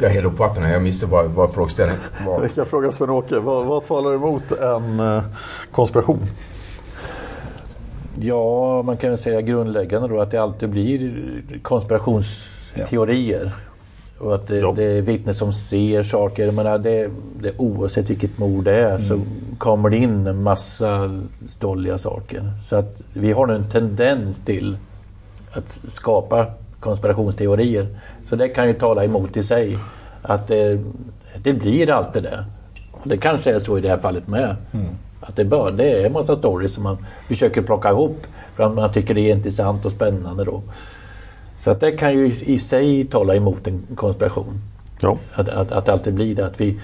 Jag 0.00 0.10
är 0.10 0.14
helt 0.14 0.26
uppfattande. 0.26 0.70
Jag 0.70 0.82
missade 0.82 1.12
vad, 1.12 1.26
vad 1.26 1.54
frågeställningen 1.54 2.02
var. 2.26 2.40
Vi 2.42 2.48
kan 2.48 2.66
fråga 2.66 2.92
Sven-Åke, 2.92 3.38
vad, 3.40 3.66
vad 3.66 3.84
talar 3.86 4.14
emot 4.14 4.52
en 4.52 5.00
eh, 5.00 5.22
konspiration? 5.72 6.20
Ja, 8.20 8.82
man 8.82 8.96
kan 8.96 9.10
väl 9.10 9.18
säga 9.18 9.40
grundläggande 9.40 10.08
då 10.08 10.20
att 10.20 10.30
det 10.30 10.38
alltid 10.38 10.68
blir 10.68 11.14
konspirationsteorier. 11.62 13.52
Och 14.20 14.34
att 14.34 14.46
det, 14.46 14.72
det 14.72 14.84
är 14.84 15.02
vittnen 15.02 15.34
som 15.34 15.52
ser 15.52 16.02
saker. 16.02 16.44
Jag 16.44 16.54
menar, 16.54 16.78
det, 16.78 17.10
det, 17.40 17.52
oavsett 17.56 18.10
vilket 18.10 18.38
mord 18.38 18.64
det 18.64 18.74
är 18.74 18.98
så 18.98 19.20
kommer 19.58 19.90
det 19.90 19.96
in 19.96 20.26
en 20.26 20.42
massa 20.42 21.20
stolliga 21.48 21.98
saker. 21.98 22.52
Så 22.62 22.76
att 22.76 23.00
vi 23.12 23.32
har 23.32 23.46
nu 23.46 23.54
en 23.54 23.70
tendens 23.70 24.44
till 24.44 24.76
att 25.52 25.80
skapa 25.88 26.46
konspirationsteorier. 26.80 27.86
Så 28.24 28.36
det 28.36 28.48
kan 28.48 28.68
ju 28.68 28.74
tala 28.74 29.04
emot 29.04 29.36
i 29.36 29.42
sig. 29.42 29.78
Att 30.22 30.48
det, 30.48 30.80
det 31.42 31.52
blir 31.52 31.90
alltid 31.90 32.22
det. 32.22 32.44
Och 32.92 33.08
det 33.08 33.16
kanske 33.16 33.54
är 33.54 33.58
så 33.58 33.78
i 33.78 33.80
det 33.80 33.88
här 33.88 33.96
fallet 33.96 34.28
med. 34.28 34.56
Att 35.20 35.36
det, 35.36 35.44
bör, 35.44 35.70
det 35.70 35.90
är 35.90 36.06
en 36.06 36.12
massa 36.12 36.36
stories 36.36 36.74
som 36.74 36.82
man 36.82 37.06
försöker 37.28 37.62
plocka 37.62 37.90
ihop 37.90 38.26
för 38.54 38.64
att 38.64 38.74
man 38.74 38.92
tycker 38.92 39.14
det 39.14 39.20
är 39.20 39.34
intressant 39.34 39.84
och 39.84 39.92
spännande 39.92 40.44
då. 40.44 40.62
Så 41.60 41.70
att 41.70 41.80
det 41.80 41.92
kan 41.92 42.12
ju 42.12 42.26
i, 42.26 42.58
sig 42.58 43.04
tala 43.04 43.34
emot 43.34 43.66
en 43.66 43.82
konspiration. 43.94 44.60
Ja. 45.00 45.18
Att, 45.32 45.48
att, 45.48 45.72
att 45.72 45.86
det 45.86 45.92
alltid 45.92 46.14
blir 46.14 46.34
det. 46.34 46.46
Att 46.46 46.60
vi, 46.60 46.80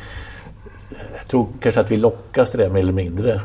jag 1.16 1.28
tror 1.28 1.46
kanske 1.60 1.80
att 1.80 1.90
vi 1.90 1.96
lockas 1.96 2.50
till 2.50 2.60
det 2.60 2.68
mer 2.68 2.80
eller 2.80 2.92
mindre. 2.92 3.40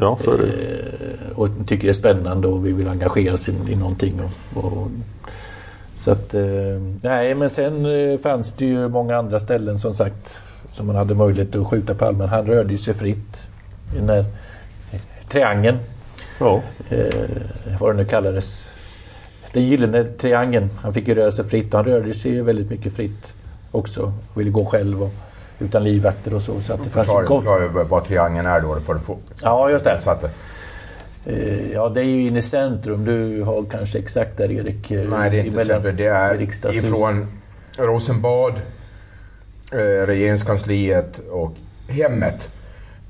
Ja, 0.00 0.18
så 0.20 0.32
är 0.32 0.38
det. 0.38 0.46
Eh, 0.46 1.38
och 1.38 1.48
tycker 1.66 1.84
det 1.84 1.90
är 1.90 1.92
spännande 1.92 2.48
och 2.48 2.66
vi 2.66 2.72
vill 2.72 2.88
engagera 2.88 3.34
oss 3.34 3.48
i, 3.48 3.52
i 3.68 3.76
någonting. 3.76 4.20
Och, 4.54 4.64
och, 4.64 4.88
så 5.96 6.10
att, 6.10 6.34
eh, 6.34 6.42
nej 7.02 7.34
men 7.34 7.50
sen 7.50 7.86
eh, 7.86 8.18
fanns 8.18 8.52
det 8.52 8.64
ju 8.64 8.88
många 8.88 9.16
andra 9.16 9.40
ställen 9.40 9.78
som 9.78 9.94
sagt 9.94 10.38
som 10.72 10.86
man 10.86 10.96
hade 10.96 11.14
möjlighet 11.14 11.56
att 11.56 11.66
skjuta 11.66 11.94
Palmen. 11.94 12.28
Han 12.28 12.46
rörde 12.46 12.78
sig 12.78 12.94
fritt 12.94 13.48
i 13.94 13.96
den 13.96 14.06
där 14.06 14.24
triangeln. 15.28 15.78
Ja. 16.38 16.62
Vad 17.80 17.94
det 17.94 17.96
nu 17.96 18.04
kallades. 18.04 18.70
Den 19.52 19.62
gyllene 19.62 20.04
triangeln. 20.04 20.70
Han 20.82 20.94
fick 20.94 21.08
ju 21.08 21.14
röra 21.14 21.32
sig 21.32 21.44
fritt. 21.44 21.72
Han 21.72 21.84
rörde 21.84 22.14
sig 22.14 22.30
ju 22.30 22.42
väldigt 22.42 22.70
mycket 22.70 22.92
fritt 22.92 23.32
också. 23.70 24.12
Ville 24.34 24.50
gå 24.50 24.64
själv 24.64 25.02
och 25.02 25.10
utan 25.58 25.84
livvakter 25.84 26.34
och 26.34 26.42
så. 26.42 26.60
så 26.60 26.72
att 26.72 26.84
det 26.84 26.90
fanns 26.90 27.06
Förklara, 27.06 27.20
ju 27.22 27.26
kom- 27.26 27.42
förklara 27.42 27.84
vad 27.84 28.04
triangeln 28.04 28.46
är 28.46 28.60
då. 28.60 28.80
För 28.80 28.94
att 28.94 29.02
få, 29.02 29.18
Ja, 29.42 29.70
just 29.70 29.84
det. 29.84 29.98
Så 30.00 30.10
att, 30.10 30.24
Eh, 31.26 31.70
Ja, 31.72 31.88
det 31.88 32.00
är 32.00 32.04
ju 32.04 32.26
inne 32.26 32.38
i 32.38 32.42
centrum. 32.42 33.04
Du 33.04 33.42
har 33.42 33.64
kanske 33.70 33.98
exakt 33.98 34.36
där 34.36 34.50
Erik? 34.52 34.90
eh, 34.90 35.08
nej, 35.10 35.30
det 35.30 35.40
är 35.40 35.44
inte 35.44 35.60
exempel. 35.60 35.96
Det 35.96 36.06
är 36.06 36.42
ifrån 36.74 37.26
Rosenbad, 37.78 38.52
eh, 39.72 40.06
regeringskansliet 40.06 41.20
och 41.30 41.52
hemmet. 41.88 42.50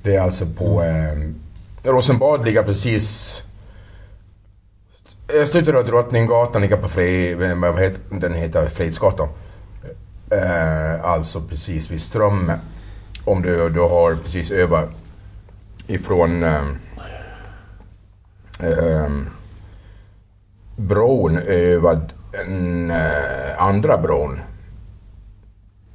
Det 0.03 0.17
är 0.17 0.21
alltså 0.21 0.47
på... 0.47 0.83
Eh, 0.83 1.91
Rosenbad 1.91 2.45
ligger 2.45 2.63
precis... 2.63 3.43
Jag 5.35 5.49
Slutet 5.49 5.75
av 5.75 5.87
Drottninggatan 5.87 6.63
ligger 6.63 6.77
på 6.77 6.89
Fri, 6.89 7.33
eh, 7.33 7.55
vad 7.55 7.81
heter, 7.81 8.01
den 8.11 8.35
heter 8.35 8.67
Fredsgatan. 8.67 9.29
Eh, 10.31 11.05
alltså 11.05 11.41
precis 11.41 11.91
vid 11.91 12.01
Strömmen. 12.01 12.59
Om 13.25 13.43
du, 13.43 13.69
då 13.69 13.89
har 13.89 14.15
precis 14.15 14.51
över 14.51 14.79
ehm, 14.79 14.89
ehm, 14.89 15.87
eh, 15.89 15.95
ifrån 15.95 16.43
eh, 16.43 16.63
eh, 18.61 19.11
bron 20.77 21.39
över 21.39 22.01
den 22.33 22.93
andra 23.59 23.99
bron 23.99 24.41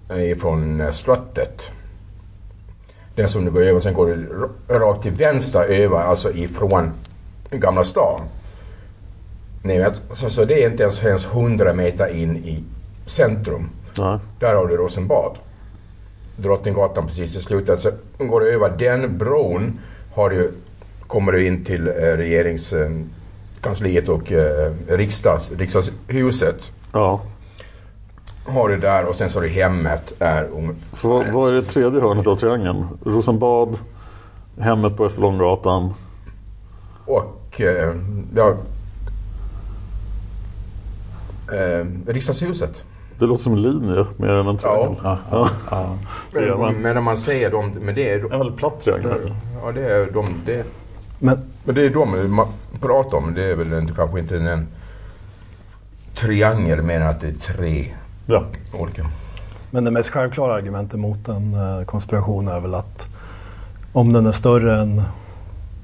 ifrån 0.09 0.93
slottet. 0.93 1.71
Den 3.15 3.29
som 3.29 3.45
du 3.45 3.51
går 3.51 3.61
över, 3.61 3.79
sen 3.79 3.93
går 3.93 4.07
du 4.07 4.49
rakt 4.69 5.03
till 5.03 5.11
vänster 5.11 5.63
över, 5.63 5.97
alltså 5.97 6.33
ifrån 6.33 6.91
Gamla 7.51 7.83
stan. 7.83 8.21
Ni 9.65 9.77
vet, 9.77 10.01
så, 10.13 10.29
så 10.29 10.45
det 10.45 10.63
är 10.63 10.69
inte 10.69 10.83
ens, 10.83 11.03
ens 11.03 11.25
100 11.25 11.73
meter 11.73 12.07
in 12.07 12.37
i 12.37 12.63
centrum. 13.05 13.69
Nej. 13.97 14.19
Där 14.39 14.55
har 14.55 14.67
du 14.67 14.77
Rosenbad. 14.77 15.31
Drottninggatan 16.35 17.07
precis 17.07 17.35
i 17.35 17.39
slutet. 17.39 17.79
Så 17.79 17.91
går 18.17 18.39
du 18.39 18.53
över 18.53 18.69
den 18.77 19.17
bron 19.17 19.79
har 20.13 20.29
du, 20.29 20.51
kommer 21.07 21.31
du 21.31 21.47
in 21.47 21.65
till 21.65 21.87
eh, 21.87 21.91
regeringskansliet 21.93 24.09
och 24.09 24.31
eh, 24.31 24.73
riksdags, 24.87 25.51
riksdagshuset. 25.51 26.71
Ja. 26.91 27.21
Har 28.47 28.69
du 28.69 28.77
där 28.77 29.05
och 29.05 29.15
sen 29.15 29.29
så 29.29 29.39
har 29.39 29.43
du 29.43 29.49
hemmet. 29.49 30.13
Är, 30.19 30.49
Så 31.01 31.09
vad, 31.09 31.31
vad 31.31 31.51
är 31.51 31.55
det 31.55 31.61
tredje 31.61 32.01
hörnet 32.01 32.27
av 32.27 32.35
triangeln? 32.35 32.85
Rosenbad, 33.05 33.77
hemmet 34.59 34.97
på 34.97 35.05
Österlånggatan. 35.05 35.93
och 37.05 37.61
eh, 37.61 37.95
ja, 38.35 38.55
eh, 41.53 41.85
riksdagshuset. 42.13 42.83
Det 43.19 43.25
låter 43.25 43.43
som 43.43 43.53
en 43.53 43.61
linje 43.61 44.05
mer 44.17 44.29
än 44.29 44.47
en 44.47 44.57
triangel. 44.57 44.95
Ja. 45.03 45.17
ja. 45.71 45.97
Det 46.31 46.39
är 46.39 46.57
Men, 46.57 46.75
men 46.75 46.93
när 46.95 47.01
man 47.01 47.17
säger 47.17 47.51
dem, 47.51 47.71
men 47.81 47.95
det 47.95 48.09
är... 48.09 48.33
En 48.33 48.39
väldigt 48.39 48.57
platt 48.57 48.81
triangel. 48.83 49.33
Ja, 49.63 49.71
det 49.71 49.91
är 49.93 50.11
de. 50.11 50.25
Det, 50.45 50.65
Men, 51.19 51.39
men 51.63 51.75
det 51.75 51.81
är 51.85 51.89
de 51.89 52.35
man 52.35 52.47
pratar 52.81 53.17
om. 53.17 53.33
Det 53.33 53.43
är 53.51 53.55
väl 53.55 53.73
inte, 53.73 53.93
kanske 53.93 54.19
inte 54.19 54.37
en 54.37 54.67
triangel 56.15 56.81
mer 56.81 56.99
än 57.01 57.07
att 57.07 57.21
det 57.21 57.27
är 57.27 57.33
tre 57.33 57.85
Ja. 58.27 58.43
olika. 58.79 59.05
men 59.71 59.83
det 59.83 59.91
mest 59.91 60.09
självklara 60.09 60.53
argumentet 60.53 60.99
mot 60.99 61.27
en 61.27 61.53
eh, 61.53 61.85
konspiration 61.85 62.47
är 62.47 62.59
väl 62.59 62.75
att 62.75 63.07
om 63.93 64.13
den 64.13 64.25
är 64.25 64.31
större 64.31 64.79
än 64.81 65.01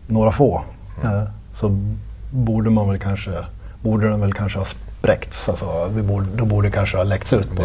några 0.08 0.32
få 0.32 0.62
eh, 1.04 1.24
så 1.54 1.78
borde 2.32 2.70
man 2.70 2.90
väl 2.90 3.00
kanske, 3.00 3.32
borde 3.82 4.10
den 4.10 4.22
väl 4.22 4.34
kanske 4.34 4.60
ha 4.60 4.66
spräckts. 5.02 5.50
Alltså, 5.50 5.92
vi 5.96 6.02
borde, 6.02 6.26
då 6.36 6.46
borde 6.46 6.72
kanske 6.72 6.98
ha 6.98 7.04
läckts 7.04 7.34
ut. 7.34 7.56
På. 7.56 7.64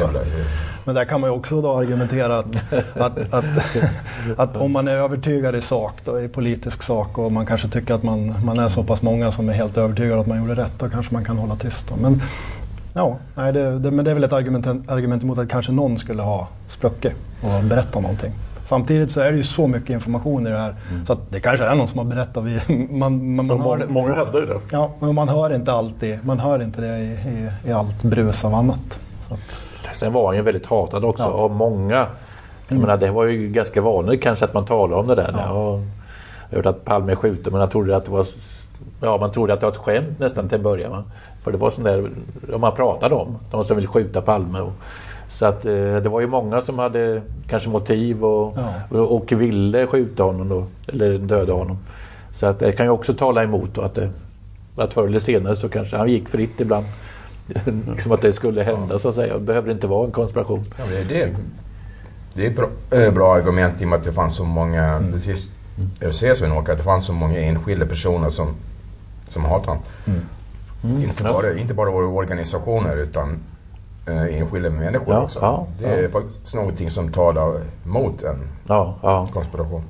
Men 0.84 0.94
där 0.94 1.04
kan 1.04 1.20
man 1.20 1.30
ju 1.30 1.36
också 1.36 1.62
då 1.62 1.76
argumentera 1.76 2.38
att, 2.38 2.46
att, 2.94 3.34
att, 3.34 3.44
att 4.36 4.56
om 4.56 4.72
man 4.72 4.88
är 4.88 4.92
övertygad 4.92 5.56
i 5.56 5.60
sak, 5.60 5.92
då, 6.04 6.20
i 6.20 6.28
politisk 6.28 6.82
sak 6.82 7.18
och 7.18 7.32
man 7.32 7.46
kanske 7.46 7.68
tycker 7.68 7.94
att 7.94 8.02
man, 8.02 8.34
man 8.44 8.58
är 8.58 8.68
så 8.68 8.82
pass 8.82 9.02
många 9.02 9.32
som 9.32 9.48
är 9.48 9.52
helt 9.52 9.76
övertygade 9.76 10.20
att 10.20 10.26
man 10.26 10.38
gjorde 10.38 10.62
rätt, 10.62 10.72
då 10.78 10.88
kanske 10.88 11.14
man 11.14 11.24
kan 11.24 11.38
hålla 11.38 11.56
tyst. 11.56 11.88
Då. 11.88 11.96
Men, 11.96 12.22
ja, 12.94 13.16
nej, 13.34 13.52
det, 13.52 13.78
det, 13.78 13.90
men 13.90 14.04
det 14.04 14.10
är 14.10 14.14
väl 14.14 14.24
ett 14.24 14.32
argument, 14.32 14.66
argument 14.90 15.22
emot 15.22 15.38
att 15.38 15.48
kanske 15.48 15.72
någon 15.72 15.98
skulle 15.98 16.22
ha 16.22 16.48
spruckit 16.68 17.12
och 17.40 17.64
berättat 17.64 18.02
någonting. 18.02 18.32
Samtidigt 18.66 19.10
så 19.10 19.20
är 19.20 19.30
det 19.30 19.36
ju 19.36 19.44
så 19.44 19.66
mycket 19.66 19.90
information 19.90 20.46
i 20.46 20.50
det 20.50 20.58
här 20.58 20.74
så 21.06 21.12
att 21.12 21.30
det 21.30 21.40
kanske 21.40 21.64
är 21.64 21.74
någon 21.74 21.88
som 21.88 21.98
har 21.98 22.04
berättat. 22.04 22.44
Vi, 22.44 22.60
man, 22.90 23.34
man, 23.36 23.46
man 23.46 23.60
hör 23.60 23.86
många, 23.86 24.14
hävdar 24.14 24.40
ju 24.40 24.46
det. 24.46 24.60
Ja, 24.70 24.90
men 25.00 25.14
man 25.14 25.28
hör 25.28 25.54
inte 25.54 25.72
alltid, 25.72 26.18
man 26.24 26.38
hör 26.40 26.62
inte 26.62 26.80
det 26.80 26.98
i, 26.98 27.04
i, 27.06 27.50
i 27.68 27.72
allt 27.72 28.02
brus 28.02 28.44
av 28.44 28.54
annat. 28.54 28.98
Så 29.28 29.36
Sen 29.92 30.12
var 30.12 30.26
han 30.26 30.36
ju 30.36 30.42
väldigt 30.42 30.66
hatad 30.66 31.04
också 31.04 31.22
Ja. 31.22 31.28
av 31.30 31.50
många. 31.50 32.06
Jag 32.68 32.78
menar, 32.78 32.96
det 32.96 33.10
var 33.10 33.24
ju 33.24 33.48
ganska 33.48 33.80
vanligt 33.80 34.22
kanske 34.22 34.44
att 34.44 34.54
man 34.54 34.64
talade 34.64 35.00
om 35.00 35.06
det 35.06 35.14
där. 35.14 35.34
Ja. 35.38 35.50
Och 35.50 35.80
jag 36.50 36.56
hörde 36.56 36.68
att 36.68 36.84
Palme 36.84 37.12
är 37.12 37.16
skjuten 37.16 37.52
men 37.52 37.60
jag 37.60 37.70
trodde 37.70 37.96
att 37.96 38.04
det 38.04 38.10
var 38.10 38.26
Ja, 39.00 39.16
man 39.20 39.32
trodde 39.32 39.52
att 39.52 39.60
det 39.60 39.66
var 39.66 39.72
ett 39.72 39.78
skämt 39.78 40.18
nästan 40.18 40.48
till 40.48 40.56
en 40.56 40.62
början. 40.62 40.90
Va? 40.90 41.04
För 41.42 41.52
det 41.52 41.58
var 41.58 41.70
sån 41.70 41.84
där, 41.84 42.10
om 42.54 42.60
man 42.60 42.74
pratade 42.74 43.14
om, 43.14 43.38
de 43.50 43.64
som 43.64 43.76
vill 43.76 43.86
skjuta 43.86 44.20
Palme. 44.20 44.60
Och, 44.60 44.72
så 45.28 45.46
att 45.46 45.64
eh, 45.64 45.72
det 45.72 46.08
var 46.08 46.20
ju 46.20 46.26
många 46.26 46.60
som 46.60 46.78
hade 46.78 47.22
kanske 47.48 47.68
motiv 47.68 48.24
och, 48.24 48.58
och, 48.90 49.16
och 49.16 49.32
ville 49.32 49.86
skjuta 49.86 50.22
honom 50.22 50.48
då, 50.48 50.66
eller 50.88 51.18
döda 51.18 51.52
honom. 51.52 51.78
Så 52.32 52.46
att 52.46 52.58
det 52.58 52.72
kan 52.72 52.86
ju 52.86 52.90
också 52.90 53.14
tala 53.14 53.42
emot 53.42 53.74
då, 53.74 53.82
att, 53.82 53.94
det, 53.94 54.10
att 54.76 54.94
förr 54.94 55.06
eller 55.06 55.18
senare 55.18 55.56
så 55.56 55.68
kanske 55.68 55.96
han 55.96 56.08
gick 56.08 56.28
fritt 56.28 56.60
ibland. 56.60 56.86
liksom 57.92 58.12
att 58.12 58.22
det 58.22 58.32
skulle 58.32 58.62
hända 58.62 58.98
så 58.98 59.08
att 59.08 59.14
säga. 59.14 59.34
Det 59.34 59.40
behöver 59.40 59.70
inte 59.70 59.86
vara 59.86 60.06
en 60.06 60.12
konspiration. 60.12 60.64
Ja, 60.78 60.84
det, 60.90 60.98
är 60.98 61.04
det, 61.04 61.36
det 62.34 62.46
är 62.46 62.50
ett 62.50 62.56
bra, 62.56 62.68
äh, 62.90 63.14
bra 63.14 63.34
argument 63.34 63.80
i 63.80 63.84
och 63.84 63.88
med 63.88 63.98
att 63.98 64.04
det 64.04 64.12
fanns 64.12 64.36
så 64.36 64.44
många, 64.44 65.02
precis, 65.12 65.48
jag 66.00 66.14
ser 66.14 66.34
Sven-Åke, 66.34 66.72
att 66.72 66.78
det 66.78 66.84
fanns 66.84 67.06
så 67.06 67.12
många 67.12 67.38
enskilda 67.38 67.86
personer 67.86 68.30
som, 68.30 68.54
som 69.26 69.44
hatade 69.44 69.66
honom. 69.66 71.02
Inte, 71.02 71.22
bara, 71.22 71.54
inte 71.58 71.74
bara 71.74 71.90
våra 71.90 72.06
organisationer 72.06 72.96
utan 72.96 73.38
enskilda 74.06 74.70
människor 74.70 75.14
Ja, 75.14 75.20
också. 75.22 75.38
ja, 75.42 75.66
det 75.78 75.84
är 75.86 76.02
ja. 76.02 76.08
faktiskt 76.08 76.54
någonting 76.54 76.90
som 76.90 77.12
talar 77.12 77.60
mot 77.84 78.22
en 78.22 78.36
Ja, 78.68 78.94
ja. 79.02 79.28
konspiration. 79.32 79.82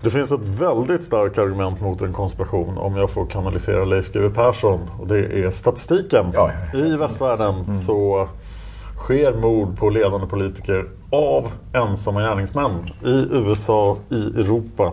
Det 0.00 0.10
finns 0.10 0.32
ett 0.32 0.40
väldigt 0.46 1.02
starkt 1.04 1.38
argument 1.38 1.80
mot 1.80 2.00
en 2.00 2.12
konspiration 2.12 2.78
om 2.78 2.96
jag 2.96 3.10
får 3.10 3.26
kanalisera 3.26 3.84
Leif 3.84 4.12
GW 4.12 4.28
Persson 4.34 4.80
och 5.00 5.06
det 5.06 5.18
är 5.18 5.50
statistiken. 5.50 6.26
I 6.74 6.96
västvärlden 6.96 7.74
så 7.74 8.28
sker 8.96 9.32
mord 9.32 9.78
på 9.78 9.90
ledande 9.90 10.26
politiker 10.26 10.88
av 11.10 11.52
ensamma 11.72 12.20
gärningsmän 12.20 12.70
i 13.04 13.26
USA, 13.30 13.96
i 14.10 14.14
Europa. 14.26 14.92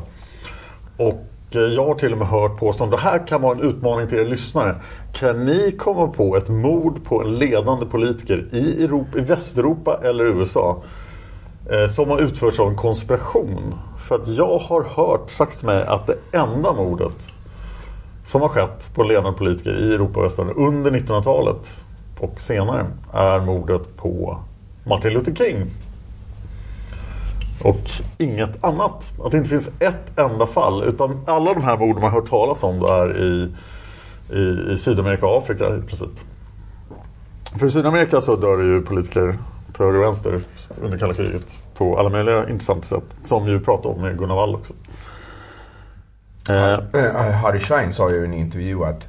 Och 0.98 1.08
eh, 1.08 1.29
Eh, 1.56 1.62
jag 1.62 1.86
har 1.86 1.96
till 1.96 2.12
och 2.12 2.18
med 2.18 2.28
hört 2.28 2.58
påståenden, 2.58 3.00
det 3.00 3.04
här 3.04 3.28
kan 3.28 3.42
vara 3.42 3.58
en 3.58 3.64
utmaning 3.64 4.08
till 4.08 4.20
er 4.20 4.26
lyssnare. 4.26 4.76
Kan 5.14 5.46
ni 5.46 5.72
komma 5.72 6.08
på 6.08 6.38
ett 6.38 6.50
mord 6.50 7.04
på 7.04 7.24
en 7.24 7.36
ledande 7.36 7.86
politiker 7.86 8.46
i, 8.52 8.84
Europa, 8.84 9.18
i 9.18 9.22
Västeuropa 9.22 10.00
eller 10.04 10.26
USA 10.26 10.84
eh, 11.72 11.88
som 11.88 12.10
har 12.10 12.20
utförts 12.20 12.60
av 12.60 12.70
en 12.70 12.76
konspiration? 12.76 13.74
För 14.00 14.16
att 14.16 14.28
jag 14.28 14.58
har 14.58 14.84
hört, 14.84 15.32
sagt 15.32 15.64
mig, 15.64 15.84
att 15.84 16.08
det 16.08 16.16
enda 16.32 16.74
mordet 16.74 17.28
som 18.26 18.42
har 18.42 18.50
skett 18.50 18.90
på 18.96 19.04
ledande 19.04 19.38
politiker 19.38 19.80
i 19.80 19.94
Europa 19.94 20.20
och 20.20 20.26
Västeuropa 20.26 20.62
under 20.62 20.92
1900-talet 20.92 21.84
och 22.20 22.42
senare 22.42 22.86
är 23.14 23.40
mordet 23.40 23.98
på 23.98 24.38
Martin 24.86 25.14
Luther 25.14 25.36
King. 25.36 25.66
Och 27.62 27.92
inget 28.18 28.64
annat. 28.64 29.14
Att 29.24 29.32
det 29.32 29.38
inte 29.38 29.50
finns 29.50 29.72
ett 29.80 30.20
enda 30.20 30.48
fall. 30.48 30.84
Utan 30.84 31.24
alla 31.28 31.54
de 31.54 31.64
här 31.64 31.78
morden 31.78 32.02
man 32.02 32.12
har 32.12 32.22
hört 32.22 32.30
talas 32.30 32.64
om 32.64 32.82
är 32.82 33.24
i, 33.24 33.52
i, 34.36 34.72
i 34.72 34.78
Sydamerika 34.78 35.28
och 35.28 35.38
Afrika 35.38 35.76
i 35.76 35.82
princip. 35.82 36.10
För 37.60 37.66
i 37.66 37.70
Sydamerika 37.70 38.22
så 38.22 38.36
dör 38.36 38.58
det 38.58 38.64
ju 38.64 38.82
politiker 38.82 39.38
till 39.74 39.86
höger 39.86 40.00
och 40.00 40.04
vänster 40.04 40.42
under 40.82 40.98
kalla 40.98 41.14
kriget. 41.14 41.56
På 41.74 42.00
alla 42.00 42.10
möjliga 42.10 42.50
intressanta 42.50 42.88
sätt. 42.88 43.04
Som 43.24 43.46
vi 43.46 43.60
pratade 43.60 43.96
om 43.96 44.02
med 44.02 44.18
Gunnar 44.18 44.36
Wall 44.36 44.56
också. 44.56 44.74
Eh, 46.50 46.74
eh. 46.74 47.32
Harry 47.32 47.60
Schein 47.60 47.94
sa 47.94 48.12
ju 48.12 48.22
i 48.22 48.26
en 48.26 48.34
intervju 48.34 48.84
att 48.84 49.08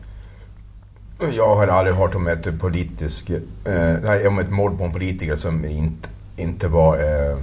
jag 1.33 1.57
har 1.57 1.67
aldrig 1.67 1.97
hört 1.97 2.15
om 2.15 2.27
ett 2.27 2.61
politisk, 2.61 3.31
eh, 3.65 4.27
om 4.27 4.39
ett 4.39 4.51
mord 4.51 4.79
på 4.79 4.85
en 4.85 4.93
politiker 4.93 5.37
som 5.37 5.65
inte, 5.65 6.09
inte 6.37 6.69
var 6.69 6.97
eh, 6.97 7.37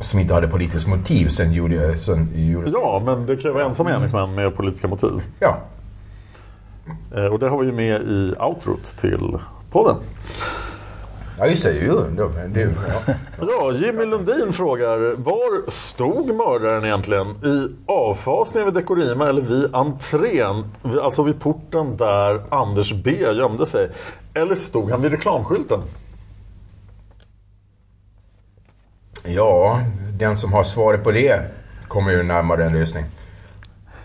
som 0.00 0.18
inte 0.18 0.34
hade 0.34 0.48
politiskt 0.48 0.86
motiv 0.86 1.28
sen 1.28 1.52
gjorde, 1.52 1.98
sen 1.98 2.28
gjorde... 2.34 2.70
Ja, 2.70 3.02
men 3.04 3.26
det 3.26 3.36
kan 3.36 3.50
ju 3.50 3.52
vara 3.52 3.64
ensamma 3.64 3.90
gärningsmän 3.90 4.34
med 4.34 4.56
politiska 4.56 4.88
motiv. 4.88 5.22
Ja. 5.38 5.56
Eh, 7.14 7.24
och 7.24 7.38
det 7.38 7.48
har 7.48 7.58
vi 7.60 7.66
ju 7.66 7.72
med 7.72 8.02
i 8.02 8.34
outrot 8.38 8.84
till 8.84 9.38
podden. 9.70 9.96
Ja 11.38 11.46
just 11.46 11.64
det, 11.64 11.72
ju. 11.72 11.94
Det, 12.54 12.60
ja. 13.06 13.14
ja, 13.40 13.72
Jimmy 13.72 14.04
Lundin 14.04 14.52
frågar 14.52 15.14
Var 15.16 15.70
stod 15.70 16.26
mördaren 16.26 16.84
egentligen? 16.84 17.26
I 17.26 17.68
avfasningen 17.86 18.64
vid 18.64 18.74
Dekorima 18.74 19.28
eller 19.28 19.42
vid 19.42 19.74
entrén? 19.74 20.64
Alltså 21.02 21.22
vid 21.22 21.40
porten 21.40 21.96
där 21.96 22.42
Anders 22.48 22.92
B 22.92 23.10
gömde 23.10 23.66
sig? 23.66 23.88
Eller 24.34 24.54
stod 24.54 24.90
han 24.90 25.02
vid 25.02 25.10
reklamskylten? 25.10 25.80
Ja, 29.24 29.80
den 30.18 30.36
som 30.36 30.52
har 30.52 30.64
svaret 30.64 31.04
på 31.04 31.10
det 31.10 31.40
kommer 31.88 32.10
ju 32.10 32.22
närmare 32.22 32.64
en 32.64 32.72
lösning. 32.72 33.04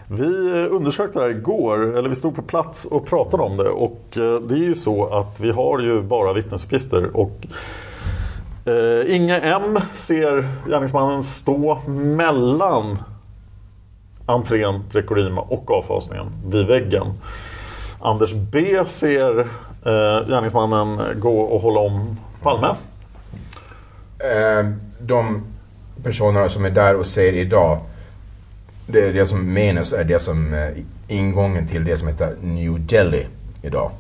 Vi 0.07 0.63
eh, 0.63 0.75
undersökte 0.75 1.19
det 1.19 1.25
här 1.25 1.31
igår, 1.31 1.97
eller 1.97 2.09
vi 2.09 2.15
stod 2.15 2.35
på 2.35 2.41
plats 2.41 2.85
och 2.85 3.05
pratade 3.05 3.43
om 3.43 3.57
det 3.57 3.69
och 3.69 4.17
eh, 4.17 4.41
det 4.41 4.55
är 4.55 4.63
ju 4.63 4.75
så 4.75 5.13
att 5.13 5.39
vi 5.39 5.51
har 5.51 5.79
ju 5.79 6.01
bara 6.01 6.33
vittnesuppgifter 6.33 7.17
och 7.17 7.47
eh, 8.65 9.15
Inga 9.15 9.39
M 9.39 9.79
ser 9.95 10.49
gärningsmannen 10.67 11.23
stå 11.23 11.79
mellan 11.87 12.99
entrén, 14.25 14.83
Rekorima 14.91 15.41
och 15.41 15.71
avfasningen 15.71 16.25
vid 16.45 16.65
väggen. 16.65 17.07
Anders 18.01 18.33
B 18.33 18.83
ser 18.87 19.39
eh, 19.85 20.27
gärningsmannen 20.27 20.99
gå 21.19 21.41
och 21.41 21.61
hålla 21.61 21.79
om 21.79 22.19
Palme. 22.41 22.67
Eh, 24.31 24.65
de 24.99 25.43
personerna 26.03 26.49
som 26.49 26.65
är 26.65 26.69
där 26.69 26.95
och 26.95 27.07
ser 27.07 27.33
idag 27.33 27.79
det, 28.87 29.11
det 29.11 29.25
som 29.25 29.53
menas 29.53 29.93
är 29.93 30.03
det 30.03 30.19
som 30.19 30.53
eh, 30.53 30.69
ingången 31.07 31.67
till 31.67 31.85
det 31.85 31.97
som 31.97 32.07
heter 32.07 32.35
New 32.41 32.85
Delhi 32.85 33.27
idag. 33.61 33.91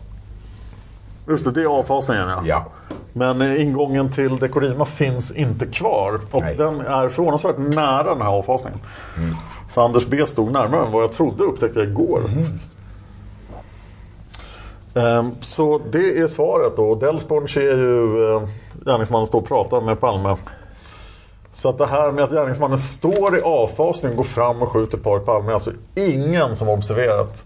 Just 1.27 1.45
det, 1.45 1.51
det 1.51 1.61
är 1.61 1.65
avfasningen 1.65 2.27
ja. 2.27 2.41
ja. 2.45 2.65
Men 3.13 3.41
eh, 3.41 3.61
ingången 3.61 4.11
till 4.11 4.37
Dekorima 4.37 4.85
finns 4.85 5.31
inte 5.31 5.65
kvar. 5.65 6.19
Och 6.31 6.41
Nej. 6.41 6.55
den 6.55 6.81
är 6.81 7.09
förvånansvärt 7.09 7.57
nära 7.57 8.13
den 8.13 8.21
här 8.21 8.29
avfasningen. 8.29 8.79
Mm. 9.17 9.35
Så 9.69 9.81
Anders 9.81 10.05
B 10.05 10.25
stod 10.27 10.51
närmare 10.51 10.85
än 10.85 10.91
vad 10.91 11.03
jag 11.03 11.13
trodde 11.13 11.43
upptäckte 11.43 11.79
jag 11.79 11.87
igår. 11.87 12.21
Mm. 12.25 12.45
Um, 14.93 15.35
så 15.41 15.81
det 15.91 16.19
är 16.19 16.27
svaret 16.27 16.75
då. 16.75 16.95
Delsborn 16.95 17.49
ser 17.49 17.77
ju 17.77 18.17
uh, 18.17 18.47
gärningsmannen 18.85 19.27
stå 19.27 19.37
och 19.37 19.47
prata 19.47 19.81
med 19.81 19.99
Palme 19.99 20.35
så 21.53 21.69
att 21.69 21.77
det 21.77 21.85
här 21.85 22.11
med 22.11 22.23
att 22.23 22.31
gärningsmannen 22.31 22.77
står 22.77 23.37
i 23.37 23.41
avfasning, 23.41 24.15
går 24.15 24.23
fram 24.23 24.61
och 24.61 24.69
skjuter 24.69 24.97
paret 24.97 25.25
Palme 25.25 25.49
är 25.49 25.53
alltså 25.53 25.71
ingen 25.95 26.55
som 26.55 26.67
har 26.67 26.73
observerat. 26.77 27.43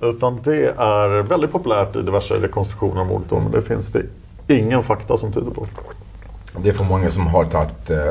Utan 0.00 0.40
det 0.44 0.66
är 0.78 1.22
väldigt 1.22 1.52
populärt 1.52 1.96
i 1.96 2.02
diverse 2.02 2.34
rekonstruktioner 2.34 3.00
av 3.00 3.06
mordet. 3.06 3.30
Men 3.30 3.50
det 3.50 3.62
finns 3.62 3.92
det 3.92 4.02
ingen 4.46 4.82
fakta 4.82 5.16
som 5.16 5.32
tyder 5.32 5.50
på. 5.50 5.66
Det 6.56 6.68
är 6.68 6.72
för 6.72 6.84
många 6.84 7.10
som 7.10 7.26
har 7.26 7.44
tagit 7.44 7.90
eh, 7.90 8.06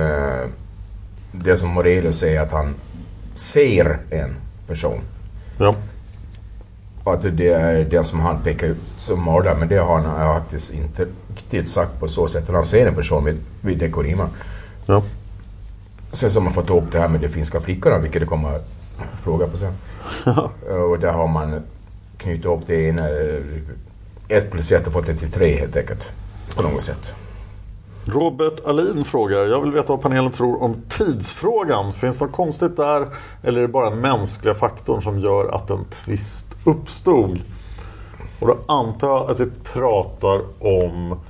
eh 0.00 0.48
det 1.32 1.56
som 1.56 1.68
Morelius 1.68 2.18
säger 2.18 2.40
att 2.40 2.52
han 2.52 2.74
ser 3.34 3.98
en 4.10 4.36
person. 4.66 5.00
Ja. 5.58 5.74
Att 7.04 7.36
det 7.36 7.48
är 7.48 7.84
den 7.84 8.04
som 8.04 8.20
han 8.20 8.42
pekar 8.42 8.66
ut 8.66 8.78
som 8.96 9.24
mördare. 9.24 9.56
Men 9.58 9.68
det 9.68 9.76
har 9.76 9.98
han 9.98 10.40
faktiskt 10.40 10.72
inte 10.72 11.06
riktigt 11.28 11.68
sagt 11.68 12.00
på 12.00 12.08
så 12.08 12.28
sätt. 12.28 12.48
Han 12.48 12.64
ser 12.64 12.86
en 12.86 12.94
person 12.94 13.24
vid, 13.24 13.36
vid 13.60 13.78
Dekorima. 13.78 14.28
Ja. 14.86 15.02
Sen 16.12 16.30
så 16.30 16.38
har 16.38 16.44
man 16.44 16.52
fått 16.52 16.70
upp 16.70 16.92
det 16.92 17.00
här 17.00 17.08
med 17.08 17.20
de 17.20 17.28
finska 17.28 17.60
flickorna, 17.60 17.98
vilket 17.98 18.20
det 18.22 18.26
kommer 18.26 18.56
att 18.56 18.68
fråga 19.22 19.46
på 19.46 19.58
sen. 19.58 19.72
Ja. 20.24 20.50
Och 20.74 20.98
där 20.98 21.12
har 21.12 21.28
man 21.28 21.62
knutit 22.16 22.44
upp 22.44 22.60
det 22.66 22.88
ena, 22.88 23.08
ett 24.28 24.50
plus 24.50 24.72
ett 24.72 24.86
och 24.86 24.92
fått 24.92 25.06
det 25.06 25.16
till 25.16 25.32
tre 25.32 25.58
helt 25.58 25.76
enkelt. 25.76 26.12
På 26.56 26.62
något 26.62 26.82
sätt. 26.82 27.14
Robert 28.06 28.64
Alin 28.64 29.04
frågar, 29.04 29.44
jag 29.44 29.60
vill 29.60 29.72
veta 29.72 29.88
vad 29.88 30.02
panelen 30.02 30.32
tror 30.32 30.62
om 30.62 30.76
tidsfrågan. 30.88 31.92
Finns 31.92 32.18
det 32.18 32.24
något 32.24 32.34
konstigt 32.34 32.76
där? 32.76 33.08
Eller 33.42 33.58
är 33.58 33.62
det 33.62 33.72
bara 33.72 33.90
den 33.90 34.00
mänskliga 34.00 34.54
faktorn 34.54 35.02
som 35.02 35.18
gör 35.18 35.54
att 35.54 35.70
en 35.70 35.84
tvist 35.84 36.43
uppstod? 36.64 37.40
Och 38.40 38.46
då 38.46 38.58
antar 38.66 39.08
jag 39.08 39.30
att 39.30 39.40
vi 39.40 39.50
pratar 39.72 40.40
om 40.58 41.20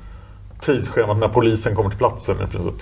tidsschemat 0.61 1.17
när 1.17 1.29
polisen 1.29 1.75
kommer 1.75 1.91
till 1.91 1.99
platsen 1.99 2.37
i 2.45 2.47
princip. 2.47 2.75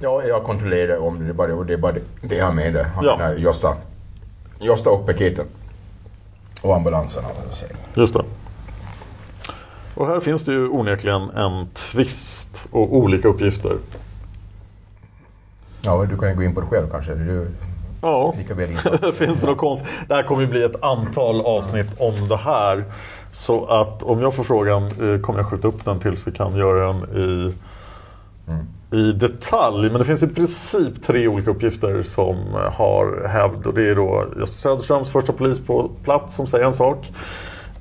Ja, 0.00 0.22
jag 0.24 0.44
kontrollerar 0.44 0.98
om 0.98 1.18
det. 1.24 1.30
är 1.30 1.32
bara, 1.32 1.64
det 1.64 1.72
är 1.72 1.78
bara 1.78 1.92
det, 1.92 2.00
det 2.20 2.36
jag 2.36 2.54
menar. 2.54 2.86
Ja. 3.02 3.32
Josta, 3.32 3.74
Josta 4.60 4.90
och 4.90 5.06
paketen. 5.06 5.46
Och 6.62 6.76
ambulansen. 6.76 7.24
Just 7.94 8.14
det. 8.14 8.22
Och 9.94 10.06
här 10.06 10.20
finns 10.20 10.44
det 10.44 10.52
ju 10.52 10.68
onekligen 10.68 11.30
en 11.30 11.68
twist 11.68 12.66
och 12.70 12.96
olika 12.96 13.28
uppgifter. 13.28 13.76
Ja, 15.80 16.06
du 16.10 16.16
kan 16.16 16.28
ju 16.28 16.34
gå 16.34 16.42
in 16.42 16.54
på 16.54 16.60
det 16.60 16.66
själv 16.66 16.90
kanske. 16.90 17.14
Du, 17.14 17.48
ja, 18.06 19.12
finns 19.12 19.40
det 19.40 19.46
något 19.46 19.58
konst? 19.58 19.82
Det 20.08 20.14
här 20.14 20.22
kommer 20.22 20.42
ju 20.42 20.48
bli 20.48 20.62
ett 20.62 20.82
antal 20.82 21.40
avsnitt 21.40 21.92
om 21.98 22.28
det 22.28 22.36
här. 22.36 22.84
Så 23.32 23.66
att 23.66 24.02
om 24.02 24.20
jag 24.20 24.34
får 24.34 24.44
frågan 24.44 24.84
eh, 24.84 25.20
kommer 25.20 25.38
jag 25.38 25.46
skjuta 25.46 25.68
upp 25.68 25.84
den 25.84 25.98
tills 26.00 26.26
vi 26.26 26.32
kan 26.32 26.56
göra 26.56 26.86
den 26.86 26.96
i, 26.96 27.54
mm. 28.48 28.66
i 29.02 29.12
detalj. 29.12 29.90
Men 29.90 29.98
det 29.98 30.04
finns 30.04 30.22
i 30.22 30.28
princip 30.28 31.02
tre 31.02 31.28
olika 31.28 31.50
uppgifter 31.50 32.02
som 32.02 32.36
har 32.72 33.28
hävd. 33.28 33.66
Och 33.66 33.74
det 33.74 33.90
är 33.90 33.94
då 33.94 34.24
Gösta 34.38 34.56
Söderströms 34.56 35.12
första 35.12 35.32
polis 35.32 35.66
på 35.66 35.90
plats 36.04 36.34
som 36.34 36.46
säger 36.46 36.64
en 36.64 36.72
sak. 36.72 37.12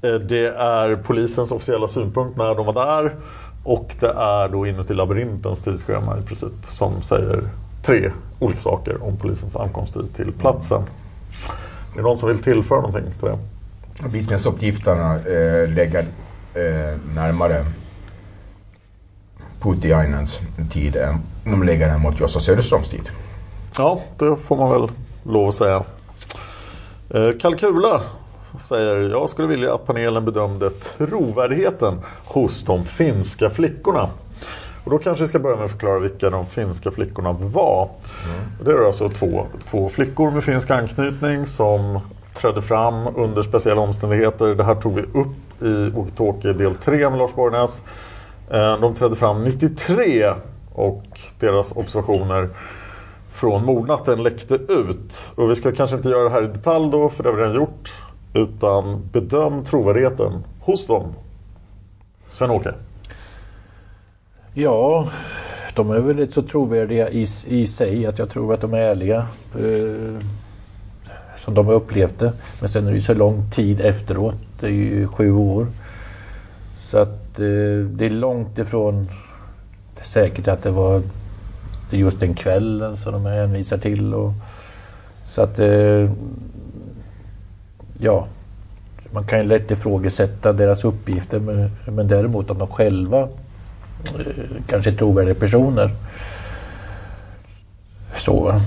Eh, 0.02 0.14
det 0.14 0.48
är 0.48 0.96
polisens 0.96 1.52
officiella 1.52 1.88
synpunkt 1.88 2.38
när 2.38 2.56
de 2.56 2.66
var 2.66 2.74
där. 2.74 3.16
Och 3.64 3.96
det 4.00 4.10
är 4.10 4.50
då 4.50 4.68
inuti 4.68 4.94
labyrintens 4.94 5.64
tidsschema 5.64 6.18
i 6.18 6.22
princip 6.22 6.54
som 6.68 7.02
säger 7.02 7.44
tre 7.86 8.12
olika 8.40 8.60
saker 8.60 9.04
om 9.04 9.18
polisens 9.18 9.56
ankomsttid 9.56 10.16
till 10.16 10.32
platsen. 10.32 10.82
Är 11.94 11.98
det 11.98 12.02
någon 12.02 12.18
som 12.18 12.30
vill 12.30 12.44
tillföra 12.44 12.82
någonting 12.82 13.12
till 13.20 13.30
det? 13.30 13.38
Vittnesuppgifterna 14.10 15.16
eh, 15.16 15.70
lägger 15.70 16.06
eh, 16.54 16.98
närmare 17.16 17.66
Putiainens 19.60 20.42
tid 20.72 20.96
än 20.96 21.20
de 21.44 21.64
lägger 21.64 21.90
den 21.90 22.02
mot 22.02 22.20
Jossa 22.20 22.40
Söderströms 22.40 22.90
tid. 22.90 23.10
Ja, 23.78 24.02
det 24.18 24.36
får 24.36 24.58
man 24.58 24.72
väl 24.72 24.92
lov 25.24 25.50
att 25.50 25.56
säga. 25.56 25.84
Eh, 27.10 27.38
Kalkula 27.40 28.02
säger 28.60 29.10
jag 29.10 29.30
skulle 29.30 29.48
vilja 29.48 29.74
att 29.74 29.86
panelen 29.86 30.26
bedömde 30.26 30.70
trovärdigheten 30.70 32.00
hos 32.26 32.66
de 32.66 32.86
finska 32.86 33.50
flickorna. 33.50 34.10
Och 34.86 34.92
då 34.92 34.98
kanske 34.98 35.24
vi 35.24 35.28
ska 35.28 35.40
börja 35.40 35.56
med 35.56 35.66
att 35.66 35.72
förklara 35.72 36.00
vilka 36.00 36.30
de 36.30 36.46
finska 36.46 36.92
flickorna 36.92 37.32
var. 37.32 37.90
Mm. 38.26 38.46
Det 38.66 38.72
är 38.72 38.88
alltså 38.88 39.10
två, 39.10 39.46
två 39.70 39.90
flickor 39.90 40.32
med 40.32 40.44
finsk 40.44 40.70
anknytning 40.70 41.48
som 41.48 42.00
trädde 42.34 42.62
fram 42.62 43.08
under 43.16 43.42
speciella 43.42 43.82
omständigheter. 43.82 44.48
Det 44.48 44.64
här 44.64 44.76
tog 44.76 44.96
vi 44.96 45.02
upp 45.02 45.64
i 45.64 45.90
Walkie 45.90 46.54
del 46.54 46.76
3 46.76 47.10
med 47.10 47.20
Lars 47.20 47.34
Borgnäs. 47.34 47.82
Eh, 48.52 48.80
de 48.80 48.96
trädde 48.96 49.16
fram 49.16 49.44
93 49.44 50.34
och 50.74 51.04
deras 51.40 51.72
observationer 51.72 52.50
från 53.34 53.66
mordnatten 53.66 54.24
läckte 54.24 54.54
ut. 54.56 55.32
Och 55.36 55.52
vi 55.52 55.56
ska 55.56 55.72
kanske 55.72 55.96
inte 55.96 56.10
göra 56.10 56.24
det 56.24 56.30
här 56.30 56.44
i 56.44 56.48
detalj 56.48 56.92
då, 56.92 57.10
för 57.10 57.24
det 57.24 57.30
har 57.30 57.36
vi 57.36 57.42
redan 57.44 57.56
gjort. 57.56 57.94
Utan 58.34 59.10
bedöm 59.12 59.64
trovärdigheten 59.64 60.44
hos 60.60 60.88
dem. 60.88 61.14
Sven-Åke? 62.32 62.74
Ja, 64.58 65.08
de 65.74 65.92
är 65.92 66.00
väl 66.00 66.18
rätt 66.18 66.34
så 66.34 66.42
trovärdiga 66.42 67.10
i, 67.10 67.26
i 67.48 67.68
sig. 67.68 68.06
Att 68.06 68.20
jag 68.20 68.30
tror 68.30 68.54
att 68.54 68.62
de 68.62 68.74
är 68.74 68.78
ärliga. 68.78 69.28
Eh, 69.60 70.22
som 71.38 71.54
de 71.54 71.66
har 71.66 71.74
upplevt 71.74 72.20
det. 72.20 72.34
Men 72.60 72.70
sen 72.70 72.88
är 72.88 72.90
det 72.90 72.96
ju 72.96 73.02
så 73.02 73.14
lång 73.14 73.50
tid 73.52 73.82
efteråt. 73.82 74.36
Det 74.60 74.68
är 74.68 74.72
ju 74.72 75.08
sju 75.08 75.32
år. 75.32 75.68
Så 76.78 76.98
att 76.98 77.40
eh, 77.40 77.86
det 77.90 78.06
är 78.06 78.10
långt 78.10 78.58
ifrån 78.58 79.08
säkert 80.02 80.48
att 80.48 80.64
det 80.64 80.72
var 80.72 81.02
just 81.92 82.20
den 82.20 82.34
kvällen 82.34 82.98
som 82.98 83.14
de 83.14 83.26
hänvisar 83.26 83.78
till. 83.78 84.14
Och, 84.14 84.34
så 85.26 85.42
att 85.42 85.60
eh, 85.60 86.12
ja, 88.00 88.28
man 89.12 89.28
kan 89.28 89.40
ju 89.40 89.46
lätt 89.46 89.72
ifrågasätta 89.72 90.54
deras 90.54 90.86
uppgifter 90.86 91.40
men, 91.40 91.72
men 91.86 92.08
däremot 92.08 92.52
om 92.52 92.58
de 92.58 92.68
själva 92.68 93.30
kanske 94.68 94.90
är 94.90 94.96
trovärdiga 94.96 95.36
personer. 95.36 95.90
Så. 98.16 98.62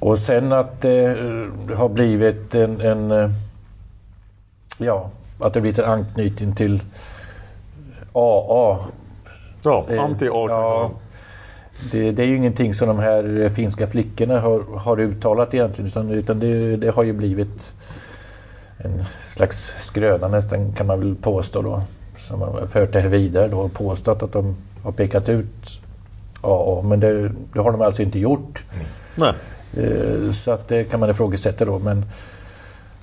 Och 0.00 0.18
sen 0.18 0.52
att 0.52 0.80
det 0.80 1.04
eh, 1.04 1.76
har 1.76 1.88
blivit 1.88 2.54
en, 2.54 2.80
en 2.80 3.10
eh, 3.10 3.30
ja, 4.78 5.10
att 5.40 5.54
det 5.54 5.60
blivit 5.60 5.78
en 5.78 5.90
anknytning 5.90 6.54
till 6.54 6.82
AA. 8.12 8.78
Ja, 9.62 9.86
anti-AA. 9.88 10.48
Ja, 10.48 10.90
det, 11.92 12.10
det, 12.10 12.22
är 12.22 12.26
ju 12.26 12.36
ingenting 12.36 12.74
som 12.74 12.88
de 12.88 12.98
här 12.98 13.48
finska 13.48 13.86
flickorna 13.86 14.40
har, 14.40 14.78
har 14.78 15.00
uttalat 15.00 15.54
egentligen 15.54 15.88
utan, 15.88 16.10
utan 16.10 16.40
det, 16.40 16.76
det, 16.76 16.90
har 16.90 17.04
ju 17.04 17.12
blivit 17.12 17.72
en 18.78 19.04
slags 19.28 19.74
skröna 19.78 20.28
nästan 20.28 20.72
kan 20.72 20.86
man 20.86 21.00
väl 21.00 21.14
påstå 21.14 21.62
då. 21.62 21.82
Som 22.28 22.40
har 22.40 22.66
fört 22.66 22.92
det 22.92 23.00
här 23.00 23.08
vidare 23.08 23.48
då 23.48 23.60
och 23.60 23.72
påstått 23.72 24.22
att 24.22 24.32
de 24.32 24.56
har 24.82 24.92
pekat 24.92 25.28
ut 25.28 25.80
AA 26.40 26.82
men 26.82 27.00
det, 27.00 27.32
det 27.52 27.60
har 27.60 27.72
de 27.72 27.80
alltså 27.80 28.02
inte 28.02 28.18
gjort. 28.18 28.64
Nej. 29.14 29.32
Eh, 29.76 30.30
så 30.30 30.50
att 30.50 30.68
det 30.68 30.84
kan 30.84 31.00
man 31.00 31.10
ifrågasätta 31.10 31.64
då 31.64 31.78
men, 31.78 32.04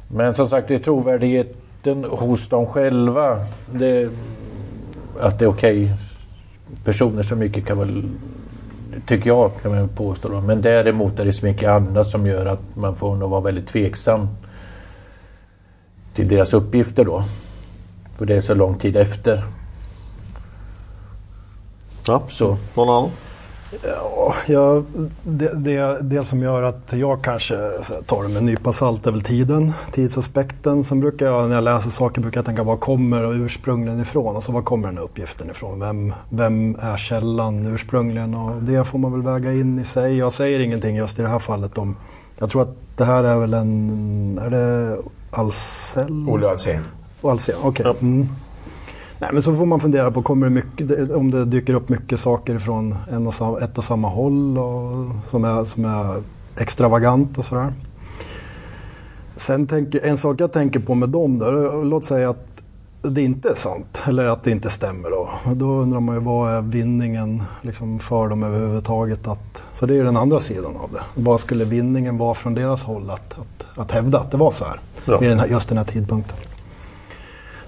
men 0.07 0.33
som 0.33 0.47
sagt 0.47 0.67
det 0.67 0.75
är 0.75 0.79
trovärdigheten 0.79 2.03
hos 2.03 2.49
dem 2.49 2.65
själva. 2.65 3.39
Det, 3.71 4.09
att 5.19 5.39
det 5.39 5.45
är 5.45 5.49
okej. 5.49 5.83
Okay. 5.83 5.95
Personer 6.83 7.23
så 7.23 7.35
mycket 7.35 7.65
kan 7.65 7.79
väl 7.79 8.03
Tycker 9.05 9.27
jag 9.27 9.51
kan 9.61 9.75
man 9.75 9.89
påstå. 9.89 10.29
Då. 10.29 10.41
Men 10.41 10.61
däremot 10.61 11.19
är 11.19 11.25
det 11.25 11.33
så 11.33 11.45
mycket 11.45 11.69
annat 11.69 12.07
som 12.07 12.27
gör 12.27 12.45
att 12.45 12.75
man 12.75 12.95
får 12.95 13.15
nog 13.15 13.29
vara 13.29 13.41
väldigt 13.41 13.67
tveksam 13.67 14.27
till 16.13 16.27
deras 16.27 16.53
uppgifter 16.53 17.05
då. 17.05 17.23
För 18.17 18.25
det 18.25 18.35
är 18.35 18.41
så 18.41 18.53
lång 18.53 18.77
tid 18.77 18.95
efter. 18.95 19.43
Ja, 22.07 22.23
så. 22.29 22.57
Någon 22.73 22.89
annan? 22.89 23.11
Ja, 24.47 24.83
det, 25.23 25.53
det, 25.53 25.97
det 26.01 26.23
som 26.23 26.39
gör 26.39 26.63
att 26.63 26.93
jag 26.93 27.23
kanske 27.23 27.69
tar 28.05 28.23
det 28.23 28.27
med 28.27 28.37
en 28.37 28.45
nypa 28.45 28.73
salt 28.73 29.07
är 29.07 29.11
väl 29.11 29.21
tiden, 29.21 29.73
tidsaspekten. 29.91 30.83
Sen 30.83 30.99
brukar 30.99 31.25
jag 31.25 31.47
när 31.47 31.55
jag 31.55 31.63
läser 31.63 31.89
saker 31.89 32.21
brukar 32.21 32.37
jag 32.37 32.45
tänka 32.45 32.63
var 32.63 32.77
kommer 32.77 33.33
ursprungligen 33.33 34.01
ifrån? 34.01 34.35
Alltså 34.35 34.51
var 34.51 34.61
kommer 34.61 34.87
den 34.87 34.97
här 34.97 35.03
uppgiften 35.03 35.49
ifrån? 35.49 35.79
Vem, 35.79 36.13
vem 36.29 36.77
är 36.81 36.97
källan 36.97 37.65
ursprungligen? 37.65 38.35
Och 38.35 38.61
det 38.61 38.83
får 38.83 38.99
man 38.99 39.11
väl 39.11 39.21
väga 39.21 39.53
in 39.53 39.79
i 39.79 39.85
sig. 39.85 40.17
Jag 40.17 40.33
säger 40.33 40.59
ingenting 40.59 40.95
just 40.95 41.19
i 41.19 41.21
det 41.21 41.29
här 41.29 41.39
fallet 41.39 41.77
om, 41.77 41.95
jag 42.37 42.49
tror 42.49 42.61
att 42.61 42.75
det 42.97 43.05
här 43.05 43.23
är 43.23 43.37
väl 43.37 43.53
en, 43.53 44.39
är 44.41 44.49
det 44.49 44.97
Alsell? 45.31 46.29
Olle 46.29 46.49
Alsén. 46.49 46.83
Alsén, 47.29 47.55
okej. 47.61 47.87
Okay. 47.89 48.01
Mm. 48.01 48.27
Nej, 49.19 49.29
men 49.33 49.43
så 49.43 49.55
får 49.55 49.65
man 49.65 49.79
fundera 49.79 50.11
på 50.11 50.21
kommer 50.21 50.49
det 50.49 50.51
mycket, 50.51 51.11
om 51.11 51.31
det 51.31 51.45
dyker 51.45 51.73
upp 51.73 51.89
mycket 51.89 52.19
saker 52.19 52.59
från 52.59 52.95
en 53.11 53.27
och 53.27 53.33
samma, 53.33 53.59
ett 53.59 53.77
och 53.77 53.83
samma 53.83 54.09
håll 54.09 54.57
och, 54.57 55.11
som, 55.31 55.43
är, 55.43 55.63
som 55.63 55.85
är 55.85 56.21
extravagant 56.57 57.37
och 57.37 57.45
sådär. 57.45 57.73
Sen 59.35 59.67
tänker, 59.67 60.05
en 60.05 60.17
sak 60.17 60.39
jag 60.39 60.51
tänker 60.51 60.79
på 60.79 60.95
med 60.95 61.09
dem 61.09 61.39
då, 61.39 61.51
låt 61.83 62.05
säga 62.05 62.29
att 62.29 62.47
det 63.01 63.21
inte 63.21 63.49
är 63.49 63.53
sant 63.53 64.03
eller 64.07 64.25
att 64.25 64.43
det 64.43 64.51
inte 64.51 64.69
stämmer 64.69 65.09
då. 65.09 65.29
Då 65.53 65.65
undrar 65.65 65.99
man 65.99 66.15
ju 66.15 66.21
vad 66.21 66.51
är 66.51 66.61
vinningen 66.61 67.43
liksom 67.61 67.99
för 67.99 68.29
dem 68.29 68.43
överhuvudtaget? 68.43 69.27
Att, 69.27 69.63
så 69.73 69.85
det 69.85 69.93
är 69.93 69.95
ju 69.95 70.03
den 70.03 70.17
andra 70.17 70.39
sidan 70.39 70.77
av 70.77 70.89
det. 70.93 71.21
Vad 71.21 71.39
skulle 71.39 71.65
vinningen 71.65 72.17
vara 72.17 72.33
från 72.33 72.53
deras 72.53 72.83
håll 72.83 73.09
att, 73.09 73.33
att, 73.33 73.79
att 73.79 73.91
hävda 73.91 74.19
att 74.19 74.31
det 74.31 74.37
var 74.37 74.51
så 74.51 74.65
här? 74.65 74.79
Ja. 75.05 75.23
I 75.23 75.27
den 75.27 75.39
här, 75.39 75.47
just 75.47 75.69
den 75.69 75.77
här 75.77 75.85
tidpunkten. 75.85 76.37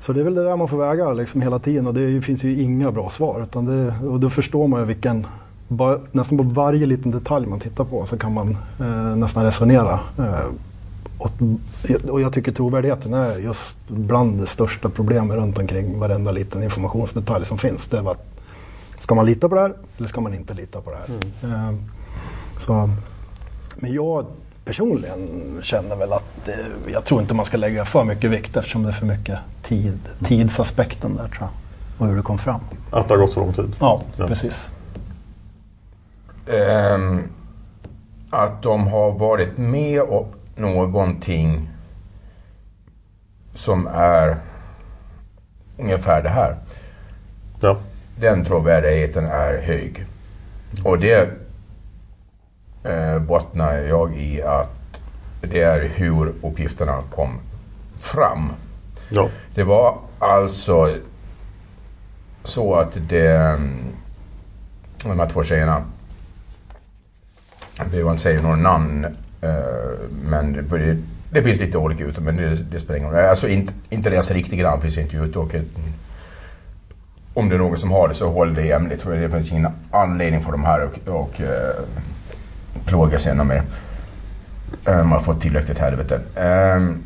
Så 0.08 0.14
det 0.14 0.20
är 0.20 0.24
väl 0.24 0.36
det 0.36 0.44
där 0.44 0.56
man 0.56 0.68
får 0.68 0.78
väga 0.78 1.14
liksom 1.14 1.42
hela 1.42 1.60
tiden 1.60 1.88
och 1.88 1.94
det 1.94 2.22
finns 2.22 2.44
ju 2.44 2.62
inga 2.62 2.92
bra 2.92 3.10
svar. 3.10 3.44
Utan 3.44 3.66
det, 3.66 4.08
och 4.08 4.20
då 4.20 4.30
förstår 4.30 4.68
man 4.68 4.80
ju 4.80 4.86
vilken, 4.86 5.28
nästan 6.12 6.38
på 6.38 6.44
varje 6.44 6.86
liten 6.86 7.12
detalj 7.12 7.48
man 7.48 7.60
tittar 7.60 7.84
på 7.84 8.06
så 8.06 8.18
kan 8.18 8.34
man 8.34 8.58
eh, 8.80 9.16
nästan 9.16 9.44
resonera. 9.44 10.00
Eh, 10.18 10.46
och, 11.18 11.32
och, 12.10 12.22
jag 12.22 12.34
tycker 12.34 12.52
trovärdigheten 12.52 13.14
är 13.14 13.38
just 13.38 13.76
bland 13.88 14.40
det 14.40 14.46
största 14.46 14.90
problemet 14.90 15.38
runt 15.38 15.58
omkring 15.58 16.00
varenda 16.00 16.32
liten 16.32 16.64
informationsdetalj 16.64 17.46
som 17.46 17.58
finns. 17.58 17.88
Det 17.88 17.98
är 17.98 18.12
att, 18.12 18.26
ska 19.00 19.16
man 19.16 19.26
lita 19.26 19.50
på 19.50 19.56
det 19.56 19.62
här 19.62 19.74
eller 19.98 20.08
ska 20.08 20.22
man 20.22 20.34
inte 20.34 20.54
lita 20.54 20.82
på 20.82 20.92
det 20.92 20.98
här? 20.98 21.08
Mm. 21.44 21.54
Eh, 21.54 21.76
så, 22.60 22.90
men 23.80 23.94
jag 23.94 24.26
personligen 24.68 25.60
känner 25.64 25.96
väl 25.96 26.14
att 26.14 26.48
eh, 26.48 26.56
jag 26.88 27.06
tror 27.06 27.22
inte 27.22 27.34
man 27.34 27.46
ska 27.46 27.58
lägga 27.58 27.86
för 27.86 28.04
mycket 28.04 28.32
vikt 28.32 28.58
eftersom 28.58 28.84
det 28.84 28.90
är 28.90 28.94
för 28.94 29.06
mycket 29.06 29.40
tid, 29.64 30.00
tidsaspekten 30.26 31.16
där 31.16 31.28
tror 31.28 31.40
jag. 31.40 31.50
Och 31.98 32.08
hur 32.08 32.16
det 32.16 32.22
kom 32.22 32.38
fram. 32.38 32.60
Att 32.92 33.08
det 33.08 33.14
har 33.14 33.22
gått 33.22 33.34
så 33.34 33.40
lång 33.40 33.54
tid? 33.54 33.76
Ja, 33.80 34.02
ja. 34.18 34.28
precis. 34.28 34.70
Um, 36.96 37.24
att 38.30 38.62
de 38.62 38.88
har 38.88 39.12
varit 39.12 39.58
med 39.58 40.02
om 40.02 40.26
någonting 40.56 41.70
som 43.54 43.88
är 43.94 44.38
ungefär 45.78 46.24
det 46.24 46.30
här. 46.30 46.58
Ja. 47.60 47.78
Den 48.20 48.46
trovärdigheten 48.46 49.26
är 49.26 49.62
hög. 49.62 50.06
Och 50.84 51.00
det 51.00 51.47
eh, 52.88 53.20
bottnar 53.20 53.74
jag 53.74 54.18
i 54.18 54.42
att 54.42 55.00
det 55.42 55.62
är 55.62 55.90
hur 55.96 56.34
uppgifterna 56.42 57.02
kom 57.16 57.40
fram. 57.98 58.50
Ja. 59.10 59.30
Det 59.56 59.64
var 59.64 59.98
alltså 60.20 60.98
så 62.44 62.76
att 62.76 62.98
det, 63.10 63.60
de 65.04 65.20
här 65.20 65.30
två 65.30 65.44
tjejerna, 65.44 65.84
jag 67.78 67.88
behöver 67.88 68.12
inte 68.12 68.24
säga 68.24 68.42
några 68.42 68.56
namn, 68.56 69.06
eh, 69.42 69.52
men 70.24 70.54
det, 70.54 70.98
det, 71.32 71.44
finns 71.44 71.60
lite 71.60 71.78
olika 71.78 72.04
ute, 72.04 72.22
men 72.22 72.36
det, 72.36 72.56
det 72.56 72.80
spelar 72.80 73.00
ingen 73.00 73.12
roll. 73.12 73.26
Alltså 73.26 73.48
inte, 73.48 73.74
inte 73.90 74.10
deras 74.10 74.32
riktiga 74.32 74.70
namn 74.70 74.82
finns 74.82 74.98
inte 74.98 75.18
ute 75.18 75.40
och 75.40 75.56
om 77.34 77.50
det 77.50 77.56
är 77.56 77.60
någon 77.60 77.78
som 77.78 77.92
har 77.92 78.08
det 78.08 78.14
så 78.14 78.30
håll 78.30 78.54
det 78.54 78.62
hemligt. 78.62 79.04
Det 79.06 79.30
finns 79.30 79.52
ingen 79.52 79.68
anledning 79.92 80.42
för 80.42 80.52
de 80.52 80.64
här 80.64 80.84
och, 80.84 81.22
och 81.22 81.42
eh, 81.42 81.84
plåga 82.86 83.20
sig 83.20 83.32
ännu 83.32 83.44
mer. 83.44 83.64
Ehm, 84.88 84.98
man 84.98 85.12
har 85.12 85.20
fått 85.20 85.42
tillräckligt 85.42 85.80
helvete. 85.80 86.20
Um, 86.76 87.04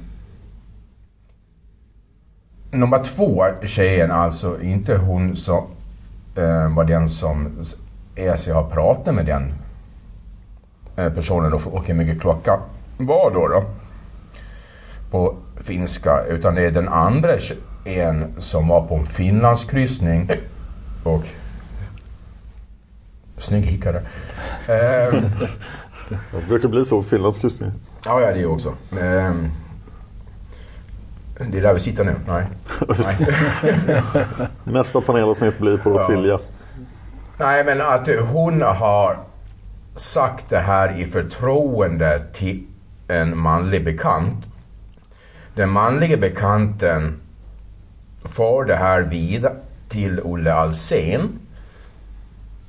nummer 2.72 3.04
två 3.04 3.46
tjejen, 3.66 4.12
alltså 4.12 4.62
inte 4.62 4.98
hon 4.98 5.36
som 5.36 5.64
ehm, 6.36 6.44
uh, 6.44 6.76
var 6.76 6.84
den 6.84 7.10
som 7.10 7.50
ESI 8.16 8.52
har 8.52 8.70
pratat 8.70 9.16
med 9.16 9.26
den 9.26 9.54
uh, 11.00 11.14
personen 11.14 11.54
och, 11.54 11.68
och 11.68 11.88
hur 11.88 11.94
mycket 11.94 12.22
klockan 12.22 12.60
var 12.98 13.32
då, 13.32 13.48
då. 13.48 13.64
På 15.12 15.36
finska. 15.64 16.24
Utan 16.24 16.56
det 16.56 16.62
är 16.62 16.72
den 16.72 16.90
andra 16.90 17.40
tjejen 17.40 18.34
som 18.38 18.68
var 18.68 18.88
på 18.88 18.96
en 18.96 19.06
finlandskryssning 19.06 20.32
och 21.04 21.24
Snygg 23.42 23.66
hickare. 23.66 23.98
Eh, 24.68 25.14
det 26.10 26.48
brukar 26.48 26.68
bli 26.68 26.86
så 26.86 26.98
på 27.02 27.10
finlandskryssningar. 27.10 27.74
Ja, 28.06 28.22
ja, 28.22 28.34
det 28.34 28.46
också. 28.46 28.70
Eh, 28.92 29.34
det 31.50 31.58
är 31.58 31.62
där 31.62 31.74
vi 31.74 31.80
sitter 31.80 32.04
nu. 32.04 32.16
Nej. 32.28 32.46
Nej. 33.04 34.50
Nästa 34.64 35.02
panelavsnitt 35.02 35.60
blir 35.60 35.78
på 35.78 35.92
ja. 35.92 36.08
Silja. 36.08 36.40
Nej, 37.38 37.66
men 37.66 37.82
att 37.82 38.10
hon 38.32 38.62
har 38.62 39.18
sagt 39.96 40.50
det 40.50 40.60
här 40.60 41.00
i 41.00 41.06
förtroende 41.06 42.22
till 42.34 42.64
en 43.08 43.38
manlig 43.38 43.86
bekant. 43.86 44.46
Den 45.56 45.70
manliga 45.70 46.18
bekanten 46.18 47.22
får 48.24 48.66
det 48.66 48.76
här 48.76 49.02
vidare 49.02 49.56
till 49.90 50.20
Olle 50.24 50.54
Alsen 50.54 51.41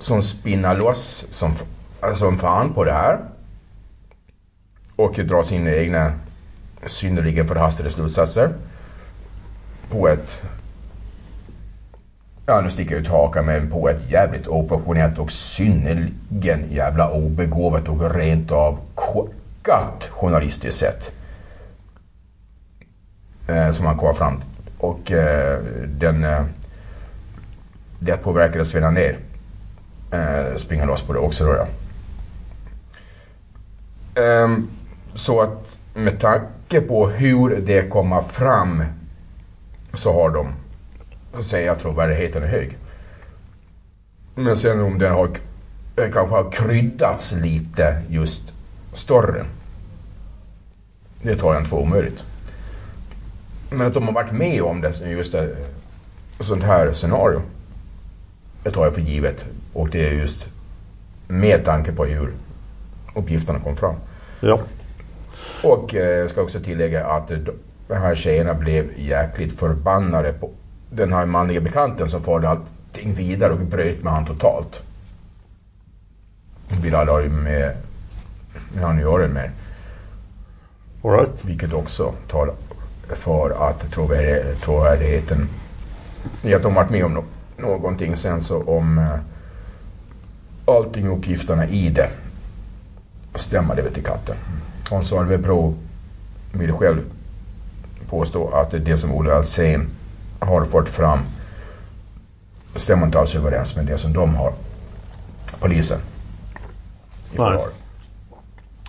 som 0.03 0.23
spinnar 0.23 0.77
loss 0.77 1.27
som, 1.31 1.53
alltså 2.01 2.25
som 2.25 2.39
fan 2.39 2.73
på 2.75 2.85
det 2.85 2.93
här. 2.93 3.19
Och 4.97 5.15
drar 5.15 5.43
sina 5.43 5.71
egna 5.71 6.13
synnerligen 6.87 7.49
förhastade 7.49 7.91
slutsatser. 7.91 8.53
På 9.91 10.09
ett... 10.09 10.43
Ja, 12.47 12.61
nu 12.61 12.71
sticker 12.71 12.93
jag 12.93 13.01
ut 13.01 13.09
hakan 13.09 13.47
men 13.47 13.71
på 13.71 13.89
ett 13.89 14.11
jävligt 14.11 14.47
oproportionerligt 14.47 15.19
och 15.19 15.33
synnerligen 15.33 16.71
jävla 16.71 17.11
obegåvat 17.11 17.89
och 17.89 18.15
rent 18.15 18.51
av 18.51 18.79
korkat 18.95 20.09
journalistiskt 20.11 20.81
sätt. 20.81 21.13
Eh, 23.49 23.73
som 23.73 23.87
han 23.87 23.99
kom 23.99 24.15
fram 24.15 24.37
till. 24.37 24.49
Och 24.79 25.13
eh, 25.13 25.59
den... 25.87 26.25
Eh, 26.25 26.45
det 27.99 28.17
påverkade 28.17 28.65
Sven 28.65 28.95
ner. 28.95 29.17
Eh, 30.13 30.57
springa 30.57 30.85
loss 30.85 31.03
på 31.03 31.13
det 31.13 31.19
också 31.19 31.45
då. 31.45 31.55
Ja. 31.55 31.67
Um, 34.45 34.69
så 35.15 35.41
att 35.41 35.77
med 35.95 36.21
tanke 36.21 36.81
på 36.81 37.09
hur 37.09 37.57
det 37.67 37.91
kommer 37.91 38.23
fram 38.23 38.85
så 39.95 40.13
har 40.13 40.31
de, 40.31 40.49
så 41.35 41.43
säger 41.43 41.67
jag 41.67 41.81
trovärdigheten 41.81 42.43
är 42.43 42.47
hög. 42.47 42.79
Men 44.35 44.57
sen 44.57 44.81
om 44.81 44.99
den 44.99 45.13
har 45.13 45.29
eh, 45.97 46.11
kanske 46.13 46.35
har 46.35 46.51
kryddats 46.51 47.33
lite 47.33 48.03
just 48.09 48.53
större. 48.93 49.45
Det 51.23 51.37
tar 51.37 51.53
jag 51.53 51.61
inte 51.61 51.71
för 51.71 51.77
omöjligt. 51.77 52.25
Men 53.71 53.87
att 53.87 53.95
de 53.95 54.07
har 54.07 54.13
varit 54.13 54.33
med 54.33 54.63
om 54.63 54.81
det, 54.81 55.11
just 55.11 55.33
det, 55.33 55.57
sånt 56.41 56.63
här 56.63 56.93
scenario. 56.93 57.43
Det 58.63 58.71
tar 58.71 58.85
jag 58.85 58.95
för 58.95 59.01
givet. 59.01 59.47
Och 59.73 59.89
det 59.89 60.09
är 60.09 60.13
just 60.13 60.49
med 61.29 61.65
tanke 61.65 61.93
på 61.93 62.05
hur 62.05 62.33
uppgifterna 63.15 63.59
kom 63.59 63.77
fram. 63.77 63.95
Ja. 64.41 64.61
Och 65.63 65.95
eh, 65.95 66.19
jag 66.19 66.31
ska 66.31 66.43
också 66.43 66.61
tillägga 66.61 67.07
att 67.07 67.29
de 67.29 67.95
här 67.95 68.15
tjejerna 68.15 68.55
blev 68.55 68.99
jäkligt 68.99 69.59
förbannade 69.59 70.33
på 70.33 70.51
den 70.91 71.13
här 71.13 71.27
manliga 71.27 71.61
bekanten 71.61 72.09
som 72.09 72.23
förde 72.23 72.49
allting 72.49 73.15
vidare 73.15 73.53
och 73.53 73.59
bröt 73.59 74.03
med 74.03 74.13
han 74.13 74.27
totalt. 74.27 74.83
Ville 76.83 76.99
aldrig 76.99 77.31
ha 77.31 77.39
med, 77.39 77.77
med 78.75 78.85
han 78.85 78.97
att 78.97 79.03
göra 79.03 79.29
mer. 79.29 79.51
All 81.05 81.11
right. 81.11 81.45
Vilket 81.45 81.73
också 81.73 82.13
talar 82.29 82.55
för 83.09 83.71
att 83.71 83.93
trovärdigheten 84.63 85.49
i 86.43 86.55
att 86.55 86.63
de 86.63 86.75
varit 86.75 86.91
med 86.91 87.05
om 87.05 87.15
no 87.15 87.25
någonting 87.57 88.17
sen 88.17 88.43
så 88.43 88.63
om 88.63 88.99
uh, 88.99 89.19
allting 90.65 91.09
uppgifterna 91.09 91.67
i 91.67 91.89
det 91.89 92.11
stämmer 93.35 93.75
det 93.77 93.91
till 93.91 94.05
katten. 94.05 94.37
Hans 94.91 95.13
Arvebro 95.13 95.75
vill 96.53 96.73
själv 96.73 97.01
påstå 98.09 98.49
att 98.49 98.71
det 98.71 98.97
som 98.97 99.15
Olle 99.15 99.35
Alsén 99.35 99.89
har 100.39 100.65
fått 100.65 100.89
fram 100.89 101.19
stämmer 102.77 103.07
inte 103.07 103.19
alls 103.19 103.35
överens 103.35 103.77
med 103.77 103.87
det 103.87 103.99
som 103.99 104.13
de 104.13 104.35
har, 104.35 104.53
polisen. 105.61 105.99
Nej. 107.37 107.59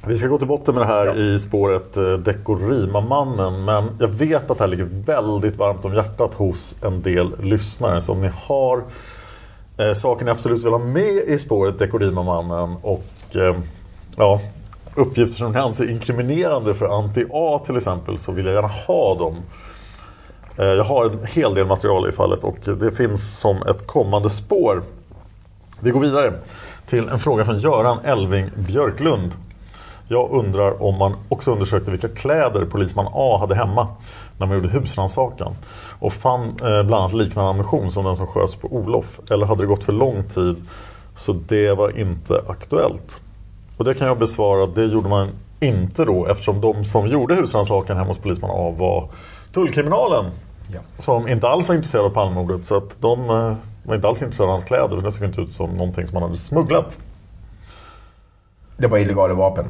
Vi 0.07 0.17
ska 0.17 0.27
gå 0.27 0.37
till 0.37 0.47
botten 0.47 0.75
med 0.75 0.83
det 0.83 0.87
här 0.87 1.05
ja. 1.05 1.15
i 1.15 1.39
spåret 1.39 1.97
eh, 1.97 2.13
Dekorima-mannen. 2.13 3.65
Men 3.65 3.89
jag 3.99 4.07
vet 4.07 4.51
att 4.51 4.57
det 4.57 4.63
här 4.63 4.69
ligger 4.69 4.89
väldigt 5.05 5.57
varmt 5.57 5.85
om 5.85 5.93
hjärtat 5.93 6.33
hos 6.33 6.75
en 6.83 7.01
del 7.01 7.41
lyssnare. 7.41 8.01
Så 8.01 8.11
om 8.11 8.21
ni 8.21 8.31
har 8.35 8.83
eh, 9.77 9.93
saker 9.93 10.25
ni 10.25 10.31
absolut 10.31 10.65
vill 10.65 10.71
ha 10.71 10.79
med 10.79 11.23
i 11.27 11.37
spåret 11.37 11.79
Dekorima-mannen 11.79 12.77
och 12.81 13.05
eh, 13.35 13.55
ja, 14.17 14.41
uppgifter 14.95 15.35
som 15.35 15.51
ni 15.51 15.57
anser 15.57 15.89
inkriminerande 15.89 16.73
för 16.73 16.85
anti-A 16.85 17.61
till 17.65 17.77
exempel 17.77 18.19
så 18.19 18.31
vill 18.31 18.45
jag 18.45 18.55
gärna 18.55 18.67
ha 18.67 19.15
dem. 19.15 19.35
Eh, 20.57 20.65
jag 20.65 20.83
har 20.83 21.05
en 21.05 21.25
hel 21.25 21.53
del 21.53 21.67
material 21.67 22.09
i 22.09 22.11
fallet 22.11 22.43
och 22.43 22.57
det 22.79 22.91
finns 22.91 23.39
som 23.39 23.57
ett 23.57 23.87
kommande 23.87 24.29
spår. 24.29 24.83
Vi 25.79 25.91
går 25.91 25.99
vidare 25.99 26.33
till 26.85 27.09
en 27.09 27.19
fråga 27.19 27.45
från 27.45 27.59
Göran 27.59 27.97
Elving 28.03 28.49
Björklund. 28.55 29.31
Jag 30.07 30.31
undrar 30.31 30.83
om 30.83 30.97
man 30.97 31.15
också 31.29 31.51
undersökte 31.51 31.91
vilka 31.91 32.07
kläder 32.07 32.65
polisman 32.65 33.07
A 33.13 33.37
hade 33.39 33.55
hemma 33.55 33.87
när 34.37 34.47
man 34.47 34.55
gjorde 34.55 34.69
husrannsakan 34.69 35.55
och 35.99 36.13
fann 36.13 36.47
eh, 36.49 36.83
bland 36.83 36.93
annat 36.93 37.13
liknande 37.13 37.49
ammunition 37.49 37.91
som 37.91 38.05
den 38.05 38.15
som 38.15 38.27
sköts 38.27 38.55
på 38.55 38.67
Olof. 38.67 39.19
Eller 39.29 39.45
hade 39.45 39.63
det 39.63 39.67
gått 39.67 39.83
för 39.83 39.93
lång 39.93 40.23
tid 40.23 40.55
så 41.15 41.33
det 41.33 41.73
var 41.73 41.99
inte 41.99 42.41
aktuellt. 42.47 43.19
Och 43.77 43.85
det 43.85 43.93
kan 43.93 44.07
jag 44.07 44.19
besvara, 44.19 44.65
det 44.65 44.85
gjorde 44.85 45.09
man 45.09 45.29
inte 45.59 46.05
då 46.05 46.25
eftersom 46.27 46.61
de 46.61 46.85
som 46.85 47.07
gjorde 47.07 47.35
husrannsakan 47.35 47.97
hemma 47.97 48.09
hos 48.09 48.17
polisman 48.17 48.51
A 48.53 48.75
var 48.77 49.09
tullkriminalen. 49.53 50.25
Ja. 50.73 50.79
Som 50.99 51.27
inte 51.27 51.47
alls 51.47 51.67
var 51.67 51.75
intresserade 51.75 52.07
av 52.07 52.13
Palmemordet 52.13 52.65
så 52.65 52.77
att 52.77 53.01
de 53.01 53.29
eh, 53.29 53.53
var 53.83 53.95
inte 53.95 54.07
alls 54.07 54.21
intresserade 54.21 54.51
av 54.53 54.57
hans 54.57 54.67
kläder. 54.67 54.97
Det 54.97 55.11
såg 55.11 55.23
inte 55.23 55.41
ut 55.41 55.53
som 55.53 55.69
någonting 55.69 56.07
som 56.07 56.13
man 56.13 56.23
hade 56.23 56.37
smugglat. 56.37 56.97
Det 58.77 58.87
var 58.87 58.97
illegala 58.97 59.33
vapen. 59.33 59.65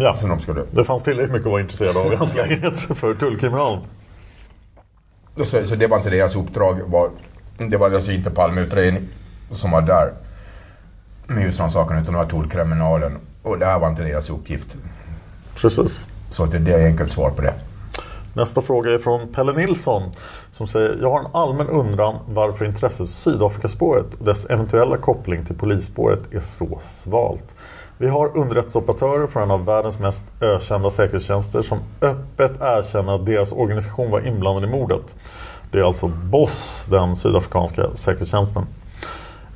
Ja, 0.00 0.14
som 0.14 0.28
de 0.28 0.40
skulle. 0.40 0.64
det 0.70 0.84
fanns 0.84 1.02
tillräckligt 1.02 1.32
mycket 1.32 1.46
att 1.46 1.52
vara 1.52 1.62
intresserad 1.62 1.96
av 1.96 2.12
i 2.12 2.16
hans 2.16 2.34
lägenhet 2.36 2.80
för 2.80 3.14
tullkriminalen. 3.14 3.80
Så, 5.36 5.66
så 5.66 5.74
det 5.74 5.86
var 5.86 5.96
inte 5.96 6.10
deras 6.10 6.36
uppdrag? 6.36 6.80
Var, 6.86 7.10
det 7.58 7.76
var 7.76 7.90
alltså 7.90 8.12
inte 8.12 8.30
Palmeutredning 8.30 9.08
som 9.50 9.70
var 9.70 9.82
där 9.82 10.12
med 11.26 11.44
husrannsakan 11.44 12.02
utan 12.02 12.12
det 12.12 12.18
var 12.18 12.26
tullkriminalen 12.26 13.18
och 13.42 13.58
det 13.58 13.66
här 13.66 13.78
var 13.78 13.88
inte 13.88 14.02
deras 14.02 14.30
uppgift. 14.30 14.76
Precis. 15.54 16.06
Så 16.30 16.46
det, 16.46 16.58
det 16.58 16.72
är 16.72 16.86
enkelt 16.86 17.10
svar 17.10 17.30
på 17.30 17.42
det. 17.42 17.54
Nästa 18.34 18.62
fråga 18.62 18.90
är 18.90 18.98
från 18.98 19.28
Pelle 19.28 19.52
Nilsson 19.52 20.02
som 20.52 20.66
säger 20.66 20.98
Jag 21.00 21.10
har 21.10 21.20
en 21.20 21.30
allmän 21.32 21.68
undran 21.68 22.18
varför 22.28 22.64
intresset 22.64 22.96
för 22.96 23.04
Sydafrikaspåret 23.06 24.14
och 24.18 24.24
dess 24.24 24.46
eventuella 24.46 24.96
koppling 24.96 25.44
till 25.44 25.56
polisspåret 25.56 26.34
är 26.34 26.40
så 26.40 26.78
svalt. 26.82 27.54
Vi 28.00 28.08
har 28.08 28.36
underrättelseoperatörer 28.36 29.26
från 29.26 29.42
en 29.42 29.50
av 29.50 29.64
världens 29.64 29.98
mest 29.98 30.24
ökända 30.40 30.90
säkerhetstjänster 30.90 31.62
som 31.62 31.78
öppet 32.00 32.52
erkänner 32.60 33.14
att 33.14 33.26
deras 33.26 33.52
organisation 33.52 34.10
var 34.10 34.26
inblandad 34.26 34.64
i 34.64 34.72
mordet. 34.72 35.14
Det 35.70 35.78
är 35.78 35.82
alltså 35.82 36.08
BOSS, 36.08 36.84
den 36.90 37.16
sydafrikanska 37.16 37.86
säkerhetstjänsten. 37.94 38.62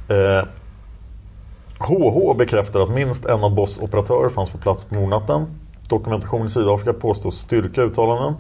Eh, 0.09 0.45
HH 1.79 2.37
bekräftar 2.39 2.81
att 2.81 2.91
minst 2.91 3.27
en 3.27 3.45
av 3.45 3.55
Boss 3.55 3.79
operatörer 3.79 4.29
fanns 4.29 4.51
på 4.51 4.59
plats 4.59 4.85
på 4.85 4.95
mordnatten. 4.95 5.47
Dokumentation 5.89 6.47
i 6.47 6.49
Sydafrika 6.49 6.93
påstås 6.93 7.39
styrka 7.39 7.83
uttalanden. 7.83 8.35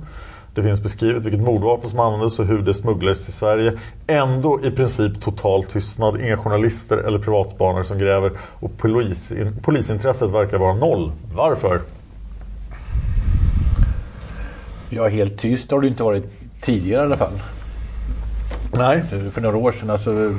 Det 0.55 0.63
finns 0.63 0.83
beskrivet 0.83 1.25
vilket 1.25 1.41
mordvapen 1.41 1.91
som 1.91 2.01
användes 2.01 2.39
och 2.39 2.47
hur 2.47 2.63
det 2.63 2.75
smugglades 2.75 3.25
till 3.25 3.33
Sverige. 3.33 3.73
Ändå 4.07 4.65
i 4.65 4.71
princip 4.71 5.23
total 5.23 5.65
tystnad. 5.65 6.21
Inga 6.21 6.37
journalister 6.37 6.97
eller 6.97 7.19
privatspanare 7.19 7.85
som 7.85 7.99
gräver. 7.99 8.33
Och 8.39 8.79
polisin 8.79 9.57
polisintresset 9.63 10.31
verkar 10.31 10.59
vara 10.59 10.75
noll. 10.75 11.13
Varför? 11.35 11.81
Ja, 14.91 15.09
helt 15.09 15.39
tyst 15.39 15.71
har 15.71 15.81
det 15.81 15.89
inte 15.89 16.03
varit 16.03 16.25
tidigare 16.61 17.03
i 17.03 17.07
alla 17.07 17.17
fall. 17.17 17.41
Nej. 18.77 19.03
För 19.33 19.41
några 19.41 19.57
år 19.57 19.73
sedan, 19.73 19.91
alltså, 19.91 20.35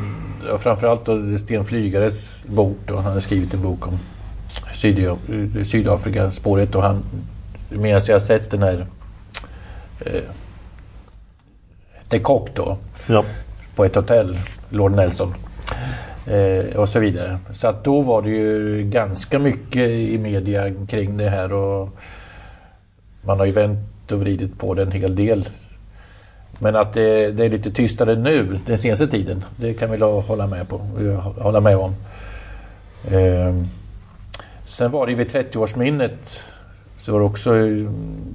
ja, 0.47 0.57
framförallt 0.57 1.05
då 1.05 1.37
Sten 1.37 1.65
Flygares 1.65 2.29
bok. 2.45 2.77
Då, 2.85 2.95
han 2.95 3.13
har 3.13 3.19
skrivit 3.19 3.53
en 3.53 3.61
bok 3.61 3.87
om 3.87 3.99
Syd 4.73 5.09
Sydafrika-spåret. 5.65 6.75
Och 6.75 6.83
han, 6.83 7.03
medan 7.69 8.01
jag 8.07 8.21
sett 8.21 8.51
den 8.51 8.63
här 8.63 8.85
eh, 9.99 10.21
De 12.09 12.19
Kock 12.19 12.49
då. 12.55 12.77
Ja. 13.07 13.25
På 13.75 13.85
ett 13.85 13.95
hotell, 13.95 14.37
Lord 14.69 14.91
Nelson. 14.91 15.33
Eh, 16.27 16.75
och 16.75 16.89
så 16.89 16.99
vidare. 16.99 17.37
Så 17.53 17.67
att 17.67 17.83
då 17.83 18.01
var 18.01 18.21
det 18.21 18.29
ju 18.29 18.83
ganska 18.83 19.39
mycket 19.39 19.89
i 19.89 20.17
media 20.17 20.73
kring 20.87 21.17
det 21.17 21.29
här. 21.29 21.53
Och 21.53 21.89
man 23.21 23.39
har 23.39 23.45
ju 23.45 23.51
vänt 23.51 24.11
och 24.11 24.19
vridit 24.19 24.59
på 24.59 24.73
det 24.73 24.81
en 24.81 24.91
hel 24.91 25.15
del 25.15 25.49
men 26.59 26.75
att 26.75 26.93
det, 26.93 27.31
det, 27.31 27.45
är 27.45 27.49
lite 27.49 27.71
tystare 27.71 28.15
nu 28.15 28.59
den 28.65 28.77
senaste 28.77 29.07
tiden, 29.07 29.43
det 29.55 29.73
kan 29.73 29.91
vi 29.91 29.97
hålla 29.97 30.47
med, 30.47 30.69
på, 30.69 30.77
hålla 31.37 31.59
med 31.59 31.77
om. 31.77 31.95
Eh, 33.11 33.55
sen 34.65 34.91
var 34.91 35.07
det 35.07 35.15
vid 35.15 35.27
30-årsminnet 35.27 36.39
så 37.05 37.11
var 37.11 37.19
det 37.19 37.25
också 37.25 37.51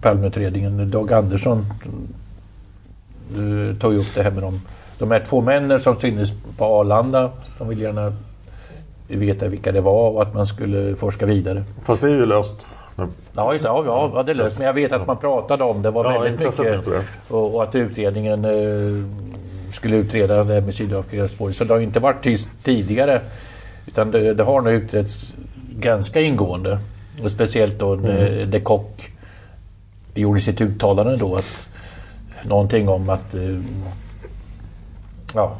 Palmeutredningen, 0.00 0.90
Dag 0.90 1.12
Andersson 1.12 1.66
tog 3.80 3.92
ju 3.92 3.98
upp 3.98 4.14
det 4.14 4.22
här 4.22 4.30
med 4.30 4.42
de, 4.42 4.60
de 4.98 5.10
här 5.10 5.24
två 5.28 5.40
männen 5.40 5.80
som 5.80 5.96
syntes 5.96 6.32
på 6.58 6.64
Arlanda. 6.64 7.30
De 7.58 7.68
ville 7.68 7.82
gärna 7.82 8.12
veta 9.08 9.48
vilka 9.48 9.72
det 9.72 9.80
var 9.80 10.10
och 10.10 10.22
att 10.22 10.34
man 10.34 10.46
skulle 10.46 10.96
forska 10.96 11.26
vidare. 11.26 11.64
Fast 11.82 12.02
det 12.02 12.08
är 12.08 12.14
ju 12.14 12.26
löst. 12.26 12.68
Ja, 13.34 13.52
just 13.52 13.64
det. 13.64 13.68
Ja, 13.68 14.10
ja, 14.14 14.22
det 14.22 14.34
löst. 14.34 14.58
Men 14.58 14.66
jag 14.66 14.74
vet 14.74 14.92
att 14.92 15.06
man 15.06 15.16
pratade 15.16 15.64
om 15.64 15.82
det 15.82 15.90
var 15.90 16.12
ja, 16.12 16.20
väldigt 16.20 16.58
mycket. 16.58 16.88
Och, 17.28 17.54
och, 17.54 17.62
att 17.62 17.74
utredningen 17.74 18.44
eh, 18.44 19.04
skulle 19.72 19.96
utreda 19.96 20.44
det 20.44 20.54
här 20.54 20.60
med 20.60 20.74
Sydafrikas 20.74 21.30
spår. 21.30 21.52
Så 21.52 21.64
det 21.64 21.74
har 21.74 21.80
inte 21.80 22.00
varit 22.00 22.22
tyst 22.22 22.48
tidigare. 22.64 23.20
Utan 23.86 24.10
det, 24.10 24.34
det 24.34 24.42
har 24.42 24.60
nu 24.60 24.70
utretts 24.70 25.34
ganska 25.78 26.20
ingående. 26.20 26.78
Och 27.22 27.30
speciellt 27.30 27.78
då 27.78 27.94
Mm. 27.94 28.50
de 28.50 28.60
Kock 28.60 29.10
gjorde 30.14 30.40
sitt 30.40 30.60
uttalande 30.60 31.16
då 31.16 31.36
att 31.36 31.66
någonting 32.44 32.88
om 32.88 33.08
att 33.10 33.34
eh, 33.34 33.58
ja, 35.34 35.56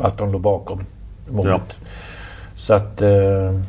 att 0.00 0.18
de 0.18 0.32
låg 0.32 0.40
bakom 0.40 0.84
mordet. 1.30 1.50
Ja. 1.68 1.86
Så 2.56 2.74
att 2.74 3.02
eh, 3.02 3.60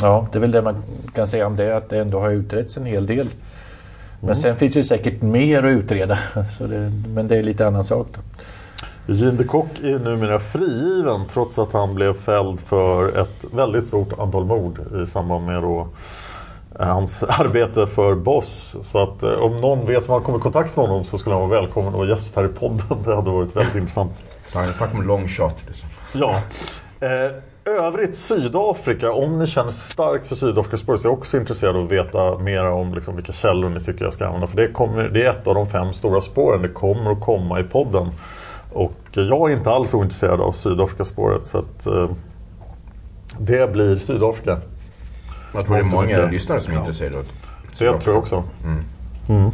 ja, 0.00 0.26
det 0.32 0.38
är 0.38 0.40
väl 0.40 0.50
det 0.50 0.62
man 0.62 0.82
kan 1.14 1.26
säga 1.26 1.46
om 1.46 1.56
det, 1.56 1.76
att 1.76 1.88
det 1.88 1.98
ändå 1.98 2.20
har 2.20 2.30
utretts 2.30 2.76
en 2.76 2.86
hel 2.86 3.06
del. 3.06 3.28
Men 4.20 4.30
Mm. 4.30 4.34
sen 4.34 4.56
finns 4.56 4.72
det 4.74 4.78
ju 4.80 4.84
säkert 4.84 5.22
mer 5.22 5.62
att 5.62 5.70
utreda. 5.70 6.18
Så 6.58 6.66
det, 6.66 6.92
men 7.14 7.28
det 7.28 7.36
är 7.36 7.42
lite 7.42 7.66
annan 7.66 7.84
sak. 7.84 8.06
Då. 8.14 8.20
Eugene 9.08 9.32
de 9.32 9.44
Kock 9.44 9.78
är 9.82 9.98
numera 9.98 10.40
frigiven 10.40 11.20
trots 11.32 11.58
att 11.58 11.72
han 11.72 11.94
blev 11.94 12.14
fälld 12.14 12.60
för 12.60 13.20
ett 13.20 13.44
väldigt 13.52 13.84
stort 13.84 14.18
antal 14.18 14.44
mord 14.44 14.80
i 15.02 15.06
samband 15.06 15.46
med 15.46 15.62
då 15.62 15.88
eh, 16.80 16.86
hans 16.86 17.22
arbete 17.28 17.86
för 17.86 18.14
Boss. 18.14 18.76
Så 18.82 19.02
att 19.02 19.22
eh, 19.22 19.30
om 19.30 19.60
någon 19.60 19.86
vet 19.86 20.08
hur 20.08 20.12
man 20.12 20.22
kommer 20.22 20.38
i 20.38 20.42
kontakt 20.42 20.76
med 20.76 20.86
honom 20.86 21.04
så 21.04 21.18
skulle 21.18 21.36
han 21.36 21.48
vara 21.48 21.60
välkommen 21.60 21.94
och 21.94 22.06
gäst 22.06 22.36
här 22.36 22.44
i 22.44 22.48
podden. 22.48 22.86
Det 23.04 23.14
hade 23.14 23.30
varit 23.30 23.56
väldigt 23.56 23.74
intressant. 23.74 24.22
Så 24.46 24.58
han 24.58 24.66
snackar 24.66 24.98
om 24.98 25.06
long 25.06 25.28
shot. 25.28 25.54
Liksom. 25.66 25.88
Ja. 26.14 26.34
Eh, 27.00 27.32
övrigt 27.64 28.16
Sydafrika, 28.16 29.12
om 29.12 29.38
ni 29.38 29.46
känner 29.46 29.72
starkt 29.72 30.26
för 30.26 30.34
Sydafrika 30.34 30.78
Spurs, 30.78 31.00
jag 31.04 31.12
är 31.12 31.16
också 31.16 31.36
intresserad 31.36 31.76
av 31.76 31.84
att 31.84 31.92
veta 31.92 32.38
mer 32.38 32.64
om 32.64 32.94
liksom, 32.94 33.16
vilka 33.16 33.32
källor 33.32 33.68
ni 33.68 33.80
tycker 33.80 34.04
jag 34.04 34.14
ska 34.14 34.26
använda. 34.26 34.46
För 34.46 34.56
det, 34.56 34.68
kommer, 34.68 35.08
det 35.08 35.24
är 35.24 35.30
ett 35.30 35.46
av 35.46 35.54
de 35.54 35.66
fem 35.66 35.92
stora 35.92 36.20
spåren, 36.20 36.62
det 36.62 36.68
kommer 36.68 37.10
att 37.12 37.20
komma 37.20 37.60
i 37.60 37.62
podden. 37.62 38.10
Och 38.72 38.92
jag 39.12 39.50
är 39.50 39.56
inte 39.56 39.70
alls 39.70 39.94
ointresserad 39.94 40.40
av 40.40 40.52
Sydafrika-spåret 40.52 41.46
så 41.46 41.58
att 41.58 41.86
eh, 41.86 42.10
det 43.38 43.72
blir 43.72 43.98
Sydafrika. 43.98 44.58
Jag 45.54 45.66
tror 45.66 45.76
det 45.76 45.82
är 45.82 45.84
många 45.84 46.26
lyssnare 46.26 46.60
som 46.60 46.74
är 46.74 46.78
intresserade 46.78 47.18
av 47.18 47.24
Det 47.78 48.00
tror 48.00 48.14
jag 48.14 48.16
också. 48.16 48.44
Mm. 48.64 48.84
Mm. 49.28 49.50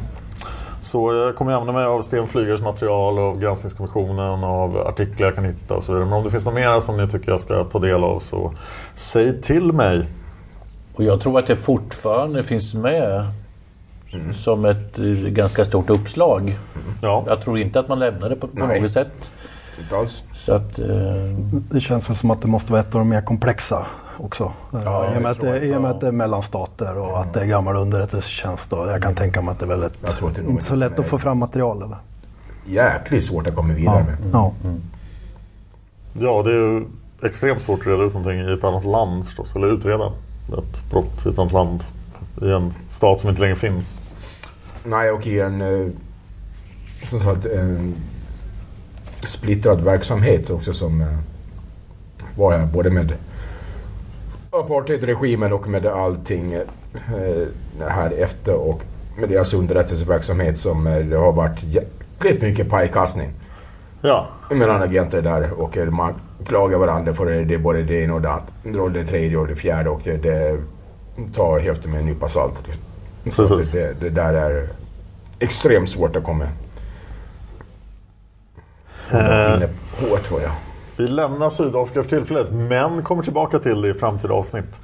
Så 0.81 1.15
jag 1.15 1.36
kommer 1.36 1.53
använda 1.53 1.73
mig 1.73 1.85
av 1.85 2.03
Sten 2.03 2.27
Flygares 2.27 2.61
material, 2.61 3.19
av 3.19 3.41
Granskningskommissionen, 3.41 4.45
av 4.45 4.77
artiklar 4.78 5.27
jag 5.27 5.35
kan 5.35 5.45
hitta 5.45 5.74
och 5.74 5.82
så 5.82 5.93
vidare. 5.93 6.07
Men 6.07 6.19
om 6.19 6.24
det 6.24 6.31
finns 6.31 6.45
något 6.45 6.55
mer 6.55 6.81
som 6.81 6.97
ni 6.97 7.09
tycker 7.09 7.32
jag 7.32 7.41
ska 7.41 7.65
ta 7.65 7.78
del 7.78 8.05
av 8.05 8.20
så 8.20 8.53
säg 8.95 9.43
till 9.43 9.73
mig. 9.73 10.07
Och 10.95 11.05
jag 11.05 11.20
tror 11.20 11.39
att 11.39 11.47
det 11.47 11.57
fortfarande 11.57 12.43
finns 12.43 12.74
med 12.74 13.27
som 14.32 14.65
ett 14.65 14.99
eh, 14.99 15.05
ganska 15.07 15.65
stort 15.65 15.91
uppslag. 15.91 16.59
Ja. 17.03 17.24
Jag 17.27 17.41
tror 17.43 17.59
inte 17.59 17.81
att 17.81 17.89
man 17.89 17.99
lämnar 17.99 18.28
det 18.28 18.36
på, 18.36 18.49
på 18.49 18.66
något 18.66 18.91
sätt. 18.93 19.09
Inte 19.82 19.97
alls. 19.97 20.23
Så 20.35 20.53
att, 20.55 20.78
eh, 20.78 20.86
Det 21.70 21.81
känns 21.81 22.09
väl 22.11 22.16
som 22.16 22.31
att 22.31 22.43
det 22.43 22.49
måste 22.49 22.73
vara 22.73 22.81
ett 22.82 22.95
av 22.95 22.99
de 23.01 23.09
mer 23.09 23.20
komplexa 23.23 23.86
också. 24.19 24.53
Ja, 24.73 25.07
I, 25.15 25.19
och 25.19 25.23
med 25.23 25.31
att 25.31 25.41
det, 25.41 25.57
att- 25.57 25.62
I 25.62 25.74
och 25.74 25.82
med 25.82 25.91
att 25.91 26.01
det 26.01 26.07
är 26.09 26.12
mellan 26.12 26.43
stater 26.43 26.97
och 26.99 27.19
att 27.20 27.35
det 27.35 27.41
är 27.41 27.47
gammal 27.47 27.77
underrättelsetjänst. 27.77 28.73
och 28.73 28.89
Jag 28.91 29.03
kan 29.03 29.15
tänka 29.15 29.43
mig 29.43 29.53
att 29.53 29.59
det 29.59 29.65
är 29.65 29.69
väldigt, 29.69 30.03
det 30.03 30.41
är 30.41 30.51
inte 30.51 30.65
så 30.65 30.74
lätt 30.77 30.93
att 30.93 30.99
är- 30.99 31.03
få 31.03 31.19
fram 31.19 31.39
material. 31.39 31.82
Eller? 31.82 31.97
Jäkligt 32.66 33.24
svårt 33.24 33.47
att 33.47 33.55
komma 33.55 33.74
vidare 33.74 33.99
Ja. 33.99 34.05
med. 34.07 34.31
Ja. 34.32 34.53
Ja, 36.19 36.43
det 36.43 36.51
är 36.51 36.55
ju 36.55 36.85
extremt 37.23 37.62
svårt 37.62 37.81
att 37.81 37.86
reda 37.86 38.03
ut 38.03 38.15
någonting 38.15 38.41
i 38.41 38.53
ett 38.53 38.65
annat 38.65 38.85
land 38.85 39.27
förstås. 39.27 39.57
Eller 39.57 39.66
utreda 39.74 40.07
ett 40.59 40.91
brott 40.91 41.27
i 41.27 41.28
ett 41.28 41.39
annat 41.39 41.53
land. 41.53 41.85
I 42.43 42.51
en 42.51 42.74
stat 42.89 43.20
som 43.20 43.31
inte 43.31 43.43
längre 43.43 43.57
finns. 43.57 43.99
Nej, 44.86 45.11
och 45.11 45.27
i 45.27 45.40
en, 45.40 45.61
eh, 45.61 45.86
som 47.11 47.20
sagt, 47.20 47.47
en 47.47 47.97
splittrad 49.27 49.81
verksamhet 49.81 50.51
också 50.51 50.73
som 50.73 51.01
eh, 51.01 51.06
var 52.36 52.52
här 52.52 52.66
både 52.66 52.90
med 52.90 53.12
apartheidregimen 54.51 55.52
och 55.52 55.69
med 55.69 55.86
allting 55.86 56.52
eh, 56.52 56.62
här 57.89 58.11
efter 58.11 58.55
och 58.55 58.81
med 59.19 59.28
deras 59.28 59.55
underrättelseverksamhet 59.55 60.59
som 60.59 60.85
det 60.85 61.16
har 61.16 61.32
varit 61.32 61.62
jäkligt 61.62 62.43
mycket 62.43 62.70
pajkastning 62.70 63.31
Ja, 64.02 64.28
mellan 64.51 64.82
agenter 64.82 65.23
där 65.23 65.52
och 65.52 65.77
man 65.77 66.15
klagar 66.47 66.78
varandra 66.78 67.15
för 67.15 67.27
det, 67.27 67.44
det 67.44 67.55
är 67.55 67.59
både 67.59 67.82
det 67.82 68.02
ena 68.02 68.15
och 68.15 68.20
det 68.20 68.31
andra 68.65 68.89
det 68.89 69.05
tredje 69.05 69.39
och 69.39 69.47
det 69.47 69.56
fjärde 69.56 69.90
och 69.90 70.01
det, 70.05 70.16
det 70.16 70.59
tar 71.35 71.59
hälften 71.59 71.90
med 71.90 72.01
en 72.01 72.06
nypa 72.06 72.28
salt. 72.28 72.69
Så 73.31 73.49
Precis. 73.49 73.71
det, 73.73 74.01
det 74.01 74.11
där 74.11 74.35
är 74.35 74.69
extremt 75.39 75.91
svårt 75.91 76.17
att 76.17 76.25
komma 76.25 76.45
Eh. 79.13 79.55
inne 79.57 79.69
på 79.99 80.17
tror 80.17 80.43
jag. 80.43 80.51
Vi 80.97 81.07
lämnar 81.09 81.51
Sydafrika 81.51 82.03
för 82.03 82.11
tillfället 82.11 82.53
men 82.53 83.03
kommer 83.03 83.23
tillbaka 83.23 83.59
till 83.59 83.81
det 83.83 83.89
i 83.89 83.95
framtida 83.95 84.35
avsnitt. 84.35 84.81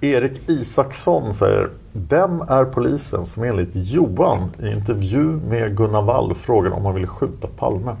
Erik 0.00 0.48
Isaksson 0.48 1.34
säger 1.34 1.70
Vem 1.92 2.40
är 2.40 2.64
polisen 2.64 3.24
som 3.24 3.42
enligt 3.44 3.70
Johan 3.72 4.50
i 4.62 4.68
intervju 4.68 5.40
med 5.48 5.76
Gunnar 5.76 6.02
Wall 6.02 6.34
frågade 6.34 6.74
om 6.74 6.84
han 6.84 6.94
ville 6.94 7.06
skjuta 7.06 7.48
Palme? 7.56 7.96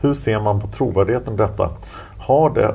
Hur 0.00 0.14
ser 0.14 0.40
man 0.40 0.60
på 0.60 0.66
trovärdigheten 0.66 1.34
i 1.34 1.36
detta? 1.36 1.70
Har 2.18 2.50
det 2.50 2.74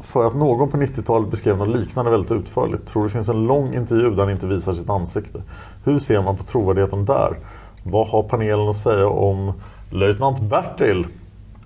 för 0.00 0.26
att 0.26 0.34
någon 0.34 0.68
på 0.68 0.76
90-talet 0.76 1.30
beskrev 1.30 1.56
något 1.56 1.68
liknande 1.68 2.10
väldigt 2.10 2.30
utförligt. 2.30 2.86
Tror 2.86 3.02
det 3.02 3.08
finns 3.08 3.28
en 3.28 3.46
lång 3.46 3.74
intervju 3.74 4.10
där 4.10 4.22
han 4.22 4.30
inte 4.30 4.46
visar 4.46 4.72
sitt 4.72 4.90
ansikte. 4.90 5.42
Hur 5.84 5.98
ser 5.98 6.22
man 6.22 6.36
på 6.36 6.44
trovärdigheten 6.44 7.04
där? 7.04 7.38
Vad 7.82 8.08
har 8.08 8.22
panelen 8.22 8.68
att 8.68 8.76
säga 8.76 9.08
om 9.08 9.52
löjtnant 9.90 10.40
Bertil? 10.40 11.06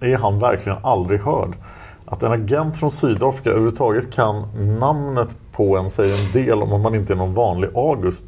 Är 0.01 0.17
han 0.17 0.39
verkligen 0.39 0.79
aldrig 0.83 1.21
hörd? 1.21 1.57
Att 2.05 2.23
en 2.23 2.33
agent 2.33 2.77
från 2.77 2.91
Sydafrika 2.91 3.51
överhuvudtaget 3.51 4.13
kan 4.13 4.49
namnet 4.79 5.29
på 5.53 5.77
en 5.77 5.91
säger 5.91 6.27
en 6.27 6.45
del 6.45 6.63
om 6.63 6.73
att 6.73 6.81
man 6.81 6.95
inte 6.95 7.13
är 7.13 7.17
någon 7.17 7.35
vanlig 7.35 7.71
August. 7.75 8.27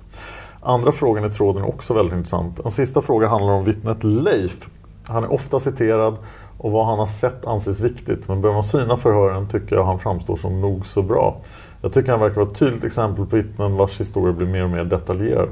Andra 0.61 0.93
frågan 0.93 1.25
i 1.25 1.31
tråden 1.31 1.63
är 1.63 1.69
också 1.69 1.95
väldigt 1.95 2.15
intressant. 2.15 2.61
En 2.65 2.71
sista 2.71 3.03
fråga 3.03 3.29
handlar 3.29 3.53
om 3.53 3.65
vittnet 3.65 4.05
Leif. 4.05 4.69
Han 5.09 5.25
är 5.25 5.33
ofta 5.33 5.61
citerad 5.61 6.17
och 6.65 6.73
vad 6.73 6.87
han 6.87 6.99
har 6.99 7.07
sett 7.07 7.47
anses 7.47 7.81
viktigt. 7.81 8.29
Men 8.29 8.41
börjar 8.41 8.55
man 8.55 8.65
syna 8.65 8.97
förhören 8.97 9.49
tycker 9.49 9.77
jag 9.77 9.85
han 9.85 9.99
framstår 9.99 10.37
som 10.37 10.61
nog 10.61 10.87
så 10.87 11.03
bra. 11.03 11.37
Jag 11.83 11.93
tycker 11.93 12.11
han 12.11 12.21
verkar 12.21 12.37
vara 12.37 12.47
ett 12.47 12.59
tydligt 12.59 12.85
exempel 12.85 13.27
på 13.27 13.37
vittnen 13.37 13.77
vars 13.77 14.01
historia 14.01 14.33
blir 14.33 14.47
mer 14.47 14.65
och 14.65 14.71
mer 14.71 14.85
detaljerad. 14.85 15.49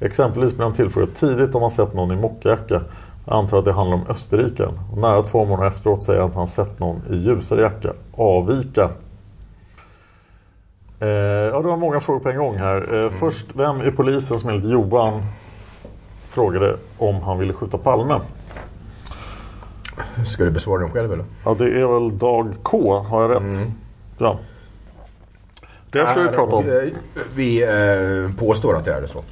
Exempelvis 0.00 0.54
blir 0.54 0.64
han 0.64 0.74
tillfrågad 0.74 1.14
tidigt 1.14 1.54
om 1.54 1.62
han 1.62 1.70
sett 1.70 1.94
någon 1.94 2.12
i 2.12 2.16
mockjacka. 2.16 2.80
Jag 3.26 3.36
antar 3.36 3.58
att 3.58 3.64
det 3.64 3.72
handlar 3.72 3.96
om 3.96 4.06
Österrike. 4.08 4.68
Och 4.92 4.98
nära 4.98 5.22
två 5.22 5.44
månader 5.44 5.68
efteråt 5.68 6.02
säger 6.02 6.20
han 6.20 6.30
att 6.30 6.36
han 6.36 6.46
sett 6.46 6.78
någon 6.78 7.02
i 7.10 7.16
ljusare 7.16 7.60
jacka. 7.60 7.92
Avvika. 8.16 8.90
Eh, 11.00 11.08
ja, 11.08 11.62
det 11.62 11.68
var 11.68 11.76
många 11.76 12.00
frågor 12.00 12.20
på 12.20 12.28
en 12.28 12.38
gång 12.38 12.56
här. 12.56 13.04
Eh, 13.04 13.10
Först, 13.10 13.46
vem 13.54 13.80
är 13.80 13.90
polisen 13.90 14.38
som 14.38 14.50
enligt 14.50 14.70
Johan 14.70 15.22
frågade 16.28 16.76
om 16.98 17.22
han 17.22 17.38
ville 17.38 17.52
skjuta 17.52 17.78
Palme? 17.78 18.20
Ska 20.26 20.44
du 20.44 20.50
besvara 20.50 20.80
den 20.80 20.90
själv 20.90 21.12
eller? 21.12 21.24
Ja, 21.44 21.54
det 21.58 21.64
är 21.64 22.00
väl 22.00 22.18
Dag 22.18 22.54
K, 22.62 22.98
har 23.08 23.22
jag 23.22 23.30
rätt? 23.30 23.60
Ja. 24.18 24.38
Det 25.90 26.06
ska 26.06 26.20
vi 26.20 26.28
Är- 26.28 26.32
prata 26.32 26.56
om. 26.56 26.64
eh, 26.68 26.74
Vi 27.34 27.62
eh, 27.62 28.36
påstår 28.38 28.76
att 28.76 28.84
det 28.84 28.92
är 28.94 29.06
så. 29.06 29.22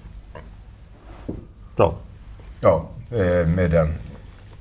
Ja. 1.76 1.94
Ja, 2.60 2.84
eh, 3.10 3.46
med 3.48 3.70
den. 3.70 3.94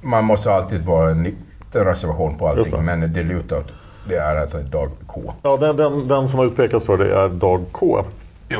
Man 0.01 0.25
måste 0.25 0.51
alltid 0.51 0.85
vara 0.85 1.09
en 1.11 1.23
liten 1.23 1.85
reservation 1.85 2.37
på 2.37 2.47
Just 2.57 2.71
det. 2.71 2.77
allting. 2.77 2.85
Men 2.99 3.13
det 3.13 3.23
lutar 3.23 3.57
åt 3.59 3.73
det 4.09 4.15
är 4.15 4.35
att 4.35 4.51
det 4.51 4.57
är 4.59 4.63
Dag 4.63 4.89
K. 5.07 5.33
Ja, 5.41 5.57
den, 5.57 5.77
den, 5.77 6.07
den 6.07 6.27
som 6.27 6.39
har 6.39 6.45
utpekats 6.45 6.85
för 6.85 6.97
det 6.97 7.15
är 7.15 7.29
Dag 7.29 7.61
K. 7.71 8.05
Jo. 8.49 8.59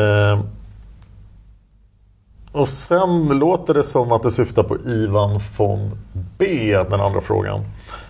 Eh, 0.00 0.40
och 2.58 2.68
sen 2.68 3.28
låter 3.28 3.74
det 3.74 3.82
som 3.82 4.12
att 4.12 4.22
det 4.22 4.30
syftar 4.30 4.62
på 4.62 4.76
Ivan 4.86 5.40
von 5.56 5.90
B, 6.38 6.76
den 6.90 7.00
andra 7.00 7.20
frågan. 7.20 7.60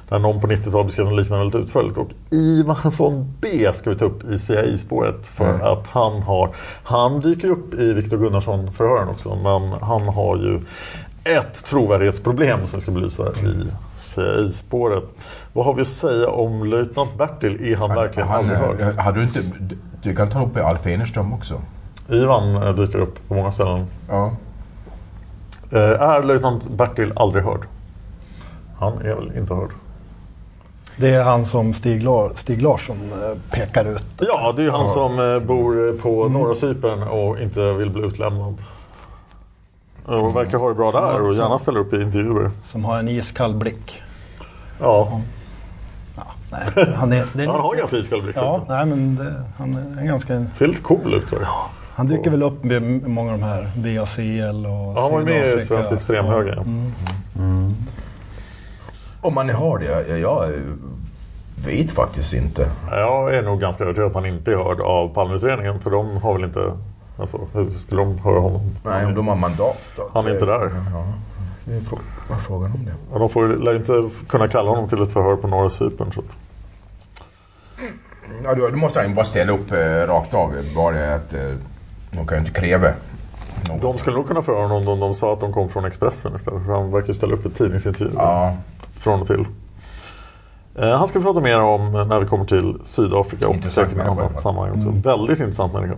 Där 0.09 0.19
någon 0.19 0.41
på 0.41 0.47
90-talet 0.47 0.87
beskrev 0.87 1.07
något 1.07 1.17
liknande 1.19 1.45
väldigt 1.45 1.61
utförligt. 1.61 1.97
Och 1.99 2.09
Ivan 2.31 2.77
von 2.99 3.35
B 3.41 3.71
ska 3.75 3.91
vi 3.91 3.97
ta 3.97 4.05
upp 4.05 4.25
i 4.31 4.39
CIA-spåret. 4.39 5.27
För 5.27 5.49
Mm. 5.55 5.67
att 5.67 5.87
han 5.87 6.23
har, 6.23 6.51
han 6.85 7.21
dyker 7.21 7.49
upp 7.49 7.75
i 7.75 7.93
Viktor 7.93 8.17
Gunnarsson-förhören 8.19 9.09
också. 9.09 9.37
Men 9.43 9.73
han 9.83 10.03
har 10.09 10.37
ju 10.37 10.61
ett 11.25 11.65
trovärdighetsproblem 11.65 12.67
som 12.67 12.79
vi 12.79 12.83
ska 12.83 12.91
belysa 12.93 13.29
i 13.29 13.65
CIA-spåret. 13.95 15.05
Vad 15.53 15.65
har 15.67 15.75
vi 15.75 15.83
att 15.83 15.89
säga 15.89 16.29
om 16.29 16.65
löjtnant 16.65 17.19
Bertil? 17.19 17.73
Är 17.73 17.77
han, 17.77 17.95
verkligen 17.95 18.29
han, 18.29 18.39
aldrig 18.39 18.59
hörd? 18.59 18.95
hade 18.99 19.19
du 19.19 19.23
inte... 19.23 19.41
Du, 19.61 19.79
du 20.03 20.15
kan 20.17 20.31
ta 20.31 20.43
upp 20.45 20.57
Alf 20.57 20.87
Enerström 20.87 21.33
också. 21.33 21.55
Ivan 22.09 22.57
eh, 22.63 22.75
dyker 22.75 22.99
upp 22.99 23.29
på 23.29 23.35
många 23.35 23.53
ställen. 23.53 23.87
Ja. 24.09 24.31
Eh, 25.73 25.79
Är 25.81 26.23
löjtnant 26.23 26.69
Bertil 26.71 27.13
aldrig 27.17 27.45
hörd? 27.45 27.61
Han 28.79 28.93
är 28.99 29.15
väl 29.15 29.33
inte 29.37 29.55
hörd? 29.55 29.71
Det 30.97 31.09
är 31.15 31.23
han 31.23 31.47
som 31.47 31.73
Stig, 31.75 32.03
Lar- 32.03 32.33
Stig 32.35 32.63
Larsson 32.63 32.97
eh, 33.23 33.39
pekar 33.51 33.85
ut. 33.85 34.05
Ja, 34.19 34.53
det 34.57 34.63
är 34.63 34.65
ju 34.65 34.71
han 34.71 34.89
som 34.89 35.19
eh, 35.35 35.39
bor 35.41 35.99
på 36.03 36.29
norra 36.29 36.55
Cypern 36.55 37.03
och 37.03 37.39
inte 37.41 37.73
vill 37.73 37.91
bli 37.91 38.03
utlämnad. 38.03 38.55
Och 40.05 40.37
verkar 40.37 40.59
ha 40.59 40.69
det 40.69 40.75
bra 40.75 40.91
där 40.91 41.21
och 41.23 41.35
gärna 41.35 41.59
ställer 41.59 41.81
upp 41.81 41.93
i 41.93 42.03
intervjuer. 42.03 42.51
Som 42.67 42.85
har 42.85 42.99
en 42.99 43.09
iskall 43.09 43.55
blick. 43.55 44.03
Ja. 44.81 45.21
Nej, 46.53 46.95
han, 46.97 47.13
är, 47.13 47.27
det 47.33 47.43
är 47.43 47.47
Han 47.53 47.61
har 47.61 47.75
ganska 47.77 47.97
iskall 47.97 48.23
blick. 48.23 48.37
Ja, 48.37 48.65
nej, 48.69 48.87
men 48.87 49.17
det, 49.17 49.43
han 49.59 49.99
är 49.99 50.05
ganska... 50.05 50.45
Ser 50.55 50.67
lite 50.67 50.83
cool 50.83 51.15
ut. 51.15 51.31
Så. 51.31 51.37
Han 51.99 52.07
dyker 52.07 52.31
väl 52.31 52.43
upp 52.43 52.65
med 52.65 53.09
många 53.09 53.33
av 53.33 53.39
de 53.39 53.45
här 53.45 53.71
VACL 53.77 54.67
och 54.67 54.97
Ja, 54.97 55.01
han 55.03 55.13
var 55.13 55.23
med 55.23 55.59
i. 55.59 55.61
Svensk 55.61 55.93
Extremhöger. 55.93 56.55
ja. 56.57 56.63
Mm. 57.43 57.75
Om 59.21 59.35
man 59.35 59.51
har 59.51 59.79
det? 59.79 60.09
Jag, 60.09 60.19
jag 60.19 60.53
vet 61.67 61.91
faktiskt 61.91 62.33
inte. 62.33 62.71
Jag 62.91 63.35
är 63.35 63.43
nog 63.43 63.61
ganska 63.61 63.85
övertygad 63.85 64.09
att 64.09 64.15
han 64.15 64.27
inte 64.27 64.53
är 64.53 64.57
hörd 64.57 64.81
av 64.81 65.09
Palmeutredningen. 65.15 65.81
För 65.81 65.91
de 65.91 66.17
har 66.17 66.35
väl 66.35 66.45
inte... 66.45 66.73
Alltså, 67.19 67.41
hur 67.53 67.71
skulle 67.79 68.01
de 68.03 68.19
höra 68.19 68.41
honom? 68.41 68.61
Nej, 68.85 69.07
om 69.07 69.15
de 69.15 69.29
har 69.29 69.37
mandat. 69.37 69.83
Då. 69.97 70.11
Han 70.15 70.27
är 70.27 70.31
inte 70.33 70.47
där. 70.47 70.71
Ja, 70.93 71.05
vad 72.29 72.41
frågan 72.41 72.73
om 72.73 72.85
det? 72.85 72.95
Ja, 73.13 73.19
de 73.19 73.29
får, 73.29 73.49
lär 73.49 73.77
inte 73.77 74.11
kunna 74.29 74.49
kalla 74.49 74.71
honom 74.71 74.89
till 74.89 75.03
ett 75.03 75.13
förhör 75.13 75.37
på 75.37 75.49
norra 75.49 75.71
Cypern. 75.71 76.13
Så 76.13 76.21
att, 76.21 76.37
Ja, 78.45 78.55
då, 78.55 78.69
då 78.69 78.77
måste 78.77 78.99
han 79.01 79.09
ju 79.09 79.15
bara 79.15 79.25
ställa 79.25 79.53
upp 79.53 79.73
eh, 79.73 80.07
rakt 80.07 80.35
av. 80.35 80.55
Bara 80.77 80.95
det 80.97 81.15
att 81.15 81.35
eh, 81.35 81.41
de 82.11 82.27
kan 82.27 82.39
ju 82.39 82.47
inte 82.47 82.61
kräva. 82.61 82.89
de 83.81 83.99
skulle 83.99 84.17
nog 84.17 84.29
kunna 84.29 84.43
förhöra 84.43 84.63
honom 84.63 84.89
om 84.89 85.01
de 85.01 85.15
sa 85.15 85.33
att 85.33 85.41
de 85.41 85.53
kom 85.53 85.69
från 85.69 85.85
Expressen 85.85 86.35
istället. 86.35 86.65
För 86.65 86.73
han 86.73 86.91
verkar 86.91 87.13
ställa 87.13 87.35
upp 87.35 87.47
ett 87.47 87.57
tidningsintervju. 87.57 88.11
Ja. 88.15 88.57
Från 88.97 89.21
och 89.21 89.27
till. 89.27 89.47
Eh, 90.75 90.99
han 90.99 91.09
ska 91.09 91.21
prata 91.21 91.41
mer 91.41 91.61
om 91.61 91.93
när 91.93 92.21
vi 92.21 92.27
kommer 92.27 92.45
till 92.45 92.77
Sydafrika 92.85 93.49
och 93.49 93.55
Intressant 93.55 93.89
säkert 93.89 94.07
alla 94.07 94.23
annat 94.23 94.43
sammanhang 94.43 94.77
också. 94.77 94.89
Mm. 94.89 95.01
Väldigt 95.01 95.41
intressant 95.41 95.73
människa. 95.73 95.95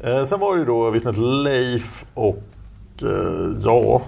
Eh, 0.00 0.24
sen 0.24 0.40
var 0.40 0.54
det 0.54 0.58
ju 0.58 0.64
då 0.64 0.90
vittnet 0.90 1.16
Leif 1.16 2.04
och 2.14 2.42
eh, 3.02 3.62
ja... 3.64 4.02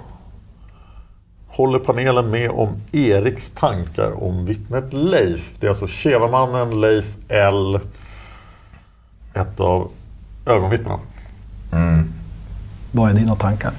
Håller 1.48 1.78
panelen 1.78 2.30
med 2.30 2.50
om 2.50 2.68
Eriks 2.92 3.50
tankar 3.50 4.24
om 4.24 4.46
vittnet 4.46 4.92
Leif? 4.92 5.54
Det 5.60 5.66
är 5.66 5.68
alltså 5.68 5.86
Chevamannen 5.88 6.80
Leif 6.80 7.14
L. 7.28 7.80
Ett 9.34 9.60
av 9.60 9.90
ögonvittnena. 10.47 10.98
Vad 12.93 13.10
är 13.10 13.14
dina 13.14 13.35
tankar? 13.36 13.73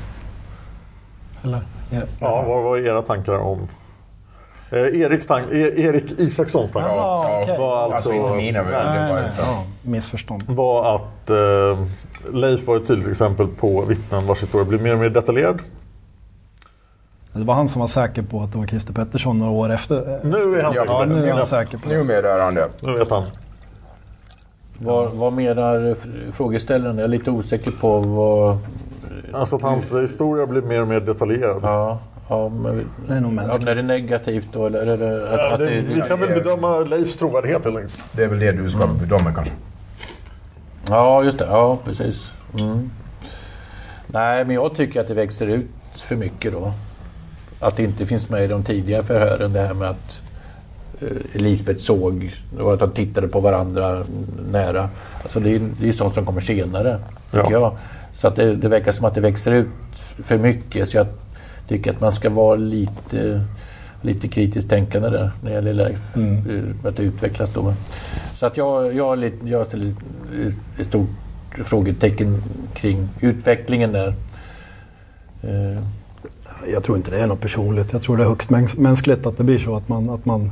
Eller? 1.43 1.61
Ja. 1.89 2.01
Ja, 2.19 2.43
vad 2.47 2.63
var 2.63 2.77
era 2.77 3.01
tankar 3.01 3.35
om 3.37 3.67
eh, 4.71 4.77
Eriks 4.79 5.27
tank, 5.27 5.45
e- 5.51 5.73
Erik 5.81 6.11
Isakssons 6.19 6.71
tankar? 6.71 6.89
Ja, 6.89 7.39
okej. 7.43 7.57
var 7.57 7.83
alltså, 7.83 7.95
Alltså 7.95 8.13
inte 8.13 8.35
mina, 8.37 8.63
det 8.63 8.69
Nej, 8.71 9.09
var 9.11 9.21
nej, 9.21 9.31
ja, 9.39 9.63
missförstånd. 9.81 10.43
var 10.47 10.95
att 10.95 11.29
eh, 11.29 11.85
Leif 12.33 12.67
var 12.67 12.77
ett 12.77 12.87
tydligt 12.87 13.07
exempel 13.07 13.47
på 13.47 13.81
vittnen 13.81 14.27
vars 14.27 14.41
historia 14.41 14.65
blir 14.65 14.79
mer 14.79 14.93
och 14.93 14.99
mer 14.99 15.09
detaljerad. 15.09 15.59
Det 17.33 17.43
var 17.43 17.53
han 17.53 17.69
som 17.69 17.81
var 17.81 17.87
säker 17.87 18.21
på 18.21 18.41
att 18.41 18.51
det 18.51 18.57
var 18.57 18.67
Christer 18.67 18.93
Pettersson 18.93 19.39
några 19.39 19.51
år 19.51 19.69
efter. 19.71 20.19
Nu 20.23 20.59
är 20.59 20.63
han 20.63 20.73
ja, 20.75 20.81
säker 20.81 20.93
på 20.93 21.05
det. 21.05 21.15
nu 21.15 21.29
är 21.29 21.33
han 21.33 21.45
säker 21.45 21.77
på 21.77 21.89
det. 21.89 21.97
Numera 21.97 22.31
är 22.35 22.39
han 22.43 22.53
det. 22.53 22.67
Nu 22.81 22.93
vet 22.97 23.09
han. 23.09 23.23
Vad, 24.79 25.11
vad 25.11 25.33
menar 25.33 25.95
frågeställaren? 26.31 26.97
Jag 26.97 27.03
är 27.03 27.07
lite 27.07 27.31
osäker 27.31 27.71
på 27.71 27.99
vad... 27.99 28.57
Alltså 29.33 29.55
att 29.55 29.61
hans 29.61 29.93
historia 29.95 30.45
blir 30.47 30.61
mer 30.61 30.81
och 30.81 30.87
mer 30.87 30.99
detaljerad. 30.99 31.59
Ja, 31.63 31.99
ja 32.29 32.49
men, 32.49 32.89
Det 33.07 33.13
är 33.13 33.19
nog 33.19 33.31
mänskligt. 33.33 33.67
är 33.67 33.75
det 33.75 33.81
negativt 33.81 34.47
då? 34.53 34.65
Eller 34.65 34.87
är 34.87 34.97
det 34.97 35.29
att, 35.33 35.39
Ja, 35.39 35.53
att 35.53 35.59
det, 35.59 35.65
det, 35.65 35.81
vi 35.81 36.01
kan 36.01 36.19
väl 36.19 36.29
bedöma 36.29 36.79
Leifs 36.79 37.17
trovärdighet 37.17 37.63
helt 37.63 37.77
enkelt. 37.77 38.01
Det 38.11 38.23
är 38.23 38.27
väl 38.27 38.39
det 38.39 38.51
du 38.51 38.69
ska 38.69 38.87
bedöma 38.87 39.33
kanske. 39.33 39.53
Ja, 40.89 41.23
just 41.23 41.39
det. 41.39 41.45
Ja, 41.45 41.77
precis. 41.85 42.29
Mm. 42.59 42.89
Nej, 44.07 44.45
men 44.45 44.55
jag 44.55 44.75
tycker 44.75 45.01
att 45.01 45.07
det 45.07 45.13
växer 45.13 45.47
ut 45.47 45.67
för 45.95 46.15
mycket 46.15 46.53
då. 46.53 46.71
Att 47.59 47.77
det 47.77 47.83
inte 47.83 48.05
finns 48.05 48.29
med 48.29 48.43
i 48.43 48.47
de 48.47 48.63
tidigare 48.63 49.03
förhören 49.03 49.53
det 49.53 49.61
här 49.61 49.73
med 49.73 49.89
att 49.89 50.21
eh, 51.01 51.07
Elisabeth 51.33 51.79
såg 51.79 52.35
och 52.59 52.73
att 52.73 52.79
de 52.79 52.91
tittade 52.91 53.27
på 53.27 53.39
varandra 53.39 54.03
nära. 54.51 54.89
Alltså 55.23 55.39
det 55.39 55.55
är 55.55 55.69
det 55.81 55.87
är 55.87 55.91
sånt 55.91 56.13
som 56.13 56.25
kommer 56.25 56.41
senare. 56.41 56.99
Ja. 57.31 57.51
Jag. 57.51 57.75
Så 58.13 58.27
att 58.27 58.35
det, 58.35 58.55
det 58.55 58.67
verkar 58.69 58.91
som 58.91 59.05
att 59.05 59.15
det 59.15 59.21
växer 59.21 59.51
ut 59.51 59.67
för 60.23 60.37
mycket. 60.37 60.89
Så 60.89 60.97
jag 60.97 61.07
tycker 61.67 61.91
att 61.91 62.01
man 62.01 62.11
ska 62.13 62.29
vara 62.29 62.55
lite, 62.55 63.43
lite 64.01 64.27
kritiskt 64.27 64.69
tänkande 64.69 65.09
där 65.09 65.31
när 65.41 65.49
det 65.49 65.55
gäller 65.55 65.73
Leif. 65.73 66.17
eh, 66.17 66.87
Att 66.87 66.95
det 66.97 67.03
utvecklas 67.03 67.53
då. 67.53 67.73
Så 68.35 68.45
att 68.45 68.57
jag, 68.57 68.95
jag, 68.95 69.13
är 69.13 69.17
lite, 69.17 69.49
jag 69.49 69.67
ser 69.67 69.77
lite, 69.77 70.01
ett 70.79 70.87
stort 70.87 71.09
frågetecken 71.63 72.43
kring 72.73 73.09
utvecklingen 73.21 73.91
där. 73.91 74.07
Eh, 75.43 75.77
Jag 76.73 76.83
tror 76.83 76.97
inte 76.97 77.11
det 77.11 77.19
är 77.19 77.27
något 77.27 77.41
personligt. 77.41 77.93
Jag 77.93 78.01
tror 78.01 78.17
det 78.17 78.23
är 78.23 78.27
högst 78.27 78.49
mäns- 78.49 78.79
mänskligt 78.79 79.25
att 79.25 79.37
det 79.37 79.43
blir 79.43 79.59
så 79.59 79.75
att 79.75 79.89
man, 79.89 80.09
att 80.09 80.25
man, 80.25 80.51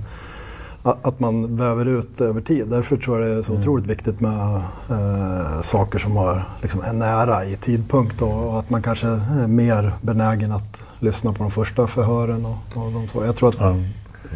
att 0.85 1.19
man 1.19 1.57
väver 1.57 1.85
ut 1.85 2.21
över 2.21 2.41
tid. 2.41 2.67
Därför 2.67 2.97
tror 2.97 3.21
jag 3.21 3.29
det 3.29 3.37
är 3.37 3.41
så 3.41 3.53
otroligt 3.53 3.87
viktigt 3.87 4.19
med 4.19 4.61
eh, 4.89 5.61
saker 5.61 5.99
som 5.99 6.17
har, 6.17 6.41
liksom, 6.61 6.81
är 6.81 6.93
nära 6.93 7.45
i 7.45 7.55
tidpunkt 7.55 8.21
och, 8.21 8.49
och 8.49 8.59
att 8.59 8.69
man 8.69 8.81
kanske 8.81 9.07
är 9.07 9.47
mer 9.47 9.93
benägen 10.01 10.51
att 10.51 10.81
lyssna 10.99 11.33
på 11.33 11.43
de 11.43 11.51
första 11.51 11.87
förhören. 11.87 12.45
Och, 12.45 12.85
och 12.85 12.91
de 12.91 13.07
så. 13.07 13.25
Jag 13.25 13.35
tror 13.35 13.49
att 13.49 13.75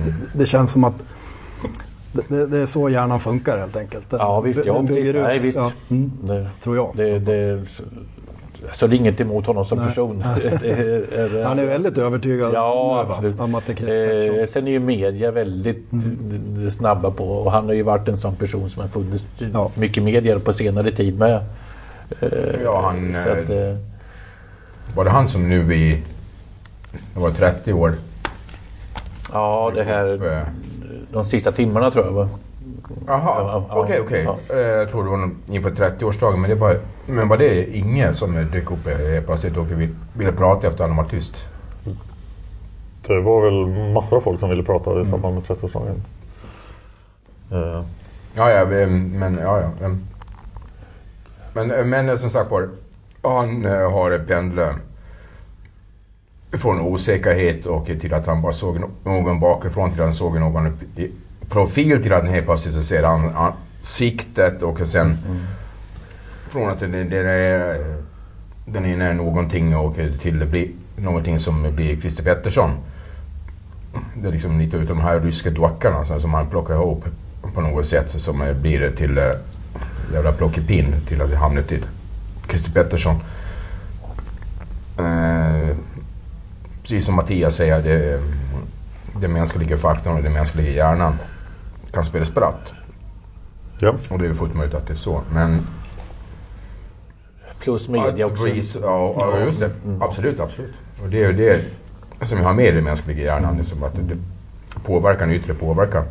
det, 0.06 0.40
det 0.40 0.46
känns 0.46 0.72
som 0.72 0.84
att 0.84 1.04
det, 2.12 2.46
det, 2.46 2.58
är 2.58 2.66
så 2.66 2.90
hjärnan 2.90 3.20
funkar 3.20 3.58
helt 3.58 3.78
enkelt. 3.78 4.10
Den, 4.10 4.20
Ja 4.20 4.42
visst, 4.42 4.64
den 4.64 4.76
ja, 4.76 4.84
precis. 4.88 5.08
ut. 5.08 5.16
Nej, 5.16 5.40
visst. 5.40 5.58
Ja, 5.58 5.72
mm, 5.90 6.12
Det, 6.24 6.50
tror 6.64 6.76
jag. 6.76 6.92
det, 6.96 7.20
det, 7.20 7.66
så, 8.74 8.88
det 8.88 8.96
är 8.96 8.98
inget 8.98 9.22
emot 9.22 9.46
honom 9.46 9.66
som 9.66 9.78
Nej. 9.78 9.88
person. 9.88 10.22
Han 11.46 11.60
är 11.60 11.66
väldigt 11.66 11.98
övertygad 11.98 12.52
Ja, 12.54 13.06
absolut. 13.10 13.40
om 13.40 13.56
att 13.56 13.64
det 13.66 13.82
är. 13.82 14.40
Eh, 14.40 14.46
sen 14.46 14.68
är 14.68 14.72
ju 14.72 14.80
media 14.80 15.32
väldigt 15.32 15.92
Mm. 15.92 16.70
snabba 16.72 17.12
på 17.12 17.24
och 17.32 17.52
han 17.52 17.66
har 17.66 17.74
ju 17.74 17.84
varit 17.84 18.08
en 18.08 18.18
sån 18.18 18.36
person 18.36 18.70
som 18.70 18.82
har 18.82 18.90
funnits 18.90 19.26
mycket 19.76 20.04
medier 20.04 20.40
på 20.40 20.54
senare 20.54 20.92
tid 20.92 21.20
med. 21.20 21.36
Eh, 22.20 22.30
Ja, 22.64 22.82
han, 22.86 23.16
så 23.26 23.30
att, 23.30 23.50
eh, 23.50 23.76
Var 24.96 25.04
det 25.04 25.10
han 25.10 25.28
som 25.28 25.50
nu 25.50 25.74
i... 25.76 26.02
Det 27.14 27.20
var 27.20 27.32
30 27.32 27.74
år. 27.74 27.94
ja, 29.34 29.72
det 29.76 29.84
här... 29.84 30.20
De 31.14 31.26
sista 31.26 31.52
timmarna 31.52 31.92
tror 31.92 32.06
jag 32.06 32.12
va? 32.14 32.30
Jaha, 33.08 33.22
Ja, 33.38 33.66
ja, 33.70 33.76
okej 33.82 34.02
okej. 34.02 34.28
Eh, 34.50 34.58
Jag 34.60 34.90
tror 34.92 35.04
det 35.04 35.10
var 35.10 35.30
inför 35.50 35.72
30-årsdagen. 35.72 36.38
Men, 36.42 36.50
det 36.50 36.56
var, 36.56 36.78
men 37.06 37.28
var 37.28 37.38
det 37.38 37.78
ingen 37.78 38.14
som 38.14 38.34
dök 38.52 38.72
upp 38.72 38.88
eh, 38.88 39.24
plötsligt 39.26 39.58
och 39.58 39.72
vill- 39.72 39.96
ville 40.14 40.32
prata 40.32 40.68
efter 40.68 40.84
att 40.84 40.90
han 40.90 40.98
var 40.98 41.04
tyst? 41.04 41.44
Det 43.08 43.22
var 43.22 43.42
väl 43.42 43.94
massor 43.94 44.18
av 44.18 44.22
folk 44.22 44.40
som 44.40 44.50
ville 44.50 44.64
prata 44.64 45.02
i 45.02 45.06
samband 45.06 45.36
med 45.36 45.44
30-årsdagen. 45.44 46.02
Eh, 47.52 47.84
Ja, 48.36 48.52
ja, 48.52 48.66
men 48.66 49.38
ja, 49.42 49.62
ja. 49.82 49.90
Men, 51.54 51.72
eh, 51.72 51.86
men 51.86 52.18
som 52.18 52.30
sagt 52.30 52.52
var, 52.52 52.70
han 53.24 53.66
har 53.66 54.20
pendlat 54.28 54.76
från 56.52 56.80
osäkerhet 56.82 57.66
och 57.66 57.86
till 57.86 58.14
att 58.14 58.26
han 58.28 58.42
bara 58.42 58.54
såg 58.54 58.78
någon 59.04 59.40
bakifrån 59.40 59.92
till 59.92 60.00
att 60.02 60.06
han 60.08 60.14
såg 60.16 60.40
någon 60.40 60.78
profil 61.50 62.02
till 62.04 62.14
att 62.14 62.24
den 62.24 62.34
helt 62.34 62.46
plötsligt 62.46 62.74
så 62.76 62.84
ser 62.84 63.04
han 63.04 63.32
ansiktet 63.36 64.62
och 64.62 64.88
sen 64.88 65.18
från 66.50 66.70
att 66.70 66.80
den, 66.80 66.92
den, 66.92 67.14
är, 67.28 67.78
den 68.66 68.86
ena 68.86 69.06
är 69.06 69.14
någonting 69.14 69.76
och 69.78 69.96
till 70.22 70.40
det 70.40 70.46
blir 70.46 70.68
någonting 70.98 71.40
som 71.40 71.76
blir 71.76 72.00
Christer 72.02 72.24
Pettersson. 72.24 72.72
Det 74.22 74.28
är 74.28 74.32
liksom 74.32 74.60
lite 74.60 74.78
utav 74.78 74.96
de 74.98 75.02
här 75.04 75.20
ryska 75.20 75.50
dockorna 75.50 76.06
så- 76.06 76.20
som 76.20 76.34
han 76.34 76.48
plockar 76.50 76.74
ihop 76.74 77.06
på 77.54 77.62
något 77.62 77.86
sätt 77.86 78.12
så 78.12 78.20
som 78.20 78.56
blir 78.62 78.80
det 78.80 78.92
till 78.92 79.18
äh, 79.18 79.24
jävla 80.14 80.32
plockepinn 80.32 80.96
till 81.08 81.22
att 81.22 81.30
vi 81.30 81.36
hamnar 81.36 81.62
till 81.62 81.86
Christer 82.50 82.72
Pettersson. 82.72 83.16
Eh, 84.98 85.76
precis 86.82 87.06
som 87.06 87.16
Mattias 87.16 87.56
säger, 87.56 87.82
det, 87.84 88.14
eh, 88.14 88.20
den 89.20 89.34
mänskliga 89.34 89.78
faktorn 89.78 90.18
och 90.18 90.24
den 90.24 90.34
mänskliga 90.34 90.72
hjärnan 90.72 91.18
kan 91.92 92.06
spela 92.06 92.26
spratt. 92.26 92.74
Ja. 93.80 93.96
Och 94.10 94.20
det 94.20 94.26
är 94.26 94.34
fullt 94.34 94.54
möjligt 94.54 94.76
att 94.76 94.88
det 94.88 94.94
är 94.94 94.96
så. 94.96 95.22
Men 95.34 95.68
Plus 97.60 97.88
media 97.88 98.26
också. 98.26 98.44
Breeze, 98.44 98.80
ja, 98.82 99.16
ja, 99.20 99.40
just 99.40 99.60
det. 99.60 99.72
Absolut, 100.00 100.40
absolut. 100.40 100.74
Och 101.04 101.10
det 101.10 101.24
är 101.24 101.32
ju 101.32 101.34
det 101.34 101.66
som 102.26 102.38
vi 102.38 102.44
har 102.44 102.54
med 102.54 102.66
i 102.66 102.72
den 102.72 102.84
mänskliga 102.84 103.24
hjärnan. 103.24 103.56
Det 103.56 103.62
är 103.62 103.64
som 103.64 103.84
att 103.84 103.96
det 103.96 104.18
påverkar, 104.86 105.26
den 105.26 105.36
yttre 105.36 105.54
påverkan. 105.54 106.04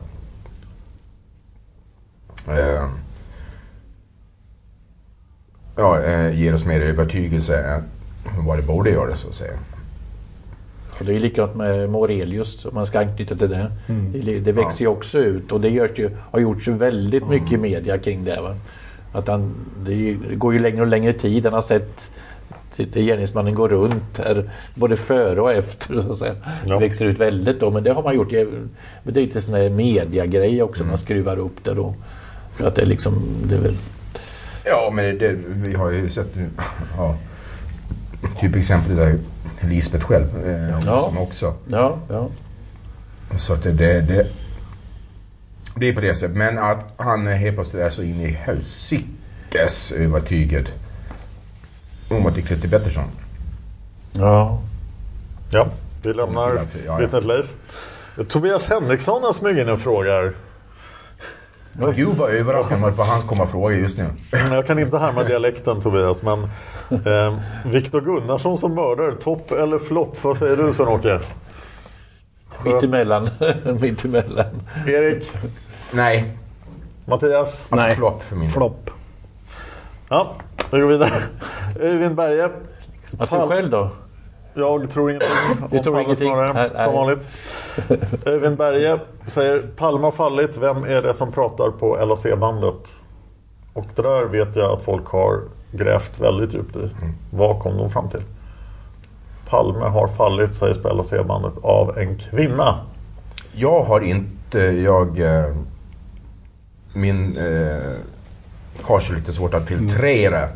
Eh, 2.49 2.89
ja, 5.77 6.01
eh, 6.01 6.35
ger 6.35 6.55
oss 6.55 6.65
mer 6.65 6.81
övertygelse 6.81 7.59
än 7.59 8.47
vad 8.47 8.59
det 8.59 8.63
borde 8.63 8.91
göra 8.91 9.17
så 9.17 9.29
att 9.29 9.35
säga. 9.35 9.59
Och 10.99 11.05
det 11.05 11.15
är 11.15 11.21
likadant 11.21 11.57
med 11.57 11.91
Morelius 11.91 12.65
om 12.65 12.75
man 12.75 12.87
ska 12.87 12.99
anknyta 12.99 13.35
till 13.35 13.51
det. 13.51 13.73
Mm. 13.89 14.13
Det, 14.13 14.41
det 14.41 14.53
växer 14.53 14.81
ju 14.81 14.87
också 14.87 15.19
ut 15.19 15.53
och 15.53 15.61
det 15.61 15.69
görs 15.69 15.91
ju, 15.99 16.11
har 16.31 16.41
gjorts 16.41 16.69
väldigt 16.69 17.23
Mm. 17.23 17.35
mycket 17.35 17.53
i 17.53 17.57
media 17.57 17.99
kring 17.99 18.25
det. 18.25 18.41
Va? 18.41 18.55
Att 19.13 19.29
han, 19.29 19.55
det, 19.87 20.17
det 20.29 20.35
går 20.35 20.53
ju 20.55 20.59
längre 20.61 20.81
och 20.81 20.87
längre 20.87 21.13
tid. 21.13 21.45
Han 21.45 21.53
har 21.53 21.63
sett 21.63 22.11
där 22.77 23.01
gärningsmannen 23.01 23.55
går 23.55 23.69
runt 23.69 24.19
här, 24.19 24.51
både 24.75 24.97
före 24.97 25.41
och 25.41 25.53
efter. 25.53 26.01
Så 26.01 26.13
att 26.13 26.19
säga. 26.19 26.35
Ja. 26.67 26.75
Det 26.75 26.81
växer 26.81 27.05
ut 27.07 27.19
väldigt 27.19 27.61
då, 27.61 27.71
men 27.71 27.83
det 27.85 27.93
har 27.93 28.03
man 28.03 28.15
gjort. 28.15 28.33
Men 28.33 29.15
det 29.15 29.21
är 29.21 29.25
lite 29.27 29.41
sån 29.41 29.55
här 29.55 29.69
mediagrej 29.71 30.63
också, 30.63 30.83
Mm. 30.83 30.91
man 30.91 30.99
skruvar 30.99 31.37
upp 31.39 31.65
det 31.65 31.75
då. 31.75 31.95
För 32.53 32.67
att 32.67 32.75
det 32.75 32.83
är 32.83 32.87
liksom... 32.87 33.15
Det 33.45 33.55
är 33.55 33.61
väl, 33.61 33.75
Ja, 34.65 34.91
men 34.95 35.05
det, 35.05 35.13
det, 35.19 35.39
vi 35.47 35.75
har 35.75 35.91
ju 35.91 36.11
sett. 36.11 36.29
Ja, 36.97 37.17
typexempel 38.41 38.97
där 38.97 39.15
Lisbeth 39.61 40.05
själv. 40.05 40.47
Eh, 40.47 40.81
Ja. 40.87 41.03
Som 41.03 41.19
också. 41.19 41.55
ja, 41.71 41.99
ja. 42.09 42.29
Så 43.39 43.55
att 43.55 43.63
det, 43.63 43.73
det, 43.73 44.01
det, 44.01 44.27
det 45.77 45.89
är 45.89 45.93
på 45.95 46.01
det 46.01 46.15
sättet. 46.15 46.37
Men 46.37 46.59
att 46.59 46.93
han 46.97 47.27
är 47.27 47.35
helt 47.37 47.57
plötsligt 47.57 47.83
är 47.83 47.91
så 47.91 48.03
in 48.03 48.21
i 48.21 48.27
helsikes 48.31 49.93
övertygad 49.93 50.71
om 52.11 52.27
att 52.27 52.35
det 52.35 52.41
är 52.41 52.47
Christer 52.47 52.69
Pettersson. 52.69 53.05
Ja. 54.13 54.59
Ja, 55.51 55.69
vi 56.05 56.13
lämnar 56.13 56.55
Ja, 56.55 56.63
ja. 56.87 56.97
vittnet 56.97 57.25
Leif. 57.25 57.47
Tobias 58.29 58.67
Henriksson 58.67 59.23
har 59.23 59.33
smugit 59.33 59.63
in 59.63 59.69
en 59.69 59.79
fråga 59.79 60.11
här. 60.13 60.33
Gud 61.87 62.17
vad 62.17 62.31
överraskad 62.31 62.81
man 62.81 62.91
är 62.91 62.97
på 62.97 63.03
hans 63.03 63.25
komma 63.25 63.47
fråga 63.47 63.77
just 63.77 63.99
nu. 63.99 64.07
Jag 64.51 64.67
kan 64.67 64.79
inte 64.79 64.99
härma 64.99 65.23
dialekten 65.23 65.81
Tobias, 65.81 66.23
men 66.23 66.43
eh, 66.91 67.39
Viktor 67.65 68.01
Gunnarsson 68.01 68.59
som 68.59 68.75
mördare, 68.75 69.15
topp 69.15 69.51
eller 69.51 69.79
flopp? 69.79 70.25
Vad 70.25 70.37
säger 70.37 70.57
du 70.57 70.73
Sven-Åke? 70.75 71.21
Mittemellan. 72.65 73.31
Mittemellan. 73.81 74.61
Erik? 74.87 75.31
Nej. 75.91 76.37
Mattias? 77.05 77.67
Alltså 77.71 77.95
flopp 77.95 78.23
för 78.23 78.37
min 78.37 78.51
Flopp. 78.51 78.91
Ja, 80.09 80.35
vi 80.73 80.81
går 80.81 80.89
vidare. 80.89 81.23
Öyvind 81.81 82.15
Berge. 82.15 82.51
Att 83.19 83.31
du 83.31 83.37
själv 83.37 83.71
då? 83.71 83.91
Jag 84.55 84.91
tror 84.91 85.11
ingenting 85.11 85.31
om 85.71 85.83
tror 85.83 86.01
ingenting? 86.01 86.29
snarare, 86.29 86.53
Nej, 86.53 86.71
nej. 86.75 86.85
som 86.85 86.95
vanligt. 86.95 87.29
Öyvind 88.27 88.57
Berge 88.57 88.99
säger 89.27 89.63
Palme 89.77 90.05
har 90.05 90.11
fallit, 90.13 90.57
vem 90.57 90.85
är 90.85 91.03
det 91.03 91.15
som 91.15 91.33
pratar 91.33 91.71
på 91.71 91.97
LAC-bandet? 91.97 92.93
Och 93.73 93.87
det 93.97 94.03
där 94.03 94.25
vet 94.25 94.57
jag 94.57 94.73
att 94.73 94.83
folk 94.83 95.07
har 95.07 95.41
grävt 95.73 96.21
väldigt 96.21 96.55
djupt 96.55 96.77
i. 96.77 96.91
Vad 97.31 97.61
kom 97.63 97.77
de 97.77 97.91
fram 97.91 98.09
till? 98.11 98.23
Palme 99.49 99.85
har 99.85 100.09
fallit, 100.09 100.55
sägs 100.55 100.79
på 100.83 100.89
LAC-bandet, 100.89 101.53
av 101.63 101.99
en 101.99 102.19
kvinna. 102.19 102.79
Jag 103.53 103.83
har 103.83 104.01
inte, 104.01 104.59
jag... 104.59 105.21
Eh, 105.21 105.55
min... 106.93 107.37
Eh, 107.37 107.93
har 108.83 109.01
så 109.01 109.13
lite 109.13 109.33
svårt 109.33 109.55
att 109.55 109.67
filtrera 109.67 110.49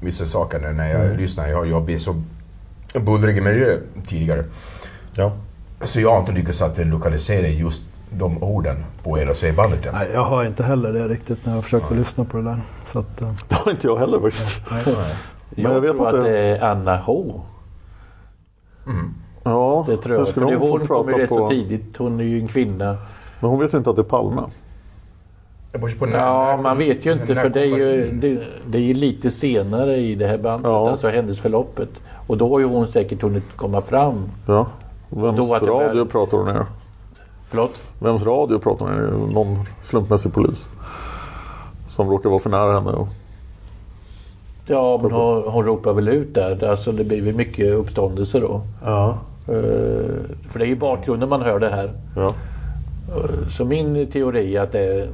vissa 0.00 0.26
saker 0.26 0.72
när 0.72 0.88
jag 0.90 1.04
Mm. 1.04 1.16
lyssnar. 1.16 1.48
Jag 1.48 1.66
jobbat 1.66 1.88
i 1.90 1.98
så 1.98 2.22
bullrig 3.00 3.42
miljö 3.42 3.78
tidigare. 4.06 4.44
Ja. 5.16 5.32
Så 5.82 6.00
jag 6.00 6.10
har 6.12 6.20
inte 6.20 6.32
lyckats 6.32 6.62
att 6.62 6.86
lokalisera 6.86 7.46
just 7.48 7.82
de 8.10 8.42
orden 8.42 8.76
på 9.02 9.16
LAC-bandet 9.16 9.84
ens. 9.86 9.98
Nej, 10.00 10.10
jag 10.14 10.24
har 10.24 10.44
inte 10.44 10.62
heller 10.62 10.92
det 10.92 11.08
riktigt 11.08 11.46
när 11.46 11.54
jag 11.54 11.64
försöker 11.64 11.94
lyssna 11.94 12.24
på 12.24 12.36
det 12.36 12.42
där. 12.42 12.58
Så 12.86 12.98
att, 12.98 13.22
eh, 13.22 13.32
Det 13.48 13.54
har 13.54 13.70
inte 13.70 13.86
jag 13.86 13.96
heller 13.98 14.20
faktiskt. 14.20 14.60
Jag, 15.56 15.72
jag 15.74 15.80
vet 15.80 15.90
tror 15.96 16.08
att 16.08 16.24
det 16.24 16.38
är 16.38 16.64
Anna 16.64 16.96
H. 16.96 17.40
Ja, 19.44 19.84
Det 19.88 19.96
tror 19.96 20.18
jag. 20.18 20.28
skulle 20.28 20.46
hon 20.46 20.58
få 20.58 20.68
hon 20.78 20.86
kommer 20.86 21.12
ju 21.12 21.18
rätt 21.18 21.28
på... 21.28 21.34
så 21.36 21.48
tidigt. 21.48 21.96
Hon 21.96 22.20
är 22.20 22.24
ju 22.24 22.40
en 22.40 22.48
kvinna. 22.48 22.96
Men 23.40 23.50
hon 23.50 23.60
vet 23.60 23.74
inte 23.74 23.90
att 23.90 23.96
det 23.96 24.02
är 24.02 24.04
Palme. 24.04 24.42
På 25.98 26.06
när- 26.06 26.18
Ja, 26.18 26.52
när- 26.56 26.62
man 26.62 26.78
vet 26.78 27.06
ju 27.06 27.12
inte 27.12 27.34
när 27.34 27.42
för 27.42 27.48
det 27.48 27.60
är 27.60 27.64
ju, 27.64 28.10
det, 28.12 28.38
det 28.66 28.78
är 28.78 28.82
ju 28.82 28.94
lite 28.94 29.30
senare 29.30 29.96
i 29.96 30.14
det 30.14 30.26
här 30.26 30.38
bandet, 30.38 30.64
Ja. 30.70 30.90
alltså 30.90 31.08
händelseförloppet. 31.08 31.88
Och 32.26 32.36
då 32.36 32.48
har 32.48 32.58
ju 32.60 32.66
hon 32.66 32.86
säkert 32.86 33.22
hunnit 33.22 33.44
komma 33.56 33.80
fram. 33.80 34.14
Ja. 34.46 34.66
Vems 35.08 35.36
Då 35.36 35.54
radio 35.54 35.98
väl- 35.98 36.06
pratar 36.06 36.38
hon 36.38 36.46
ner? 36.46 36.66
Förlåt? 37.48 37.70
Vems 37.98 38.22
radio 38.22 38.58
pratar 38.58 38.86
hon 38.86 38.94
ner? 38.94 39.32
Någon 39.34 39.56
slumpmässig 39.82 40.32
polis. 40.34 40.70
Som 41.86 42.10
råkar 42.10 42.30
vara 42.30 42.40
för 42.40 42.50
nära 42.50 42.72
henne. 42.72 42.90
Och... 42.90 43.08
Ja, 44.66 44.98
men 45.02 45.12
hon, 45.12 45.42
hon 45.46 45.64
ropar 45.64 45.92
väl 45.92 46.08
ut 46.08 46.34
där. 46.34 46.64
Alltså 46.64 46.92
det 46.92 47.04
blir 47.04 47.22
väl 47.22 47.34
mycket 47.34 47.74
uppståndelse 47.74 48.40
då. 48.40 48.60
Ja. 48.84 49.18
Eh, 49.48 49.54
för 50.50 50.58
det 50.58 50.64
är 50.64 50.68
ju 50.68 50.76
bakgrunden 50.76 51.28
man 51.28 51.42
hör 51.42 51.58
det 51.58 51.68
här. 51.68 51.92
Ja. 52.16 52.34
Eh, 53.08 53.48
Så 53.48 53.64
min 53.64 54.06
teori 54.06 54.56
är 54.56 54.62
att 54.62 54.72
det 54.72 54.80
är, 54.80 55.08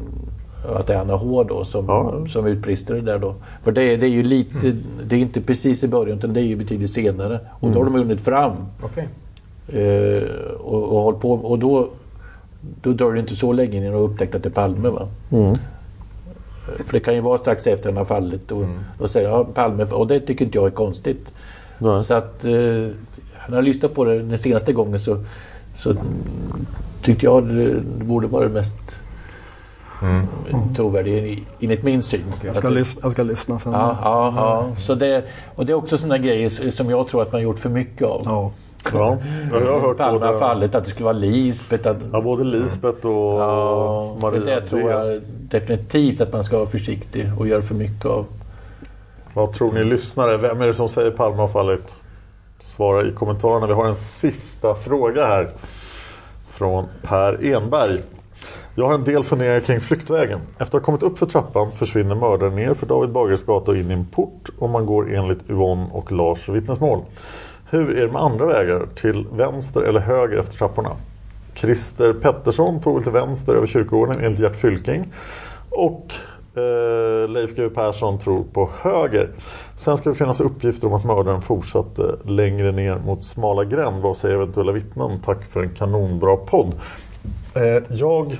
att 0.68 0.86
det 0.86 0.94
är 0.94 0.98
Anna 0.98 1.14
H 1.16 1.44
då 1.44 1.64
som, 1.64 1.84
Ja. 1.88 2.26
som 2.28 2.46
utbrister 2.46 2.94
det 2.94 3.00
där 3.00 3.18
då. 3.18 3.34
För 3.62 3.72
det, 3.72 3.82
är- 3.82 3.96
det 3.98 4.06
är 4.06 4.10
ju 4.10 4.22
lite, 4.22 4.76
det 5.06 5.14
är 5.16 5.20
inte 5.20 5.40
precis 5.40 5.84
i 5.84 5.88
början 5.88 6.18
utan 6.18 6.32
det 6.32 6.40
är 6.40 6.44
ju 6.44 6.56
betydligt 6.56 6.90
senare. 6.90 7.40
Och 7.60 7.70
då 7.70 7.78
har 7.78 7.84
de 7.84 7.94
hunnit 7.94 8.20
fram. 8.20 8.52
Okej. 8.82 9.08
Eh, 9.68 10.22
och, 10.60 10.82
och 10.92 11.02
hållit 11.02 11.20
på. 11.20 11.32
Och 11.32 11.58
då, 11.58 11.88
då 12.82 12.92
drar 12.92 13.12
det 13.12 13.20
inte 13.20 13.36
så 13.36 13.52
länge 13.52 13.76
innan 13.76 13.92
de 13.92 13.98
upptäckt 13.98 14.34
att 14.34 14.42
det 14.42 14.48
är 14.48 14.52
Palme. 14.52 14.88
Va? 14.88 15.08
Mm. 15.30 15.44
Eh, 15.52 15.58
För 16.86 16.92
det 16.92 17.00
kan 17.00 17.14
ju 17.14 17.20
vara 17.20 17.38
strax 17.38 17.66
efter 17.66 17.88
han 17.90 17.96
har 17.96 18.04
fallit. 18.04 18.52
Och, 18.52 18.64
och 18.98 19.10
säger 19.10 19.28
ja, 19.28 19.44
Palme. 19.54 19.84
Och 19.84 20.06
det 20.06 20.20
tycker 20.20 20.44
inte 20.44 20.58
jag 20.58 20.66
är 20.66 20.70
konstigt. 20.70 21.34
Nej. 21.78 22.04
Så 22.04 22.14
att 22.14 22.44
eh, 22.44 22.50
när 23.48 23.56
jag 23.56 23.64
lyssnade 23.64 23.94
på 23.94 24.04
det 24.04 24.18
den 24.22 24.38
senaste 24.38 24.72
gången 24.72 25.00
så, 25.00 25.24
så 25.76 25.90
mm, 25.90 26.02
tyckte 27.02 27.24
jag 27.26 27.46
det, 27.46 27.64
det 27.98 28.04
borde 28.04 28.26
vara 28.26 28.44
det 28.44 28.54
mest 28.54 29.00
Mm. 30.02 30.74
trovärdiga 30.77 31.18
i- 31.18 31.43
enligt 31.60 31.82
min 31.82 32.02
syn. 32.02 32.20
jag, 32.44 32.56
ska 32.56 32.68
Att 32.68 32.74
det- 32.74 32.97
jag 33.02 33.12
ska 33.12 33.22
lyssna 33.22 33.59
sen. 33.59 33.72
Ja, 33.72 33.97
ja, 34.02 34.32
ja. 34.36 34.66
Så 34.78 34.94
det, 34.94 35.24
och 35.55 35.66
det 35.66 35.72
är 35.72 35.74
också 35.77 35.98
sådana 35.98 36.18
grejer 36.18 36.70
som 36.70 36.90
jag 36.90 37.09
tror 37.09 37.22
att 37.22 37.32
man 37.32 37.43
gjort 37.43 37.59
för 37.59 37.68
mycket 37.68 38.09
av. 38.09 38.22
Ja. 38.24 38.51
Ja, 38.94 39.18
jag 39.52 39.72
har 39.72 39.81
hört 39.81 39.97
Palme 39.98 40.18
har 40.18 40.27
både, 40.32 40.39
fallit, 40.39 40.74
att 40.74 40.85
det 40.85 40.90
skulle 40.90 41.05
vara 41.05 41.16
Lisbeth. 41.18 41.89
Att, 41.89 41.97
ja, 42.12 42.20
både 42.20 42.44
Lisbeth 42.44 43.06
och 43.06 43.40
Ja, 43.40 44.16
Maria. 44.20 44.39
men 44.40 44.47
det 44.47 44.68
tror 44.68 44.90
jag 44.90 45.20
definitivt 45.51 46.20
att 46.20 46.32
man 46.32 46.44
ska 46.44 46.59
vara 46.59 46.68
försiktig 46.68 47.31
och 47.39 47.48
göra 47.48 47.62
för 47.62 47.74
mycket 47.74 48.06
av. 48.06 48.27
Vad 49.35 49.52
tror 49.52 49.72
ni 49.72 49.85
lyssnare? 49.85 50.36
Vem 50.36 50.60
är 50.60 50.66
det 50.66 50.74
som 50.74 50.89
säger 50.89 51.10
Palme 51.10 51.36
har 51.36 51.48
fallit? 51.48 51.94
Svara 52.60 53.06
i 53.06 53.12
kommentarerna. 53.12 53.66
Vi 53.66 53.72
har 53.72 53.86
en 53.86 53.97
sista 53.97 54.74
fråga 54.74 55.27
här. 55.27 55.51
Från 56.51 56.85
Per 57.02 57.44
Enberg. 57.55 58.01
Jag 58.81 58.86
har 58.86 58.94
en 58.94 59.05
del 59.05 59.24
funderingar 59.24 59.61
kring 59.61 59.81
flyktvägen. 59.81 60.40
Efter 60.52 60.65
att 60.65 60.73
ha 60.73 60.81
kommit 60.81 61.02
upp 61.02 61.19
för 61.19 61.27
trappan 61.27 61.73
försvinner 61.73 62.15
mördaren 62.15 62.57
ner 62.57 62.74
för 62.74 62.86
David 62.86 63.11
Bagares 63.11 63.47
gata 63.47 63.70
och 63.70 63.77
in 63.77 63.90
i 63.90 63.94
en 63.94 64.07
port 64.07 64.48
och 64.59 64.70
man 64.70 64.86
går 64.86 65.15
enligt 65.15 65.51
Yvonne 65.51 65.86
och 65.93 66.12
Lars 66.12 66.48
vittnesmål. 66.48 67.02
Hur 67.70 67.97
är 67.98 68.07
det 68.07 68.12
med 68.12 68.23
andra 68.23 68.47
vägar? 68.47 68.86
Till 68.94 69.27
vänster 69.32 69.82
eller 69.82 70.01
höger 70.01 70.39
efter 70.39 70.57
trapporna? 70.57 70.90
Christer 71.55 72.12
Pettersson 72.12 72.81
tog 72.81 72.94
väl 72.94 73.02
till 73.02 73.12
vänster 73.12 73.55
över 73.55 73.66
kyrkogården 73.66 74.24
enligt 74.24 74.40
Gert 74.40 74.57
Fylking. 74.57 75.12
Och 75.70 76.15
eh, 76.55 77.28
Leif 77.28 77.57
GW 77.57 77.69
Persson 77.74 78.19
tror 78.19 78.44
på 78.52 78.70
höger. 78.81 79.31
Sen 79.77 79.97
ska 79.97 80.09
det 80.09 80.16
finnas 80.16 80.40
uppgifter 80.40 80.86
om 80.86 80.94
att 80.94 81.05
mördaren 81.05 81.43
fortsatte 81.43 82.16
längre 82.24 82.73
ner 82.73 82.98
mot 83.07 83.24
smala 83.24 83.65
gränd. 83.65 84.02
Vad 84.02 84.16
säger 84.16 84.35
eventuella 84.35 84.73
vittnen? 84.73 85.20
Tack 85.24 85.44
för 85.44 85.62
en 85.62 85.70
kanonbra 85.70 86.36
podd. 86.36 86.74
Eh, 87.55 87.82
jag 87.90 88.36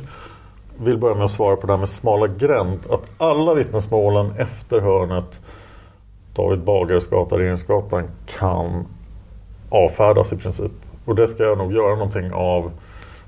vill 0.81 0.99
börja 0.99 1.15
med 1.15 1.25
att 1.25 1.31
svara 1.31 1.57
på 1.57 1.67
det 1.67 1.73
här 1.73 1.79
med 1.79 1.89
smala 1.89 2.27
gränd. 2.27 2.79
Att 2.91 3.11
alla 3.19 3.55
vittnesmålen 3.55 4.33
efter 4.39 4.81
hörnet 4.81 5.41
David 6.35 6.65
Bagares 6.65 7.11
gata, 7.11 7.39
Regeringsgatan 7.39 8.05
kan 8.39 8.87
avfärdas 9.71 10.33
i 10.33 10.37
princip. 10.37 10.73
Och 11.05 11.15
det 11.15 11.29
ska 11.29 11.43
jag 11.43 11.59
nog 11.59 11.73
göra 11.73 11.95
någonting 11.95 12.33
av 12.33 12.71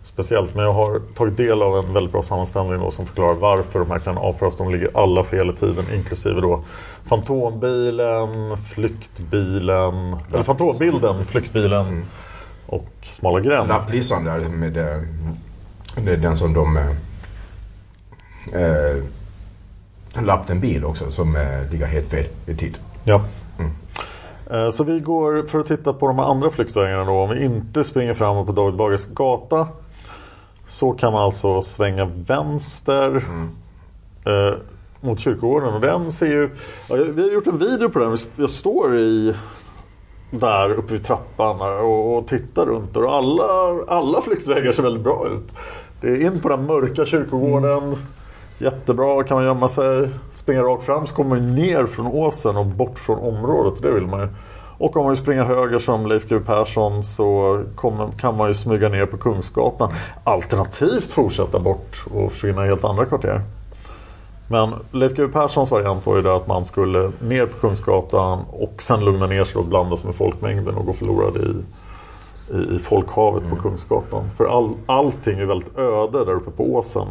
speciellt. 0.03 0.55
Men 0.55 0.65
jag 0.65 0.73
har 0.73 1.01
tagit 1.15 1.37
del 1.37 1.62
av 1.62 1.79
en 1.79 1.93
väldigt 1.93 2.12
bra 2.12 2.23
sammanställning 2.23 2.81
då 2.81 2.91
som 2.91 3.07
förklarar 3.07 3.35
varför 3.35 3.79
de 3.79 3.91
här 3.91 3.99
kan 3.99 4.19
avföras. 4.19 4.57
De 4.57 4.73
ligger 4.73 4.91
alla 4.95 5.24
fel 5.24 5.51
i 5.51 5.53
tiden 5.53 5.85
inklusive 5.95 6.41
då 6.41 6.65
Fantombilen, 7.05 8.57
flyktbilen, 8.57 10.16
eller 10.33 10.43
Fantombilden, 10.43 11.24
flyktbilen 11.24 12.05
och 12.66 12.89
Smala 13.03 13.41
gränd. 13.41 13.69
Lapplisan 13.69 14.24
där 14.24 14.39
med 14.39 14.73
det, 14.73 15.05
det 16.05 16.12
är 16.12 16.16
den 16.16 16.37
som 16.37 16.53
de 16.53 16.77
eh, 16.77 16.83
eh, 18.52 18.97
eh, 20.16 20.23
lappt 20.24 20.51
en 20.51 20.60
bil 20.60 20.85
också 20.85 21.10
som 21.10 21.36
eh, 21.36 21.70
ligger 21.70 21.86
helt 21.86 22.06
fel 22.06 22.27
i 22.47 22.55
tid. 22.55 22.78
Ja. 23.05 23.24
Eh, 24.51 24.70
Så 24.70 24.85
vi 24.85 25.01
går 25.01 25.47
för 25.47 25.59
att 25.60 25.66
titta 25.66 25.93
på 25.93 26.06
de 26.06 26.19
andra 26.19 26.51
flyktvägarna 26.51 27.05
då. 27.05 27.12
Om 27.12 27.31
vi 27.31 27.44
inte 27.44 27.85
springer 27.85 28.14
framåt 28.14 28.47
på 28.47 28.52
David 28.52 28.74
Bagares 28.74 29.06
gata 29.06 29.69
så 30.66 30.93
kan 30.93 31.12
man 31.12 31.23
alltså 31.23 31.62
svänga 31.62 32.05
vänster 32.05 33.16
eh, 34.24 34.55
mot 35.01 35.20
kyrkogården. 35.20 35.74
Och 35.74 35.81
den 35.81 36.12
ser 36.12 36.27
ju... 36.27 36.51
Ja, 36.89 36.97
vi 36.97 37.23
har 37.23 37.31
gjort 37.31 37.47
en 37.47 37.59
video 37.59 37.89
på 37.89 37.98
den. 37.98 38.16
Jag 38.36 38.51
står 38.51 38.98
i 38.98 39.35
där 40.31 40.73
uppe 40.73 40.93
vid 40.93 41.05
trappan 41.05 41.60
och, 41.60 42.16
och 42.19 42.27
tittar 42.27 42.66
runt. 42.66 42.97
Och 42.97 43.14
alla, 43.14 43.44
alla 43.89 44.23
flyktvägar 44.23 44.73
ser 44.73 44.82
väldigt 44.82 45.02
bra 45.02 45.28
ut. 45.28 45.55
Det 46.01 46.09
är 46.09 46.27
in 46.27 46.40
på 46.40 46.48
den 46.48 46.66
mörka 46.66 47.06
kyrkogården. 47.06 47.97
Jättebra, 48.63 49.23
kan 49.23 49.37
man 49.37 49.45
gömma 49.45 49.69
sig. 49.69 50.09
Springa 50.35 50.63
rakt 50.63 50.85
fram 50.85 51.07
så 51.07 51.15
kommer 51.15 51.37
man 51.37 51.55
ner 51.55 51.87
från 51.87 52.07
åsen 52.07 52.57
och 52.57 52.67
bort 52.67 52.99
från 52.99 53.19
området. 53.19 53.83
Det 53.83 53.91
vill 53.91 54.07
man 54.07 54.21
ju. 54.21 54.29
Och 54.79 54.97
om 54.97 55.03
man 55.03 55.13
vill 55.13 55.23
springa 55.23 55.45
höger 55.45 55.79
som 55.79 56.07
Leif 56.07 56.29
GW 56.29 56.45
Persson 56.47 57.03
så 57.03 57.61
kommer, 57.75 58.09
kan 58.19 58.37
man 58.37 58.49
ju 58.49 58.55
smyga 58.55 58.89
ner 58.89 59.07
på 59.07 59.17
Kungsgatan. 59.17 59.93
Alternativt 60.25 61.13
fortsätta 61.13 61.59
bort 61.59 62.05
och 62.15 62.33
försvinna 62.33 62.65
i 62.65 62.69
helt 62.69 62.85
andra 62.85 63.07
kvarter. 63.07 63.41
Men 64.49 64.75
Leif 64.91 65.13
GW 65.13 65.33
Perssons 65.33 65.71
variant 65.71 66.07
var 66.07 66.17
ju 66.17 66.23
det 66.23 66.37
att 66.37 66.47
man 66.47 66.65
skulle 66.65 67.13
ner 67.21 67.47
på 67.47 67.59
Kungsgatan 67.61 68.45
och 68.51 68.83
sen 68.83 69.05
lugna 69.05 69.27
ner 69.27 69.45
sig 69.45 69.59
och 69.59 69.67
blanda 69.67 69.97
sig 69.97 70.07
med 70.07 70.17
folkmängden 70.17 70.77
och 70.77 70.87
gå 70.87 70.93
förlorad 70.93 71.37
i, 71.37 71.55
i, 72.57 72.77
i 72.77 72.79
folkhavet 72.79 73.51
på 73.51 73.57
Kungsgatan. 73.57 74.23
För 74.37 74.45
all, 74.45 74.71
allting 74.87 75.39
är 75.39 75.45
väldigt 75.45 75.79
öde 75.79 76.25
där 76.25 76.33
uppe 76.33 76.51
på 76.51 76.75
åsen. 76.75 77.07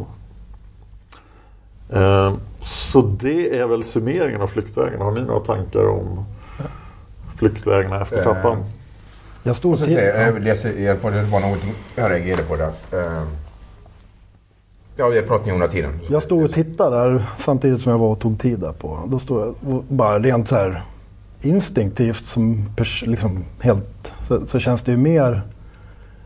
Eh, 1.92 2.34
så 2.60 3.02
det 3.02 3.58
är 3.58 3.66
väl 3.66 3.84
summeringen 3.84 4.40
av 4.40 4.46
flyktvägen. 4.46 5.00
Har 5.00 5.12
ni 5.12 5.20
några 5.20 5.40
tankar 5.40 5.88
om 5.88 6.24
flyktvägarna 7.36 8.00
efter 8.02 8.22
trappan? 8.22 8.64
Jag 9.42 9.56
Så 9.56 9.76
säger 9.76 10.26
jag, 10.26 10.42
läser 10.42 10.78
igen 10.78 10.96
på 11.02 11.10
det 11.10 11.22
var 11.22 11.40
någonting 11.40 11.74
jag 11.94 12.10
reagerade 12.10 12.42
på 12.42 12.56
där. 12.56 12.72
Eh, 12.92 13.22
Ja, 14.96 15.08
vi 15.08 15.16
har 15.16 15.26
pratat 15.26 15.52
om 15.52 15.68
tiden. 15.68 16.00
Jag 16.10 16.22
stod 16.22 16.44
och 16.44 16.52
tittade 16.52 16.96
där 16.96 17.24
samtidigt 17.38 17.80
som 17.80 17.92
jag 17.92 17.98
var 17.98 18.08
och 18.08 18.20
tog 18.20 18.40
tid 18.40 18.58
där 18.58 18.72
på. 18.72 19.00
Då 19.06 19.18
stod 19.18 19.40
jag 19.40 19.74
och 19.74 19.84
bara 19.88 20.18
rent 20.18 20.48
så 20.48 20.56
här 20.56 20.82
instinktivt 21.40 22.24
som 22.26 22.68
liksom 23.02 23.44
helt 23.60 24.12
så, 24.28 24.46
så 24.46 24.58
känns 24.58 24.82
det 24.82 24.90
ju 24.90 24.96
mer 24.96 25.40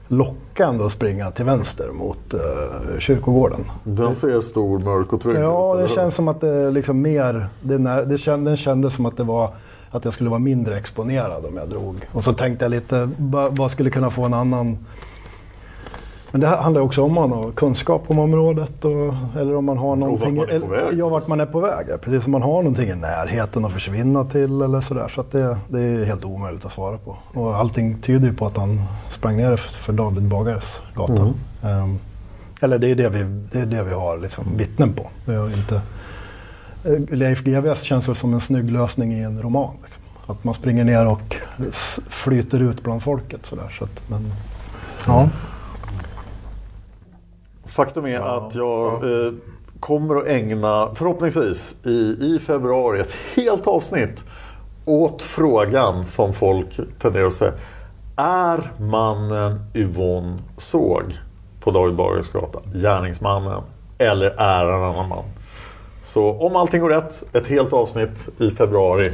lockande 0.09 0.85
att 0.85 0.93
springa 0.93 1.31
till 1.31 1.45
vänster 1.45 1.89
mot 1.93 2.35
uh, 2.35 2.99
kyrkogården. 2.99 3.61
Den 3.85 4.15
ser 4.15 4.41
stor, 4.41 4.79
mörk 4.79 5.13
och 5.13 5.21
trygg 5.21 5.37
Ja, 5.37 5.75
ut, 5.75 5.79
det 5.79 5.85
eller 5.85 5.95
känns 5.95 6.15
som 6.15 6.29
att 6.29 6.41
det 6.41 6.71
liksom 6.71 7.03
mer, 7.03 7.47
det, 7.61 7.79
när, 7.79 8.03
det 8.03 8.19
känd, 8.19 8.47
den 8.47 8.57
kändes 8.57 8.95
som 8.95 9.07
att 9.07 9.17
det 9.17 9.25
var 9.25 9.51
att 9.91 10.05
jag 10.05 10.15
skulle 10.15 10.31
vara 10.31 10.41
mindre 10.41 10.79
exponerad 10.79 11.45
om 11.45 11.57
jag 11.57 11.69
drog. 11.69 11.97
Och 12.13 12.25
så 12.25 12.33
tänkte 12.33 12.65
jag 12.65 12.71
lite, 12.71 13.09
vad 13.51 13.71
skulle 13.71 13.91
kunna 13.91 14.11
få 14.11 14.25
en 14.25 14.35
annan 14.35 14.79
men 16.33 16.41
det 16.41 16.47
här 16.47 16.57
handlar 16.57 16.81
också 16.81 17.03
om 17.03 17.15
man 17.15 17.33
har 17.33 17.51
kunskap 17.51 18.05
om 18.07 18.19
området 18.19 18.85
och, 18.85 19.15
eller 19.41 19.57
om 19.57 19.65
man 19.65 19.79
har 19.79 19.97
någonting. 19.97 20.37
vart 20.37 20.49
man 20.49 20.57
är 20.57 20.61
på 20.61 20.67
väg. 20.67 20.99
Ja, 20.99 21.09
vart 21.09 21.27
man 21.27 21.41
är 21.41 21.47
på 21.47 21.61
väg. 21.61 21.87
Precis 22.01 22.23
som 22.23 22.33
man 22.33 22.43
har 22.43 22.63
någonting 22.63 22.89
i 22.89 22.95
närheten 22.95 23.65
att 23.65 23.73
försvinna 23.73 24.25
till 24.25 24.63
eller 24.63 24.81
sådär. 24.81 25.09
Så 25.15 25.21
att 25.21 25.33
det, 25.33 25.59
det 25.69 25.81
är 25.81 26.05
helt 26.05 26.25
omöjligt 26.25 26.65
att 26.65 26.73
svara 26.73 26.99
på. 26.99 27.17
Och 27.41 27.57
allting 27.57 27.99
tyder 27.99 28.29
ju 28.29 28.35
på 28.35 28.47
att 28.47 28.57
han 28.57 28.83
sprang 29.11 29.37
ner 29.37 29.57
för 29.57 29.93
David 29.93 30.23
Bagares 30.23 30.81
gata. 30.95 31.13
Mm. 31.13 31.35
Ehm, 31.63 31.99
eller 32.63 32.79
det 32.79 32.91
är 32.91 32.95
det 32.95 33.09
vi, 33.09 33.23
det 33.53 33.61
är 33.61 33.67
det 33.67 33.83
vi 33.83 33.95
har 33.95 34.19
liksom 34.19 34.45
vittnen 34.57 34.93
på. 34.93 35.11
Vi 35.25 35.37
har 35.37 35.47
inte, 35.47 35.81
Leif 37.17 37.45
GWS 37.45 37.83
känns 37.83 38.09
väl 38.09 38.17
som 38.17 38.35
en 38.35 38.41
snygg 38.41 38.71
lösning 38.71 39.13
i 39.13 39.23
en 39.23 39.43
roman. 39.43 39.75
Liksom. 39.83 40.03
Att 40.27 40.45
man 40.45 40.55
springer 40.55 40.85
ner 40.85 41.07
och 41.07 41.37
flyter 42.09 42.61
ut 42.61 42.83
bland 42.83 43.03
folket. 43.03 43.47
Sådär. 43.47 43.77
Så 43.79 43.85
att, 43.85 44.09
men, 44.09 44.33
ja. 45.07 45.29
Faktum 47.77 48.07
är 48.07 48.21
att 48.21 48.55
jag 48.55 48.93
eh, 48.93 49.33
kommer 49.81 50.17
att 50.17 50.27
ägna, 50.27 50.89
förhoppningsvis, 50.95 51.77
i, 51.85 52.17
i 52.21 52.39
februari 52.47 53.01
ett 53.01 53.13
helt 53.35 53.67
avsnitt 53.67 54.25
åt 54.85 55.23
frågan 55.23 56.05
som 56.05 56.33
folk 56.33 56.81
tenderar 56.99 57.27
att 57.27 57.33
säga. 57.35 57.53
Är 58.17 58.71
mannen 58.81 59.61
Yvonne 59.75 60.39
såg 60.59 61.03
på 61.61 61.71
David 61.71 61.95
Bagares 61.97 62.33
gata 62.33 62.59
gärningsmannen 62.75 63.63
eller 63.99 64.27
är 64.27 64.65
han 64.65 64.83
en 64.83 64.89
annan 64.91 65.09
man? 65.09 65.25
Så 66.05 66.33
om 66.33 66.57
allting 66.57 66.81
går 66.81 66.89
rätt, 66.91 67.23
ett 67.33 67.47
helt 67.47 67.73
avsnitt 67.73 68.29
i 68.39 68.51
februari 68.51 69.11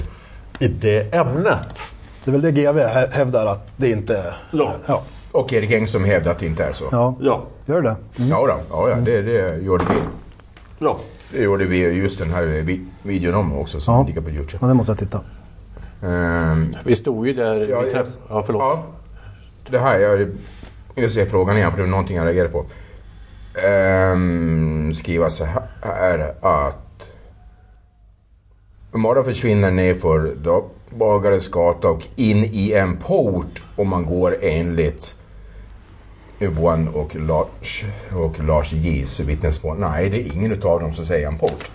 i 0.58 0.68
det 0.68 1.14
ämnet. 1.14 1.78
Det 2.24 2.30
är 2.30 2.32
väl 2.32 2.54
det 2.54 2.72
hä- 2.72 3.10
hävdar 3.12 3.46
att 3.46 3.68
det 3.76 3.90
inte 3.90 4.16
är. 4.16 4.36
Ja. 4.50 4.72
ja. 4.86 5.02
Och 5.32 5.52
Erik 5.52 5.70
Engström 5.70 6.04
hävdar 6.04 6.30
att 6.32 6.38
det 6.38 6.46
inte 6.46 6.64
är 6.64 6.72
så. 6.72 6.84
Ja, 6.92 7.14
Ja. 7.20 7.42
gör 7.66 7.80
det. 7.82 7.96
Ja, 8.16 8.46
då. 8.46 8.54
ja, 8.70 8.90
ja 8.90 8.96
det, 8.96 9.22
det 9.22 9.56
gjorde 9.56 9.84
vi. 9.90 9.94
Ja. 10.78 10.96
Det 11.32 11.42
gjorde 11.42 11.64
vi 11.64 11.78
just 11.78 12.18
den 12.18 12.30
här 12.30 12.42
vi- 12.42 12.86
videon 13.02 13.34
om 13.34 13.58
också 13.58 13.80
som 13.80 13.94
Ja. 13.94 14.04
ligger 14.06 14.20
på 14.20 14.30
Youtube. 14.30 14.58
Ja, 14.60 14.66
det 14.68 14.74
måste 14.74 14.90
jag 14.92 14.98
titta. 14.98 15.20
Ehm, 16.02 16.76
Vi 16.84 16.96
stod 16.96 17.26
ju 17.26 17.32
där. 17.32 17.66
Ja, 17.66 17.80
vi 17.80 17.86
ja. 17.86 17.92
träff... 17.92 18.06
ja 18.28 18.42
förlåt. 18.46 18.62
Ja, 18.62 18.84
det 19.70 19.78
här, 19.78 19.98
jag 19.98 20.28
vill 20.94 21.10
se 21.12 21.26
frågan 21.26 21.56
igen 21.56 21.70
för 21.70 21.78
det 21.78 21.84
var 21.84 21.90
någonting 21.90 22.16
jag 22.16 22.26
reagerade 22.26 22.50
på. 22.52 22.64
Um, 24.14 24.94
skriva 24.94 25.30
så 25.30 25.44
här 25.82 26.34
att 26.40 27.08
Mördaren 28.92 29.24
försvinner 29.24 29.70
nerför 29.70 30.34
Bagares 30.98 31.48
gata 31.48 31.88
och 31.88 32.02
in 32.16 32.36
i 32.52 32.72
en 32.72 32.96
port 32.96 33.62
om 33.76 33.88
man 33.88 34.06
går 34.06 34.36
enligt 34.42 35.14
Yvonne 36.42 36.90
och 36.90 37.14
Lars, 37.14 37.84
och 38.12 38.44
Lars 38.44 38.72
J's 38.72 39.22
vittnesmål. 39.22 39.78
Nej, 39.78 40.10
det 40.10 40.20
är 40.20 40.32
ingen 40.32 40.52
utav 40.52 40.80
dem 40.80 40.92
som 40.92 41.04
säger 41.04 41.26
en 41.26 41.38
port. 41.38 41.70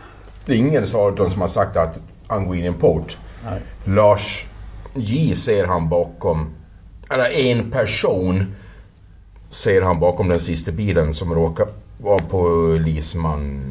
Det 0.45 0.53
är 0.53 0.57
ingen 0.57 0.95
av 0.95 1.15
dem 1.15 1.31
som 1.31 1.41
har 1.41 1.47
sagt 1.47 1.77
att 1.77 1.95
han 2.27 2.47
går 2.47 2.55
in 2.55 2.63
i 2.63 2.67
en 2.67 2.73
port. 2.73 3.17
Nej. 3.45 3.61
Lars 3.85 4.45
J 4.93 5.35
ser 5.35 5.65
han 5.65 5.89
bakom, 5.89 6.49
eller 7.09 7.29
en 7.29 7.71
person 7.71 8.55
ser 9.49 9.81
han 9.81 9.99
bakom 9.99 10.27
den 10.27 10.39
sista 10.39 10.71
bilen 10.71 11.13
som 11.13 11.33
råkar 11.33 11.67
vara 11.97 12.19
polisman 12.19 13.61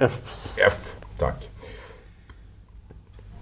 F. 0.00 0.54
F. 0.66 0.94
Tack. 1.18 1.48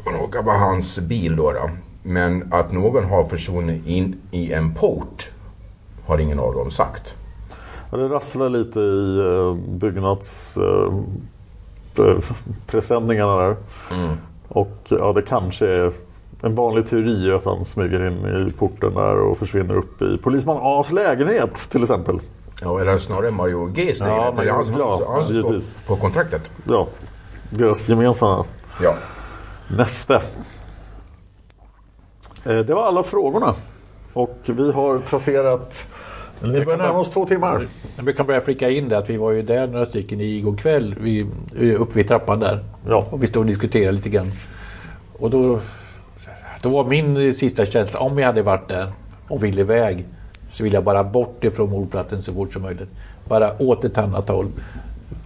Råkar 0.04 0.42
vara 0.42 0.58
hans 0.58 0.98
bil 0.98 1.36
då, 1.36 1.52
då. 1.52 1.70
Men 2.02 2.52
att 2.52 2.72
någon 2.72 3.04
har 3.04 3.24
försvunnit 3.24 3.86
in 3.86 4.20
i 4.30 4.52
en 4.52 4.74
port 4.74 5.30
har 6.10 6.18
ingen 6.18 6.38
av 6.38 6.54
dem 6.54 6.70
sagt. 6.70 7.16
Ja, 7.90 7.96
det 7.98 8.08
rasslar 8.08 8.48
lite 8.48 8.80
i 8.80 9.18
eh, 9.18 9.54
byggnads... 9.78 10.56
Eh, 10.56 10.92
pre- 11.94 12.32
presenningarna 12.66 13.36
där. 13.36 13.56
Och 14.48 14.76
ja, 14.88 15.12
det 15.12 15.22
kanske 15.22 15.66
är 15.66 15.92
en 16.42 16.54
vanlig 16.54 16.86
teori 16.86 17.32
att 17.32 17.44
han 17.44 17.64
smyger 17.64 18.06
in 18.06 18.48
i 18.48 18.52
porten 18.58 18.94
där 18.94 19.16
och 19.16 19.38
försvinner 19.38 19.76
upp 19.76 20.02
i 20.02 20.18
polisman 20.18 20.56
A's 20.56 20.92
lägenhet 20.94 21.54
till 21.70 21.82
exempel. 21.82 22.20
Ja, 22.62 22.80
eller 22.80 22.98
snarare 22.98 23.30
Mario 23.30 23.66
G's 23.68 23.96
Ja, 23.98 24.06
lägenhet. 24.06 24.38
Är 24.38 24.52
han, 24.52 24.78
ja, 24.78 25.02
han 25.14 25.24
som 25.26 25.42
står 25.42 25.86
på 25.86 25.96
kontraktet. 25.96 26.52
Ja, 26.68 26.86
deras 27.50 27.88
gemensamma 27.88 28.44
Ja. 28.82 28.94
näste. 29.68 30.14
Eh, 32.44 32.58
Det 32.58 32.74
var 32.74 32.82
alla 32.86 33.02
frågorna. 33.02 33.54
Och 34.12 34.36
vi 34.44 34.72
har 34.72 34.98
trasserat... 34.98 35.84
Vi 36.42 36.64
börjar 36.64 36.78
närma 36.78 36.98
oss 36.98 37.10
två 37.10 37.26
timmar. 37.26 37.66
Vi 38.04 38.12
kan 38.12 38.26
börja 38.26 38.40
flika 38.40 38.70
in 38.70 38.88
det 38.88 38.98
att 38.98 39.10
vi 39.10 39.16
var 39.16 39.30
ju 39.32 39.42
där 39.42 39.66
några 39.66 39.86
stycken 39.86 40.20
igår 40.20 40.56
kväll. 40.56 40.94
Vi, 41.00 41.26
uppe 41.74 41.94
vid 41.94 42.08
trappan 42.08 42.40
där. 42.40 42.58
Ja. 42.88 43.06
Och 43.10 43.22
vi 43.22 43.26
stod 43.26 43.40
och 43.40 43.46
diskuterade 43.46 43.92
lite 43.92 44.08
grann. 44.08 44.26
Och 45.18 45.30
då, 45.30 45.60
då 46.62 46.68
var 46.68 46.84
min 46.84 47.34
sista 47.34 47.66
känsla, 47.66 47.98
om 48.00 48.18
jag 48.18 48.26
hade 48.26 48.42
varit 48.42 48.68
där 48.68 48.86
och 49.28 49.44
ville 49.44 49.60
iväg 49.60 50.04
så 50.50 50.64
vill 50.64 50.72
jag 50.72 50.84
bara 50.84 51.04
bort 51.04 51.44
ifrån 51.44 51.70
mordplatsen 51.70 52.22
så 52.22 52.32
fort 52.34 52.52
som 52.52 52.62
möjligt. 52.62 52.88
Bara 53.28 53.62
åt 53.62 53.84
ett 53.84 53.98
annat 53.98 54.28
håll. 54.28 54.46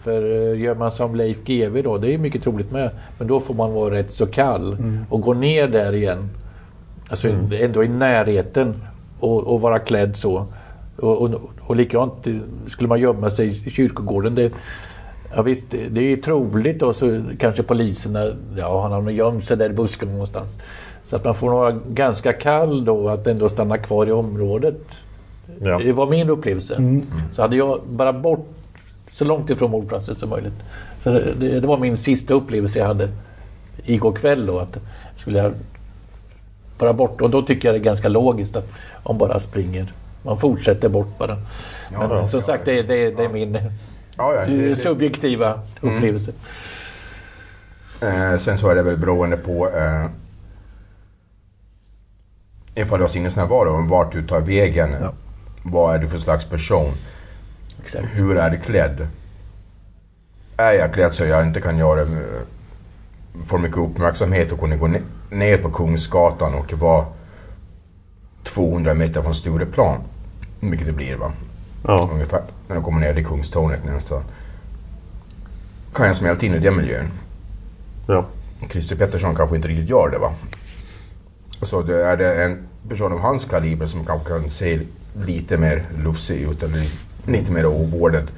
För 0.03 0.51
eh, 0.53 0.61
gör 0.61 0.75
man 0.75 0.91
som 0.91 1.15
Leif 1.15 1.45
GW 1.45 1.83
då, 1.83 1.99
det 1.99 2.15
är 2.15 2.19
mycket 2.19 2.43
troligt 2.43 2.71
med, 2.73 2.91
men 3.19 3.29
då 3.29 3.41
får 3.41 3.55
man 3.55 3.73
vara 3.73 3.95
rätt 3.95 4.13
så 4.13 4.27
kall 4.27 4.73
Mm. 4.73 5.07
och 5.09 5.21
gå 5.21 5.35
ner 5.35 5.69
där 5.69 5.93
igen. 5.95 6.31
Alltså 7.09 7.29
ändå 7.53 7.85
i 7.85 7.89
närheten 7.89 8.75
och, 9.21 9.45
och 9.45 9.61
vara 9.61 9.79
klädd 9.79 10.17
så. 10.17 10.47
Och, 10.97 11.23
och, 11.23 11.31
och 11.61 11.77
likadant 11.77 12.27
eh, 12.27 12.35
skulle 12.67 12.89
man 12.89 13.01
gömma 13.01 13.31
sig 13.31 13.67
i 13.67 13.71
kyrkogården. 13.71 14.35
Det, 14.35 14.53
ja 15.37 15.43
visst, 15.43 15.71
det, 15.71 15.89
det 15.89 16.01
är 16.01 16.09
ju 16.09 16.17
troligt 16.17 16.83
och 16.83 16.97
så 16.97 17.23
kanske 17.39 17.63
poliserna, 17.63 18.33
ja 18.57 18.83
han 18.83 18.93
har 18.93 19.01
nog 19.01 19.13
gömt 19.13 19.45
sig 19.45 19.57
där 19.57 19.71
i 19.71 19.73
busken 19.73 20.09
någonstans. 20.09 20.59
Så 21.03 21.17
att 21.17 21.25
man 21.25 21.35
får 21.35 21.51
nog 21.51 21.59
vara 21.59 21.81
ganska 21.89 22.33
kall 22.33 22.85
då 22.85 23.09
att 23.09 23.27
ändå 23.27 23.49
stanna 23.49 23.79
kvar 23.79 24.07
i 24.07 24.13
området. 24.13 24.99
Ja. 25.61 25.79
Det 25.79 25.93
var 25.93 26.07
min 26.07 26.31
upplevelse. 26.31 26.75
Mm. 26.75 27.03
Så 27.35 27.43
hade 27.43 27.57
jag 27.57 27.81
bara 27.89 28.13
bort 28.13 28.49
så 29.11 29.25
långt 29.25 29.51
ifrån 29.51 29.71
mordplatsen 29.71 30.15
som 30.15 30.31
möjligt. 30.31 30.63
Så 31.03 31.11
det, 31.11 31.35
det, 31.41 31.61
det 31.61 31.67
var 31.67 31.79
min 31.79 31.97
sista 31.97 32.35
upplevelse 32.35 32.79
jag 32.79 32.87
hade 32.87 33.09
igår 33.85 34.13
kväll 34.13 34.47
då. 34.47 34.59
Att 34.59 34.79
skulle 35.17 35.39
jag 35.39 35.53
bara 36.79 36.93
bort. 36.93 37.21
Och 37.21 37.31
då 37.31 37.43
tycker 37.43 37.69
jag 37.69 37.75
det 37.75 37.79
är 37.79 37.85
ganska 37.85 38.09
logiskt 38.09 38.57
att 38.57 38.69
om 39.03 39.19
bara 39.19 39.41
springer. 39.41 39.93
Man 40.25 40.39
fortsätter 40.39 40.89
bort 40.89 41.19
bara. 41.19 41.37
Men 41.91 42.11
ja, 42.11 42.29
som 42.29 42.41
ja, 42.41 42.47
sagt, 42.47 42.65
det, 42.65 42.83
det, 42.83 43.11
det 43.11 43.25
är 43.25 43.29
min 43.29 43.55
Ja, 44.17 44.35
ja, 44.35 44.47
det- 44.47 44.77
subjektiva 44.77 45.61
Mm. 45.83 45.97
upplevelse. 45.97 46.33
Eh, 48.01 48.39
sen 48.39 48.59
så 48.59 48.69
är 48.71 48.75
det 48.75 48.83
väl 48.83 48.97
beroende 48.99 49.37
på 49.37 49.71
eh, 49.71 50.07
ifall 52.75 52.99
du 52.99 53.03
har 53.05 53.09
sinnesnärvaro 53.09 53.87
vart 53.89 54.13
du 54.13 54.27
tar 54.27 54.41
vägen. 54.41 54.97
Vad 55.63 55.95
är 55.95 55.99
du 55.99 56.09
för 56.09 56.19
slags 56.19 56.45
person? 56.45 56.93
Exakt. 57.83 58.07
Hur 58.13 58.37
är 58.37 58.51
du 58.51 58.57
klädd? 58.59 59.07
Är 60.57 60.73
jag 60.73 60.95
klädd 60.95 61.15
så 61.15 61.25
jag 61.25 61.47
inte 61.47 61.61
kan 61.61 61.79
göra 61.79 62.01
eh, 62.01 62.07
få 63.47 63.59
mycket 63.59 63.79
uppmärksamhet 63.79 64.53
och 64.53 64.61
kunna 64.61 64.77
gå 64.77 64.87
ne- 64.87 65.03
ner 65.31 65.59
på 65.59 65.71
Kungsgatan 65.71 66.55
och 66.55 66.73
vara 66.73 67.07
200 68.45 68.95
meter 68.95 69.23
från 69.23 69.35
Stureplan. 69.35 70.01
Vilket 70.71 70.87
det 70.87 70.93
blir 70.93 71.17
va? 71.17 71.33
Ja. 71.87 72.11
Ungefär. 72.13 72.43
När 72.69 72.77
jag 72.77 72.85
kommer 72.85 73.01
ner 73.01 73.15
till 73.15 73.27
Kungstornet 73.27 73.85
nästan. 73.85 74.23
Kan 75.95 76.07
jag 76.07 76.17
smälta 76.17 76.47
in 76.47 76.55
i 76.55 76.59
den 76.59 76.77
miljön. 76.77 77.11
Ja. 78.07 78.27
Christer 78.71 78.97
Pettersson 78.97 79.35
kanske 79.35 79.57
inte 79.57 79.69
riktigt 79.69 79.89
gör 79.89 80.11
det 80.11 80.19
va? 80.19 80.33
Så 81.63 81.83
det 81.83 82.07
är 82.07 82.17
det 82.17 82.45
en 82.45 82.69
person 82.89 83.13
av 83.13 83.19
hans 83.19 83.45
kaliber 83.45 83.87
som 83.87 84.05
kanske 84.05 84.29
kan 84.29 84.51
se 84.51 84.81
lite 85.27 85.59
mer 85.59 85.85
lufsig 86.05 86.41
ut 86.41 86.63
eller 86.63 86.87
lite 87.27 87.53
mer 87.53 87.67
ovårdad. 87.67 88.31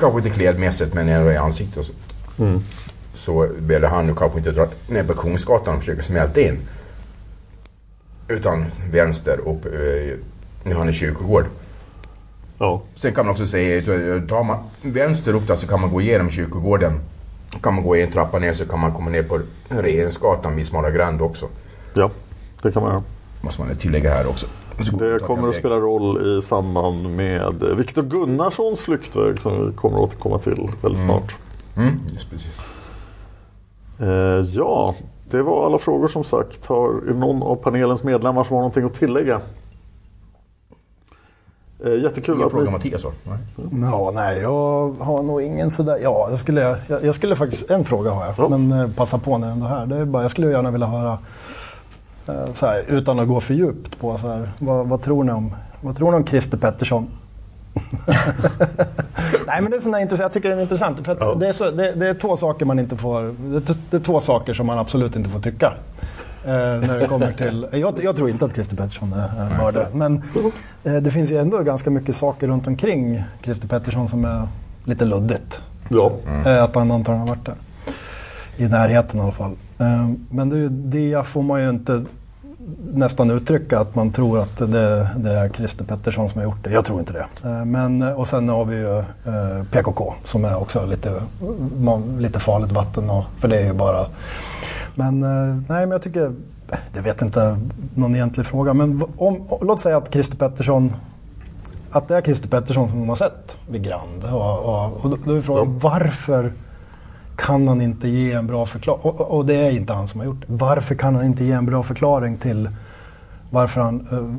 Kanske 0.00 0.18
inte 0.18 0.30
klädmässigt 0.30 0.94
men 0.94 1.08
ändå 1.08 1.32
i 1.32 1.36
ansiktet 1.36 1.78
och 1.78 1.86
sånt. 1.86 1.98
Mm. 2.38 2.60
Så 3.14 3.48
väljer 3.58 3.88
han 3.88 4.06
nu 4.06 4.14
kanske 4.14 4.38
inte 4.38 4.50
dra 4.50 4.68
ner 4.88 5.04
på 5.04 5.14
Kungsgatan 5.14 5.74
och 5.74 5.80
försöka 5.80 6.02
smälta 6.02 6.40
in. 6.40 6.58
Utan 8.28 8.64
vänster 8.90 9.38
upp, 9.38 9.66
eh, 9.66 10.16
nu 10.64 10.74
har 10.74 10.86
en 10.86 10.92
kyrkogård. 10.92 11.44
Ja. 12.58 12.80
Sen 12.94 13.14
kan 13.14 13.26
man 13.26 13.32
också 13.32 13.46
säga, 13.46 13.78
att 13.78 14.28
tar 14.28 14.44
man 14.44 14.56
vänster 14.82 15.34
upp 15.34 15.46
där 15.46 15.56
så 15.56 15.66
kan 15.66 15.80
man 15.80 15.90
gå 15.92 16.00
igenom 16.00 16.30
kyrkogården. 16.30 17.00
Kan 17.62 17.74
man 17.74 17.84
gå 17.84 17.96
en 17.96 18.10
trappa 18.10 18.38
ner 18.38 18.52
så 18.54 18.66
kan 18.66 18.80
man 18.80 18.92
komma 18.92 19.10
ner 19.10 19.22
på 19.22 19.40
Regeringsgatan 19.68 20.56
vid 20.56 20.66
Smala 20.66 20.90
Grand 20.90 21.22
också. 21.22 21.46
Ja, 21.94 22.10
det 22.62 22.72
kan 22.72 22.82
man 22.82 22.92
göra. 22.92 23.02
Måste 23.40 23.62
man 23.62 23.76
tillägga 23.76 24.10
här 24.10 24.26
också. 24.26 24.46
Det 24.98 25.18
kommer 25.26 25.48
att 25.48 25.54
spela 25.54 25.76
roll 25.76 26.38
i 26.38 26.42
samband 26.42 27.16
med 27.16 27.54
Viktor 27.76 28.02
Gunnarssons 28.02 28.80
flyktväg 28.80 29.38
som 29.38 29.66
vi 29.66 29.72
kommer 29.76 29.96
att 29.96 30.02
återkomma 30.04 30.38
till 30.38 30.68
väldigt 30.82 31.02
Mm. 31.02 31.08
snart. 31.08 31.34
Mm, 31.76 32.00
just 32.12 32.30
precis. 32.30 32.60
Eh, 34.00 34.06
ja, 34.54 34.94
det 35.30 35.42
var 35.42 35.66
alla 35.66 35.78
frågor 35.78 36.08
som 36.08 36.24
sagt. 36.24 36.66
Har 36.66 37.12
någon 37.14 37.42
av 37.42 37.56
panelens 37.56 38.04
medlemmar 38.04 38.44
som 38.44 38.54
har 38.54 38.60
någonting 38.62 38.84
att 38.84 38.94
tillägga? 38.94 39.40
Eh, 41.84 42.02
jättekul 42.02 42.34
Ingen 42.34 42.46
att 42.46 42.52
fråga 42.52 42.64
ni... 42.64 42.70
Mattias 42.70 43.04
har. 43.04 43.12
Nej. 43.24 43.38
Ja, 43.82 44.10
nej, 44.14 44.38
jag 44.42 44.90
har 45.00 45.22
nog 45.22 45.42
ingen 45.42 45.70
sådär... 45.70 45.98
Ja, 46.02 46.26
jag 46.30 46.38
skulle, 46.38 46.76
jag, 46.86 47.04
jag 47.04 47.14
skulle 47.14 47.36
faktiskt... 47.36 47.70
En 47.70 47.84
fråga 47.84 48.10
har 48.10 48.34
jag, 48.36 48.50
men 48.50 48.80
eh, 48.80 48.90
passa 48.96 49.18
på 49.18 49.38
när 49.38 49.46
jag 49.46 49.54
ändå 49.54 49.66
är 49.66 49.70
här. 49.70 49.86
Det 49.86 49.96
är 49.96 50.04
bara, 50.04 50.22
jag 50.22 50.30
skulle 50.30 50.50
gärna 50.50 50.70
vilja 50.70 50.86
höra, 50.86 51.18
eh, 52.26 52.52
så 52.54 52.66
här, 52.66 52.84
utan 52.88 53.20
att 53.20 53.28
gå 53.28 53.40
för 53.40 53.54
djupt 53.54 54.00
på 54.00 54.18
så 54.18 54.28
här, 54.28 54.52
vad, 54.58 54.86
vad 54.86 55.02
tror 55.02 55.24
ni 55.24 55.32
om 55.32 55.52
vad 55.80 55.96
tror 55.96 56.10
ni 56.10 56.16
om 56.16 56.26
Christer 56.26 56.58
Pettersson? 56.58 57.08
Nej 59.46 59.62
men 59.62 59.70
det 59.70 59.76
är 59.76 59.80
sån 59.80 59.92
där 59.92 59.98
intressant, 59.98 60.24
jag 60.24 60.32
tycker 60.32 60.48
det 60.48 60.54
är 60.54 60.60
intressant. 60.60 61.04
För 61.04 61.32
att 61.32 61.40
det, 61.40 61.48
är 61.48 61.52
så, 61.52 61.70
det, 61.70 61.92
det 61.92 62.08
är 62.08 62.14
två 62.14 62.36
saker 62.36 62.64
man 62.64 62.78
inte 62.78 62.96
får, 62.96 63.22
det, 63.60 63.78
det 63.90 63.96
är 63.96 64.00
två 64.00 64.20
saker 64.20 64.54
som 64.54 64.66
man 64.66 64.78
absolut 64.78 65.16
inte 65.16 65.30
får 65.30 65.40
tycka. 65.40 65.74
Eh, 66.48 66.88
när 66.88 66.98
det 66.98 67.06
kommer 67.06 67.32
till, 67.32 67.66
jag, 67.80 68.04
jag 68.04 68.16
tror 68.16 68.30
inte 68.30 68.44
att 68.44 68.52
Christer 68.52 68.76
Pettersson 68.76 69.12
är 69.12 69.40
är 69.40 69.58
mördare. 69.64 69.86
Men 69.92 70.22
eh, 70.84 70.94
det 70.94 71.10
finns 71.10 71.30
ju 71.30 71.36
ändå 71.36 71.58
ganska 71.58 71.90
mycket 71.90 72.16
saker 72.16 72.48
runt 72.48 72.66
omkring 72.66 73.22
Christer 73.42 73.68
Pettersson 73.68 74.08
som 74.08 74.24
är 74.24 74.48
lite 74.84 75.04
luddigt. 75.04 75.60
Ja. 75.88 76.12
Eh, 76.46 76.62
att 76.62 76.74
han 76.74 76.90
antagligen 76.90 77.28
har 77.28 77.36
varit 77.36 77.46
där. 77.46 77.54
I 78.56 78.68
närheten 78.68 79.20
i 79.20 79.22
alla 79.22 79.32
fall. 79.32 79.52
Eh, 79.78 80.08
men 80.30 80.48
det, 80.48 80.68
det 80.68 81.26
får 81.26 81.42
man 81.42 81.62
ju 81.62 81.68
inte 81.70 82.04
nästan 82.92 83.30
uttrycka 83.30 83.78
att 83.78 83.94
man 83.94 84.12
tror 84.12 84.38
att 84.40 84.56
det, 84.58 85.08
det 85.16 85.32
är 85.32 85.48
Christer 85.48 85.84
Pettersson 85.84 86.28
som 86.28 86.38
har 86.38 86.44
gjort 86.44 86.64
det. 86.64 86.70
Jag 86.70 86.84
tror 86.84 87.00
inte 87.00 87.12
det. 87.12 87.26
Eh, 87.48 87.64
Men, 87.64 88.02
och 88.02 88.28
sen 88.28 88.48
har 88.48 88.64
vi 88.64 88.76
ju 88.76 88.98
eh, 88.98 89.64
PKK 89.70 90.14
som 90.24 90.44
är 90.44 90.60
också 90.60 90.86
lite, 90.86 91.22
lite 92.18 92.40
farligt 92.40 92.72
vatten. 92.72 93.10
Och, 93.10 93.24
för 93.40 93.48
det 93.48 93.56
är 93.56 93.66
ju 93.66 93.72
bara... 93.72 94.06
Men 94.98 95.22
eh, 95.22 95.54
nej, 95.68 95.80
men 95.80 95.90
jag 95.90 96.02
tycker... 96.02 96.32
Det 96.92 97.00
vet 97.00 97.22
inte 97.22 97.58
någon 97.94 98.14
egentlig 98.14 98.46
fråga. 98.46 98.74
Men 98.74 99.02
om, 99.16 99.46
låt 99.60 99.80
säga 99.80 99.96
att 99.96 100.12
Christer 100.12 100.36
Pettersson 100.36 100.92
att 101.90 102.08
det 102.08 102.16
är 102.16 102.22
Christer 102.22 102.48
Pettersson 102.48 102.88
som 102.90 103.00
de 103.00 103.08
har 103.08 103.16
sett 103.16 103.56
vid 103.70 103.84
Grand. 103.84 104.24
Och, 104.24 104.58
och, 104.58 105.04
och 105.04 105.18
då- 105.24 105.36
är 105.36 105.42
frågan 105.42 105.78
varför 105.78 106.52
kan 107.36 107.68
han 107.68 107.82
inte 107.82 108.08
ge 108.08 108.32
en 108.32 108.46
bra 108.46 108.66
förklaring? 108.66 109.00
Och, 109.04 109.20
och- 109.20 109.30
och 109.30 109.46
det 109.46 109.54
är 109.54 109.70
inte 109.70 109.92
han 109.92 110.08
som 110.08 110.20
har 110.20 110.24
gjort 110.26 110.40
det. 110.40 110.46
Varför 110.48 110.94
kan 110.94 111.14
han 111.14 111.24
inte 111.24 111.44
ge 111.44 111.52
en 111.52 111.66
bra 111.66 111.82
förklaring 111.82 112.36
till 112.38 112.68
varför 113.50 113.80
han, 113.80 114.06
eh, 114.12 114.34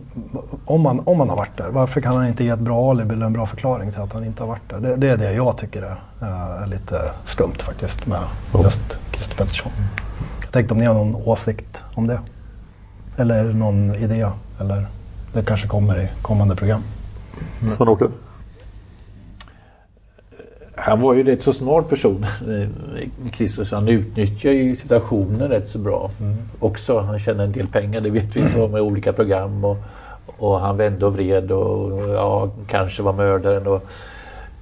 om 0.66 0.86
han, 0.86 1.00
om 1.06 1.20
han 1.20 1.30
har 1.30 1.36
varit 1.36 1.58
där, 1.58 1.70
varför 1.70 2.02
kan 2.02 2.16
han 2.16 2.28
inte 2.28 2.44
ge 2.44 2.50
ett 2.50 2.60
bra 2.60 2.92
alibi 2.92 3.14
eller 3.14 3.26
en 3.26 3.34
bra 3.34 3.46
förklaring 3.46 3.92
till 3.92 4.02
att 4.02 4.14
han 4.14 4.24
inte 4.26 4.44
har 4.44 4.48
varit 4.48 4.70
där? 4.70 4.80
Det, 4.80 4.96
det 4.96 5.08
är 5.10 5.18
det 5.18 5.34
jag 5.34 5.58
tycker 5.58 5.82
är, 5.82 5.96
eh, 6.22 6.64
är 6.64 6.68
lite 6.68 7.02
skumt 7.26 7.54
faktiskt 7.66 8.06
med 8.08 8.20
just 8.64 8.98
Christer 9.12 9.36
Pettersson. 9.36 9.72
Jag 10.50 10.54
tänkte 10.54 10.74
om 10.74 10.80
ni 10.80 10.86
har 10.86 10.94
någon 10.94 11.16
åsikt 11.16 11.84
om 11.94 12.08
det? 12.08 12.20
Eller 13.18 13.54
någon 13.54 13.96
idé? 13.96 14.26
Eller 14.60 14.88
det 15.34 15.44
kanske 15.46 15.68
kommer 15.68 16.02
i 16.02 16.08
kommande 16.22 16.56
program. 16.56 16.82
Sven-Åke? 17.78 18.06
Han 20.76 21.02
var 21.02 21.14
ju 21.14 21.24
rätt 21.24 21.44
så 21.44 21.54
smart 21.54 21.90
person, 21.90 22.26
Christer, 23.34 23.64
så 23.64 23.76
han 23.76 23.88
utnyttjar 23.88 24.52
ju 24.52 24.76
situationen 24.76 25.50
rätt 25.50 25.68
så 25.68 25.80
bra. 25.80 26.12
Också, 26.60 27.00
han 27.00 27.20
tjänar 27.20 27.44
en 27.44 27.52
del 27.52 27.68
pengar, 27.68 28.02
det 28.02 28.10
vet 28.10 28.36
vi 28.36 28.40
inte 28.40 28.62
om, 28.62 28.72
med 28.72 28.82
olika 28.82 29.14
program. 29.14 29.66
Och, 29.66 29.78
och 30.26 30.60
han 30.60 30.78
vände 30.78 31.06
och 31.06 31.14
vred 31.14 31.52
och 31.52 32.10
ja, 32.10 32.50
kanske 32.68 33.04
var 33.04 33.14
mördaren. 33.14 33.68
Och, 33.68 33.90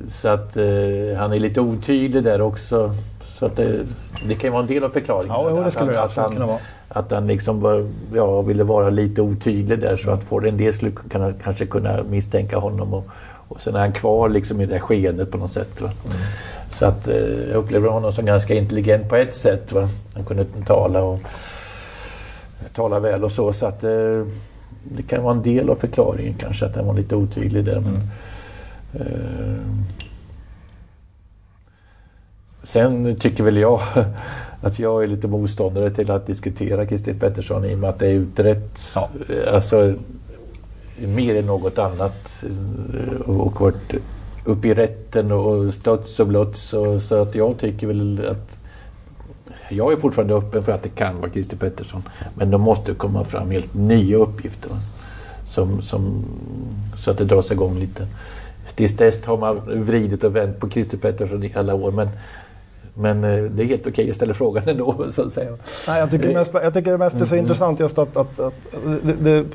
så 0.09 0.27
att 0.27 0.57
eh, 0.57 1.17
han 1.17 1.33
är 1.33 1.39
lite 1.39 1.61
otydlig 1.61 2.23
där 2.23 2.41
också. 2.41 2.95
Så 3.39 3.45
att 3.45 3.55
det, 3.55 3.79
det 4.27 4.33
kan 4.35 4.47
ju 4.47 4.51
vara 4.51 4.61
en 4.61 4.67
del 4.67 4.83
av 4.83 4.89
förklaringen. 4.89 5.35
Ja, 5.35 5.49
det 5.49 5.65
Att 5.65 5.73
skulle 5.73 5.85
han- 5.85 5.93
det 5.93 6.01
att 6.01 6.17
absolut 6.17 6.39
han- 6.39 6.47
vara. 6.47 6.59
Att 6.89 7.11
han 7.11 7.27
liksom 7.27 7.59
var, 7.61 7.87
ja, 8.13 8.41
ville 8.41 8.63
vara 8.63 8.89
lite 8.89 9.21
otydlig 9.21 9.79
där 9.79 9.97
så 9.97 10.11
att 10.11 10.23
får 10.23 10.47
en 10.47 10.57
del 10.57 10.73
skulle 10.73 10.91
kunna, 10.91 11.33
kanske 11.43 11.65
kunna 11.65 12.03
misstänka 12.09 12.57
honom. 12.57 12.93
Och, 12.93 13.05
och 13.47 13.61
sen 13.61 13.75
är 13.75 13.79
han 13.79 13.91
kvar 13.91 14.29
liksom 14.29 14.61
i 14.61 14.65
det 14.65 14.73
där 14.73 14.79
skeendet 14.79 15.31
på 15.31 15.37
något 15.37 15.51
sätt. 15.51 15.81
Va? 15.81 15.89
Så 16.71 16.85
att 16.85 17.07
eh, 17.07 17.15
jag 17.49 17.55
upplever 17.55 17.89
honom 17.89 18.11
som 18.11 18.25
ganska 18.25 18.53
intelligent 18.53 19.09
på 19.09 19.15
ett 19.15 19.35
sätt. 19.35 19.71
Va? 19.71 19.89
Han 20.13 20.23
kunde 20.25 20.45
tala 20.65 21.03
och 21.03 21.19
tala 22.73 22.99
väl 22.99 23.23
och 23.23 23.31
så. 23.31 23.53
Så 23.53 23.65
att 23.65 23.83
eh, 23.83 24.23
det 24.83 25.03
kan 25.09 25.23
vara 25.23 25.35
en 25.35 25.43
del 25.43 25.69
av 25.69 25.75
förklaringen 25.75 26.33
kanske 26.33 26.65
att 26.65 26.75
han 26.75 26.85
var 26.85 26.93
lite 26.93 27.15
otydlig 27.15 27.65
där. 27.65 27.79
Men, 27.79 28.01
eh, 28.93 29.57
Sen 32.67 33.15
tycker 33.15 33.43
väl 33.43 33.57
jag 33.57 33.81
att 34.61 34.79
jag 34.79 35.03
är 35.03 35.07
lite 35.07 35.27
motståndare 35.27 35.89
till 35.89 36.11
att 36.11 36.27
diskutera 36.27 36.87
Christer 36.87 37.13
Pettersson 37.13 37.65
i 37.65 37.75
och 37.75 37.79
med 37.79 37.89
att 37.89 37.99
det 37.99 38.07
är 38.07 38.11
utrett. 38.13 38.79
Alltså, 39.53 39.93
mer 41.15 41.35
än 41.39 41.45
något 41.45 41.77
annat. 41.79 42.43
eh, 42.49 43.29
Och 43.29 43.61
varit 43.61 43.93
uppe 44.45 44.67
i 44.67 44.73
rätten 44.73 45.31
och 45.31 45.73
stötts 45.73 46.19
och 46.19 46.27
blötts. 46.27 46.73
och- 46.73 47.01
Så 47.01 47.15
att 47.21 47.35
jag 47.35 47.57
tycker 47.57 47.87
väl 47.87 48.27
att 48.31 48.57
jag 49.69 49.91
är 49.91 49.95
fortfarande 49.97 50.33
öppen 50.35 50.63
för 50.63 50.71
att 50.71 50.83
det 50.83 50.89
kan 50.89 51.19
vara 51.21 51.31
Christer 51.31 51.57
Pettersson. 51.57 52.03
Men 52.35 52.51
det 52.51 52.57
måste 52.57 52.93
komma 52.93 53.23
fram 53.23 53.51
helt 53.51 53.73
nya 53.73 54.17
uppgifter. 54.17 54.71
Som, 55.47 55.81
som, 55.81 56.25
så 56.97 57.11
att 57.11 57.17
det 57.17 57.25
dras 57.25 57.51
igång 57.51 57.79
lite. 57.79 58.07
Tills 58.75 58.97
dess 58.97 59.25
har 59.25 59.37
man 59.37 59.61
vridit 59.85 60.23
och 60.23 60.35
vänt 60.35 60.59
på 60.59 60.69
Christer 60.69 60.97
Pettersson 60.97 61.43
i 61.43 61.53
alla 61.55 61.73
år. 61.73 61.91
Men, 61.91 62.09
men 62.97 63.23
eh, 63.23 63.43
det 63.43 63.63
är 63.63 63.67
helt 63.67 63.87
okej 63.87 64.09
att 64.09 64.15
ställa 64.15 64.33
frågan 64.33 64.63
ändå. 64.67 65.05
Så 65.11 65.21
att 65.21 65.31
säga. 65.31 65.51
Nej, 65.87 65.99
jag 65.99 66.11
tycker 66.11 66.33
mest, 66.33 66.53
jag 66.53 66.73
tycker 66.73 66.97
mest 66.97 67.17
det 67.17 67.23
är 67.23 67.25
så 67.25 67.35
Mm. 67.35 67.45
intressant 67.45 67.79
just 67.79 67.97
att, 67.97 68.17
att, 68.17 68.39
att 68.39 68.53
det, 69.03 69.13
det, 69.13 69.45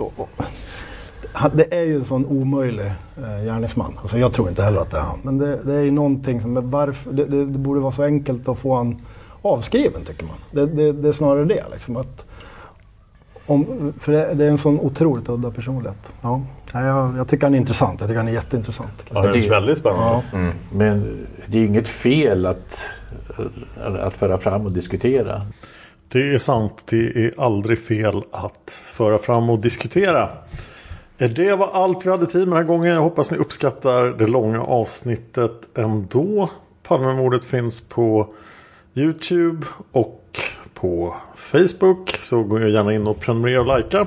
det 1.52 1.76
är 1.76 1.82
ju 1.82 1.94
en 1.96 2.04
sån 2.04 2.26
omöjlig 2.26 2.86
eh, 3.16 3.44
gärningsman. 3.44 3.98
Alltså 4.02 4.18
jag 4.18 4.32
tror 4.32 4.48
inte 4.48 4.62
heller 4.62 4.80
att 4.80 4.90
det 4.90 4.96
är 4.96 5.00
han. 5.02 5.18
Men 5.22 5.38
det, 5.38 5.56
det 5.64 5.74
är 5.74 5.82
ju 5.82 5.90
någonting 5.90 6.40
som, 6.40 6.52
men 6.52 6.70
varför, 6.70 7.12
det, 7.12 7.24
det, 7.24 7.44
det 7.44 7.58
borde 7.58 7.80
vara 7.80 7.92
så 7.92 8.02
enkelt 8.02 8.48
att 8.48 8.58
få 8.58 8.74
han 8.76 8.96
avskriven 9.42 10.04
tycker 10.04 10.24
man. 10.24 10.36
Det, 10.50 10.66
det, 10.66 10.92
det 10.92 11.08
är 11.08 11.12
snarare 11.12 11.44
det 11.44 11.64
liksom. 11.72 11.96
Att, 11.96 12.24
om, 13.46 13.92
för 14.00 14.12
det, 14.12 14.34
det 14.34 14.44
är 14.44 14.48
en 14.48 14.58
sån 14.58 14.80
otroligt 14.80 15.28
udda 15.28 15.50
personlighet. 15.50 16.12
Ja. 16.22 16.40
Nej, 16.72 16.84
jag, 16.84 17.16
jag 17.16 17.28
tycker 17.28 17.46
han 17.46 17.54
är 17.54 17.58
intressant. 17.58 18.00
Jag 18.00 18.08
tycker 18.08 18.18
han 18.18 18.28
är 18.28 18.32
jätteintressant. 18.32 19.02
Ja, 19.14 19.22
det 19.22 19.38
är 19.46 19.48
väldigt 19.50 19.78
spännande. 19.78 20.22
Ja. 20.32 20.52
Men 20.72 21.26
det 21.46 21.58
är 21.58 21.64
inget 21.66 21.88
fel 21.88 22.46
att, 22.46 22.88
att 24.00 24.14
föra 24.14 24.38
fram 24.38 24.66
och 24.66 24.72
diskutera. 24.72 25.46
Det 26.08 26.34
är 26.34 26.38
sant. 26.38 26.84
Det 26.90 27.16
är 27.26 27.32
aldrig 27.40 27.78
fel 27.78 28.22
att 28.30 28.70
föra 28.84 29.18
fram 29.18 29.50
och 29.50 29.58
diskutera. 29.58 30.28
Eh, 31.18 31.30
Det 31.30 31.54
var 31.56 31.68
allt 31.72 32.06
vi 32.06 32.10
hade 32.10 32.26
tid 32.26 32.48
med 32.48 32.58
den 32.58 32.66
här 32.66 32.74
gången. 32.74 32.94
Jag 32.94 33.00
hoppas 33.02 33.32
ni 33.32 33.38
uppskattar 33.38 34.02
det 34.02 34.26
långa 34.26 34.62
avsnittet 34.62 35.52
ändå. 35.78 36.50
Palmemordet 36.82 37.44
finns 37.44 37.80
på 37.88 38.34
Youtube 38.94 39.66
och 39.92 40.38
på 40.74 41.14
Facebook. 41.36 42.10
Så 42.20 42.42
gå 42.42 42.60
gärna 42.60 42.92
in 42.92 43.06
och 43.06 43.20
prenumerera 43.20 43.60
och 43.60 43.78
likea. 43.78 44.06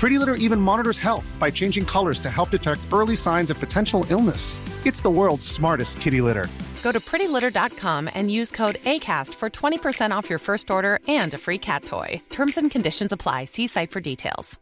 Pretty 0.00 0.18
Litter 0.18 0.36
even 0.36 0.58
monitors 0.58 0.96
health 0.96 1.36
by 1.38 1.50
changing 1.50 1.84
colors 1.84 2.18
to 2.20 2.30
help 2.30 2.48
detect 2.48 2.80
early 2.90 3.14
signs 3.14 3.50
of 3.50 3.60
potential 3.60 4.06
illness. 4.08 4.58
It's 4.86 5.02
the 5.02 5.10
world's 5.10 5.46
smartest 5.46 6.00
kitty 6.00 6.22
litter. 6.22 6.48
Go 6.82 6.90
to 6.90 7.00
prettylitter.com 7.00 8.08
and 8.14 8.30
use 8.30 8.50
code 8.50 8.76
ACAST 8.76 9.34
for 9.34 9.50
20% 9.50 10.10
off 10.10 10.30
your 10.30 10.38
first 10.38 10.70
order 10.70 11.00
and 11.06 11.34
a 11.34 11.38
free 11.38 11.58
cat 11.58 11.84
toy. 11.84 12.18
Terms 12.30 12.56
and 12.56 12.70
conditions 12.70 13.12
apply. 13.12 13.44
See 13.44 13.66
site 13.66 13.90
for 13.90 14.00
details. 14.00 14.58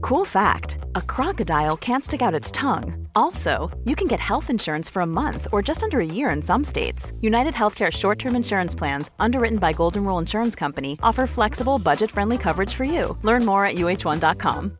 Cool 0.00 0.24
fact 0.24 0.78
a 0.96 1.02
crocodile 1.02 1.76
can't 1.76 2.04
stick 2.04 2.22
out 2.22 2.34
its 2.34 2.50
tongue. 2.50 3.06
Also, 3.14 3.70
you 3.84 3.94
can 3.94 4.08
get 4.08 4.18
health 4.18 4.50
insurance 4.50 4.90
for 4.90 5.02
a 5.02 5.06
month 5.06 5.46
or 5.52 5.62
just 5.62 5.84
under 5.84 6.00
a 6.00 6.06
year 6.06 6.30
in 6.30 6.42
some 6.42 6.64
states. 6.64 7.12
United 7.20 7.54
Healthcare 7.54 7.92
short 7.92 8.18
term 8.18 8.34
insurance 8.34 8.74
plans, 8.74 9.10
underwritten 9.20 9.58
by 9.58 9.72
Golden 9.72 10.04
Rule 10.04 10.18
Insurance 10.18 10.56
Company, 10.56 10.98
offer 11.00 11.28
flexible, 11.28 11.78
budget 11.78 12.10
friendly 12.10 12.38
coverage 12.38 12.74
for 12.74 12.84
you. 12.84 13.16
Learn 13.22 13.44
more 13.44 13.64
at 13.64 13.76
uh1.com. 13.76 14.79